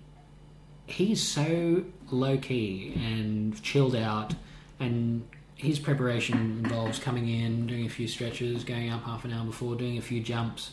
he's 0.87 1.23
so 1.23 1.85
low 2.11 2.37
key 2.39 2.93
and 2.97 3.63
chilled 3.63 3.95
out, 3.95 4.35
and 4.81 5.23
his 5.61 5.79
preparation 5.79 6.39
involves 6.65 6.99
coming 6.99 7.29
in, 7.29 7.67
doing 7.67 7.87
a 7.87 7.89
few 7.89 8.09
stretches, 8.09 8.65
going 8.65 8.91
up 8.91 9.05
half 9.05 9.25
an 9.25 9.33
hour 9.33 9.45
before, 9.45 9.75
doing 9.77 9.99
a 9.99 10.03
few 10.03 10.21
jumps. 10.21 10.71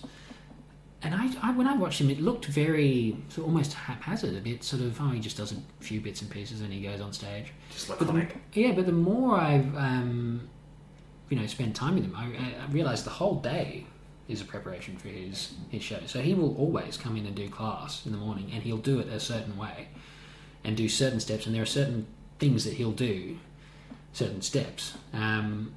And 1.03 1.13
I, 1.13 1.29
I 1.43 1.51
when 1.51 1.67
I 1.67 1.75
watched 1.75 2.01
him, 2.01 2.09
it 2.09 2.19
looked 2.19 2.45
very 2.45 3.15
sort 3.29 3.47
of 3.47 3.53
almost 3.53 3.73
haphazard, 3.73 4.35
a 4.35 4.39
bit 4.41 4.63
sort 4.63 4.81
of 4.81 4.99
oh 4.99 5.09
he 5.09 5.19
just 5.19 5.38
does 5.38 5.51
a 5.51 5.57
few 5.79 6.01
bits 6.01 6.21
and 6.21 6.31
pieces 6.31 6.61
and 6.61 6.73
he 6.73 6.81
goes 6.81 7.01
on 7.01 7.13
stage. 7.13 7.53
Just 7.71 7.88
But 7.88 7.99
the, 7.99 8.05
laconic. 8.05 8.38
yeah, 8.53 8.71
but 8.71 8.85
the 8.85 8.91
more 8.91 9.39
I've 9.39 9.75
um, 9.77 10.49
you 11.29 11.38
know 11.38 11.45
spent 11.45 11.75
time 11.75 11.95
with 11.95 12.05
him, 12.05 12.15
I, 12.15 12.25
I 12.63 12.71
realised 12.71 13.05
the 13.05 13.11
whole 13.11 13.35
day 13.35 13.85
is 14.27 14.41
a 14.41 14.45
preparation 14.45 14.97
for 14.97 15.09
his 15.09 15.53
his 15.69 15.83
show. 15.83 15.99
So 16.07 16.19
he 16.21 16.33
will 16.33 16.55
always 16.57 16.97
come 16.97 17.15
in 17.15 17.25
and 17.27 17.35
do 17.35 17.47
class 17.49 18.05
in 18.05 18.11
the 18.11 18.17
morning, 18.17 18.49
and 18.53 18.63
he'll 18.63 18.77
do 18.77 18.99
it 18.99 19.07
a 19.07 19.19
certain 19.19 19.55
way, 19.57 19.89
and 20.63 20.75
do 20.75 20.89
certain 20.89 21.19
steps, 21.19 21.45
and 21.45 21.53
there 21.53 21.61
are 21.61 21.65
certain 21.67 22.07
things 22.39 22.63
that 22.65 22.73
he'll 22.73 22.91
do, 22.91 23.38
certain 24.18 24.41
steps, 24.41 24.97
um, 25.13 25.72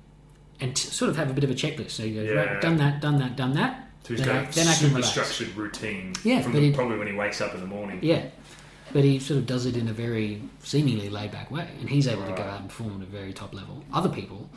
and 0.60 0.74
t- 0.74 0.88
sort 0.88 1.10
of 1.10 1.16
have 1.16 1.30
a 1.30 1.34
bit 1.34 1.44
of 1.44 1.50
a 1.50 1.54
checklist. 1.54 1.90
So 1.90 2.02
he 2.04 2.14
goes, 2.14 2.26
Yeah. 2.28 2.34
right, 2.36 2.60
done 2.60 2.78
that, 2.78 3.00
done 3.00 3.18
that, 3.18 3.36
done 3.36 3.54
that. 3.54 3.88
So 4.04 4.14
he's 4.14 4.20
then 4.24 4.28
got 4.28 4.36
I- 4.36 4.48
a 4.48 4.52
then 4.52 4.66
super 4.66 5.02
structured 5.02 5.54
routine. 5.56 6.14
Yeah, 6.24 6.40
from 6.40 6.52
the, 6.54 6.60
he- 6.60 6.72
probably 6.72 6.98
when 6.98 7.06
he 7.06 7.12
wakes 7.12 7.40
up 7.40 7.54
in 7.54 7.60
the 7.60 7.66
morning. 7.66 7.98
Yeah, 8.02 8.24
but 8.92 9.04
he 9.04 9.18
sort 9.18 9.38
of 9.38 9.46
does 9.46 9.66
it 9.66 9.76
in 9.76 9.88
a 9.88 9.92
very 9.92 10.40
seemingly 10.62 11.10
laid 11.10 11.32
back 11.32 11.50
way, 11.50 11.68
and 11.80 11.88
he's 11.90 12.08
able 12.08 12.24
to 12.26 12.32
go 12.32 12.42
out 12.42 12.60
and 12.60 12.68
perform 12.70 12.96
at 13.02 13.06
a 13.06 13.10
very 13.10 13.32
top 13.34 13.52
level. 13.54 13.84
Other 13.92 14.08
people, 14.08 14.48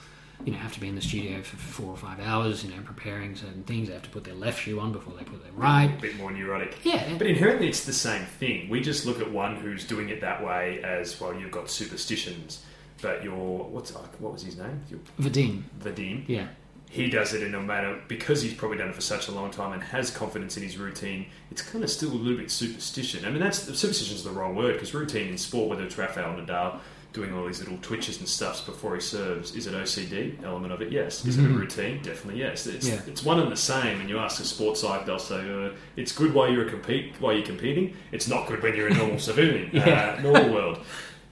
you 0.45 0.53
know, 0.53 0.57
have 0.59 0.73
to 0.73 0.79
be 0.79 0.87
in 0.87 0.95
the 0.95 1.01
studio 1.01 1.41
for 1.41 1.57
four 1.57 1.91
or 1.91 1.97
five 1.97 2.19
hours, 2.21 2.63
you 2.63 2.71
know, 2.71 2.81
preparing 2.83 3.35
certain 3.35 3.63
things. 3.63 3.87
They 3.89 3.93
have 3.93 4.03
to 4.03 4.09
put 4.09 4.23
their 4.23 4.33
left 4.33 4.61
shoe 4.63 4.79
on 4.79 4.91
before 4.93 5.13
they 5.17 5.23
put 5.25 5.43
their 5.43 5.51
right. 5.53 5.85
A 5.85 5.87
right. 5.89 6.01
bit 6.01 6.17
more 6.17 6.31
neurotic. 6.31 6.77
Yeah, 6.83 7.17
But 7.17 7.27
inherently, 7.27 7.67
it's 7.67 7.85
the 7.85 7.93
same 7.93 8.25
thing. 8.25 8.69
We 8.69 8.79
just 8.81 9.05
look 9.05 9.19
at 9.19 9.29
one 9.31 9.57
who's 9.57 9.85
doing 9.85 10.07
it 10.09 10.21
that 10.21 10.43
way 10.43 10.81
as 10.83 11.19
well. 11.19 11.33
You've 11.37 11.51
got 11.51 11.69
superstitions, 11.69 12.63
but 13.03 13.23
your 13.23 13.65
what's 13.69 13.91
what 13.91 14.33
was 14.33 14.41
his 14.41 14.57
name? 14.57 14.81
Your 14.89 14.99
Vadim. 15.21 15.61
Vadim. 15.79 16.23
Yeah, 16.27 16.47
He 16.89 17.09
does 17.09 17.33
it 17.35 17.43
in 17.43 17.53
a 17.53 17.61
manner 17.61 17.99
because 18.07 18.41
he's 18.41 18.53
probably 18.55 18.77
done 18.77 18.89
it 18.89 18.95
for 18.95 19.01
such 19.01 19.27
a 19.27 19.31
long 19.31 19.51
time 19.51 19.73
and 19.73 19.83
has 19.83 20.09
confidence 20.09 20.57
in 20.57 20.63
his 20.63 20.77
routine. 20.77 21.27
It's 21.51 21.61
kind 21.61 21.83
of 21.83 21.89
still 21.91 22.11
a 22.11 22.13
little 22.23 22.37
bit 22.39 22.49
superstition. 22.49 23.25
I 23.25 23.29
mean, 23.29 23.39
that's 23.41 23.59
superstition 23.59 24.15
is 24.15 24.23
the 24.23 24.31
wrong 24.31 24.55
word 24.55 24.73
because 24.73 24.93
routine 24.95 25.27
in 25.29 25.37
sport, 25.37 25.69
whether 25.69 25.83
it's 25.83 25.97
Rafael 25.97 26.33
Nadal 26.33 26.79
doing 27.13 27.31
all 27.31 27.45
these 27.45 27.59
little 27.59 27.77
twitches 27.83 28.17
and 28.17 28.27
stuffs 28.27 28.61
before 28.61 28.95
he 28.95 28.99
serves, 29.01 29.55
is 29.55 29.67
it 29.67 29.73
OCD 29.75 30.43
element 30.43 30.73
of 30.73 30.81
it? 30.81 30.91
Yes. 30.91 31.23
Is 31.27 31.37
it 31.37 31.45
a 31.45 31.47
routine? 31.47 32.01
Definitely 32.01 32.39
yes. 32.39 32.65
It's, 32.65 32.87
Yeah. 32.89 33.01
it's 33.05 33.23
one 33.23 33.39
and 33.39 33.51
the 33.51 33.55
same. 33.55 33.99
And 34.01 34.09
you 34.09 34.17
ask 34.17 34.41
a 34.41 34.43
sports 34.43 34.81
psych, 34.81 35.05
they'll 35.05 35.19
say 35.19 35.37
uh, 35.67 35.73
it's 35.95 36.11
good 36.11 36.33
while 36.33 36.51
you're 36.51 36.65
a 36.65 36.69
compete 36.71 37.13
while 37.19 37.33
you're 37.33 37.45
competing. 37.45 37.95
It's 38.11 38.27
not 38.27 38.47
good 38.47 38.63
when 38.63 38.75
you're 38.75 38.87
a 38.87 38.93
normal 38.95 39.19
civilian, 39.29 39.69
Yeah. 39.71 40.15
uh, 40.17 40.21
normal 40.23 40.53
world. 40.53 40.79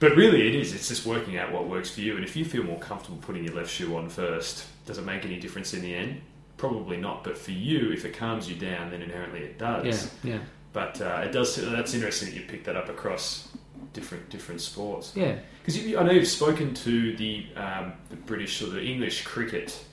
But 0.02 0.16
really, 0.16 0.48
it 0.48 0.56
is. 0.56 0.74
It's 0.74 0.88
just 0.88 1.06
working 1.06 1.38
out 1.38 1.52
what 1.52 1.68
works 1.68 1.88
for 1.90 2.00
you. 2.00 2.16
And 2.16 2.24
if 2.24 2.34
you 2.34 2.44
feel 2.44 2.64
more 2.64 2.80
comfortable 2.80 3.18
putting 3.18 3.44
your 3.44 3.54
left 3.54 3.70
shoe 3.70 3.96
on 3.96 4.08
first, 4.08 4.66
does 4.84 4.98
it 4.98 5.04
make 5.04 5.24
any 5.24 5.38
difference 5.38 5.74
in 5.74 5.80
the 5.80 5.94
end? 5.94 6.20
Probably 6.56 6.96
not. 6.96 7.22
But 7.22 7.38
for 7.38 7.52
you, 7.52 7.92
if 7.92 8.04
it 8.04 8.12
calms 8.12 8.50
you 8.50 8.56
down, 8.56 8.90
then 8.90 9.00
inherently 9.00 9.42
it 9.42 9.60
does. 9.60 10.10
yeah, 10.24 10.32
yeah, 10.32 10.38
But 10.72 11.00
uh, 11.00 11.22
it 11.24 11.30
does. 11.30 11.54
That's 11.54 11.94
interesting 11.94 12.30
that 12.30 12.34
you 12.34 12.42
picked 12.48 12.64
that 12.64 12.74
up 12.74 12.88
across 12.88 13.48
different 13.92 14.28
different 14.28 14.60
sports. 14.60 15.12
yeah. 15.14 15.38
Because 15.64 15.80
I 15.94 16.02
know 16.02 16.10
you've 16.10 16.26
spoken 16.26 16.74
to 16.74 17.16
the 17.16 17.46
um, 17.54 17.92
the 18.10 18.16
British 18.16 18.60
or 18.60 18.70
the 18.70 18.82
English 18.82 19.22
cricket 19.22 19.84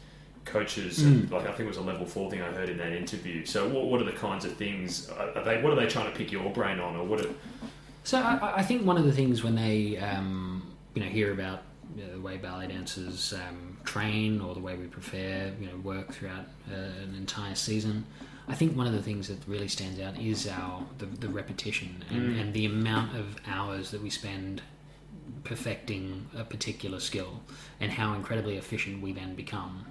coaches. 0.44 1.04
And, 1.04 1.30
like 1.30 1.44
I 1.44 1.50
think 1.52 1.62
it 1.62 1.68
was 1.68 1.78
a 1.78 1.82
level 1.82 2.08
four 2.08 2.32
thing 2.32 2.42
I 2.42 2.50
heard 2.52 2.70
in 2.70 2.78
that 2.78 2.94
interview. 2.94 3.46
So 3.46 3.70
what, 3.70 3.86
what 3.86 4.02
are 4.02 4.06
the 4.06 4.12
kinds 4.14 4.44
of 4.44 4.54
things? 4.54 5.08
Are 5.12 5.38
are 5.38 5.44
they 5.44 5.62
what 5.62 5.72
are 5.72 5.76
they 5.76 5.86
trying 5.86 6.12
to 6.12 6.18
pick 6.18 6.32
your 6.32 6.50
brain 6.52 6.80
on, 6.80 6.96
or 6.96 7.06
what? 7.06 7.24
Are, 7.24 7.30
So 8.10 8.18
I, 8.18 8.54
I 8.56 8.64
think 8.64 8.88
one 8.88 8.98
of 8.98 9.04
the 9.04 9.12
things 9.12 9.44
when 9.44 9.54
they 9.54 9.96
um, 9.98 10.76
you 10.96 11.04
know 11.04 11.08
hear 11.08 11.32
about 11.32 11.62
you 11.96 12.04
know, 12.04 12.14
the 12.14 12.20
way 12.20 12.38
ballet 12.38 12.66
dancers 12.66 13.34
um, 13.34 13.78
train 13.84 14.42
or 14.42 14.56
the 14.56 14.60
way 14.60 14.76
we 14.78 14.88
prepare 14.88 15.54
you 15.60 15.68
know 15.68 15.76
work 15.84 16.12
throughout 16.12 16.48
uh, 16.72 17.04
an 17.04 17.14
entire 17.16 17.54
season, 17.54 18.08
I 18.48 18.56
think 18.56 18.76
one 18.76 18.88
of 18.88 18.94
the 18.94 19.04
things 19.04 19.28
that 19.28 19.38
really 19.48 19.68
stands 19.68 20.00
out 20.00 20.20
is 20.20 20.48
our 20.48 20.84
the, 20.98 21.06
the 21.06 21.30
repetition 21.30 22.04
and, 22.10 22.36
and 22.40 22.52
the 22.52 22.66
amount 22.66 23.16
of 23.16 23.36
hours 23.48 23.92
that 23.92 24.02
we 24.02 24.10
spend 24.10 24.64
perfecting 25.44 26.26
a 26.36 26.44
particular 26.44 27.00
skill 27.00 27.42
and 27.80 27.92
how 27.92 28.16
incredibly 28.16 28.58
efficient 28.58 29.04
we 29.04 29.14
then 29.14 29.36
become 29.36 29.86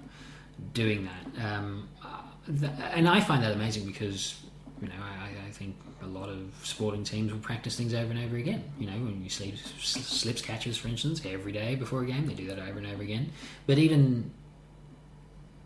doing 0.73 1.07
that. 1.07 1.53
Um, 1.53 1.87
uh, 2.03 2.23
th- 2.47 2.73
and 2.93 3.07
I 3.07 3.21
find 3.21 3.41
that 3.43 3.53
amazing 3.53 3.85
because 3.85 4.41
you 4.81 4.89
know 4.89 4.95
I, 4.99 5.47
I 5.47 5.51
think 5.51 5.77
a 6.01 6.07
lot 6.07 6.29
of 6.29 6.39
sporting 6.63 7.03
teams 7.03 7.31
will 7.31 7.39
practice 7.39 7.75
things 7.75 7.93
over 7.93 8.11
and 8.11 8.23
over 8.23 8.37
again. 8.37 8.63
You 8.79 8.87
know, 8.87 8.93
when 8.93 9.23
you 9.23 9.29
sleep 9.29 9.55
s- 9.55 9.83
slips 10.05 10.41
catches, 10.41 10.77
for 10.77 10.87
instance, 10.87 11.21
every 11.25 11.51
day 11.51 11.75
before 11.75 12.01
a 12.03 12.05
game, 12.05 12.25
they 12.27 12.33
do 12.33 12.47
that 12.47 12.59
over 12.59 12.77
and 12.79 12.87
over 12.87 13.03
again. 13.03 13.31
But 13.67 13.77
even 13.77 14.31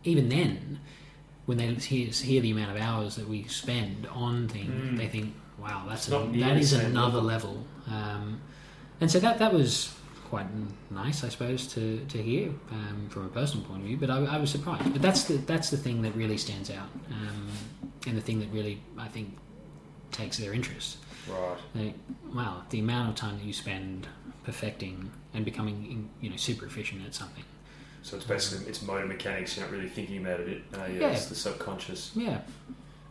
even 0.03 0.29
then, 0.29 0.79
when 1.45 1.57
they 1.57 1.67
hear, 1.75 2.07
hear 2.07 2.41
the 2.41 2.51
amount 2.51 2.71
of 2.75 2.81
hours 2.81 3.15
that 3.15 3.27
we 3.27 3.43
spend 3.45 4.07
on 4.07 4.47
things, 4.47 4.97
they 4.97 5.07
think, 5.07 5.34
"Wow, 5.57 5.86
that's 5.88 6.07
a, 6.07 6.11
that 6.39 6.57
is 6.57 6.73
another 6.73 7.21
level." 7.21 7.65
Um, 7.89 8.41
and 9.01 9.09
so 9.11 9.19
that 9.19 9.39
that 9.39 9.53
was 9.53 9.93
quite 10.29 10.47
nice, 10.89 11.23
I 11.23 11.29
suppose, 11.29 11.67
to, 11.75 12.03
to 12.09 12.17
hear 12.21 12.49
um, 12.71 13.07
from 13.09 13.25
a 13.25 13.29
personal 13.29 13.65
point 13.67 13.81
of 13.81 13.88
view. 13.88 13.97
But 13.97 14.09
I, 14.09 14.17
I 14.25 14.38
was 14.39 14.49
surprised. 14.49 14.91
But 14.91 15.01
that's 15.01 15.25
the 15.25 15.36
that's 15.38 15.69
the 15.69 15.77
thing 15.77 16.01
that 16.01 16.15
really 16.15 16.38
stands 16.38 16.69
out, 16.69 16.89
um, 17.11 17.47
and 18.07 18.17
the 18.17 18.21
thing 18.21 18.39
that 18.39 18.49
really 18.51 18.81
I 18.97 19.07
think 19.07 19.38
takes 20.14 20.38
their 20.38 20.53
interest. 20.53 20.97
right. 21.30 21.57
Like, 21.76 21.93
wow, 22.34 22.64
the 22.70 22.80
amount 22.80 23.09
of 23.09 23.16
time 23.16 23.38
that 23.38 23.45
you 23.45 23.53
spend 23.53 24.07
perfecting 24.43 25.11
and 25.34 25.43
becoming 25.45 26.09
you 26.22 26.30
know 26.30 26.36
super 26.38 26.66
efficient 26.66 27.05
at 27.05 27.14
something. 27.16 27.43
So 28.01 28.18
it's 28.18 28.26
basically 28.26 28.68
it's 28.68 28.82
motor 28.82 29.05
mechanics. 29.05 29.55
You're 29.57 29.66
not 29.66 29.74
really 29.74 29.88
thinking 29.89 30.18
about 30.26 30.41
it. 30.41 30.61
Uh, 30.74 30.86
yeah, 30.86 30.99
Yeah. 30.99 31.07
It's 31.11 31.26
the 31.28 31.36
subconscious. 31.36 32.11
Yeah, 32.16 32.41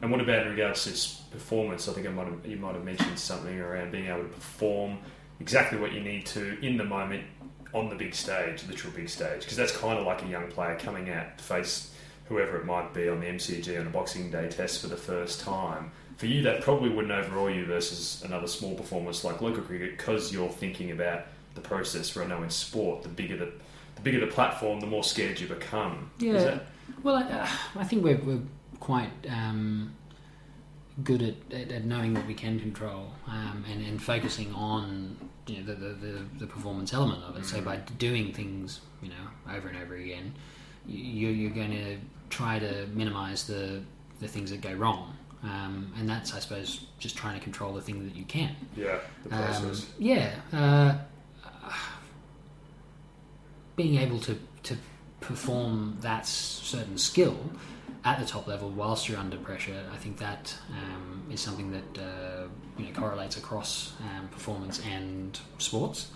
And 0.03 0.11
what 0.11 0.21
about 0.21 0.47
in 0.47 0.51
regards 0.53 0.85
to 0.85 0.91
s- 0.91 1.23
performance? 1.31 1.89
I 1.89 1.93
think 1.95 2.07
I 2.07 2.11
might 2.11 2.27
have, 2.27 2.47
you 2.47 2.57
might 2.59 2.75
have 2.75 2.85
mentioned 2.85 3.19
something 3.19 3.59
around 3.59 3.91
being 3.93 4.07
able 4.07 4.23
to 4.25 4.29
perform 4.29 4.99
exactly 5.41 5.79
what 5.79 5.93
you 5.93 6.01
need 6.01 6.27
to 6.27 6.59
in 6.65 6.77
the 6.77 6.85
moment 6.85 7.25
on 7.73 7.89
the 7.89 7.95
big 7.97 8.15
stage, 8.15 8.63
literal 8.69 8.93
big 8.93 9.09
stage, 9.09 9.41
because 9.41 9.57
that's 9.57 9.75
kind 9.75 9.99
of 9.99 10.05
like 10.05 10.23
a 10.23 10.27
young 10.27 10.47
player 10.49 10.77
coming 10.79 11.09
out 11.09 11.39
to 11.39 11.45
face 11.45 11.95
whoever 12.27 12.59
it 12.59 12.67
might 12.67 12.93
be 12.93 13.09
on 13.09 13.19
the 13.21 13.27
MCG 13.27 13.81
on 13.81 13.87
a 13.87 13.91
Boxing 13.91 14.31
Day 14.31 14.47
test 14.51 14.83
for 14.83 14.89
the 14.89 14.97
first 14.97 15.41
time. 15.41 15.91
For 16.23 16.29
you, 16.29 16.41
that 16.43 16.61
probably 16.61 16.89
wouldn't 16.89 17.11
overawe 17.13 17.49
you 17.49 17.65
versus 17.67 18.23
another 18.25 18.47
small 18.47 18.77
performance 18.77 19.25
like 19.25 19.41
local 19.41 19.61
cricket 19.65 19.99
because 19.99 20.33
you're 20.33 20.49
thinking 20.51 20.93
about 20.93 21.25
the 21.57 21.61
process. 21.61 22.17
I 22.17 22.25
know 22.27 22.45
in 22.45 22.51
sport, 22.51 23.03
the 23.03 23.09
bigger 23.09 23.37
the 23.37 23.51
the 23.97 24.03
bigger 24.03 24.21
the 24.21 24.29
platform, 24.29 24.79
the 24.79 24.87
more 24.87 25.03
scared 25.03 25.41
you 25.41 25.49
become. 25.49 26.13
Is 26.21 26.25
Yeah. 26.27 26.33
that- 26.45 26.67
Well, 27.03 27.17
I, 27.17 27.23
uh, 27.23 27.49
I 27.75 27.83
think 27.83 28.05
we're, 28.05 28.19
we're 28.19 28.43
quite 28.79 29.11
um, 29.29 29.95
good 31.03 31.23
at, 31.23 31.35
at, 31.53 31.73
at 31.73 31.85
knowing 31.87 32.15
what 32.15 32.25
we 32.29 32.35
can 32.35 32.61
control 32.61 33.11
um, 33.27 33.65
and, 33.69 33.85
and 33.85 34.01
focusing 34.01 34.55
on 34.55 35.17
you 35.49 35.57
know, 35.57 35.65
the, 35.65 35.75
the, 35.75 35.89
the, 35.95 36.25
the 36.39 36.47
performance 36.47 36.95
element 36.95 37.25
of 37.25 37.37
it. 37.37 37.45
So 37.45 37.61
by 37.63 37.79
doing 37.99 38.33
things 38.33 38.81
you 39.03 39.09
know 39.09 39.53
over 39.57 39.67
and 39.67 39.77
over 39.77 39.97
again, 39.97 40.35
you, 40.87 41.31
you're 41.31 41.51
going 41.51 41.73
to 41.73 41.97
try 42.31 42.61
to 42.61 42.87
minimise 42.95 43.45
the 43.49 43.83
the 44.21 44.29
things 44.29 44.51
that 44.53 44.61
go 44.61 44.73
wrong. 44.75 45.17
Um, 45.43 45.93
and 45.99 46.09
that's, 46.09 46.35
I 46.35 46.39
suppose, 46.39 46.87
just 46.99 47.17
trying 47.17 47.37
to 47.37 47.43
control 47.43 47.75
the 47.75 47.81
thing 47.81 48.05
that 48.05 48.15
you 48.15 48.25
can. 48.25 48.55
yeah, 48.77 48.99
the 49.25 49.35
Um, 49.35 49.95
yeah, 49.99 50.35
uh, 50.53 50.95
being 53.75 53.97
able 53.99 54.21
to, 54.21 54.39
to 54.65 54.77
perform 55.21 55.97
that 56.01 56.27
certain 56.27 56.99
skill 56.99 57.37
at 58.05 58.19
the 58.19 58.27
top 58.27 58.47
level 58.47 58.69
whilst 58.71 59.09
you're 59.09 59.19
under 59.19 59.37
pressure, 59.37 59.83
I 59.93 59.97
think 59.97 60.19
that 60.19 60.55
um, 60.71 61.23
is 61.31 61.41
something 61.41 61.71
that 61.73 62.03
uh, 62.03 62.49
you 62.79 62.87
know 62.87 62.93
correlates 62.93 63.37
across 63.37 63.93
um, 64.01 64.29
performance 64.29 64.81
and 64.87 65.39
sports. 65.59 66.11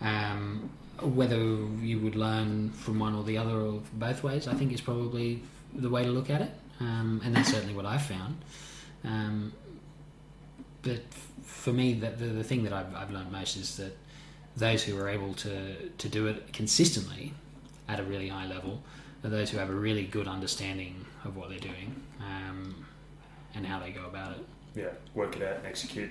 Um, 0.00 0.70
whether 1.02 1.36
you 1.36 1.98
would 2.00 2.16
learn 2.16 2.70
from 2.70 2.98
one 2.98 3.14
or 3.14 3.22
the 3.24 3.36
other 3.36 3.60
or 3.60 3.82
both 3.94 4.22
ways, 4.22 4.48
I 4.48 4.54
think 4.54 4.72
is 4.72 4.80
probably 4.80 5.42
the 5.74 5.90
way 5.90 6.04
to 6.04 6.10
look 6.10 6.30
at 6.30 6.40
it, 6.40 6.50
um, 6.80 7.20
and 7.24 7.34
that's 7.34 7.50
certainly 7.50 7.74
what 7.74 7.86
I've 7.86 8.02
found. 8.02 8.36
Um, 9.04 9.52
but 10.82 11.00
for 11.42 11.72
me, 11.72 11.94
the, 11.94 12.10
the, 12.10 12.26
the 12.26 12.44
thing 12.44 12.64
that 12.64 12.72
I've, 12.72 12.94
I've 12.94 13.10
learned 13.10 13.32
most 13.32 13.56
is 13.56 13.76
that 13.76 13.96
those 14.56 14.82
who 14.82 14.98
are 14.98 15.08
able 15.08 15.34
to, 15.34 15.88
to 15.88 16.08
do 16.08 16.26
it 16.26 16.52
consistently 16.52 17.34
at 17.88 18.00
a 18.00 18.02
really 18.02 18.28
high 18.28 18.46
level 18.46 18.82
are 19.24 19.30
those 19.30 19.50
who 19.50 19.58
have 19.58 19.70
a 19.70 19.74
really 19.74 20.04
good 20.04 20.28
understanding 20.28 21.04
of 21.24 21.36
what 21.36 21.50
they're 21.50 21.58
doing 21.58 22.00
um, 22.20 22.86
and 23.54 23.66
how 23.66 23.78
they 23.78 23.90
go 23.90 24.06
about 24.06 24.32
it. 24.32 24.44
Yeah, 24.74 24.90
work 25.14 25.36
it 25.36 25.42
out 25.42 25.56
and 25.56 25.66
execute. 25.66 26.10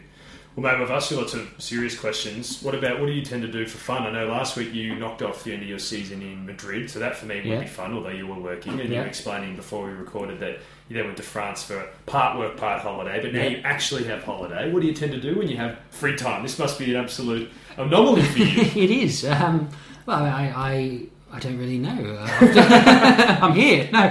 Well, 0.55 0.71
mate, 0.71 0.79
we've 0.79 0.89
asked 0.89 1.11
you 1.11 1.17
lots 1.17 1.33
of 1.33 1.49
serious 1.57 1.99
questions. 1.99 2.61
What 2.63 2.73
about 2.75 3.01
what 3.01 3.07
do 3.07 3.11
you 3.11 3.23
tend 3.25 3.41
to 3.41 3.51
do 3.51 3.65
for 3.65 3.77
fun? 3.77 4.03
I 4.03 4.11
know 4.11 4.27
last 4.27 4.55
week 4.55 4.73
you 4.73 4.95
knocked 4.95 5.21
off 5.21 5.43
the 5.43 5.51
end 5.51 5.63
of 5.63 5.67
your 5.67 5.79
season 5.79 6.21
in 6.21 6.45
Madrid, 6.45 6.89
so 6.89 6.99
that 6.99 7.17
for 7.17 7.25
me 7.25 7.35
would 7.37 7.45
Yeah. 7.45 7.59
be 7.59 7.67
fun, 7.67 7.93
although 7.93 8.07
you 8.07 8.25
were 8.25 8.39
working. 8.39 8.79
And 8.79 8.87
you 8.87 8.95
Yeah. 8.95 9.01
were 9.01 9.07
explaining 9.07 9.57
before 9.57 9.85
we 9.85 9.91
recorded 9.91 10.39
that 10.39 10.59
you 10.87 10.95
then 10.95 11.05
went 11.05 11.17
to 11.17 11.23
France 11.23 11.61
for 11.63 11.85
part 12.05 12.37
work, 12.39 12.55
part 12.55 12.81
holiday, 12.81 13.21
but 13.21 13.33
now 13.33 13.41
Yeah. 13.41 13.49
you 13.49 13.61
actually 13.65 14.05
have 14.05 14.23
holiday. 14.23 14.71
What 14.71 14.81
do 14.81 14.87
you 14.87 14.93
tend 14.93 15.11
to 15.11 15.19
do 15.19 15.35
when 15.37 15.49
you 15.49 15.57
have 15.57 15.77
free 15.89 16.15
time? 16.15 16.41
This 16.43 16.57
must 16.57 16.79
be 16.79 16.93
an 16.95 17.01
absolute 17.03 17.51
anomaly 17.75 18.21
for 18.23 18.39
you. 18.39 18.61
it 18.83 18.91
is. 18.91 19.25
Um, 19.25 19.67
well, 20.05 20.23
I, 20.23 20.53
I, 20.55 21.35
I 21.35 21.39
don't 21.39 21.57
really 21.57 21.79
know. 21.79 22.17
Uh, 22.17 23.37
I'm 23.41 23.53
here. 23.53 23.89
No. 23.91 24.03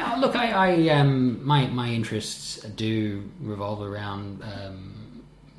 Um, 0.00 0.20
look, 0.22 0.34
I, 0.36 0.52
I 0.52 0.88
um, 0.88 1.44
my 1.46 1.66
my 1.66 1.90
interests 1.90 2.60
do 2.76 3.28
revolve 3.42 3.82
around 3.82 4.42
um, 4.42 4.94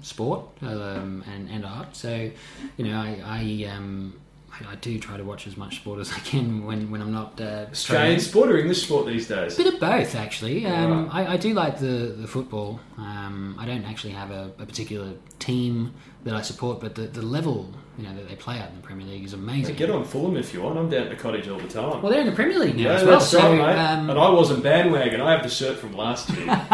sport 0.02 0.46
um, 0.62 1.24
and 1.34 1.50
and 1.50 1.66
art. 1.66 1.96
So, 1.96 2.30
you 2.78 2.86
know, 2.86 2.98
I 3.00 3.22
I, 3.26 3.76
um, 3.76 4.20
I 4.52 4.72
I 4.74 4.76
do 4.76 4.98
try 5.00 5.18
to 5.18 5.24
watch 5.24 5.46
as 5.48 5.56
much 5.58 5.78
sport 5.78 6.00
as 6.00 6.12
I 6.12 6.20
can 6.20 6.66
when 6.66 6.90
when 6.92 7.02
I'm 7.02 7.12
not 7.12 7.40
uh, 7.40 7.68
Australian 7.72 8.06
training. 8.08 8.20
sport 8.20 8.50
or 8.52 8.58
English 8.58 8.84
sport 8.84 9.06
these 9.08 9.28
days? 9.28 9.60
A 9.60 9.64
bit 9.64 9.74
of 9.74 9.80
both, 9.80 10.16
actually. 10.16 10.66
Um, 10.66 11.08
Right. 11.08 11.28
I, 11.28 11.34
I 11.34 11.38
do 11.38 11.54
like 11.54 11.80
the, 11.80 12.16
the 12.18 12.28
football. 12.28 12.80
Um, 12.98 13.56
I 13.60 13.66
don't 13.66 13.86
actually 13.86 14.14
have 14.14 14.32
a, 14.32 14.52
a 14.58 14.66
particular 14.66 15.14
team 15.40 15.94
that 16.24 16.34
I 16.36 16.42
support, 16.42 16.80
but 16.80 16.96
the, 16.96 17.04
the 17.04 17.22
level 17.22 17.70
you 18.00 18.08
know 18.08 18.16
that 18.16 18.30
they 18.30 18.36
play 18.36 18.58
out 18.60 18.70
in 18.70 18.76
the 18.76 18.82
Premier 18.82 19.06
League 19.06 19.26
is 19.26 19.34
amazing. 19.34 19.76
Get 19.76 19.90
on 19.90 20.06
Fulham 20.06 20.38
if 20.38 20.54
you 20.54 20.62
want. 20.62 20.78
I'm 20.80 20.90
down 20.90 21.04
at 21.04 21.10
the 21.10 21.16
cottage 21.16 21.48
all 21.50 21.60
the 21.60 21.68
time. 21.68 22.02
Well, 22.02 22.12
they're 22.12 22.22
in 22.22 22.28
the 22.28 22.32
Premier 22.36 22.58
League 22.58 22.76
now 22.78 22.84
Yeah, 22.84 22.94
as 22.94 23.04
well. 23.04 23.20
that's 23.20 23.30
So, 23.30 23.40
right, 23.40 23.58
mate. 23.58 23.80
um, 23.80 24.10
and 24.10 24.18
I 24.20 24.30
wasn't 24.30 24.64
bandwagon. 24.64 25.20
I 25.22 25.32
have 25.34 25.44
the 25.44 25.50
shirt 25.50 25.78
from 25.78 25.94
last 25.94 26.30
year. 26.30 26.46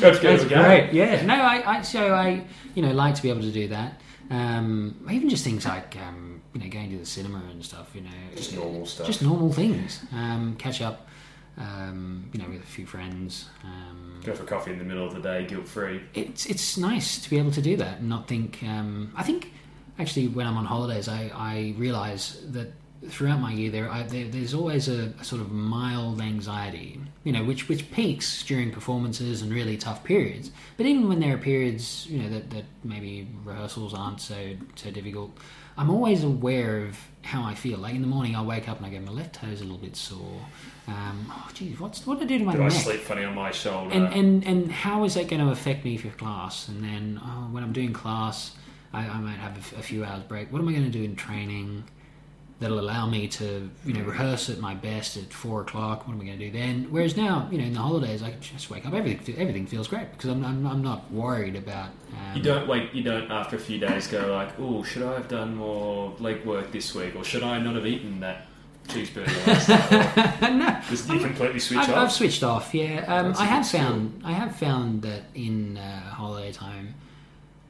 That's 0.00 0.18
to 0.18 0.46
great. 0.48 0.90
Yeah. 0.92 1.24
No, 1.24 1.34
I, 1.34 1.78
I 1.78 1.82
so 1.82 2.12
I 2.14 2.44
you 2.74 2.82
know 2.82 2.92
like 2.92 3.14
to 3.14 3.22
be 3.22 3.30
able 3.30 3.42
to 3.42 3.52
do 3.52 3.68
that. 3.68 4.00
Um, 4.30 5.06
even 5.10 5.28
just 5.28 5.44
things 5.44 5.64
like 5.66 5.96
um, 5.96 6.40
you 6.54 6.60
know 6.60 6.68
going 6.68 6.90
to 6.90 6.98
the 6.98 7.06
cinema 7.06 7.42
and 7.50 7.64
stuff. 7.64 7.90
You 7.94 8.02
know, 8.02 8.10
Just 8.34 8.54
normal 8.54 8.86
stuff. 8.86 9.06
Just 9.06 9.22
normal 9.22 9.52
things. 9.52 10.00
Um, 10.12 10.56
catch 10.58 10.80
up. 10.82 11.08
Um, 11.56 12.28
you 12.32 12.40
know, 12.42 12.48
with 12.48 12.62
a 12.62 12.66
few 12.66 12.84
friends. 12.84 13.46
Um, 13.62 14.20
Go 14.24 14.34
for 14.34 14.42
coffee 14.44 14.72
in 14.72 14.78
the 14.78 14.84
middle 14.84 15.06
of 15.06 15.14
the 15.14 15.20
day, 15.20 15.44
guilt 15.46 15.68
free. 15.68 16.02
it's 16.14 16.46
it's 16.46 16.76
nice 16.76 17.18
to 17.22 17.30
be 17.30 17.38
able 17.38 17.52
to 17.52 17.62
do 17.62 17.76
that 17.76 17.98
and 18.00 18.08
not 18.08 18.26
think. 18.26 18.60
Um, 18.64 19.12
I 19.14 19.22
think 19.22 19.52
actually 19.98 20.28
when 20.28 20.46
I'm 20.46 20.56
on 20.56 20.64
holidays, 20.64 21.08
I, 21.08 21.30
I 21.34 21.74
realise 21.76 22.40
that 22.48 22.72
throughout 23.08 23.40
my 23.40 23.52
year 23.52 23.70
there, 23.70 23.90
I, 23.90 24.02
there 24.04 24.26
there's 24.28 24.54
always 24.54 24.88
a, 24.88 25.12
a 25.20 25.24
sort 25.24 25.40
of 25.42 25.52
mild 25.52 26.20
anxiety, 26.20 27.00
you 27.22 27.32
know, 27.32 27.44
which 27.44 27.68
which 27.68 27.90
peaks 27.92 28.42
during 28.44 28.70
performances 28.70 29.42
and 29.42 29.52
really 29.52 29.76
tough 29.76 30.04
periods. 30.04 30.50
But 30.76 30.86
even 30.86 31.08
when 31.08 31.20
there 31.20 31.34
are 31.34 31.38
periods, 31.38 32.06
you 32.08 32.22
know, 32.22 32.30
that, 32.30 32.50
that 32.50 32.64
maybe 32.82 33.28
rehearsals 33.44 33.94
aren't 33.94 34.20
so 34.20 34.56
so 34.74 34.90
difficult, 34.90 35.36
I'm 35.76 35.90
always 35.90 36.24
aware 36.24 36.84
of 36.86 36.98
how 37.22 37.42
I 37.42 37.54
feel. 37.54 37.78
Like 37.78 37.94
in 37.94 38.00
the 38.00 38.06
morning, 38.06 38.36
I'll 38.36 38.44
wake 38.44 38.68
up 38.68 38.78
and 38.78 38.86
I 38.86 38.90
go, 38.90 39.00
my 39.00 39.12
left 39.12 39.36
toe's 39.36 39.60
a 39.60 39.64
little 39.64 39.78
bit 39.78 39.96
sore. 39.96 40.40
Um, 40.86 41.26
oh, 41.30 41.48
geez, 41.54 41.80
what's 41.80 42.06
what 42.06 42.18
did 42.18 42.26
I 42.26 42.28
do 42.28 42.38
to 42.38 42.44
my 42.44 42.52
Did 42.52 42.62
I 42.62 42.68
sleep 42.68 43.00
funny 43.00 43.24
on 43.24 43.34
my 43.34 43.50
shoulder? 43.50 43.94
and, 43.94 44.12
and 44.12 44.46
and 44.46 44.72
how 44.72 45.04
is 45.04 45.14
that 45.14 45.28
going 45.28 45.44
to 45.44 45.50
affect 45.50 45.84
me 45.84 45.96
for 45.96 46.08
class? 46.10 46.68
And 46.68 46.82
then 46.82 47.20
oh, 47.22 47.48
when 47.50 47.62
I'm 47.62 47.72
doing 47.72 47.92
class, 47.92 48.52
I, 48.94 49.08
I 49.08 49.18
might 49.18 49.36
have 49.38 49.56
a, 49.56 49.58
f- 49.58 49.78
a 49.78 49.82
few 49.82 50.04
hours 50.04 50.22
break. 50.24 50.52
What 50.52 50.60
am 50.60 50.68
I 50.68 50.72
going 50.72 50.84
to 50.84 50.90
do 50.90 51.02
in 51.02 51.16
training 51.16 51.84
that'll 52.60 52.78
allow 52.78 53.04
me 53.06 53.26
to 53.26 53.68
you 53.84 53.92
know 53.92 54.02
rehearse 54.04 54.48
at 54.48 54.58
my 54.58 54.74
best 54.74 55.16
at 55.16 55.32
four 55.32 55.62
o'clock? 55.62 56.06
What 56.06 56.14
am 56.14 56.20
I 56.20 56.24
going 56.26 56.38
to 56.38 56.44
do 56.46 56.50
then? 56.52 56.86
Whereas 56.90 57.16
now, 57.16 57.48
you 57.50 57.58
know, 57.58 57.64
in 57.64 57.72
the 57.74 57.80
holidays, 57.80 58.22
I 58.22 58.30
can 58.30 58.40
just 58.40 58.70
wake 58.70 58.86
up. 58.86 58.94
Everything 58.94 59.36
everything 59.38 59.66
feels 59.66 59.88
great 59.88 60.10
because 60.12 60.30
I'm 60.30 60.44
I'm, 60.44 60.66
I'm 60.66 60.82
not 60.82 61.10
worried 61.12 61.56
about. 61.56 61.88
Um, 62.12 62.36
you 62.36 62.42
don't 62.42 62.68
wait. 62.68 62.94
You 62.94 63.02
don't 63.02 63.30
after 63.30 63.56
a 63.56 63.58
few 63.58 63.78
days 63.78 64.06
go 64.06 64.32
like, 64.32 64.50
oh, 64.58 64.82
should 64.82 65.02
I 65.02 65.14
have 65.14 65.28
done 65.28 65.56
more 65.56 66.14
leg 66.20 66.44
work 66.44 66.70
this 66.72 66.94
week, 66.94 67.16
or 67.16 67.24
should 67.24 67.42
I 67.42 67.58
not 67.58 67.74
have 67.74 67.86
eaten 67.86 68.20
that 68.20 68.46
cheeseburger 68.88 69.46
last 69.46 69.68
night? 69.68 70.42
Or 70.42 70.54
no, 70.54 70.80
Just 70.90 71.08
you 71.08 71.18
completely 71.18 71.58
switch 71.58 71.78
I've, 71.80 71.90
off. 71.90 71.96
I've 71.96 72.12
switched 72.12 72.42
off. 72.44 72.74
Yeah, 72.74 73.04
um, 73.08 73.34
I 73.38 73.46
have 73.46 73.66
found 73.68 74.22
I 74.24 74.32
have 74.32 74.54
found 74.56 75.02
that 75.02 75.22
in 75.34 75.76
uh, 75.78 76.00
holiday 76.10 76.52
time, 76.52 76.94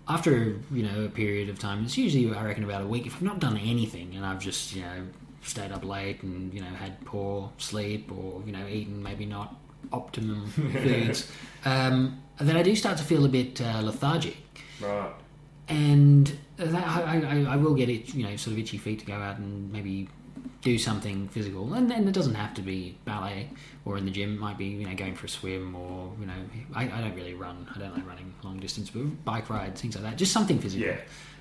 after 0.08 0.56
you 0.70 0.82
know 0.82 1.04
a 1.04 1.08
period 1.08 1.48
of 1.48 1.58
time, 1.58 1.84
it's 1.84 1.96
usually 1.96 2.34
I 2.34 2.44
reckon 2.44 2.64
about 2.64 2.82
a 2.82 2.86
week. 2.86 3.06
If 3.06 3.16
I've 3.16 3.22
not 3.22 3.38
done 3.38 3.56
anything 3.56 4.14
and 4.14 4.24
I've 4.24 4.40
just 4.40 4.74
you 4.74 4.82
know 4.82 5.06
stayed 5.42 5.72
up 5.72 5.84
late 5.84 6.22
and 6.22 6.52
you 6.52 6.60
know 6.60 6.66
had 6.66 7.04
poor 7.04 7.50
sleep 7.58 8.10
or 8.12 8.42
you 8.46 8.52
know 8.52 8.66
eaten 8.66 9.02
maybe 9.02 9.26
not 9.26 9.54
optimum 9.92 10.46
foods, 10.50 11.30
um, 11.64 12.22
then 12.38 12.56
I 12.56 12.62
do 12.62 12.74
start 12.74 12.98
to 12.98 13.04
feel 13.04 13.24
a 13.24 13.28
bit 13.28 13.60
uh, 13.60 13.80
lethargic 13.82 14.36
right. 14.80 15.12
and 15.68 16.36
that, 16.56 16.86
I, 16.86 17.20
I, 17.20 17.54
I 17.54 17.56
will 17.56 17.74
get 17.74 17.88
it, 17.88 18.14
you 18.14 18.24
know, 18.24 18.36
sort 18.36 18.52
of 18.52 18.58
itchy 18.58 18.78
feet 18.78 19.00
to 19.00 19.06
go 19.06 19.14
out 19.14 19.38
and 19.38 19.72
maybe 19.72 20.08
do 20.64 20.78
something 20.78 21.28
physical, 21.28 21.74
and 21.74 21.90
then 21.90 22.08
it 22.08 22.12
doesn't 22.12 22.34
have 22.34 22.54
to 22.54 22.62
be 22.62 22.96
ballet 23.04 23.50
or 23.84 23.98
in 23.98 24.06
the 24.06 24.10
gym. 24.10 24.34
It 24.34 24.40
might 24.40 24.58
be 24.58 24.64
you 24.64 24.86
know 24.88 24.94
going 24.94 25.14
for 25.14 25.26
a 25.26 25.28
swim 25.28 25.74
or 25.76 26.10
you 26.18 26.26
know 26.26 26.32
I, 26.74 26.84
I 26.84 27.00
don't 27.02 27.14
really 27.14 27.34
run. 27.34 27.68
I 27.74 27.78
don't 27.78 27.94
like 27.94 28.06
running 28.06 28.34
long 28.42 28.58
distance, 28.58 28.90
but 28.90 29.24
bike 29.24 29.48
rides, 29.50 29.80
things 29.80 29.94
like 29.94 30.04
that. 30.04 30.16
Just 30.16 30.32
something 30.32 30.58
physical. 30.58 30.86
Yeah. 30.86 30.96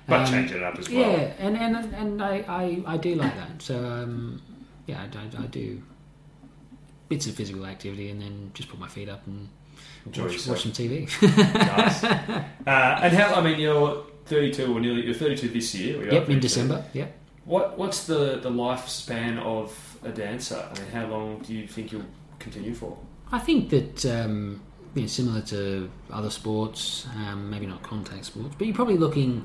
But 0.06 0.20
Um, 0.20 0.26
changing 0.26 0.58
it 0.58 0.62
up 0.62 0.78
as 0.78 0.90
well. 0.90 1.00
Yeah, 1.00 1.32
and 1.38 1.56
and 1.56 1.94
and 1.94 2.22
I, 2.22 2.44
I, 2.46 2.82
I 2.86 2.96
do 2.98 3.14
like 3.14 3.34
that. 3.34 3.62
So 3.62 3.74
um, 3.84 4.42
yeah, 4.86 5.00
I, 5.02 5.18
I, 5.18 5.44
I 5.44 5.46
do 5.46 5.82
bits 7.08 7.26
of 7.26 7.34
physical 7.34 7.64
activity, 7.64 8.10
and 8.10 8.20
then 8.20 8.50
just 8.52 8.68
put 8.68 8.78
my 8.78 8.88
feet 8.88 9.08
up 9.08 9.26
and 9.26 9.48
watch, 10.06 10.46
watch 10.46 10.62
some 10.62 10.72
TV. 10.72 11.08
nice. 11.22 12.04
Uh, 12.04 12.98
and 13.02 13.14
how? 13.16 13.34
I 13.34 13.40
mean, 13.42 13.58
you're 13.58 14.04
32 14.26 14.76
or 14.76 14.80
nearly. 14.80 15.06
You're 15.06 15.14
32 15.14 15.48
this 15.48 15.74
year. 15.74 16.12
yep, 16.12 16.28
in 16.28 16.40
December. 16.40 16.84
Yep. 16.92 17.20
What 17.44 17.76
What's 17.78 18.06
the 18.06 18.38
the 18.42 18.50
lifespan 18.50 19.38
of 19.40 19.98
a 20.02 20.10
dancer? 20.10 20.56
I 20.70 20.78
mean, 20.80 20.90
how 20.90 21.06
long 21.06 21.40
do 21.46 21.52
you 21.54 21.66
think 21.66 21.92
you'll 21.92 22.06
continue 22.38 22.74
for? 22.74 22.96
I 23.32 23.38
think 23.38 23.70
that 23.70 24.04
um, 24.06 24.60
you 24.94 25.02
know, 25.02 25.08
similar 25.08 25.40
to 25.42 25.90
other 26.12 26.30
sports, 26.30 27.06
um, 27.16 27.50
maybe 27.50 27.66
not 27.66 27.82
contact 27.82 28.24
sports, 28.26 28.54
but 28.56 28.66
you're 28.66 28.76
probably 28.76 28.96
looking, 28.98 29.44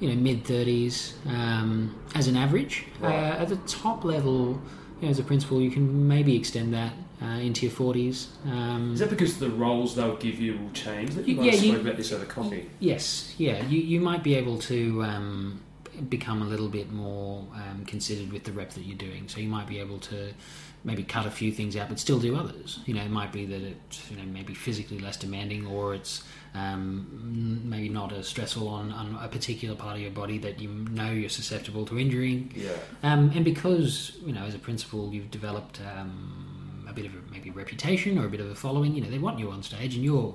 you 0.00 0.08
know, 0.08 0.16
mid 0.16 0.44
thirties 0.44 1.14
um, 1.28 1.94
as 2.14 2.26
an 2.28 2.36
average. 2.36 2.84
Right. 3.00 3.14
Uh, 3.14 3.42
at 3.42 3.48
the 3.48 3.56
top 3.68 4.04
level, 4.04 4.60
you 5.00 5.06
know, 5.06 5.08
as 5.10 5.18
a 5.18 5.22
principal, 5.22 5.60
you 5.60 5.70
can 5.70 6.08
maybe 6.08 6.36
extend 6.36 6.74
that 6.74 6.92
uh, 7.22 7.26
into 7.26 7.66
your 7.66 7.74
forties. 7.74 8.28
Um, 8.46 8.92
Is 8.94 9.00
that 9.00 9.10
because 9.10 9.38
the 9.38 9.50
roles 9.50 9.94
they'll 9.94 10.16
give 10.16 10.38
you 10.40 10.58
will 10.58 10.70
change? 10.72 11.14
That 11.14 11.26
you 11.28 11.36
Yeah, 11.36 11.52
might 11.52 11.62
you- 11.62 11.72
spoke 11.72 11.82
about 11.82 11.96
this 11.96 12.12
over 12.12 12.24
coffee. 12.26 12.68
Yes, 12.80 13.34
yeah, 13.38 13.64
you, 13.66 13.78
you 13.80 14.00
might 14.00 14.22
be 14.22 14.34
able 14.34 14.58
to 14.58 15.02
um, 15.04 15.60
become 16.08 16.42
a 16.42 16.44
little 16.44 16.68
bit 16.68 16.90
more 16.90 17.44
um, 17.54 17.84
considered 17.86 18.32
with 18.32 18.44
the 18.44 18.52
rep 18.52 18.70
that 18.70 18.82
you're 18.82 18.96
doing. 18.96 19.28
So 19.28 19.40
you 19.40 19.48
might 19.48 19.66
be 19.66 19.78
able 19.80 19.98
to 19.98 20.32
maybe 20.84 21.02
cut 21.02 21.26
a 21.26 21.30
few 21.30 21.52
things 21.52 21.76
out, 21.76 21.88
but 21.88 21.98
still 21.98 22.18
do 22.18 22.36
others. 22.36 22.78
You 22.86 22.94
know, 22.94 23.02
it 23.02 23.10
might 23.10 23.32
be 23.32 23.46
that 23.46 23.62
it's 23.62 24.10
you 24.10 24.16
know 24.16 24.24
maybe 24.24 24.54
physically 24.54 24.98
less 24.98 25.16
demanding, 25.16 25.66
or 25.66 25.94
it's 25.94 26.22
um, 26.54 27.60
maybe 27.64 27.88
not 27.88 28.12
as 28.12 28.28
stressful 28.28 28.68
on, 28.68 28.90
on 28.92 29.18
a 29.22 29.28
particular 29.28 29.74
part 29.74 29.96
of 29.96 30.02
your 30.02 30.10
body 30.10 30.38
that 30.38 30.60
you 30.60 30.68
know 30.68 31.10
you're 31.10 31.28
susceptible 31.28 31.84
to 31.86 31.98
injuring. 31.98 32.52
Yeah. 32.54 32.70
Um, 33.02 33.30
and 33.34 33.44
because 33.44 34.12
you 34.24 34.32
know, 34.32 34.44
as 34.44 34.54
a 34.54 34.58
principal, 34.58 35.12
you've 35.12 35.30
developed 35.30 35.80
um, 35.96 36.86
a 36.88 36.92
bit 36.92 37.06
of 37.06 37.14
a, 37.14 37.18
maybe 37.30 37.50
reputation 37.50 38.18
or 38.18 38.26
a 38.26 38.30
bit 38.30 38.40
of 38.40 38.50
a 38.50 38.54
following. 38.54 38.94
You 38.94 39.02
know, 39.02 39.10
they 39.10 39.18
want 39.18 39.38
you 39.38 39.50
on 39.50 39.62
stage, 39.62 39.94
and 39.94 40.04
you're 40.04 40.34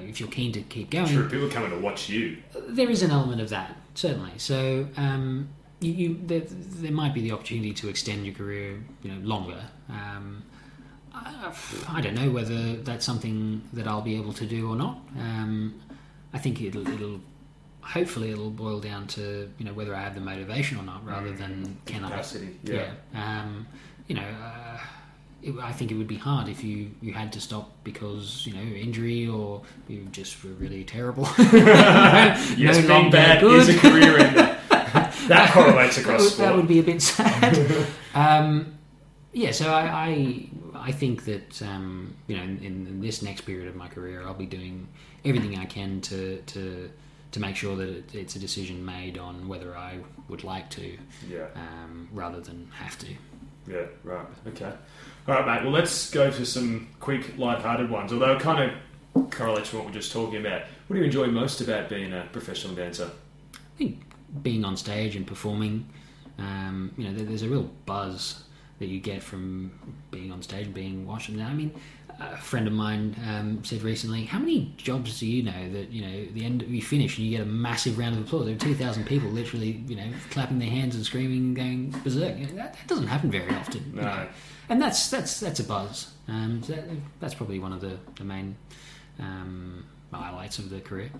if 0.00 0.20
you're 0.20 0.28
keen 0.28 0.52
to 0.52 0.60
keep 0.62 0.90
going, 0.90 1.06
True, 1.06 1.28
people 1.28 1.46
are 1.46 1.50
coming 1.50 1.70
to 1.70 1.78
watch 1.78 2.08
you. 2.08 2.36
there 2.68 2.90
is 2.90 3.02
an 3.02 3.10
element 3.10 3.40
of 3.40 3.48
that 3.48 3.74
certainly. 3.98 4.32
So 4.38 4.86
um, 4.96 5.48
you, 5.80 5.92
you 5.92 6.20
there, 6.24 6.42
there 6.46 6.92
might 6.92 7.12
be 7.14 7.20
the 7.20 7.32
opportunity 7.32 7.72
to 7.74 7.88
extend 7.88 8.24
your 8.24 8.34
career, 8.34 8.80
you 9.02 9.10
know, 9.12 9.20
longer. 9.26 9.60
Um, 9.88 10.44
I, 11.12 11.52
I 11.88 12.00
don't 12.00 12.14
know 12.14 12.30
whether 12.30 12.76
that's 12.76 13.04
something 13.04 13.62
that 13.72 13.88
I'll 13.88 14.00
be 14.02 14.16
able 14.16 14.32
to 14.34 14.46
do 14.46 14.70
or 14.70 14.76
not. 14.76 14.98
Um, 15.18 15.80
I 16.32 16.38
think 16.38 16.60
it'll, 16.62 16.86
it'll 16.86 17.20
hopefully 17.80 18.30
it'll 18.30 18.50
boil 18.50 18.78
down 18.80 19.06
to 19.08 19.50
you 19.58 19.64
know 19.64 19.72
whether 19.72 19.94
I 19.96 20.00
have 20.00 20.14
the 20.14 20.20
motivation 20.20 20.78
or 20.78 20.84
not, 20.84 21.04
rather 21.04 21.32
than 21.32 21.78
can 21.86 22.04
I. 22.04 22.10
Capacity, 22.10 22.56
Yeah. 22.62 22.92
yeah. 23.12 23.40
Um, 23.42 23.66
you 24.06 24.14
know. 24.14 24.22
Uh, 24.44 24.78
it, 25.42 25.54
I 25.60 25.72
think 25.72 25.90
it 25.90 25.94
would 25.94 26.08
be 26.08 26.16
hard 26.16 26.48
if 26.48 26.64
you, 26.64 26.90
you 27.00 27.12
had 27.12 27.32
to 27.34 27.40
stop 27.40 27.70
because 27.84 28.44
you 28.46 28.54
know 28.54 28.60
injury 28.60 29.28
or 29.28 29.62
you 29.86 30.06
just 30.10 30.42
were 30.44 30.50
really 30.50 30.84
terrible. 30.84 31.24
Yes, 31.38 32.82
no 32.86 33.00
being 33.00 33.10
bad 33.10 33.42
is 33.42 33.68
a 33.68 33.78
career 33.78 34.18
ender. 34.18 34.56
that 35.28 35.50
correlates 35.52 35.96
that, 35.96 36.02
across 36.04 36.22
would, 36.22 36.32
sport. 36.32 36.48
that 36.48 36.56
would 36.56 36.68
be 36.68 36.78
a 36.80 36.82
bit 36.82 37.00
sad. 37.02 37.86
um, 38.14 38.74
yeah, 39.32 39.52
so 39.52 39.70
I, 39.72 39.82
I 40.08 40.48
I 40.88 40.92
think 40.92 41.24
that 41.26 41.60
um, 41.62 42.14
you 42.26 42.36
know 42.36 42.42
in, 42.42 42.58
in 42.64 43.00
this 43.00 43.22
next 43.22 43.42
period 43.42 43.68
of 43.68 43.76
my 43.76 43.88
career, 43.88 44.22
I'll 44.26 44.34
be 44.34 44.46
doing 44.46 44.88
everything 45.24 45.58
I 45.58 45.66
can 45.66 46.00
to 46.02 46.38
to 46.38 46.90
to 47.32 47.40
make 47.40 47.56
sure 47.56 47.76
that 47.76 47.88
it, 47.88 48.14
it's 48.14 48.36
a 48.36 48.38
decision 48.38 48.84
made 48.84 49.18
on 49.18 49.48
whether 49.48 49.76
I 49.76 49.98
would 50.28 50.44
like 50.44 50.70
to, 50.70 50.96
Yeah. 51.28 51.46
um, 51.54 52.08
rather 52.12 52.40
than 52.40 52.70
have 52.74 52.98
to. 53.00 53.06
Yeah, 53.68 53.86
right. 54.04 54.26
Okay. 54.46 54.72
All 55.26 55.34
right, 55.34 55.46
mate. 55.46 55.62
Well, 55.62 55.72
let's 55.72 56.10
go 56.10 56.30
to 56.30 56.46
some 56.46 56.88
quick, 57.00 57.36
light-hearted 57.36 57.90
ones. 57.90 58.12
Although 58.12 58.36
it 58.36 58.40
kind 58.40 58.70
of 58.70 59.30
correlates 59.30 59.70
to 59.70 59.76
what 59.76 59.86
we're 59.86 59.92
just 59.92 60.12
talking 60.12 60.40
about. 60.40 60.62
What 60.86 60.94
do 60.94 61.00
you 61.00 61.04
enjoy 61.04 61.26
most 61.26 61.60
about 61.60 61.88
being 61.88 62.12
a 62.12 62.26
professional 62.32 62.74
dancer? 62.74 63.10
I 63.54 63.78
think 63.78 64.02
being 64.42 64.64
on 64.64 64.76
stage 64.76 65.16
and 65.16 65.26
performing, 65.26 65.88
um, 66.38 66.92
you 66.96 67.04
know, 67.04 67.14
there, 67.14 67.26
there's 67.26 67.42
a 67.42 67.48
real 67.48 67.70
buzz 67.86 68.44
that 68.78 68.86
you 68.86 69.00
get 69.00 69.22
from 69.22 69.72
being 70.10 70.30
on 70.30 70.42
stage 70.42 70.66
and 70.66 70.74
being 70.74 71.06
watched. 71.06 71.28
And 71.28 71.42
I 71.42 71.52
mean, 71.52 71.72
a 72.20 72.36
friend 72.36 72.66
of 72.66 72.72
mine 72.72 73.14
um, 73.26 73.62
said 73.64 73.82
recently, 73.82 74.24
"How 74.24 74.38
many 74.38 74.72
jobs 74.76 75.20
do 75.20 75.26
you 75.26 75.42
know 75.42 75.72
that 75.72 75.90
you 75.90 76.02
know 76.02 76.24
the 76.32 76.44
end 76.44 76.62
you 76.62 76.82
finish 76.82 77.16
and 77.18 77.26
you 77.26 77.36
get 77.36 77.46
a 77.46 77.50
massive 77.50 77.96
round 77.98 78.16
of 78.16 78.22
applause? 78.26 78.46
There 78.46 78.54
are 78.54 78.58
two 78.58 78.74
thousand 78.74 79.06
people 79.06 79.28
literally, 79.30 79.84
you 79.86 79.96
know, 79.96 80.08
clapping 80.30 80.58
their 80.58 80.70
hands 80.70 80.94
and 80.96 81.04
screaming 81.04 81.38
and 81.38 81.56
going 81.56 81.90
berserk. 82.04 82.36
You 82.38 82.46
know, 82.46 82.52
that, 82.56 82.74
that 82.74 82.86
doesn't 82.86 83.06
happen 83.06 83.30
very 83.30 83.54
often. 83.54 83.84
you 83.94 84.00
No. 84.00 84.02
know. 84.02 84.26
And 84.68 84.82
that's 84.82 85.08
that's 85.10 85.38
that's 85.40 85.60
a 85.60 85.64
buzz. 85.64 86.12
Um, 86.28 86.62
so 86.62 86.74
that, 86.74 86.84
that's 87.20 87.34
probably 87.34 87.58
one 87.58 87.72
of 87.72 87.80
the 87.80 87.98
the 88.16 88.24
main 88.24 88.56
um, 89.18 89.84
highlights 90.12 90.58
of 90.58 90.70
the 90.70 90.80
career. 90.80 91.10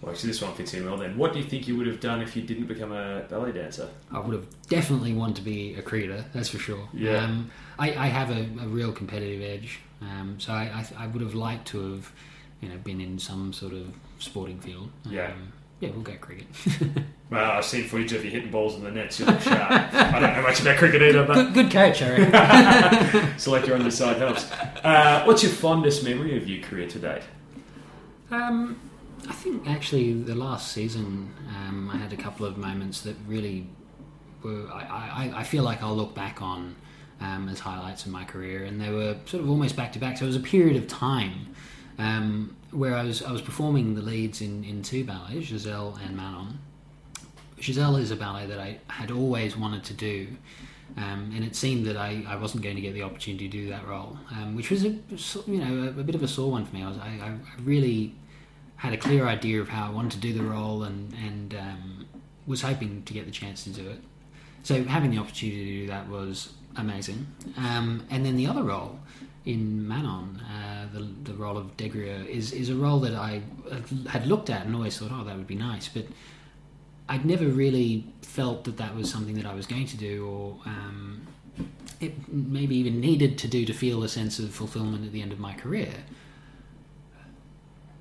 Well, 0.00 0.10
actually, 0.10 0.30
this 0.30 0.42
one 0.42 0.52
fits 0.54 0.74
in 0.74 0.84
well. 0.84 0.96
Then, 0.96 1.16
what 1.16 1.32
do 1.32 1.38
you 1.38 1.44
think 1.44 1.68
you 1.68 1.76
would 1.76 1.86
have 1.86 2.00
done 2.00 2.20
if 2.22 2.34
you 2.34 2.42
didn't 2.42 2.66
become 2.66 2.90
a 2.90 3.20
ballet 3.30 3.52
dancer? 3.52 3.88
I 4.10 4.18
would 4.18 4.34
have 4.34 4.46
definitely 4.68 5.12
wanted 5.12 5.36
to 5.36 5.42
be 5.42 5.74
a 5.76 5.82
cricketer, 5.82 6.24
that's 6.34 6.48
for 6.48 6.58
sure. 6.58 6.88
Yeah. 6.92 7.18
Um, 7.24 7.52
I, 7.78 7.90
I 7.94 8.06
have 8.08 8.30
a, 8.30 8.40
a 8.64 8.66
real 8.66 8.90
competitive 8.90 9.40
edge, 9.42 9.78
um, 10.02 10.36
so 10.38 10.52
I, 10.52 10.84
I, 10.98 11.04
I 11.04 11.06
would 11.06 11.22
have 11.22 11.34
liked 11.34 11.68
to 11.68 11.92
have, 11.94 12.12
you 12.60 12.68
know, 12.68 12.76
been 12.78 13.00
in 13.00 13.18
some 13.18 13.52
sort 13.52 13.72
of 13.72 13.86
sporting 14.18 14.58
field. 14.60 14.90
Um, 15.06 15.12
Yeah. 15.12 15.32
Yeah, 15.80 15.90
we'll 15.90 16.02
go 16.02 16.14
cricket. 16.20 16.46
Well, 17.30 17.50
I've 17.52 17.64
seen 17.64 17.84
footage 17.88 18.12
of 18.12 18.22
you 18.26 18.30
hitting 18.30 18.50
balls 18.50 18.74
in 18.76 18.84
the 18.84 18.90
nets. 18.90 19.18
You 19.18 19.24
look 19.24 19.40
sharp. 19.40 19.70
I 19.70 20.20
don't 20.20 20.34
know 20.34 20.42
much 20.42 20.60
about 20.60 20.76
cricket 20.76 21.00
either, 21.00 21.24
but 21.24 21.34
good, 21.34 21.54
good 21.54 21.70
coach, 21.70 22.02
I 22.02 22.18
reckon. 22.18 23.32
selector 23.38 23.74
on 23.74 23.80
your 23.80 23.90
side 23.90 24.18
helps. 24.18 24.52
Uh, 24.84 25.24
what's 25.24 25.42
your 25.42 25.50
fondest 25.50 26.04
memory 26.04 26.36
of 26.36 26.46
your 26.46 26.60
career 26.62 26.86
to 26.88 26.98
date? 26.98 27.22
Um, 28.30 28.78
I 29.26 29.32
think 29.32 29.66
actually 29.66 30.12
the 30.12 30.34
last 30.34 30.72
season 30.72 31.32
um, 31.48 31.88
I 31.90 31.96
had 31.96 32.12
a 32.12 32.16
couple 32.18 32.44
of 32.44 32.58
moments 32.58 33.00
that 33.00 33.16
really 33.26 33.66
were. 34.42 34.68
I, 34.70 35.30
I, 35.34 35.40
I 35.40 35.42
feel 35.44 35.62
like 35.62 35.82
I'll 35.82 35.96
look 35.96 36.14
back 36.14 36.42
on 36.42 36.76
um, 37.22 37.48
as 37.48 37.60
highlights 37.60 38.04
in 38.06 38.12
my 38.12 38.24
career, 38.24 38.64
and 38.64 38.80
they 38.80 38.90
were 38.90 39.16
sort 39.26 39.42
of 39.42 39.50
almost 39.50 39.76
back 39.76 39.92
to 39.92 39.98
back. 39.98 40.18
So 40.18 40.24
it 40.24 40.28
was 40.28 40.36
a 40.36 40.40
period 40.40 40.76
of 40.76 40.88
time 40.88 41.54
um, 41.98 42.56
where 42.70 42.94
I 42.94 43.04
was 43.04 43.22
I 43.22 43.32
was 43.32 43.42
performing 43.42 43.94
the 43.94 44.02
leads 44.02 44.40
in, 44.40 44.64
in 44.64 44.82
two 44.82 45.04
ballets, 45.04 45.46
Giselle 45.46 45.98
and 46.04 46.16
Manon. 46.16 46.58
Giselle 47.60 47.96
is 47.96 48.10
a 48.10 48.16
ballet 48.16 48.46
that 48.46 48.58
I 48.58 48.78
had 48.88 49.10
always 49.10 49.56
wanted 49.56 49.84
to 49.84 49.94
do. 49.94 50.28
Um, 50.96 51.32
and 51.34 51.42
it 51.42 51.56
seemed 51.56 51.86
that 51.86 51.96
I, 51.96 52.22
I 52.28 52.36
wasn't 52.36 52.62
going 52.62 52.76
to 52.76 52.82
get 52.82 52.92
the 52.92 53.02
opportunity 53.02 53.48
to 53.48 53.52
do 53.56 53.68
that 53.70 53.86
role, 53.86 54.18
um, 54.32 54.54
which 54.54 54.70
was 54.70 54.84
a 54.84 54.88
you 54.88 55.58
know 55.58 55.84
a, 55.84 56.00
a 56.00 56.04
bit 56.04 56.14
of 56.14 56.22
a 56.22 56.28
sore 56.28 56.50
one 56.50 56.66
for 56.66 56.74
me. 56.74 56.82
I 56.82 56.88
was 56.88 56.98
I, 56.98 57.06
I 57.06 57.32
really 57.62 58.14
had 58.76 58.92
a 58.92 58.98
clear 58.98 59.26
idea 59.26 59.60
of 59.60 59.68
how 59.68 59.86
I 59.86 59.90
wanted 59.90 60.12
to 60.12 60.18
do 60.18 60.34
the 60.34 60.42
role 60.42 60.82
and 60.82 61.14
and 61.14 61.54
um, 61.54 62.06
was 62.46 62.62
hoping 62.62 63.04
to 63.04 63.12
get 63.14 63.24
the 63.24 63.32
chance 63.32 63.64
to 63.64 63.70
do 63.70 63.88
it. 63.88 64.00
So 64.64 64.84
having 64.84 65.10
the 65.10 65.18
opportunity 65.18 65.64
to 65.64 65.80
do 65.82 65.86
that 65.86 66.08
was 66.08 66.52
amazing. 66.76 67.26
Um, 67.56 68.06
and 68.10 68.24
then 68.24 68.36
the 68.36 68.46
other 68.46 68.62
role 68.62 68.98
in 69.44 69.86
Manon, 69.86 70.40
uh, 70.40 70.86
the 70.92 71.00
the 71.24 71.34
role 71.34 71.58
of 71.58 71.76
Des 71.76 71.88
Grieux, 71.88 72.26
is 72.28 72.52
is 72.52 72.68
a 72.68 72.74
role 72.74 73.00
that 73.00 73.14
I 73.14 73.42
had 74.08 74.26
looked 74.26 74.50
at 74.50 74.66
and 74.66 74.74
always 74.74 74.98
thought, 74.98 75.10
oh, 75.12 75.24
that 75.24 75.36
would 75.36 75.46
be 75.46 75.56
nice, 75.56 75.88
but 75.88 76.06
I'd 77.08 77.24
never 77.24 77.46
really 77.46 78.06
felt 78.22 78.64
that 78.64 78.76
that 78.76 78.94
was 78.94 79.10
something 79.10 79.34
that 79.34 79.46
I 79.46 79.54
was 79.54 79.66
going 79.66 79.86
to 79.86 79.96
do, 79.96 80.26
or 80.26 80.56
um, 80.66 81.26
it 82.00 82.32
maybe 82.32 82.76
even 82.76 83.00
needed 83.00 83.38
to 83.38 83.48
do 83.48 83.64
to 83.64 83.72
feel 83.72 84.02
a 84.02 84.08
sense 84.08 84.38
of 84.38 84.54
fulfillment 84.54 85.04
at 85.04 85.12
the 85.12 85.22
end 85.22 85.32
of 85.32 85.38
my 85.38 85.54
career. 85.54 85.92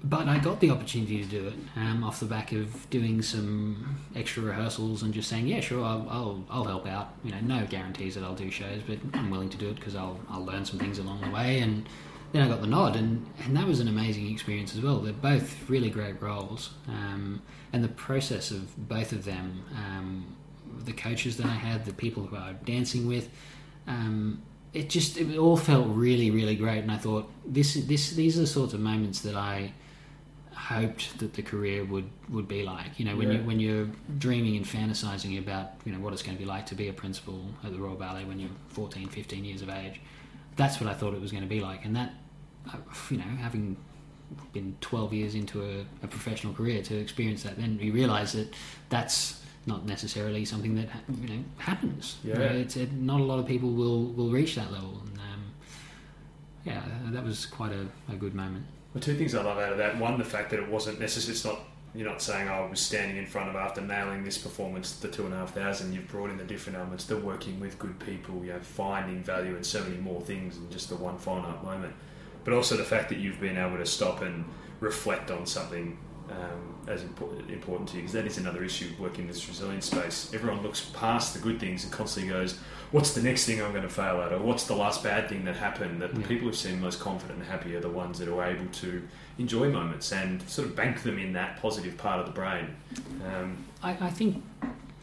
But 0.04 0.28
I 0.28 0.40
got 0.40 0.60
the 0.60 0.72
opportunity 0.72 1.24
to 1.24 1.30
do 1.30 1.48
it 1.48 1.54
um, 1.76 2.04
off 2.04 2.20
the 2.20 2.26
back 2.26 2.54
of 2.54 2.90
doing 2.90 3.22
some 3.22 4.00
extra 4.16 4.42
rehearsals 4.42 5.04
and 5.04 5.14
just 5.14 5.30
saying, 5.30 5.48
"Yeah, 5.48 5.60
sure, 5.60 5.84
I'll, 5.84 6.08
I'll, 6.10 6.44
I'll 6.50 6.64
help 6.64 6.88
out." 6.88 7.14
You 7.24 7.32
know, 7.32 7.40
no 7.42 7.68
guarantees 7.68 8.16
that 8.16 8.24
I'll 8.24 8.34
do 8.34 8.50
shows, 8.50 8.82
but 8.88 8.98
I'm 9.14 9.30
willing 9.30 9.50
to 9.50 9.58
do 9.58 9.70
it 9.70 9.76
because 9.76 9.96
I'll, 9.96 10.20
I'll 10.30 10.44
learn 10.44 10.66
some 10.66 10.80
things 10.80 10.98
along 10.98 11.22
the 11.22 11.30
way. 11.30 11.60
And 11.60 11.88
then 12.32 12.42
I 12.42 12.48
got 12.48 12.62
the 12.62 12.68
nod, 12.68 12.96
and, 12.96 13.26
and 13.44 13.56
that 13.56 13.68
was 13.68 13.80
an 13.80 13.88
amazing 13.88 14.32
experience 14.32 14.76
as 14.76 14.82
well. 14.82 15.00
They're 15.00 15.14
both 15.14 15.70
really 15.70 15.92
great 15.92 16.20
roles, 16.20 16.72
um, 16.88 17.42
and 17.72 17.84
the 17.84 17.90
process 17.90 18.50
of 18.50 18.90
both 18.90 19.12
of 19.12 19.24
them, 19.24 19.64
um, 19.76 20.36
the 20.84 20.94
coaches 20.94 21.38
that 21.38 21.46
I 21.46 21.50
had, 21.50 21.86
the 21.86 21.94
people 21.94 22.24
who 22.24 22.38
I 22.38 22.50
was 22.50 22.58
dancing 22.66 23.08
with, 23.08 23.30
um, 23.86 24.42
it 24.74 24.90
just 24.90 25.18
it 25.18 25.38
all 25.38 25.58
felt 25.58 25.88
really 25.90 26.32
really 26.32 26.56
great. 26.56 26.80
And 26.80 26.92
I 26.92 26.98
thought 26.98 27.30
this 27.46 27.76
this 27.76 28.12
these 28.12 28.38
are 28.38 28.42
the 28.42 28.48
sorts 28.48 28.74
of 28.74 28.80
moments 28.80 29.22
that 29.22 29.36
I 29.36 29.74
hoped 30.54 31.18
that 31.20 31.34
the 31.34 31.42
career 31.42 31.84
would, 31.86 32.10
would 32.30 32.48
be 32.48 32.64
like. 32.64 32.98
You 33.00 33.06
know, 33.06 33.16
when 33.16 33.32
Yeah. 33.32 33.38
you 33.40 33.44
when 33.46 33.60
you're 33.60 33.88
dreaming 34.18 34.58
and 34.58 34.66
fantasizing 34.66 35.38
about 35.40 35.72
you 35.86 35.92
know 35.94 36.00
what 36.00 36.14
it's 36.14 36.22
going 36.24 36.38
to 36.38 36.40
be 36.44 36.48
like 36.50 36.66
to 36.68 36.76
be 36.76 36.88
a 36.90 36.94
principal 36.94 37.46
at 37.64 37.72
the 37.72 37.80
Royal 37.80 37.96
Ballet 37.96 38.26
when 38.26 38.40
you're 38.40 38.50
14, 38.70 39.08
15 39.08 39.46
years 39.46 39.62
of 39.62 39.70
age. 39.70 40.00
That's 40.58 40.80
what 40.82 40.90
I 40.90 40.94
thought 40.94 41.14
it 41.14 41.22
was 41.22 41.32
going 41.32 41.44
to 41.44 41.50
be 41.50 41.62
like, 41.62 41.86
and 41.86 41.96
that 41.96 42.14
uh, 42.72 42.78
you 43.10 43.18
know 43.18 43.24
having 43.42 43.78
been 44.54 44.76
12 44.82 45.14
years 45.14 45.36
into 45.36 45.62
a, 45.64 45.86
a 46.04 46.08
professional 46.08 46.54
career 46.54 46.82
to 46.84 46.96
experience 46.98 47.44
that, 47.44 47.58
then 47.58 47.78
you 47.82 47.92
realise 47.92 48.32
that 48.34 48.54
that's 48.90 49.42
not 49.66 49.86
necessarily 49.86 50.44
something 50.46 50.76
that 50.76 50.88
you 51.22 51.28
know 51.30 51.44
happens. 51.58 52.18
You 52.24 52.34
know, 52.34 52.40
Yeah. 52.42 52.52
it's 52.64 52.76
it, 52.78 52.92
not 52.94 53.20
a 53.22 53.24
lot 53.24 53.40
of 53.40 53.46
people 53.48 53.72
will 53.72 54.06
will 54.14 54.30
reach 54.32 54.56
that 54.56 54.72
level, 54.72 55.02
and 55.06 55.18
um, 55.20 55.44
yeah, 56.66 56.82
that 57.12 57.24
was 57.24 57.46
quite 57.46 57.72
a, 57.72 57.88
a 58.12 58.16
good 58.16 58.36
moment. 58.36 58.66
Well, 58.94 59.02
two 59.02 59.16
things 59.16 59.36
I 59.36 59.42
love 59.42 59.58
out 59.58 59.72
of 59.72 59.78
that. 59.78 59.98
One, 59.98 60.18
the 60.18 60.26
fact 60.26 60.50
that 60.50 60.60
it 60.60 60.70
wasn't 60.70 61.00
necessarily. 61.00 61.34
It's 61.34 61.46
not. 61.46 61.60
You're 61.94 62.08
not 62.08 62.22
saying 62.22 62.48
oh, 62.48 62.54
I 62.54 62.70
was 62.70 62.80
standing 62.80 63.18
in 63.18 63.26
front 63.26 63.50
of 63.50 63.56
after 63.58 63.82
nailing 63.82 64.24
this 64.24 64.38
performance, 64.38 64.94
the 64.94 65.10
two 65.10 65.26
and 65.26 65.34
a 65.34 65.38
half 65.38 65.54
thousand. 65.54 65.94
You've 65.94 66.08
brought 66.08 66.30
in 66.30 66.38
the 66.38 66.44
different 66.44 66.78
elements. 66.78 67.06
The 67.06 67.18
working 67.18 67.60
with 67.60 67.78
good 67.80 68.00
people. 68.00 68.44
You 68.44 68.54
know, 68.54 68.60
finding 68.60 69.24
value 69.24 69.56
in 69.56 69.64
so 69.64 69.84
many 69.84 69.98
more 69.98 70.22
things 70.22 70.58
than 70.58 70.70
just 70.70 70.90
the 70.90 70.96
one 70.96 71.18
finite 71.18 71.64
moment. 71.64 71.94
But 72.44 72.54
also 72.54 72.76
the 72.76 72.84
fact 72.84 73.10
that 73.10 73.20
you've 73.20 73.40
been 73.40 73.58
able 73.58 73.78
to 73.78 73.86
stop 73.86 74.22
and 74.22 74.46
reflect 74.80 75.30
on 75.32 75.46
something 75.46 75.98
um, 76.32 76.76
as 76.88 77.04
important, 77.04 77.50
important 77.50 77.90
to 77.90 77.96
you? 77.96 78.02
Because 78.02 78.14
that 78.14 78.26
is 78.26 78.38
another 78.38 78.64
issue 78.64 78.86
of 78.86 79.00
working 79.00 79.22
in 79.22 79.28
this 79.28 79.48
resilience 79.48 79.86
space. 79.86 80.32
Everyone 80.34 80.62
looks 80.62 80.90
past 80.94 81.34
the 81.34 81.40
good 81.40 81.60
things 81.60 81.84
and 81.84 81.92
constantly 81.92 82.32
goes, 82.32 82.58
"What's 82.92 83.14
the 83.14 83.22
next 83.22 83.46
thing 83.46 83.62
I'm 83.62 83.72
going 83.72 83.84
to 83.84 83.90
fail 83.90 84.22
at?" 84.22 84.32
or 84.34 84.40
"What's 84.40 84.66
the 84.66 84.76
last 84.76 85.04
bad 85.04 85.30
thing 85.30 85.46
that 85.46 85.56
happened?" 85.56 86.02
That 86.02 86.14
the 86.14 86.22
Yeah. 86.22 86.28
people 86.28 86.48
who 86.50 86.54
seem 86.54 86.80
most 86.82 87.00
confident 87.00 87.40
and 87.40 87.48
happy 87.48 87.76
are 87.76 87.80
the 87.82 87.90
ones 87.90 88.20
that 88.20 88.28
are 88.28 88.44
able 88.44 88.66
to 88.68 89.08
enjoy 89.38 89.70
moments 89.70 90.12
and 90.12 90.42
sort 90.50 90.68
of 90.68 90.76
bank 90.76 91.04
them 91.04 91.18
in 91.18 91.34
that 91.34 91.62
positive 91.62 91.98
part 91.98 92.20
of 92.20 92.26
the 92.26 92.32
brain. 92.34 92.76
Um, 93.26 93.58
I, 93.82 93.92
I 94.00 94.10
think 94.10 94.44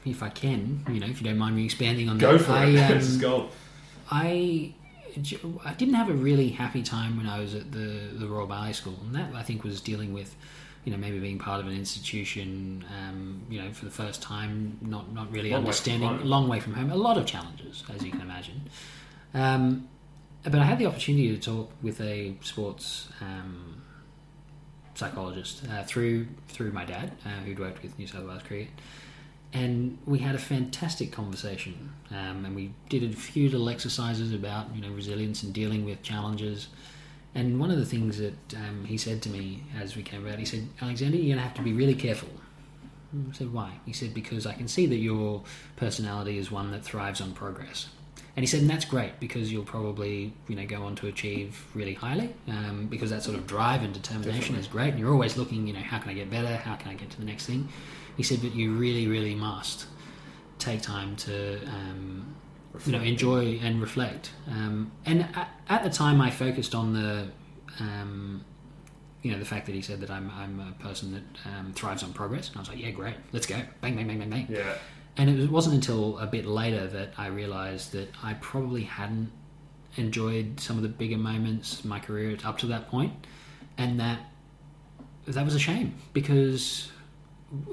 if 0.05 0.23
I 0.23 0.29
can, 0.29 0.85
you 0.89 1.01
know, 1.01 1.07
if 1.07 1.21
you 1.21 1.27
don't 1.29 1.39
mind 1.39 1.57
me 1.57 1.65
expanding 1.65 2.09
on 2.09 2.19
go 2.19 2.37
that, 2.39 2.45
for 2.45 2.53
I, 2.53 2.67
it. 2.67 2.79
um, 2.91 2.99
this 2.99 3.09
is 3.09 3.17
gold. 3.19 3.51
I 4.11 4.73
I 5.65 5.73
didn't 5.75 5.95
have 5.95 6.11
a 6.11 6.15
really 6.15 6.51
happy 6.51 6.83
time 6.83 7.17
when 7.17 7.27
I 7.27 7.41
was 7.41 7.55
at 7.55 7.73
the 7.73 8.01
the 8.13 8.27
Royal 8.27 8.47
Ballet 8.47 8.73
School, 8.73 8.99
and 9.07 9.15
that 9.15 9.35
I 9.35 9.43
think 9.43 9.65
was 9.65 9.81
dealing 9.81 10.13
with, 10.13 10.37
you 10.85 10.93
know, 10.93 10.99
maybe 10.99 11.19
being 11.19 11.39
part 11.39 11.61
of 11.61 11.67
an 11.67 11.75
institution, 11.75 12.85
um, 12.99 13.43
you 13.51 13.61
know, 13.61 13.71
for 13.73 13.85
the 13.85 13.91
first 13.91 14.23
time, 14.23 14.79
not 14.81 15.13
not 15.13 15.31
really 15.33 15.51
Long 15.51 15.61
understanding, 15.61 16.09
home. 16.09 16.25
long 16.25 16.49
way 16.49 16.61
from 16.61 16.75
home, 16.75 16.91
a 16.91 16.97
lot 16.97 17.19
of 17.19 17.27
challenges, 17.27 17.85
as 17.93 18.03
you 18.05 18.11
can 18.11 18.21
imagine. 18.23 18.63
Um, 19.35 19.89
but 20.45 20.55
I 20.57 20.65
had 20.65 20.79
the 20.79 20.87
opportunity 20.87 21.29
to 21.37 21.39
talk 21.41 21.71
with 21.83 22.01
a 22.01 22.35
sports 22.43 23.09
um, 23.21 23.83
psychologist 24.95 25.63
uh, 25.71 25.83
through 25.85 26.27
through 26.49 26.73
my 26.73 26.85
dad, 26.85 27.13
uh, 27.25 27.29
who'd 27.45 27.59
worked 27.59 27.83
with 27.83 27.99
New 27.99 28.07
South 28.07 28.27
Wales 28.27 28.43
Cricket, 28.43 28.69
and 29.53 29.99
we 30.07 30.19
had 30.21 30.35
a 30.35 30.39
fantastic 30.39 31.13
conversation. 31.13 31.93
Um, 32.11 32.45
and 32.47 32.55
we 32.55 32.73
did 32.89 33.03
a 33.05 33.15
few 33.15 33.51
little 33.51 33.69
exercises 33.69 34.33
about 34.33 34.75
you 34.75 34.81
know 34.81 34.91
resilience 34.91 35.43
and 35.43 35.53
dealing 35.53 35.85
with 35.85 36.03
challenges. 36.03 36.69
And 37.35 37.61
one 37.61 37.71
of 37.71 37.79
the 37.79 37.87
things 37.87 38.19
that 38.19 38.37
um, 38.57 38.85
he 38.85 38.97
said 38.97 39.23
to 39.23 39.29
me 39.29 39.63
as 39.79 39.97
we 39.97 40.03
came 40.03 40.27
out, 40.27 40.39
he 40.39 40.45
said, 40.45 40.69
"Alexander, 40.81 41.17
you're 41.17 41.37
going 41.37 41.39
to 41.39 41.43
have 41.43 41.55
to 41.55 41.63
be 41.63 41.73
really 41.73 41.95
careful." 41.95 42.31
I 43.31 43.33
said, 43.35 43.53
"Why?" 43.53 43.73
He 43.87 43.93
said, 43.93 44.15
"Because 44.15 44.47
I 44.47 44.55
can 44.55 44.69
see 44.69 44.87
that 44.87 44.97
your 44.97 45.43
personality 45.77 46.39
is 46.39 46.51
one 46.51 46.71
that 46.73 46.85
thrives 46.85 47.21
on 47.21 47.33
progress." 47.33 47.89
And 48.39 48.45
he 48.45 48.47
said, 48.47 48.61
and 48.61 48.71
that's 48.71 48.85
great 48.85 49.19
because 49.19 49.51
you'll 49.51 49.65
probably, 49.65 50.33
you 50.47 50.55
know, 50.55 50.65
go 50.65 50.85
on 50.85 50.95
to 50.97 51.09
achieve 51.09 51.67
really 51.75 51.95
highly 51.95 52.33
um, 52.47 52.87
because 52.89 53.11
that 53.11 53.25
sort 53.25 53.37
of 53.37 53.49
drive 53.49 53.83
and 53.83 53.93
determination 53.93 54.55
is 54.55 54.69
great. 54.69 54.91
And 54.91 55.01
you're 55.01 55.11
always 55.11 55.37
looking, 55.37 55.67
you 55.67 55.73
know, 55.73 55.81
how 55.81 55.99
can 55.99 56.11
I 56.11 56.15
get 56.15 56.31
better? 56.31 56.55
How 56.55 56.77
can 56.77 56.93
I 56.93 56.95
get 56.95 57.11
to 57.11 57.19
the 57.19 57.25
next 57.25 57.47
thing? 57.47 57.69
He 58.17 58.23
said, 58.23 58.41
but 58.41 58.55
you 58.55 58.75
really, 58.75 59.09
really 59.09 59.35
must 59.35 59.87
take 60.61 60.83
time 60.83 61.17
to, 61.17 61.59
um, 61.67 62.37
you 62.87 62.93
know, 62.93 63.01
enjoy 63.01 63.59
and 63.63 63.81
reflect. 63.81 64.31
Um, 64.49 64.93
and 65.05 65.23
at, 65.35 65.49
at 65.69 65.83
the 65.83 65.91
time, 65.91 66.21
I 66.21 66.31
focused 66.31 66.75
on 66.75 66.93
the, 66.93 67.29
um, 67.81 68.45
you 69.23 69.33
know, 69.33 69.39
the 69.39 69.45
fact 69.45 69.67
that 69.67 69.75
he 69.75 69.83
said 69.83 70.01
that 70.01 70.11
I'm, 70.11 70.31
I'm 70.31 70.61
a 70.61 70.83
person 70.83 71.13
that 71.13 71.51
um, 71.51 71.73
thrives 71.73 72.03
on 72.03 72.13
progress. 72.13 72.49
And 72.49 72.57
I 72.57 72.61
was 72.61 72.69
like, 72.69 72.79
yeah, 72.79 72.91
great, 72.91 73.17
let's 73.33 73.47
go, 73.47 73.57
bang, 73.81 73.97
bang, 73.97 74.07
bang, 74.07 74.19
bang, 74.19 74.31
bang. 74.31 74.47
Yeah. 74.49 74.75
And 75.17 75.29
it 75.29 75.51
wasn't 75.51 75.75
until 75.75 76.19
a 76.19 76.27
bit 76.27 76.47
later 76.47 76.87
that 76.87 77.13
I 77.19 77.27
realised 77.27 77.93
that 77.93 78.09
I 78.23 78.35
probably 78.35 78.85
hadn't 78.85 79.33
enjoyed 79.97 80.61
some 80.61 80.77
of 80.77 80.83
the 80.83 80.89
bigger 80.89 81.19
moments 81.19 81.83
in 81.83 81.91
my 81.91 81.99
career 81.99 82.37
up 82.45 82.59
to 82.59 82.67
that 82.67 82.89
point, 82.89 83.13
and 83.77 83.99
that 83.99 84.21
that 85.27 85.45
was 85.45 85.55
a 85.55 85.59
shame 85.59 85.95
because 86.13 86.91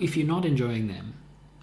if 0.01 0.17
you're 0.17 0.27
not 0.27 0.45
enjoying 0.45 0.87
them, 0.87 1.13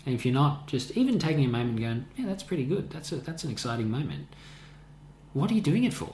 and 0.07 0.15
if 0.15 0.25
you're 0.25 0.35
not 0.35 0.67
just 0.67 0.91
even 0.97 1.19
taking 1.19 1.45
a 1.45 1.49
moment 1.49 1.71
and 1.71 1.81
going, 1.81 2.05
yeah, 2.17 2.27
that's 2.27 2.43
pretty 2.43 2.65
good, 2.65 2.91
that's 2.91 3.13
a, 3.13 3.17
that's 3.17 3.45
an 3.45 3.51
exciting 3.51 3.91
moment. 3.91 4.27
What 5.33 5.51
are 5.51 5.55
you 5.55 5.61
doing 5.61 5.85
it 5.85 5.95
for? 5.95 6.13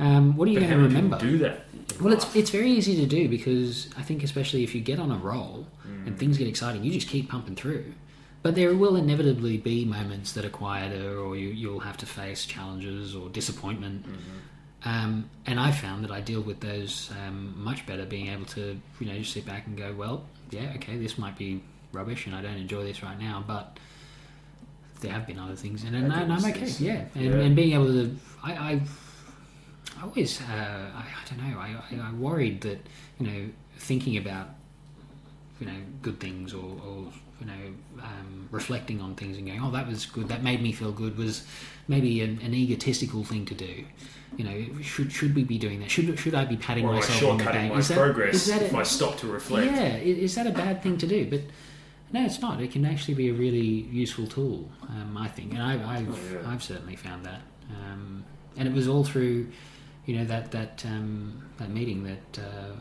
Um, 0.00 0.36
what 0.36 0.46
are 0.46 0.50
you 0.52 0.60
But 0.60 0.68
going 0.68 0.78
to 0.78 0.84
remember? 0.86 1.18
do 1.18 1.38
that? 1.38 1.64
Well, 2.00 2.12
it's 2.12 2.24
life? 2.24 2.36
it's 2.36 2.50
very 2.50 2.70
easy 2.70 2.94
to 2.96 3.06
do 3.06 3.28
because 3.28 3.88
I 3.96 4.02
think 4.02 4.22
especially 4.22 4.62
if 4.62 4.74
you 4.74 4.80
get 4.80 4.98
on 5.00 5.10
a 5.10 5.16
roll 5.16 5.66
and 6.06 6.18
things 6.18 6.38
get 6.38 6.46
exciting, 6.46 6.84
you 6.84 6.92
just 6.92 7.08
keep 7.08 7.28
pumping 7.28 7.56
through. 7.56 7.92
But 8.42 8.54
there 8.54 8.72
will 8.74 8.94
inevitably 8.96 9.58
be 9.58 9.84
moments 9.84 10.32
that 10.34 10.44
are 10.44 10.48
quieter, 10.50 11.18
or 11.18 11.36
you 11.36 11.48
you'll 11.48 11.80
have 11.80 11.96
to 11.98 12.06
face 12.06 12.46
challenges 12.46 13.14
or 13.14 13.28
disappointment. 13.28 14.06
Um, 14.84 15.28
and 15.44 15.58
I 15.58 15.72
found 15.72 16.04
that 16.04 16.12
I 16.12 16.20
deal 16.20 16.40
with 16.40 16.60
those 16.60 17.10
um, 17.26 17.52
much 17.62 17.84
better, 17.84 18.06
being 18.06 18.28
able 18.28 18.44
to 18.46 18.80
you 19.00 19.06
know 19.06 19.18
just 19.18 19.32
sit 19.32 19.44
back 19.44 19.66
and 19.66 19.76
go, 19.76 19.92
well, 19.92 20.24
yeah, 20.50 20.72
okay, 20.76 20.96
this 20.96 21.18
might 21.18 21.36
be 21.36 21.60
rubbish, 21.92 22.26
and 22.26 22.34
I 22.34 22.42
don't 22.42 22.56
enjoy 22.56 22.84
this 22.84 23.02
right 23.02 23.18
now, 23.18 23.42
but 23.46 23.78
there 25.00 25.12
have 25.12 25.26
been 25.26 25.38
other 25.38 25.54
things, 25.56 25.84
and, 25.84 25.94
and, 25.94 26.12
and 26.12 26.32
I'm 26.32 26.44
okay, 26.44 26.66
yeah. 26.78 27.04
And, 27.14 27.24
Yeah. 27.24 27.30
and 27.36 27.56
being 27.56 27.72
able 27.72 27.86
to, 27.86 28.16
I, 28.42 28.52
I 28.52 28.80
I 29.98 30.02
always, 30.02 30.40
uh, 30.40 30.44
I, 30.44 31.00
I 31.00 31.28
don't 31.28 31.50
know, 31.50 31.58
I, 31.58 31.74
I, 31.90 32.08
I 32.08 32.12
worried 32.12 32.60
that, 32.60 32.78
you 33.18 33.26
know, 33.26 33.48
thinking 33.78 34.16
about, 34.16 34.48
you 35.60 35.66
know, 35.66 35.72
good 36.02 36.20
things 36.20 36.52
or, 36.54 36.62
or 36.86 37.04
you 37.40 37.46
know, 37.46 38.02
um, 38.02 38.48
reflecting 38.52 39.00
on 39.00 39.14
things 39.14 39.36
and 39.38 39.46
going, 39.46 39.60
oh, 39.60 39.70
that 39.72 39.88
was 39.88 40.06
good, 40.06 40.28
that 40.28 40.42
made 40.42 40.62
me 40.62 40.72
feel 40.72 40.92
good, 40.92 41.16
was 41.18 41.44
maybe 41.88 42.20
an, 42.20 42.38
an 42.44 42.54
egotistical 42.54 43.24
thing 43.24 43.44
to 43.46 43.54
do. 43.54 43.84
You 44.36 44.44
know, 44.44 44.82
should 44.82 45.10
should 45.10 45.34
we 45.34 45.42
be 45.42 45.58
doing 45.58 45.80
that? 45.80 45.90
Should 45.90 46.16
should 46.18 46.34
I 46.34 46.44
be 46.44 46.56
patting 46.56 46.84
or 46.84 46.92
myself 46.94 47.32
on 47.32 47.38
the 47.38 47.44
back? 47.44 47.70
my 47.72 47.78
Is 47.78 47.88
that- 47.88 47.96
progress 47.98 48.34
is 48.34 48.46
that 48.48 48.62
if 48.62 48.72
a- 48.74 48.76
I 48.76 48.82
stop 48.82 49.16
to 49.18 49.26
reflect? 49.26 49.72
yeah, 49.72 49.96
is 49.96 50.34
that 50.34 50.46
a 50.46 50.50
bad 50.50 50.82
thing 50.82 50.98
to 50.98 51.06
do? 51.06 51.28
But 51.30 51.40
no, 52.12 52.24
it's 52.24 52.40
not. 52.40 52.60
It 52.60 52.72
can 52.72 52.84
actually 52.84 53.14
be 53.14 53.28
a 53.28 53.34
really 53.34 53.58
useful 53.58 54.26
tool, 54.26 54.68
um, 54.88 55.16
I 55.16 55.28
think, 55.28 55.52
and 55.52 55.62
I, 55.62 55.74
I've 55.96 56.08
Oh, 56.08 56.18
yeah. 56.32 56.50
I've 56.50 56.62
certainly 56.62 56.96
found 56.96 57.24
that. 57.26 57.40
Um, 57.70 58.24
and 58.56 58.66
it 58.66 58.74
was 58.74 58.88
all 58.88 59.04
through, 59.04 59.48
you 60.06 60.16
know, 60.16 60.24
that 60.24 60.50
that 60.52 60.84
um, 60.86 61.44
that 61.58 61.70
meeting 61.70 62.04
that 62.04 62.38
uh, 62.42 62.72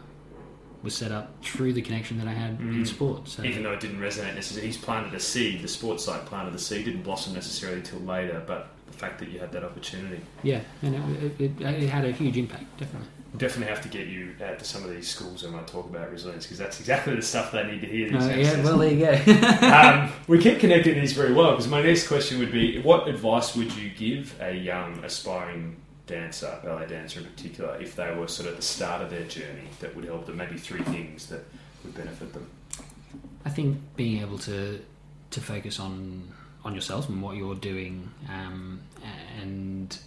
was 0.83 0.95
set 0.95 1.11
up 1.11 1.43
through 1.43 1.73
the 1.73 1.81
connection 1.81 2.17
that 2.19 2.27
I 2.27 2.33
had 2.33 2.59
in 2.59 2.85
sport. 2.85 3.27
So 3.27 3.43
Even 3.43 3.63
though 3.63 3.73
it 3.73 3.79
didn't 3.79 3.99
resonate 3.99 4.35
necessarily, 4.35 4.67
he's 4.67 4.77
planted 4.77 5.13
a 5.13 5.19
seed. 5.19 5.61
The 5.61 5.67
sports 5.67 6.05
site 6.05 6.25
planted 6.25 6.53
the 6.53 6.59
seed. 6.59 6.85
Didn't 6.85 7.03
blossom 7.03 7.33
necessarily 7.33 7.79
until 7.79 7.99
later, 7.99 8.41
but 8.45 8.69
the 8.85 8.93
fact 8.93 9.19
that 9.19 9.29
you 9.29 9.39
had 9.39 9.51
that 9.51 9.63
opportunity, 9.63 10.21
yeah, 10.43 10.61
and 10.81 10.95
it, 10.95 11.41
it, 11.41 11.61
it, 11.61 11.83
it 11.83 11.89
had 11.89 12.05
a 12.05 12.11
huge 12.11 12.37
impact, 12.37 12.65
definitely. 12.77 13.09
Definitely 13.37 13.73
have 13.73 13.83
to 13.83 13.89
get 13.89 14.07
you 14.07 14.35
out 14.43 14.59
to 14.59 14.65
some 14.65 14.83
of 14.83 14.89
these 14.89 15.07
schools 15.07 15.43
and 15.43 15.53
might 15.53 15.67
talk 15.67 15.85
about 15.85 16.11
resilience 16.11 16.45
because 16.45 16.57
that's 16.57 16.79
exactly 16.79 17.15
the 17.15 17.21
stuff 17.21 17.51
they 17.51 17.63
need 17.63 17.81
to 17.81 17.87
hear. 17.87 18.09
These 18.09 18.25
Uh, 18.25 18.35
yeah, 18.35 18.63
well, 18.63 18.77
there 18.77 18.91
you 18.91 19.05
go. 19.05 19.67
um, 19.67 20.11
we 20.27 20.39
keep 20.39 20.59
connecting 20.59 20.95
these 20.95 21.13
very 21.13 21.33
well 21.33 21.51
because 21.51 21.67
my 21.67 21.81
next 21.81 22.07
question 22.07 22.39
would 22.39 22.51
be: 22.51 22.81
What 22.81 23.07
advice 23.07 23.55
would 23.55 23.73
you 23.75 23.89
give 23.89 24.35
a 24.41 24.53
young 24.53 25.03
aspiring 25.03 25.77
dancer, 26.05 26.59
ballet 26.63 26.87
dancer 26.87 27.19
in 27.19 27.25
particular, 27.25 27.77
if 27.81 27.95
they 27.95 28.13
were 28.15 28.27
sort 28.27 28.47
of 28.47 28.53
at 28.53 28.59
the 28.59 28.65
start 28.65 29.01
of 29.01 29.09
their 29.09 29.25
journey 29.25 29.67
that 29.79 29.95
would 29.95 30.05
help 30.05 30.25
them? 30.25 30.37
Maybe 30.37 30.57
three 30.57 30.83
things 30.83 31.27
that 31.27 31.43
would 31.83 31.95
benefit 31.95 32.33
them. 32.33 32.49
I 33.45 33.49
think 33.49 33.77
being 33.95 34.21
able 34.21 34.37
to 34.39 34.81
to 35.31 35.41
focus 35.41 35.79
on 35.79 36.33
on 36.63 36.75
yourself 36.75 37.07
and 37.09 37.21
what 37.21 37.37
you're 37.37 37.55
doing, 37.55 38.11
um, 38.29 38.81
and 39.39 39.97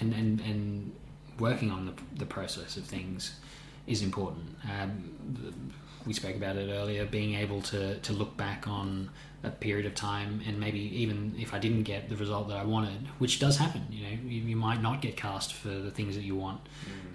and 0.00 0.12
and 0.12 0.40
and 0.40 0.92
working 1.38 1.70
on 1.70 1.86
the, 1.86 1.92
the 2.16 2.26
process 2.26 2.76
of 2.76 2.84
things 2.84 3.38
is 3.86 4.02
important. 4.02 4.56
Um, 4.64 5.72
we 6.06 6.12
spoke 6.12 6.36
about 6.36 6.56
it 6.56 6.70
earlier. 6.70 7.04
Being 7.04 7.34
able 7.34 7.62
to 7.62 7.98
to 7.98 8.12
look 8.12 8.36
back 8.36 8.66
on 8.66 9.10
a 9.44 9.50
period 9.50 9.86
of 9.86 9.94
time 9.94 10.40
and 10.46 10.58
maybe 10.58 10.78
even 10.78 11.34
if 11.38 11.52
I 11.52 11.58
didn't 11.58 11.82
get 11.82 12.08
the 12.08 12.16
result 12.16 12.48
that 12.48 12.56
I 12.56 12.64
wanted, 12.64 13.08
which 13.18 13.40
does 13.40 13.56
happen, 13.56 13.84
you 13.90 14.04
know, 14.04 14.22
you, 14.24 14.40
you 14.42 14.56
might 14.56 14.80
not 14.80 15.02
get 15.02 15.16
cast 15.16 15.54
for 15.54 15.68
the 15.68 15.90
things 15.90 16.14
that 16.14 16.22
you 16.22 16.36
want. 16.36 16.60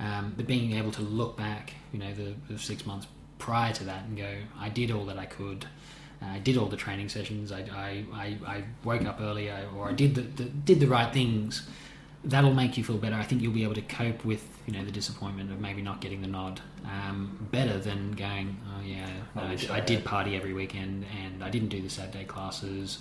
Um, 0.02 0.34
but 0.36 0.46
being 0.46 0.74
able 0.74 0.92
to 0.92 1.02
look 1.02 1.38
back, 1.38 1.74
you 1.94 2.00
know, 2.00 2.14
the, 2.14 2.34
the 2.50 2.60
six 2.60 2.86
months 2.86 3.08
prior 3.40 3.74
to 3.74 3.84
that 3.86 4.04
and 4.06 4.18
go, 4.18 4.36
I 4.60 4.70
did 4.70 4.92
all 4.92 5.06
that 5.06 5.18
I 5.18 5.26
could. 5.26 5.66
Uh, 6.22 6.26
I 6.26 6.40
did 6.40 6.58
all 6.58 6.66
the 6.66 6.78
training 6.78 7.10
sessions. 7.10 7.52
I, 7.52 7.60
I, 7.72 8.06
I, 8.14 8.38
I 8.46 8.64
woke 8.84 9.06
up 9.06 9.22
early, 9.22 9.50
I, 9.52 9.66
or 9.68 9.90
I 9.90 9.94
did 9.94 10.16
the, 10.16 10.22
the 10.22 10.50
did 10.50 10.80
the 10.80 10.88
right 10.88 11.14
things. 11.14 11.68
That'll 12.24 12.54
make 12.54 12.78
you 12.78 12.84
feel 12.84 12.98
better. 12.98 13.16
I 13.16 13.24
think 13.24 13.42
you'll 13.42 13.54
be 13.54 13.64
able 13.64 13.76
to 13.76 13.82
cope 13.82 14.26
with 14.26 14.46
you 14.66 14.74
know 14.74 14.84
the 14.84 14.92
disappointment 14.92 15.52
of 15.52 15.60
maybe 15.60 15.82
not 15.82 16.02
getting 16.02 16.22
the 16.22 16.28
nod 16.28 16.60
um, 16.86 17.48
better 17.52 17.78
than 17.78 18.12
going, 18.14 18.58
oh 18.76 18.82
yeah, 18.84 19.08
no, 19.36 19.44
I 19.44 19.46
I, 19.46 19.58
I 19.72 19.78
I 19.78 19.80
did 19.80 20.04
party 20.04 20.36
every 20.36 20.54
weekend 20.54 21.06
and 21.24 21.44
I 21.44 21.50
didn't 21.50 21.70
do 21.70 21.82
the 21.82 21.90
Saturday 21.90 22.26
classes. 22.26 23.00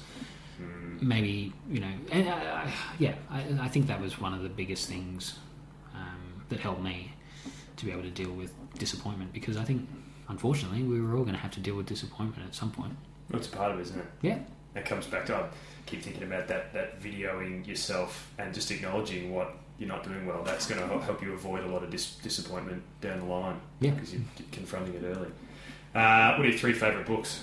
Mm. 0.61 1.03
Maybe 1.03 1.53
you 1.71 1.81
know, 1.81 1.93
and 2.13 2.29
uh, 2.29 2.67
yeah, 2.99 3.15
I, 3.31 3.45
I 3.61 3.69
think 3.69 3.87
that 3.89 4.01
was 4.01 4.21
one 4.21 4.33
of 4.33 4.43
the 4.43 4.49
biggest 4.49 4.89
things 4.89 5.39
um, 5.95 6.43
that 6.49 6.61
helped 6.61 6.83
me 6.83 7.13
to 7.77 7.85
be 7.85 7.93
able 7.93 8.03
to 8.03 8.11
deal 8.11 8.33
with 8.33 8.53
disappointment 8.79 9.33
because 9.33 9.57
I 9.57 9.65
think 9.65 9.89
unfortunately 10.29 10.83
we 10.83 11.01
were 11.01 11.17
all 11.17 11.23
going 11.23 11.35
to 11.35 11.41
have 11.41 11.53
to 11.53 11.61
deal 11.61 11.77
with 11.77 11.87
disappointment 11.87 12.47
at 12.47 12.55
some 12.55 12.71
point. 12.71 12.97
That's 13.31 13.49
a 13.49 13.51
part 13.51 13.73
of 13.73 13.79
it, 13.79 13.83
isn't 13.83 13.99
it? 13.99 14.07
Yeah, 14.23 14.39
That 14.77 14.85
comes 14.85 15.07
back 15.07 15.25
to 15.27 15.35
I 15.37 15.45
keep 15.87 16.03
thinking 16.03 16.23
about 16.25 16.49
that 16.49 16.73
that 16.75 17.01
videoing 17.03 17.67
yourself 17.67 18.31
and 18.39 18.53
just 18.55 18.71
acknowledging 18.71 19.33
what 19.35 19.57
you're 19.79 19.89
not 19.89 20.05
doing 20.05 20.27
well. 20.27 20.43
That's 20.45 20.67
going 20.67 20.81
to 20.87 20.99
help, 20.99 21.23
you 21.23 21.33
avoid 21.33 21.65
a 21.65 21.67
lot 21.67 21.83
of 21.83 21.91
dis- 21.91 22.17
disappointment 22.17 22.83
down 23.01 23.21
the 23.21 23.25
line. 23.27 23.59
Yeah. 23.81 23.91
because 23.93 24.13
you're 24.13 24.23
confronting 24.53 24.95
it 24.95 25.03
early. 25.05 25.29
Uh, 25.95 26.35
what 26.37 26.47
are 26.47 26.49
your 26.51 26.59
three 26.59 26.73
favourite 26.75 27.07
books? 27.07 27.43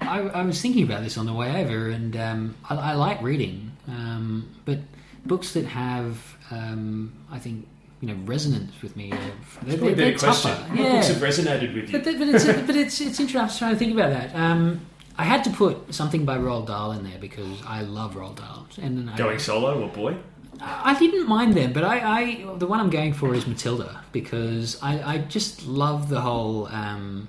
I, 0.00 0.20
I 0.20 0.42
was 0.42 0.60
thinking 0.60 0.84
about 0.84 1.02
this 1.02 1.16
on 1.16 1.24
the 1.26 1.32
way 1.32 1.64
over, 1.64 1.88
and 1.88 2.16
um, 2.16 2.54
I, 2.68 2.74
I 2.74 2.94
like 2.94 3.22
reading, 3.22 3.72
um, 3.88 4.54
but 4.64 4.78
books 5.24 5.52
that 5.54 5.64
have, 5.64 6.36
um, 6.50 7.12
I 7.30 7.38
think, 7.38 7.66
you 8.00 8.08
know 8.08 8.16
resonant 8.24 8.70
with 8.82 8.96
me. 8.96 9.12
Uh, 9.12 9.16
they're, 9.62 9.94
they're 9.94 10.18
question. 10.18 10.50
tougher. 10.50 10.68
What 10.70 10.78
Yeah. 10.80 10.92
books 10.94 11.08
have 11.08 11.16
resonated 11.18 11.74
with 11.74 11.90
you? 11.90 11.98
But, 12.02 12.18
but 12.18 12.28
it's 12.28 12.44
but 12.44 12.76
it's 12.76 13.00
it's 13.00 13.20
interesting. 13.20 13.38
I 13.40 13.44
was 13.44 13.58
trying 13.58 13.72
to 13.74 13.78
think 13.78 13.92
about 13.94 14.10
that. 14.10 14.34
Um, 14.34 14.80
I 15.18 15.24
had 15.24 15.44
to 15.44 15.50
put 15.50 15.94
something 15.94 16.24
by 16.24 16.38
Roald 16.38 16.66
Dahl 16.66 16.92
in 16.92 17.04
there 17.04 17.18
because 17.18 17.62
I 17.66 17.82
love 17.82 18.14
Roald 18.14 18.36
Dahl, 18.36 18.66
and 18.80 19.10
I, 19.10 19.16
Going 19.16 19.38
solo 19.38 19.82
or 19.82 19.88
boy? 19.88 20.16
I 20.60 20.96
didn't 20.98 21.28
mind 21.28 21.54
them, 21.54 21.72
but 21.72 21.84
I, 21.84 21.98
I 22.20 22.56
the 22.58 22.66
one 22.66 22.78
I'm 22.78 22.90
going 22.90 23.12
for 23.14 23.34
is 23.34 23.46
Matilda 23.46 24.04
because 24.12 24.80
I, 24.82 25.14
I 25.14 25.18
just 25.18 25.66
love 25.66 26.08
the 26.08 26.20
whole 26.20 26.66
um, 26.66 27.28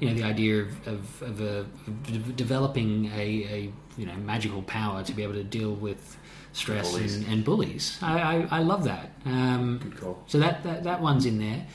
you 0.00 0.08
know 0.08 0.14
the 0.14 0.24
idea 0.24 0.62
of, 0.62 0.88
of, 0.88 1.22
of, 1.22 1.40
a, 1.40 1.58
of 1.60 2.36
developing 2.36 3.06
a, 3.14 3.20
a 3.20 3.72
you 3.96 4.06
know 4.06 4.14
magical 4.14 4.62
power 4.62 5.02
to 5.04 5.12
be 5.12 5.22
able 5.22 5.34
to 5.34 5.44
deal 5.44 5.74
with 5.74 6.18
stress 6.52 6.90
Bullies. 6.90 7.16
And, 7.16 7.26
and 7.28 7.44
bullies. 7.44 7.98
I, 8.02 8.20
I, 8.20 8.48
I 8.50 8.62
love 8.62 8.84
that. 8.84 9.10
Um, 9.24 9.78
Good 9.82 9.96
call. 9.98 10.22
so 10.26 10.38
that, 10.38 10.62
that 10.64 10.84
that 10.84 11.00
one's 11.00 11.24
in 11.24 11.38
there. 11.38 11.66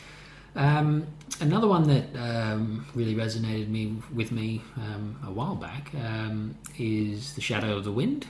Um, 0.58 1.06
another 1.40 1.68
one 1.68 1.88
that 1.88 2.06
um, 2.20 2.86
really 2.96 3.16
resonated 3.16 3.70
me 3.70 3.96
with 4.14 4.32
me 4.32 4.64
um, 4.76 5.18
a 5.26 5.32
while 5.32 5.56
back 5.56 5.92
um, 5.96 6.58
is 6.78 7.34
The 7.36 7.42
Shadow 7.42 7.78
of 7.78 7.84
the 7.84 7.92
Wind. 7.92 8.28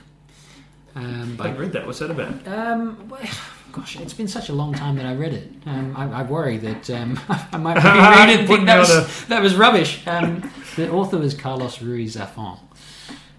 Um, 0.94 1.36
I 1.40 1.52
read 1.52 1.72
that. 1.72 1.86
What's 1.86 2.00
that 2.00 2.10
about? 2.10 2.46
um, 2.46 3.08
well, 3.08 3.20
gosh, 3.72 3.98
it's 3.98 4.14
been 4.14 4.28
such 4.28 4.48
a 4.48 4.52
long 4.52 4.74
time 4.74 4.96
that 4.96 5.06
I 5.06 5.14
read 5.14 5.32
it. 5.32 5.50
Um, 5.66 5.96
I, 5.96 6.20
I 6.20 6.22
worry 6.22 6.58
that 6.58 6.90
um, 6.90 7.18
I 7.28 7.56
might 7.56 7.76
reread 7.76 8.28
it 8.30 8.40
and 8.40 8.48
think 8.48 8.66
that 8.66 8.78
was, 8.78 9.26
that 9.28 9.42
was 9.42 9.54
rubbish. 9.54 10.06
Um, 10.06 10.50
the 10.76 10.90
author 10.90 11.18
was 11.18 11.34
Carlos 11.34 11.80
Ruiz 11.80 12.16
Zafon. 12.16 12.60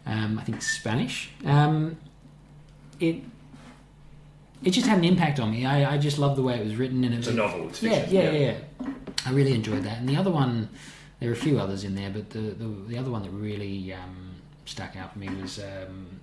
Um, 0.06 0.40
I 0.40 0.44
think 0.44 0.62
Spanish. 0.62 1.32
Um, 1.46 1.98
it 3.00 3.24
it 4.64 4.72
just 4.72 4.88
had 4.88 4.98
an 4.98 5.06
impact 5.06 5.40
on 5.40 5.52
me. 5.52 5.66
I, 5.66 5.94
I 5.94 5.98
just 5.98 6.18
love 6.20 6.36
the 6.36 6.44
way 6.44 6.60
it 6.60 6.66
was 6.66 6.76
written 6.76 7.04
and 7.04 7.14
it 7.14 7.18
It's 7.20 7.28
was 7.28 7.36
a 7.36 7.38
novel. 7.38 7.68
It's 7.70 7.82
yeah, 7.82 8.00
fiction. 8.02 8.16
yeah, 8.16 8.32
yeah, 8.32 8.54
yeah. 8.82 8.94
I 9.26 9.32
really 9.32 9.54
enjoyed 9.54 9.84
that. 9.84 9.98
And 10.00 10.08
the 10.10 10.16
other 10.18 10.32
one, 10.32 10.70
there 11.20 11.30
are 11.30 11.34
a 11.34 11.36
few 11.36 11.60
others 11.60 11.84
in 11.84 11.96
there, 11.96 12.10
but 12.10 12.30
the 12.32 12.40
the, 12.40 12.68
the 12.88 12.98
other 12.98 13.12
one 13.12 13.24
that 13.24 13.32
really 13.32 13.94
um, 13.94 14.36
stuck 14.66 14.96
out 14.96 15.14
for 15.14 15.20
me 15.20 15.30
was 15.42 15.60
um, 15.60 16.20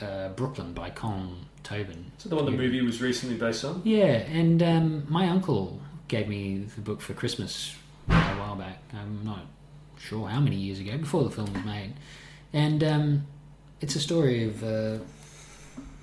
uh, 0.00 0.28
Brooklyn 0.30 0.72
by 0.72 0.90
Colm 0.90 1.36
Tóibín. 1.64 2.04
So 2.18 2.28
the 2.28 2.36
one 2.36 2.44
the 2.46 2.50
movie 2.52 2.80
was 2.82 3.00
recently 3.00 3.36
based 3.36 3.64
on? 3.64 3.82
Yeah, 3.84 4.22
and 4.40 4.62
um, 4.62 5.06
my 5.08 5.28
uncle 5.28 5.80
gave 6.08 6.28
me 6.28 6.66
the 6.74 6.80
book 6.80 7.00
for 7.00 7.14
Christmas 7.14 7.74
a 8.08 8.12
while 8.14 8.56
back. 8.56 8.82
I'm 8.92 9.24
not 9.24 9.46
sure 9.98 10.28
how 10.28 10.40
many 10.40 10.56
years 10.56 10.80
ago, 10.80 10.98
before 10.98 11.24
the 11.24 11.30
film 11.30 11.52
was 11.52 11.64
made. 11.64 11.94
And 12.52 12.82
um, 12.84 13.26
it's 13.80 13.94
a 13.96 14.00
story 14.00 14.44
of 14.44 14.62
uh, 14.64 14.98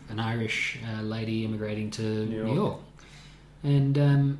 an 0.10 0.19
Irish 0.19 0.80
uh, 0.88 1.02
lady 1.02 1.45
immigrating 1.45 1.91
to 1.91 2.02
New 2.02 2.26
New 2.26 2.45
York. 2.45 2.56
York. 2.56 2.80
And 3.64 3.98
um, 3.98 4.40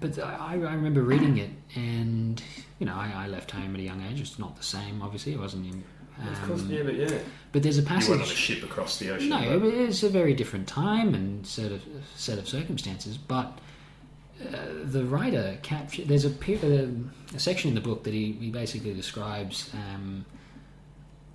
but 0.00 0.18
I, 0.18 0.52
I 0.52 0.54
remember 0.74 1.02
reading 1.02 1.38
it, 1.38 1.50
and 1.74 2.42
you 2.78 2.86
know, 2.86 2.94
I, 2.94 3.10
I 3.24 3.26
left 3.28 3.50
home 3.52 3.74
at 3.74 3.80
a 3.80 3.84
young 3.84 4.02
age. 4.02 4.20
It's 4.20 4.38
not 4.38 4.56
the 4.56 4.62
same, 4.62 5.02
obviously. 5.02 5.32
It 5.32 5.38
wasn't 5.40 5.66
in. 5.66 5.84
Um, 6.20 6.28
of 6.28 6.42
course, 6.46 6.62
yeah, 6.64 6.82
but 6.84 6.94
yeah. 6.94 7.18
But 7.52 7.62
there's 7.64 7.78
a 7.78 7.80
You 7.80 7.86
passage. 7.86 8.10
went 8.10 8.22
on 8.22 8.28
a 8.28 8.30
ship 8.30 8.62
across 8.62 8.98
the 8.98 9.10
ocean. 9.10 9.30
No, 9.30 9.58
but- 9.58 9.72
it's 9.74 10.02
a 10.02 10.08
very 10.08 10.34
different 10.34 10.68
time 10.68 11.14
and 11.14 11.46
set 11.46 11.72
of 11.72 11.82
set 12.14 12.38
of 12.38 12.48
circumstances. 12.48 13.16
But 13.16 13.58
uh, 14.46 14.56
the 14.84 15.04
writer 15.04 15.58
captured. 15.62 16.06
There's 16.08 16.24
a, 16.24 16.30
pe- 16.30 16.56
uh, 16.56 16.88
a 17.34 17.38
section 17.38 17.68
in 17.70 17.74
the 17.74 17.80
book 17.80 18.04
that 18.04 18.12
he, 18.14 18.32
he 18.32 18.50
basically 18.50 18.92
describes 18.94 19.70
um, 19.74 20.24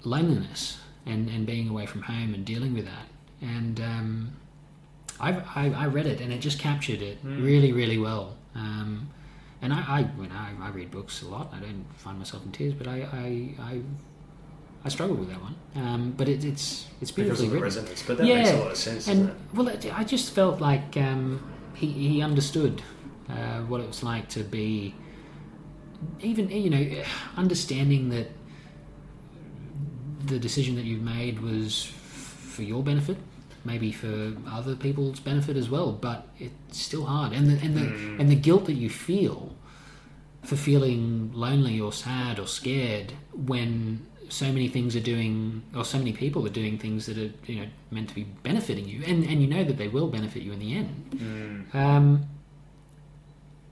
loneliness 0.03 0.77
and, 1.05 1.29
and 1.29 1.45
being 1.45 1.69
away 1.69 1.85
from 1.85 2.01
home 2.03 2.33
and 2.33 2.45
dealing 2.45 2.73
with 2.73 2.85
that. 2.85 3.05
And 3.41 3.79
um, 3.79 4.33
I, 5.19 5.33
I 5.55 5.73
I 5.83 5.85
read 5.87 6.05
it 6.05 6.21
and 6.21 6.31
it 6.33 6.39
just 6.39 6.59
captured 6.59 7.01
it 7.01 7.17
really 7.23 7.71
really 7.71 7.97
well. 7.97 8.35
Um, 8.55 9.09
and 9.61 9.73
I, 9.73 9.83
I, 9.99 10.03
when 10.15 10.31
I, 10.31 10.51
I 10.61 10.69
read 10.69 10.89
books 10.89 11.21
a 11.21 11.27
lot. 11.27 11.53
I 11.53 11.59
don't 11.59 11.85
find 11.97 12.17
myself 12.17 12.45
in 12.45 12.51
tears, 12.51 12.73
but 12.73 12.87
I, 12.87 13.07
I, 13.11 13.71
I 13.71 13.81
I 14.85 14.89
struggle 14.89 15.17
with 15.17 15.29
that 15.29 15.41
one, 15.41 15.55
um, 15.75 16.13
but 16.15 16.29
it, 16.29 16.45
it's 16.45 16.87
it's 17.01 17.11
because 17.11 17.39
beautifully 17.39 17.47
of 17.47 17.51
the 17.51 17.55
written. 17.59 17.63
resonance. 17.63 18.03
But 18.07 18.17
that 18.17 18.25
yeah, 18.25 18.35
makes 18.35 18.49
a 18.51 18.57
lot 18.59 18.71
of 18.71 18.77
sense, 18.77 19.07
and 19.09 19.35
well, 19.53 19.67
it, 19.67 19.85
I 19.93 20.05
just 20.05 20.33
felt 20.33 20.61
like 20.61 20.95
um, 20.95 21.43
he 21.75 21.87
he 21.87 22.21
understood 22.21 22.81
uh, 23.29 23.59
what 23.63 23.81
it 23.81 23.87
was 23.87 24.03
like 24.03 24.29
to 24.29 24.43
be, 24.43 24.95
even 26.21 26.49
you 26.49 26.69
know, 26.69 27.03
understanding 27.35 28.07
that 28.09 28.31
the 30.25 30.39
decision 30.39 30.75
that 30.75 30.85
you've 30.85 31.03
made 31.03 31.41
was 31.41 31.83
for 31.83 32.63
your 32.63 32.81
benefit, 32.81 33.17
maybe 33.65 33.91
for 33.91 34.33
other 34.49 34.75
people's 34.75 35.19
benefit 35.19 35.55
as 35.57 35.69
well, 35.69 35.91
but 35.91 36.27
it's 36.39 36.77
still 36.79 37.05
hard, 37.05 37.33
and 37.33 37.49
the 37.49 37.63
and 37.65 37.75
the 37.75 37.81
Mm. 37.81 38.19
and 38.19 38.29
the 38.29 38.35
guilt 38.35 38.65
that 38.65 38.73
you 38.75 38.89
feel 38.89 39.55
for 40.43 40.55
feeling 40.55 41.31
lonely 41.33 41.79
or 41.79 41.91
sad 41.91 42.39
or 42.39 42.47
scared 42.47 43.13
when 43.33 44.05
so 44.29 44.45
many 44.53 44.67
things 44.67 44.95
are 44.95 44.99
doing 45.01 45.61
or 45.75 45.83
so 45.83 45.97
many 45.97 46.13
people 46.13 46.45
are 46.45 46.51
doing 46.51 46.77
things 46.77 47.07
that 47.07 47.17
are 47.17 47.31
you 47.45 47.59
know 47.61 47.67
meant 47.91 48.07
to 48.09 48.15
be 48.15 48.23
benefiting 48.43 48.87
you 48.87 49.01
and 49.05 49.23
and 49.25 49.41
you 49.41 49.47
know 49.47 49.63
that 49.63 49.77
they 49.77 49.87
will 49.87 50.07
benefit 50.07 50.41
you 50.43 50.51
in 50.53 50.59
the 50.59 50.75
end. 50.75 51.67
Um, 51.73 52.23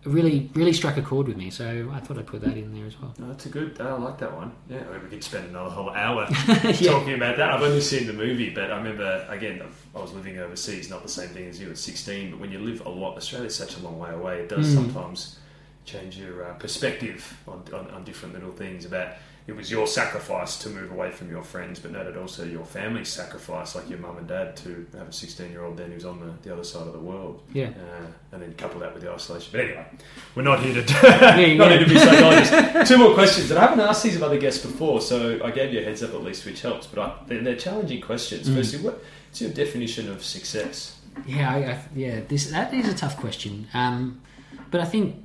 really 0.08 0.50
really 0.54 0.74
struck 0.74 0.98
a 0.98 1.02
chord 1.02 1.28
with 1.28 1.38
me 1.38 1.50
so 1.50 1.92
I 1.94 2.00
thought 2.00 2.18
I'd 2.18 2.28
put 2.28 2.42
that 2.42 2.58
in 2.58 2.74
there 2.74 2.86
as 2.88 3.00
well 3.00 3.14
No, 3.20 3.28
that's 3.28 3.46
a 3.46 3.50
good. 3.50 3.80
I 3.82 3.92
like 3.94 4.18
that 4.20 4.34
one. 4.36 4.52
Yeah, 4.70 4.80
I 4.90 4.94
mean, 4.94 5.04
we 5.04 5.10
could 5.10 5.24
spend 5.24 5.48
another 5.50 5.70
whole 5.70 5.90
hour 5.92 6.28
Yeah. 6.48 6.72
talking 6.74 7.14
about 7.14 7.38
that. 7.38 7.50
I've 7.52 7.62
only 7.62 7.82
seen 7.82 8.08
the 8.08 8.14
movie, 8.14 8.50
but 8.50 8.72
I 8.72 8.78
remember 8.78 9.26
again. 9.30 9.62
I 9.96 10.00
was 10.00 10.14
living 10.14 10.38
overseas, 10.40 10.90
not 10.90 11.02
the 11.04 11.10
same 11.10 11.30
thing 11.30 11.48
as 11.48 11.60
you 11.60 11.70
at 11.70 11.78
sixteen. 11.78 12.32
But 12.32 12.40
when 12.40 12.52
you 12.52 12.60
live 12.60 12.86
a 12.86 12.90
lot, 12.90 13.18
Australia's 13.18 13.56
such 13.56 13.78
a 13.78 13.80
long 13.80 13.98
way 14.00 14.12
away. 14.12 14.42
It 14.42 14.50
does 14.50 14.68
Mm. 14.68 14.74
sometimes 14.76 15.40
change 15.86 16.18
your 16.18 16.44
uh, 16.46 16.54
perspective 16.56 17.38
on, 17.48 17.64
on, 17.74 17.90
on 17.92 18.04
different 18.04 18.34
little 18.34 18.52
things 18.52 18.86
about. 18.86 19.14
It 19.48 19.56
was 19.56 19.72
your 19.72 19.88
sacrifice 19.88 20.58
to 20.60 20.70
move 20.70 20.92
away 20.92 21.10
from 21.10 21.32
your 21.32 21.42
friends, 21.42 21.80
but 21.80 21.92
noted 21.92 22.18
also 22.18 22.44
your 22.44 22.66
family's 22.66 23.08
sacrifice, 23.08 23.76
like 23.76 23.90
your 23.90 23.98
mum 24.00 24.18
and 24.18 24.28
dad, 24.28 24.58
to 24.58 24.86
have 24.98 25.08
a 25.08 25.14
16 25.14 25.50
year 25.52 25.64
old 25.64 25.78
then 25.78 25.90
who's 25.90 26.04
on 26.04 26.20
the, 26.20 26.34
the 26.42 26.52
other 26.52 26.66
side 26.66 26.86
of 26.86 26.92
the 26.92 27.00
world. 27.00 27.42
yeah 27.54 27.68
Uh, 27.70 28.08
and 28.34 28.42
then 28.42 28.54
couple 28.56 28.82
that 28.82 28.94
with 28.94 29.04
the 29.04 29.10
isolation. 29.12 29.50
But 29.54 29.62
anyway, 29.62 29.86
we're 30.36 30.44
not 30.44 30.60
here 30.60 30.74
to 30.74 30.82
you 31.48 31.58
not 31.58 31.70
go. 31.70 31.78
here 31.78 31.80
to 31.80 31.90
be 31.90 31.98
psychologists. 31.98 32.90
Two 32.90 32.98
more 32.98 33.14
questions, 33.14 33.50
and 33.50 33.58
I 33.58 33.62
haven't 33.68 33.80
asked 33.80 34.04
these 34.04 34.18
of 34.18 34.24
other 34.24 34.38
guests 34.38 34.66
before, 34.66 35.00
so 35.00 35.40
I 35.42 35.52
gave 35.52 35.74
you 35.74 35.80
a 35.80 35.84
heads 35.84 36.04
up 36.04 36.14
at 36.14 36.22
least, 36.24 36.46
which 36.46 36.62
helps. 36.62 36.86
But 36.86 37.00
I, 37.00 37.16
they're, 37.28 37.42
they're 37.42 37.56
challenging 37.56 38.02
questions. 38.02 38.50
Mm. 38.50 38.56
Firstly, 38.56 38.80
what's 38.82 39.40
your 39.42 39.52
definition 39.52 40.10
of 40.12 40.26
success? 40.26 41.00
Yeah, 41.26 41.50
I, 41.52 41.58
I, 41.72 41.80
yeah. 41.96 42.20
This 42.28 42.52
that 42.52 42.74
is 42.74 42.88
a 42.90 42.94
tough 42.94 43.16
question, 43.16 43.68
um, 43.74 44.22
but 44.72 44.82
I 44.82 44.86
think 44.86 45.24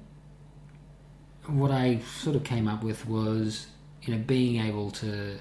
what 1.47 1.73
I 1.73 1.99
sort 2.20 2.36
of 2.36 2.44
came 2.44 2.69
up 2.69 2.85
with 2.85 3.07
was, 3.07 3.66
you 4.03 4.15
know, 4.15 4.23
being 4.27 4.61
able 4.61 4.91
to. 4.93 5.39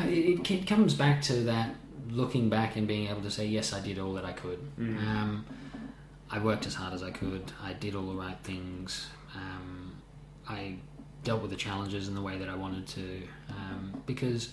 It, 0.00 0.50
it 0.50 0.66
comes 0.66 0.94
back 0.94 1.22
to 1.22 1.34
that 1.44 1.76
looking 2.08 2.48
back 2.48 2.76
and 2.76 2.88
being 2.88 3.08
able 3.08 3.22
to 3.22 3.30
say, 3.30 3.46
yes, 3.46 3.72
I 3.72 3.80
did 3.80 3.98
all 3.98 4.12
that 4.14 4.24
I 4.24 4.32
could. 4.32 4.58
Um, 4.98 5.44
I 6.30 6.38
worked 6.38 6.66
as 6.66 6.74
hard 6.74 6.92
as 6.92 7.02
I 7.02 7.10
could. 7.10 7.52
I 7.62 7.72
did 7.72 7.94
all 7.94 8.06
the 8.06 8.14
right 8.14 8.38
things. 8.42 9.08
Um, 9.34 9.92
I 10.48 10.76
dealt 11.24 11.42
with 11.42 11.50
the 11.50 11.56
challenges 11.56 12.08
in 12.08 12.14
the 12.14 12.22
way 12.22 12.38
that 12.38 12.48
I 12.48 12.54
wanted 12.54 12.86
to, 12.88 13.22
um, 13.50 14.02
because 14.06 14.50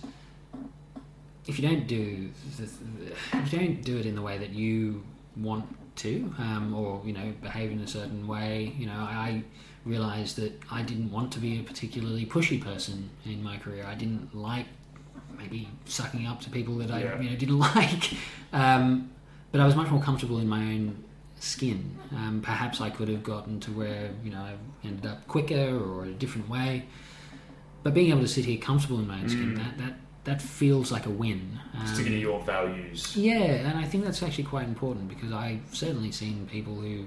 if 1.47 1.57
you 1.59 1.67
don't 1.67 1.87
do 1.87 2.29
the, 2.57 2.63
if 3.33 3.53
you 3.53 3.59
don't 3.59 3.81
do 3.81 3.97
it 3.97 4.05
in 4.05 4.15
the 4.15 4.21
way 4.21 4.37
that 4.37 4.49
you 4.49 5.03
want 5.37 5.65
to, 5.97 6.33
um, 6.37 6.73
or 6.75 7.01
you 7.05 7.13
know, 7.13 7.33
behave 7.41 7.71
in 7.71 7.79
a 7.79 7.87
certain 7.87 8.27
way, 8.27 8.73
you 8.77 8.85
know, 8.85 8.93
I 8.93 9.43
realized 9.87 10.35
that 10.37 10.53
I 10.71 10.81
didn't 10.83 11.11
want 11.11 11.31
to 11.33 11.39
be 11.39 11.59
a 11.59 11.63
particularly 11.63 12.25
pushy 12.25 12.61
person 12.63 13.09
in 13.25 13.43
my 13.43 13.57
career. 13.57 13.85
I 13.87 13.95
didn't 13.95 14.35
like 14.35 14.65
maybe 15.37 15.69
sucking 15.85 16.25
up 16.27 16.41
to 16.41 16.49
people 16.49 16.75
that 16.77 16.91
I 16.91 17.01
Yeah. 17.03 17.21
you 17.21 17.29
know 17.29 17.35
didn't 17.35 17.59
like, 17.75 18.11
um, 18.53 19.09
but 19.51 19.61
I 19.61 19.65
was 19.65 19.75
much 19.75 19.89
more 19.89 20.01
comfortable 20.01 20.39
in 20.39 20.47
my 20.47 20.59
own 20.59 21.03
skin. 21.39 21.97
Um, 22.15 22.41
perhaps 22.43 22.81
I 22.81 22.89
could 22.89 23.07
have 23.09 23.23
gotten 23.23 23.59
to 23.61 23.71
where 23.71 24.11
you 24.23 24.31
know 24.31 24.39
I 24.41 24.53
ended 24.83 25.05
up 25.05 25.27
quicker 25.27 25.77
or 25.77 26.05
a 26.05 26.11
different 26.13 26.49
way. 26.49 26.85
But 27.83 27.93
being 27.93 28.09
able 28.09 28.21
to 28.21 28.27
sit 28.27 28.45
here 28.45 28.57
comfortable 28.57 28.99
in 28.99 29.07
my 29.07 29.19
own 29.21 29.29
skin, 29.29 29.55
that 29.55 29.77
that 29.77 29.93
that 30.25 30.41
feels 30.41 30.91
like 30.91 31.05
a 31.05 31.09
win. 31.09 31.57
Um, 31.79 31.87
Sticking 31.87 32.11
to 32.13 32.19
your 32.19 32.41
values. 32.43 33.15
yeah, 33.15 33.43
and 33.67 33.77
I 33.77 33.85
think 33.85 34.03
that's 34.03 34.21
actually 34.21 34.43
quite 34.43 34.67
important 34.67 35.07
because 35.07 35.31
I've 35.31 35.61
certainly 35.71 36.11
seen 36.11 36.47
people 36.51 36.75
who 36.75 37.05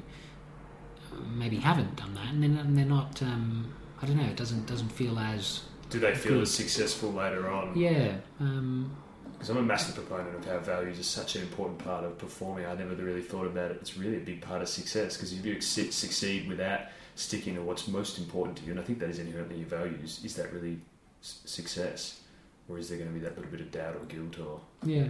maybe 1.35 1.57
haven't 1.57 1.97
done 1.97 2.15
that, 2.15 2.33
and 2.33 2.45
and 2.45 2.77
they're 2.79 2.85
not. 2.85 3.23
Um, 3.23 3.73
I 4.03 4.07
don't 4.07 4.17
know. 4.17 4.25
It 4.25 4.37
doesn't 4.37 4.67
doesn't 4.67 4.91
feel 4.91 5.19
as 5.19 5.63
Do 5.91 5.99
they 5.99 6.15
feel 6.15 6.41
as 6.41 6.51
successful 6.51 7.13
later 7.13 7.51
on? 7.51 7.77
yeah. 7.79 8.17
Um, 8.41 8.91
Because 9.33 9.51
I'm 9.51 9.57
a 9.59 9.63
massive 9.63 9.95
proponent 9.95 10.35
of 10.37 10.45
how 10.45 10.59
values 10.59 10.99
are 10.99 11.03
such 11.03 11.37
an 11.37 11.43
important 11.43 11.79
part 11.79 12.05
of 12.05 12.17
performing. 12.19 12.67
I 12.67 12.75
never 12.75 12.95
really 12.95 13.23
thought 13.23 13.47
about 13.47 13.71
it. 13.71 13.79
It's 13.81 13.97
really 13.97 14.17
a 14.17 14.21
big 14.21 14.41
part 14.43 14.63
of 14.63 14.69
success 14.69 15.17
because 15.17 15.33
if 15.33 15.45
you 15.45 15.61
succeed 15.61 16.49
without 16.49 16.81
sticking 17.15 17.55
to 17.57 17.63
what's 17.63 17.89
most 17.89 18.19
important 18.19 18.57
to 18.59 18.65
you, 18.65 18.71
and 18.73 18.81
I 18.81 18.83
think 18.83 18.99
that 19.01 19.11
is 19.11 19.19
inherently 19.19 19.59
your 19.59 19.69
values, 19.69 20.21
is 20.25 20.35
that 20.37 20.53
really 20.53 20.79
s- 21.23 21.41
success? 21.45 22.21
Or 22.69 22.79
is 22.79 22.89
there 22.89 22.99
going 22.99 23.11
to 23.13 23.15
be 23.19 23.21
that 23.27 23.35
little 23.37 23.51
bit 23.51 23.61
of 23.61 23.71
doubt 23.71 23.97
or 23.97 24.05
guilt 24.07 24.39
or 24.39 24.61
yeah. 24.85 25.09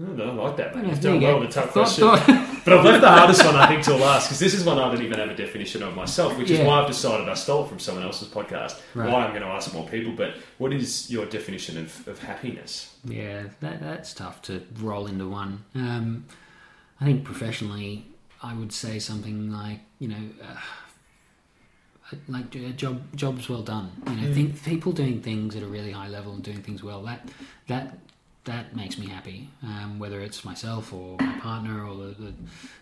I 0.00 0.16
don't 0.16 0.36
like 0.36 0.56
that, 0.56 0.74
mate. 0.74 0.84
Yeah, 0.84 0.90
You've 0.90 1.00
done 1.00 1.20
well 1.20 1.40
with 1.40 1.50
a 1.50 1.52
tough 1.52 1.72
question. 1.72 2.08
But 2.64 2.74
I've 2.74 2.84
left 2.84 3.00
the 3.00 3.08
hardest 3.08 3.44
one, 3.44 3.56
I 3.56 3.66
think, 3.66 3.82
till 3.82 3.96
last 3.96 4.28
because 4.28 4.38
this 4.38 4.54
is 4.54 4.64
one 4.64 4.78
I 4.78 4.88
don't 4.88 5.02
even 5.02 5.18
have 5.18 5.30
a 5.30 5.34
definition 5.34 5.82
of 5.82 5.96
myself, 5.96 6.38
which 6.38 6.48
is 6.48 6.60
why 6.60 6.80
I've 6.80 6.86
decided 6.86 7.28
I 7.28 7.34
stole 7.34 7.64
it 7.64 7.68
from 7.68 7.80
someone 7.80 8.04
else's 8.04 8.28
podcast. 8.28 8.80
Right. 8.94 9.10
Why 9.10 9.24
I'm 9.24 9.30
going 9.30 9.42
to 9.42 9.48
ask 9.48 9.74
more 9.74 9.84
people. 9.88 10.12
But 10.12 10.34
what 10.58 10.72
is 10.72 11.10
your 11.10 11.26
definition 11.26 11.76
of, 11.76 12.06
of 12.06 12.20
happiness? 12.20 12.94
Yeah, 13.04 13.48
that, 13.58 13.80
that's 13.80 14.14
tough 14.14 14.42
to 14.42 14.62
roll 14.78 15.08
into 15.08 15.28
one. 15.28 15.64
Um, 15.74 16.26
I 17.00 17.04
think 17.04 17.24
professionally, 17.24 18.06
I 18.44 18.54
would 18.54 18.72
say 18.72 19.00
something 19.00 19.50
like 19.50 19.80
you 19.98 20.06
know, 20.06 20.30
uh, 20.40 22.16
like 22.28 22.54
uh, 22.54 22.70
job 22.76 23.02
jobs 23.16 23.48
well 23.48 23.62
done. 23.62 23.90
You 24.06 24.14
know, 24.14 24.34
think 24.34 24.62
people 24.62 24.92
doing 24.92 25.20
things 25.20 25.56
at 25.56 25.64
a 25.64 25.66
really 25.66 25.90
high 25.90 26.08
level 26.08 26.32
and 26.32 26.44
doing 26.44 26.62
things 26.62 26.82
well. 26.84 27.02
That 27.02 27.28
that 27.66 27.98
that 28.44 28.74
makes 28.74 28.98
me 28.98 29.06
happy. 29.06 29.48
Um, 29.62 29.98
whether 29.98 30.20
it's 30.20 30.44
myself 30.44 30.92
or 30.92 31.16
my 31.20 31.38
partner 31.38 31.84
or 31.86 31.96
the, 31.96 32.14
the 32.18 32.32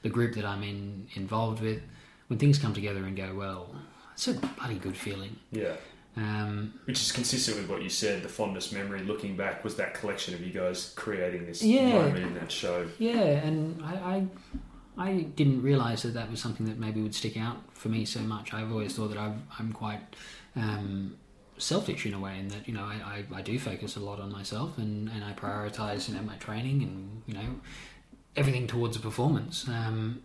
the 0.03 0.09
group 0.09 0.35
that 0.35 0.45
I'm 0.45 0.63
in 0.63 1.07
involved 1.15 1.61
with, 1.63 1.83
when 2.29 2.39
things 2.39 2.59
come 2.59 2.73
together 2.75 3.05
and 3.05 3.17
go 3.17 3.35
well, 3.35 3.75
it's 4.15 4.27
a 4.29 4.35
bloody 4.35 4.79
good 4.79 4.97
feeling. 4.97 5.37
Yeah. 5.53 5.75
Um, 6.17 6.75
Which 6.87 7.01
is 7.01 7.13
consistent 7.13 7.57
with 7.59 7.71
what 7.71 7.83
you 7.83 7.89
said. 7.89 8.23
The 8.23 8.29
fondest 8.29 8.73
memory, 8.73 9.03
looking 9.03 9.37
back, 9.37 9.63
was 9.63 9.77
that 9.77 9.95
collection 9.95 10.35
of 10.35 10.41
you 10.41 10.53
guys 10.53 10.93
creating 10.97 11.47
this 11.47 11.63
Yeah. 11.63 11.93
moment 11.93 12.19
in 12.27 12.35
that 12.35 12.51
show. 12.51 12.87
Yeah, 12.99 13.21
and 13.21 13.81
I, 13.85 13.95
I, 13.95 14.27
I 15.09 15.13
didn't 15.37 15.63
realise 15.63 16.03
that 16.03 16.15
that 16.15 16.29
was 16.31 16.41
something 16.41 16.67
that 16.67 16.79
maybe 16.79 17.01
would 17.01 17.15
stick 17.15 17.37
out 17.37 17.59
for 17.75 17.91
me 17.91 18.05
so 18.05 18.21
much. 18.21 18.53
I've 18.53 18.73
always 18.73 18.95
thought 18.97 19.09
that 19.09 19.19
I'm, 19.19 19.47
I'm 19.59 19.73
quite 19.73 20.01
um, 20.57 21.17
selfish 21.61 22.07
in 22.07 22.15
a 22.15 22.21
way, 22.21 22.39
in 22.39 22.49
that 22.49 22.67
you 22.67 22.75
know 22.75 22.85
I, 22.85 23.25
I, 23.33 23.39
I 23.39 23.43
do 23.43 23.59
focus 23.59 23.97
a 23.97 24.01
lot 24.01 24.21
on 24.21 24.33
myself 24.33 24.79
and, 24.79 25.09
and 25.09 25.25
I 25.25 25.33
prioritise 25.33 26.09
you 26.09 26.15
know 26.15 26.23
my 26.23 26.37
training 26.37 26.83
and 26.83 27.23
you 27.27 27.35
know 27.35 27.61
everything 28.37 28.67
towards 28.67 28.97
a 28.97 29.01
performance. 29.01 29.67
Um, 29.69 30.23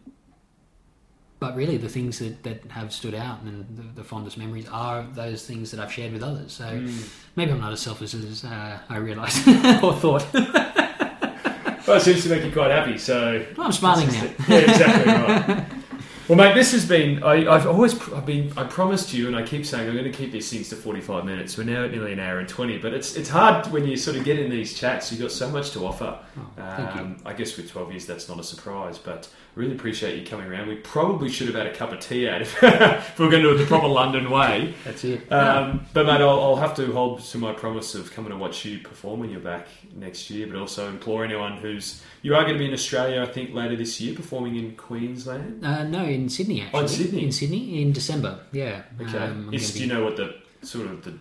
but 1.38 1.56
really, 1.56 1.78
the 1.78 1.90
things 1.90 2.20
that, 2.20 2.44
that 2.44 2.64
have 2.72 2.94
stood 2.94 3.14
out 3.14 3.42
and 3.42 3.78
the, 3.78 4.02
the 4.02 4.04
fondest 4.04 4.38
memories 4.38 4.68
are 4.70 5.06
those 5.14 5.46
things 5.46 5.70
that 5.72 5.80
I've 5.80 5.92
shared 5.92 6.14
with 6.14 6.24
others. 6.24 6.54
So 6.54 6.88
maybe 7.36 7.52
I'm 7.52 7.60
not 7.60 7.74
as 7.74 7.82
selfish 7.82 8.14
as 8.14 8.46
uh, 8.46 8.80
I 8.88 8.98
realised 8.98 9.48
or 9.84 9.94
thought. 9.94 10.26
Well, 10.34 11.98
it 11.98 12.02
seems 12.02 12.24
to 12.24 12.30
make 12.30 12.44
you 12.44 12.52
quite 12.52 12.72
happy, 12.72 12.98
so 12.98 13.46
I'm 13.60 13.72
smiling 13.72 14.08
now. 14.08 14.30
Yeah, 14.48 14.58
exactly 14.58 15.14
right. 15.14 15.66
Well, 16.28 16.40
mate, 16.40 16.56
this 16.56 16.72
has 16.72 16.88
been. 16.88 17.22
I, 17.22 17.48
I've 17.48 17.68
always, 17.68 17.94
I've 18.12 18.26
been, 18.26 18.52
I 18.58 18.64
promised 18.64 19.14
you, 19.14 19.28
and 19.28 19.36
I 19.36 19.44
keep 19.44 19.64
saying 19.64 19.88
I'm 19.88 19.94
going 19.94 20.12
to 20.12 20.18
keep 20.18 20.32
these 20.32 20.50
things 20.50 20.70
to 20.70 20.76
45 20.76 21.24
minutes. 21.24 21.56
We're 21.56 21.66
now 21.66 21.84
at 21.84 21.92
nearly 21.92 22.14
an 22.14 22.20
hour 22.20 22.40
and 22.40 22.50
20, 22.50 22.80
but 22.80 22.94
it's 22.94 23.16
it's 23.16 23.30
hard 23.30 23.68
when 23.68 23.86
you 23.86 23.96
sort 23.96 24.18
of 24.18 24.24
get 24.24 24.40
in 24.40 24.50
these 24.50 24.74
chats. 24.74 25.12
You've 25.12 25.22
got 25.22 25.32
so 25.32 25.52
much 25.52 25.70
to 25.72 25.86
offer. 25.86 26.18
Oh, 26.38 26.48
thank 26.56 26.96
you. 26.96 27.02
Um, 27.02 27.18
I 27.26 27.34
guess 27.34 27.56
with 27.58 27.70
12 27.70 27.92
years, 27.92 28.06
that's 28.08 28.28
not 28.28 28.40
a 28.40 28.44
surprise, 28.44 28.98
but 28.98 29.30
really 29.54 29.76
appreciate 29.76 30.20
you 30.20 30.26
coming 30.26 30.48
around. 30.48 30.68
We 30.68 30.78
probably 30.78 31.30
should 31.30 31.46
have 31.46 31.56
had 31.56 31.68
a 31.68 31.76
cup 31.76 31.92
of 31.92 32.00
tea 32.00 32.28
out 32.28 32.42
if, 32.42 32.62
if 32.64 33.20
we 33.20 33.26
we're 33.26 33.32
going 33.32 33.44
to 33.44 33.50
do 33.50 33.56
it 33.56 33.60
the 33.60 33.66
proper 33.68 33.88
London 33.88 34.32
way. 34.32 34.74
That's 34.84 35.04
it. 35.04 35.32
Um, 35.32 35.86
but 35.94 36.08
mate, 36.08 36.22
I'll, 36.22 36.42
I'll 36.42 36.56
have 36.56 36.76
to 36.78 36.92
hold 36.92 37.22
to 37.22 37.38
my 37.38 37.54
promise 37.54 37.94
of 37.94 38.12
coming 38.12 38.32
to 38.32 38.38
watch 38.38 38.66
you 38.66 38.80
perform 38.80 39.20
when 39.20 39.30
you're 39.30 39.40
back 39.40 39.68
next 39.96 40.32
year. 40.32 40.48
But 40.48 40.58
also 40.58 40.90
implore 40.90 41.24
anyone 41.24 41.58
who's 41.58 42.02
you 42.26 42.34
are 42.36 42.42
going 42.42 42.54
to 42.56 42.60
be 42.60 42.66
in 42.66 42.74
Australia, 42.74 43.22
I 43.22 43.28
think, 43.36 43.54
later 43.54 43.76
this 43.76 44.02
year, 44.02 44.16
performing 44.16 44.56
in 44.56 44.76
Queensland. 44.76 45.64
Uh, 45.64 45.84
no, 45.84 46.04
in 46.04 46.28
Sydney 46.28 46.62
actually. 46.62 46.80
Oh, 46.80 46.84
in 46.84 46.88
Sydney? 46.90 47.24
In 47.26 47.32
Sydney 47.32 47.82
in 47.84 47.92
December. 47.94 48.40
Yeah. 48.52 48.82
Okay. 49.00 49.18
Um, 49.18 49.54
Is, 49.54 49.62
gonna 49.70 49.74
do 49.78 49.80
you 49.86 49.94
know 49.94 50.04
what 50.04 50.16
the 50.18 50.28
sort 50.74 50.88
of 50.88 51.04
the 51.06 51.14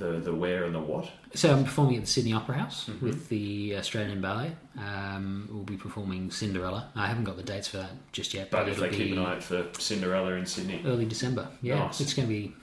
the, 0.00 0.10
the 0.20 0.34
where 0.34 0.64
and 0.64 0.74
the 0.74 0.80
what? 0.80 1.10
So 1.34 1.52
I'm 1.52 1.64
performing 1.64 1.96
at 1.96 2.02
the 2.02 2.12
Sydney 2.16 2.32
Opera 2.32 2.56
House 2.62 2.78
Mm-hmm. 2.88 3.04
with 3.06 3.28
the 3.28 3.76
Australian 3.76 4.20
Ballet. 4.20 4.52
Um, 4.78 5.48
we'll 5.50 5.62
be 5.64 5.76
performing 5.76 6.30
Cinderella. 6.30 6.88
I 6.96 7.06
haven't 7.06 7.24
got 7.24 7.36
the 7.36 7.42
dates 7.52 7.68
for 7.68 7.78
that 7.78 7.90
just 8.12 8.32
yet, 8.34 8.50
But 8.50 8.60
but, 8.64 8.68
if 8.68 8.78
they 8.78 8.88
keep 8.90 9.10
be 9.10 9.12
an 9.12 9.18
eye 9.24 9.34
out 9.36 9.42
for 9.42 9.66
Cinderella 9.78 10.32
in 10.32 10.46
Sydney, 10.46 10.82
early 10.86 11.04
December. 11.04 11.48
Yeah, 11.62 11.80
Nice. 11.86 12.00
it's 12.00 12.14
going 12.14 12.26
to 12.28 12.34
be 12.34 12.54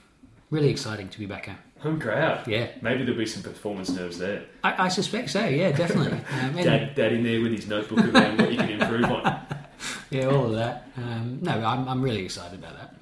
really 0.50 0.70
exciting 0.70 1.08
to 1.10 1.18
be 1.18 1.26
back 1.26 1.46
home. 1.46 1.58
Home 1.78 2.00
crowd. 2.00 2.46
Yeah, 2.46 2.68
Maybe 2.80 3.04
there'll 3.04 3.18
be 3.18 3.26
some 3.26 3.42
performance 3.42 3.90
nerves 3.90 4.18
there. 4.18 4.44
I, 4.64 4.84
I 4.84 4.88
suspect 4.88 5.30
so. 5.30 5.44
Yeah, 5.44 5.72
definitely. 5.72 6.20
Um, 6.40 6.54
Dad, 6.56 6.94
dad 6.94 7.12
in 7.12 7.22
there 7.22 7.40
with 7.40 7.52
his 7.52 7.66
notebook 7.66 7.98
around 8.14 8.38
what 8.38 8.50
you 8.52 8.58
can 8.58 8.70
improve 8.80 9.04
on. 9.04 9.40
yeah, 10.10 10.26
all 10.26 10.46
of 10.46 10.54
that. 10.54 10.88
Um, 10.96 11.38
no, 11.42 11.52
I'm, 11.52 11.88
I'm 11.88 12.02
really 12.02 12.24
excited 12.24 12.58
about 12.58 12.76
that. 12.76 12.94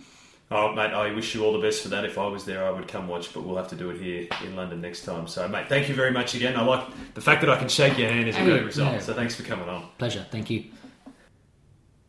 Oh, 0.50 0.72
mate, 0.72 0.92
I 0.92 1.12
wish 1.12 1.34
you 1.34 1.44
all 1.44 1.52
the 1.52 1.58
best 1.58 1.82
for 1.82 1.88
that. 1.88 2.04
If 2.04 2.18
I 2.18 2.26
was 2.26 2.44
there, 2.44 2.64
I 2.66 2.70
would 2.70 2.86
come 2.86 3.08
watch, 3.08 3.32
but 3.32 3.42
we'll 3.44 3.56
have 3.56 3.68
to 3.68 3.76
do 3.76 3.90
it 3.90 4.00
here 4.00 4.28
in 4.44 4.54
London 4.54 4.80
next 4.80 5.04
time. 5.04 5.26
So, 5.26 5.48
mate, 5.48 5.68
thank 5.68 5.88
you 5.88 5.94
very 5.94 6.12
much 6.12 6.34
again. 6.34 6.54
I 6.56 6.62
like 6.62 6.86
the 7.14 7.20
fact 7.20 7.40
that 7.40 7.50
I 7.50 7.58
can 7.58 7.68
shake 7.68 7.98
your 7.98 8.08
hand 8.10 8.28
is 8.28 8.36
a 8.36 8.44
great 8.44 8.64
result. 8.64 8.92
yeah. 8.92 8.98
So, 9.00 9.14
thanks 9.14 9.34
for 9.34 9.42
coming 9.42 9.68
on. 9.68 9.88
Pleasure. 9.98 10.26
Thank 10.30 10.50
you. 10.50 10.64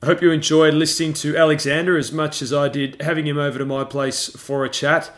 I 0.04 0.08
hope 0.08 0.22
you 0.22 0.30
enjoyed 0.32 0.74
listening 0.76 1.14
to 1.14 1.36
Alexander 1.36 1.98
as 1.98 2.12
much 2.12 2.42
as 2.42 2.54
I 2.54 2.68
did 2.68 3.02
having 3.02 3.26
him 3.26 3.38
over 3.40 3.58
to 3.58 3.66
my 3.66 3.84
place 3.84 4.30
for 4.30 4.64
a 4.66 4.70
chat. 4.70 5.12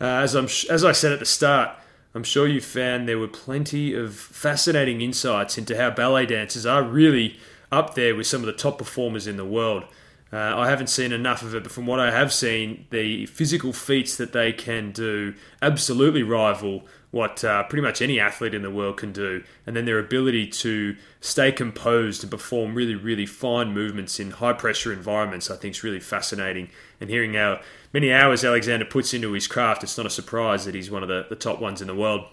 Uh, 0.00 0.04
as 0.04 0.34
I'm 0.34 0.48
as 0.70 0.84
I 0.84 0.92
said 0.92 1.12
at 1.12 1.18
the 1.18 1.26
start, 1.26 1.70
I'm 2.14 2.24
sure 2.24 2.46
you 2.46 2.60
found 2.60 3.08
there 3.08 3.18
were 3.18 3.28
plenty 3.28 3.94
of 3.94 4.14
fascinating 4.14 5.00
insights 5.00 5.56
into 5.58 5.76
how 5.76 5.90
ballet 5.90 6.26
dancers 6.26 6.66
are 6.66 6.82
really 6.82 7.38
up 7.70 7.94
there 7.94 8.14
with 8.14 8.26
some 8.26 8.40
of 8.40 8.46
the 8.46 8.52
top 8.52 8.78
performers 8.78 9.26
in 9.26 9.36
the 9.36 9.44
world. 9.44 9.84
Uh, 10.32 10.56
I 10.56 10.68
haven't 10.68 10.88
seen 10.88 11.12
enough 11.12 11.42
of 11.42 11.54
it, 11.54 11.62
but 11.62 11.70
from 11.70 11.86
what 11.86 12.00
I 12.00 12.10
have 12.10 12.32
seen, 12.32 12.86
the 12.90 13.26
physical 13.26 13.72
feats 13.72 14.16
that 14.16 14.32
they 14.32 14.52
can 14.52 14.90
do 14.90 15.34
absolutely 15.62 16.24
rival 16.24 16.84
what 17.14 17.44
uh, 17.44 17.62
pretty 17.62 17.82
much 17.82 18.02
any 18.02 18.18
athlete 18.18 18.54
in 18.54 18.62
the 18.62 18.70
world 18.70 18.96
can 18.96 19.12
do. 19.12 19.44
And 19.64 19.76
then 19.76 19.84
their 19.84 20.00
ability 20.00 20.48
to 20.48 20.96
stay 21.20 21.52
composed 21.52 22.24
and 22.24 22.30
perform 22.30 22.74
really, 22.74 22.96
really 22.96 23.26
fine 23.26 23.72
movements 23.72 24.18
in 24.18 24.32
high 24.32 24.54
pressure 24.54 24.92
environments, 24.92 25.48
I 25.48 25.54
think 25.54 25.76
is 25.76 25.84
really 25.84 26.00
fascinating. 26.00 26.70
And 27.00 27.08
hearing 27.08 27.34
how 27.34 27.60
many 27.94 28.12
hours 28.12 28.44
Alexander 28.44 28.84
puts 28.84 29.14
into 29.14 29.32
his 29.32 29.46
craft, 29.46 29.82
it's 29.82 29.96
not 29.96 30.04
a 30.04 30.10
surprise 30.10 30.66
that 30.66 30.74
he's 30.74 30.90
one 30.90 31.02
of 31.02 31.08
the, 31.08 31.24
the 31.30 31.36
top 31.36 31.60
ones 31.60 31.80
in 31.80 31.86
the 31.86 31.94
world. 31.94 32.26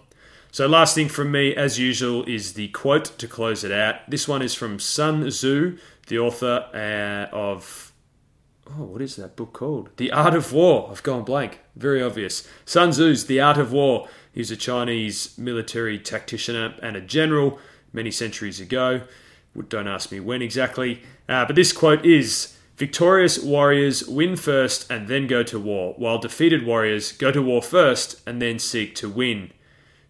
So, 0.51 0.67
last 0.67 0.95
thing 0.95 1.07
from 1.07 1.31
me, 1.31 1.55
as 1.55 1.79
usual, 1.79 2.25
is 2.25 2.55
the 2.55 2.67
quote 2.69 3.17
to 3.19 3.27
close 3.27 3.63
it 3.63 3.71
out. 3.71 4.09
This 4.09 4.27
one 4.27 4.41
is 4.41 4.53
from 4.53 4.79
Sun 4.79 5.25
Tzu, 5.29 5.77
the 6.07 6.19
author 6.19 6.67
uh, 6.73 7.33
of 7.33 7.91
Oh, 8.67 8.83
what 8.83 9.01
is 9.01 9.15
that 9.17 9.35
book 9.35 9.53
called? 9.53 9.89
The 9.97 10.11
Art 10.11 10.33
of 10.33 10.53
War. 10.53 10.89
I've 10.91 11.03
gone 11.03 11.23
blank. 11.23 11.59
Very 11.75 12.01
obvious. 12.01 12.47
Sun 12.63 12.91
Tzu's 12.91 13.25
The 13.25 13.41
Art 13.41 13.57
of 13.57 13.73
War. 13.73 14.07
He's 14.31 14.51
a 14.51 14.55
Chinese 14.55 15.37
military 15.37 15.99
tactician 15.99 16.55
and 16.55 16.95
a 16.95 17.01
general 17.01 17.59
many 17.91 18.11
centuries 18.11 18.61
ago. 18.61 19.01
Don't 19.67 19.87
ask 19.87 20.11
me 20.11 20.21
when 20.21 20.41
exactly. 20.41 21.01
Uh, 21.27 21.45
but 21.45 21.55
this 21.55 21.73
quote 21.73 22.05
is 22.05 22.55
Victorious 22.77 23.37
warriors 23.37 24.07
win 24.07 24.35
first 24.35 24.89
and 24.89 25.07
then 25.07 25.27
go 25.27 25.43
to 25.43 25.59
war, 25.59 25.93
while 25.97 26.17
defeated 26.17 26.65
warriors 26.65 27.11
go 27.11 27.31
to 27.31 27.41
war 27.41 27.61
first 27.61 28.21
and 28.27 28.41
then 28.41 28.57
seek 28.57 28.95
to 28.95 29.09
win. 29.09 29.51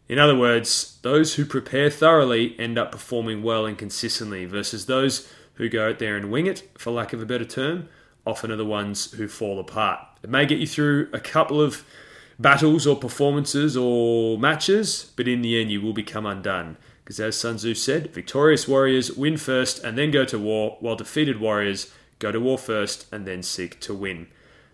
In 0.07 0.19
other 0.19 0.38
words, 0.38 0.99
those 1.01 1.35
who 1.35 1.45
prepare 1.45 1.89
thoroughly 1.89 2.57
end 2.59 2.77
up 2.77 2.91
performing 2.91 3.43
well 3.43 3.65
and 3.65 3.77
consistently, 3.77 4.45
versus 4.45 4.85
those 4.85 5.31
who 5.55 5.69
go 5.69 5.89
out 5.89 5.99
there 5.99 6.15
and 6.15 6.31
wing 6.31 6.47
it, 6.47 6.69
for 6.77 6.91
lack 6.91 7.13
of 7.13 7.21
a 7.21 7.25
better 7.25 7.45
term, 7.45 7.89
often 8.25 8.51
are 8.51 8.57
the 8.57 8.65
ones 8.65 9.11
who 9.13 9.27
fall 9.27 9.59
apart. 9.59 9.99
It 10.23 10.29
may 10.29 10.45
get 10.45 10.59
you 10.59 10.67
through 10.67 11.09
a 11.13 11.19
couple 11.19 11.61
of 11.61 11.83
battles 12.39 12.88
or 12.88 12.95
performances 12.95 13.77
or 13.77 14.38
matches, 14.38 15.11
but 15.15 15.27
in 15.27 15.41
the 15.41 15.59
end 15.59 15.71
you 15.71 15.81
will 15.81 15.93
become 15.93 16.25
undone. 16.25 16.77
Because 17.03 17.19
as 17.19 17.38
Sun 17.38 17.57
Tzu 17.57 17.73
said, 17.73 18.13
victorious 18.13 18.67
warriors 18.67 19.11
win 19.11 19.38
first 19.38 19.83
and 19.83 19.97
then 19.97 20.11
go 20.11 20.23
to 20.25 20.39
war, 20.39 20.77
while 20.79 20.95
defeated 20.95 21.39
warriors 21.39 21.93
go 22.22 22.31
to 22.31 22.39
war 22.39 22.57
first 22.57 23.06
and 23.11 23.26
then 23.26 23.43
seek 23.43 23.80
to 23.81 23.93
win. 23.93 24.27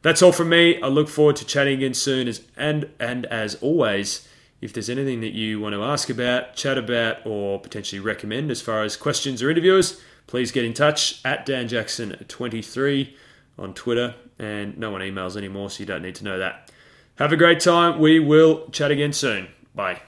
That's 0.03 0.21
all 0.21 0.31
from 0.31 0.49
me. 0.49 0.79
I 0.81 0.87
look 0.87 1.09
forward 1.09 1.37
to 1.37 1.45
chatting 1.45 1.73
again 1.73 1.95
soon. 1.95 2.27
As, 2.27 2.41
and 2.55 2.89
and 2.99 3.25
as 3.25 3.55
always, 3.55 4.27
if 4.61 4.73
there's 4.73 4.89
anything 4.89 5.21
that 5.21 5.33
you 5.33 5.59
want 5.59 5.73
to 5.73 5.83
ask 5.83 6.09
about, 6.09 6.55
chat 6.55 6.77
about, 6.77 7.25
or 7.25 7.59
potentially 7.59 7.99
recommend 7.99 8.51
as 8.51 8.61
far 8.61 8.83
as 8.83 8.95
questions 8.95 9.41
or 9.41 9.49
interviewers, 9.49 9.99
please 10.27 10.51
get 10.51 10.65
in 10.65 10.73
touch 10.73 11.21
at 11.25 11.45
Dan 11.45 11.67
Jackson23 11.67 13.13
on 13.57 13.73
Twitter. 13.73 14.15
And 14.39 14.77
no 14.77 14.91
one 14.91 15.01
emails 15.01 15.35
anymore, 15.35 15.71
so 15.71 15.79
you 15.79 15.87
don't 15.87 16.03
need 16.03 16.15
to 16.15 16.23
know 16.23 16.37
that. 16.37 16.71
Have 17.15 17.33
a 17.33 17.37
great 17.37 17.59
time. 17.59 17.99
We 17.99 18.19
will 18.19 18.69
chat 18.69 18.91
again 18.91 19.13
soon. 19.13 19.47
Bye. 19.73 20.06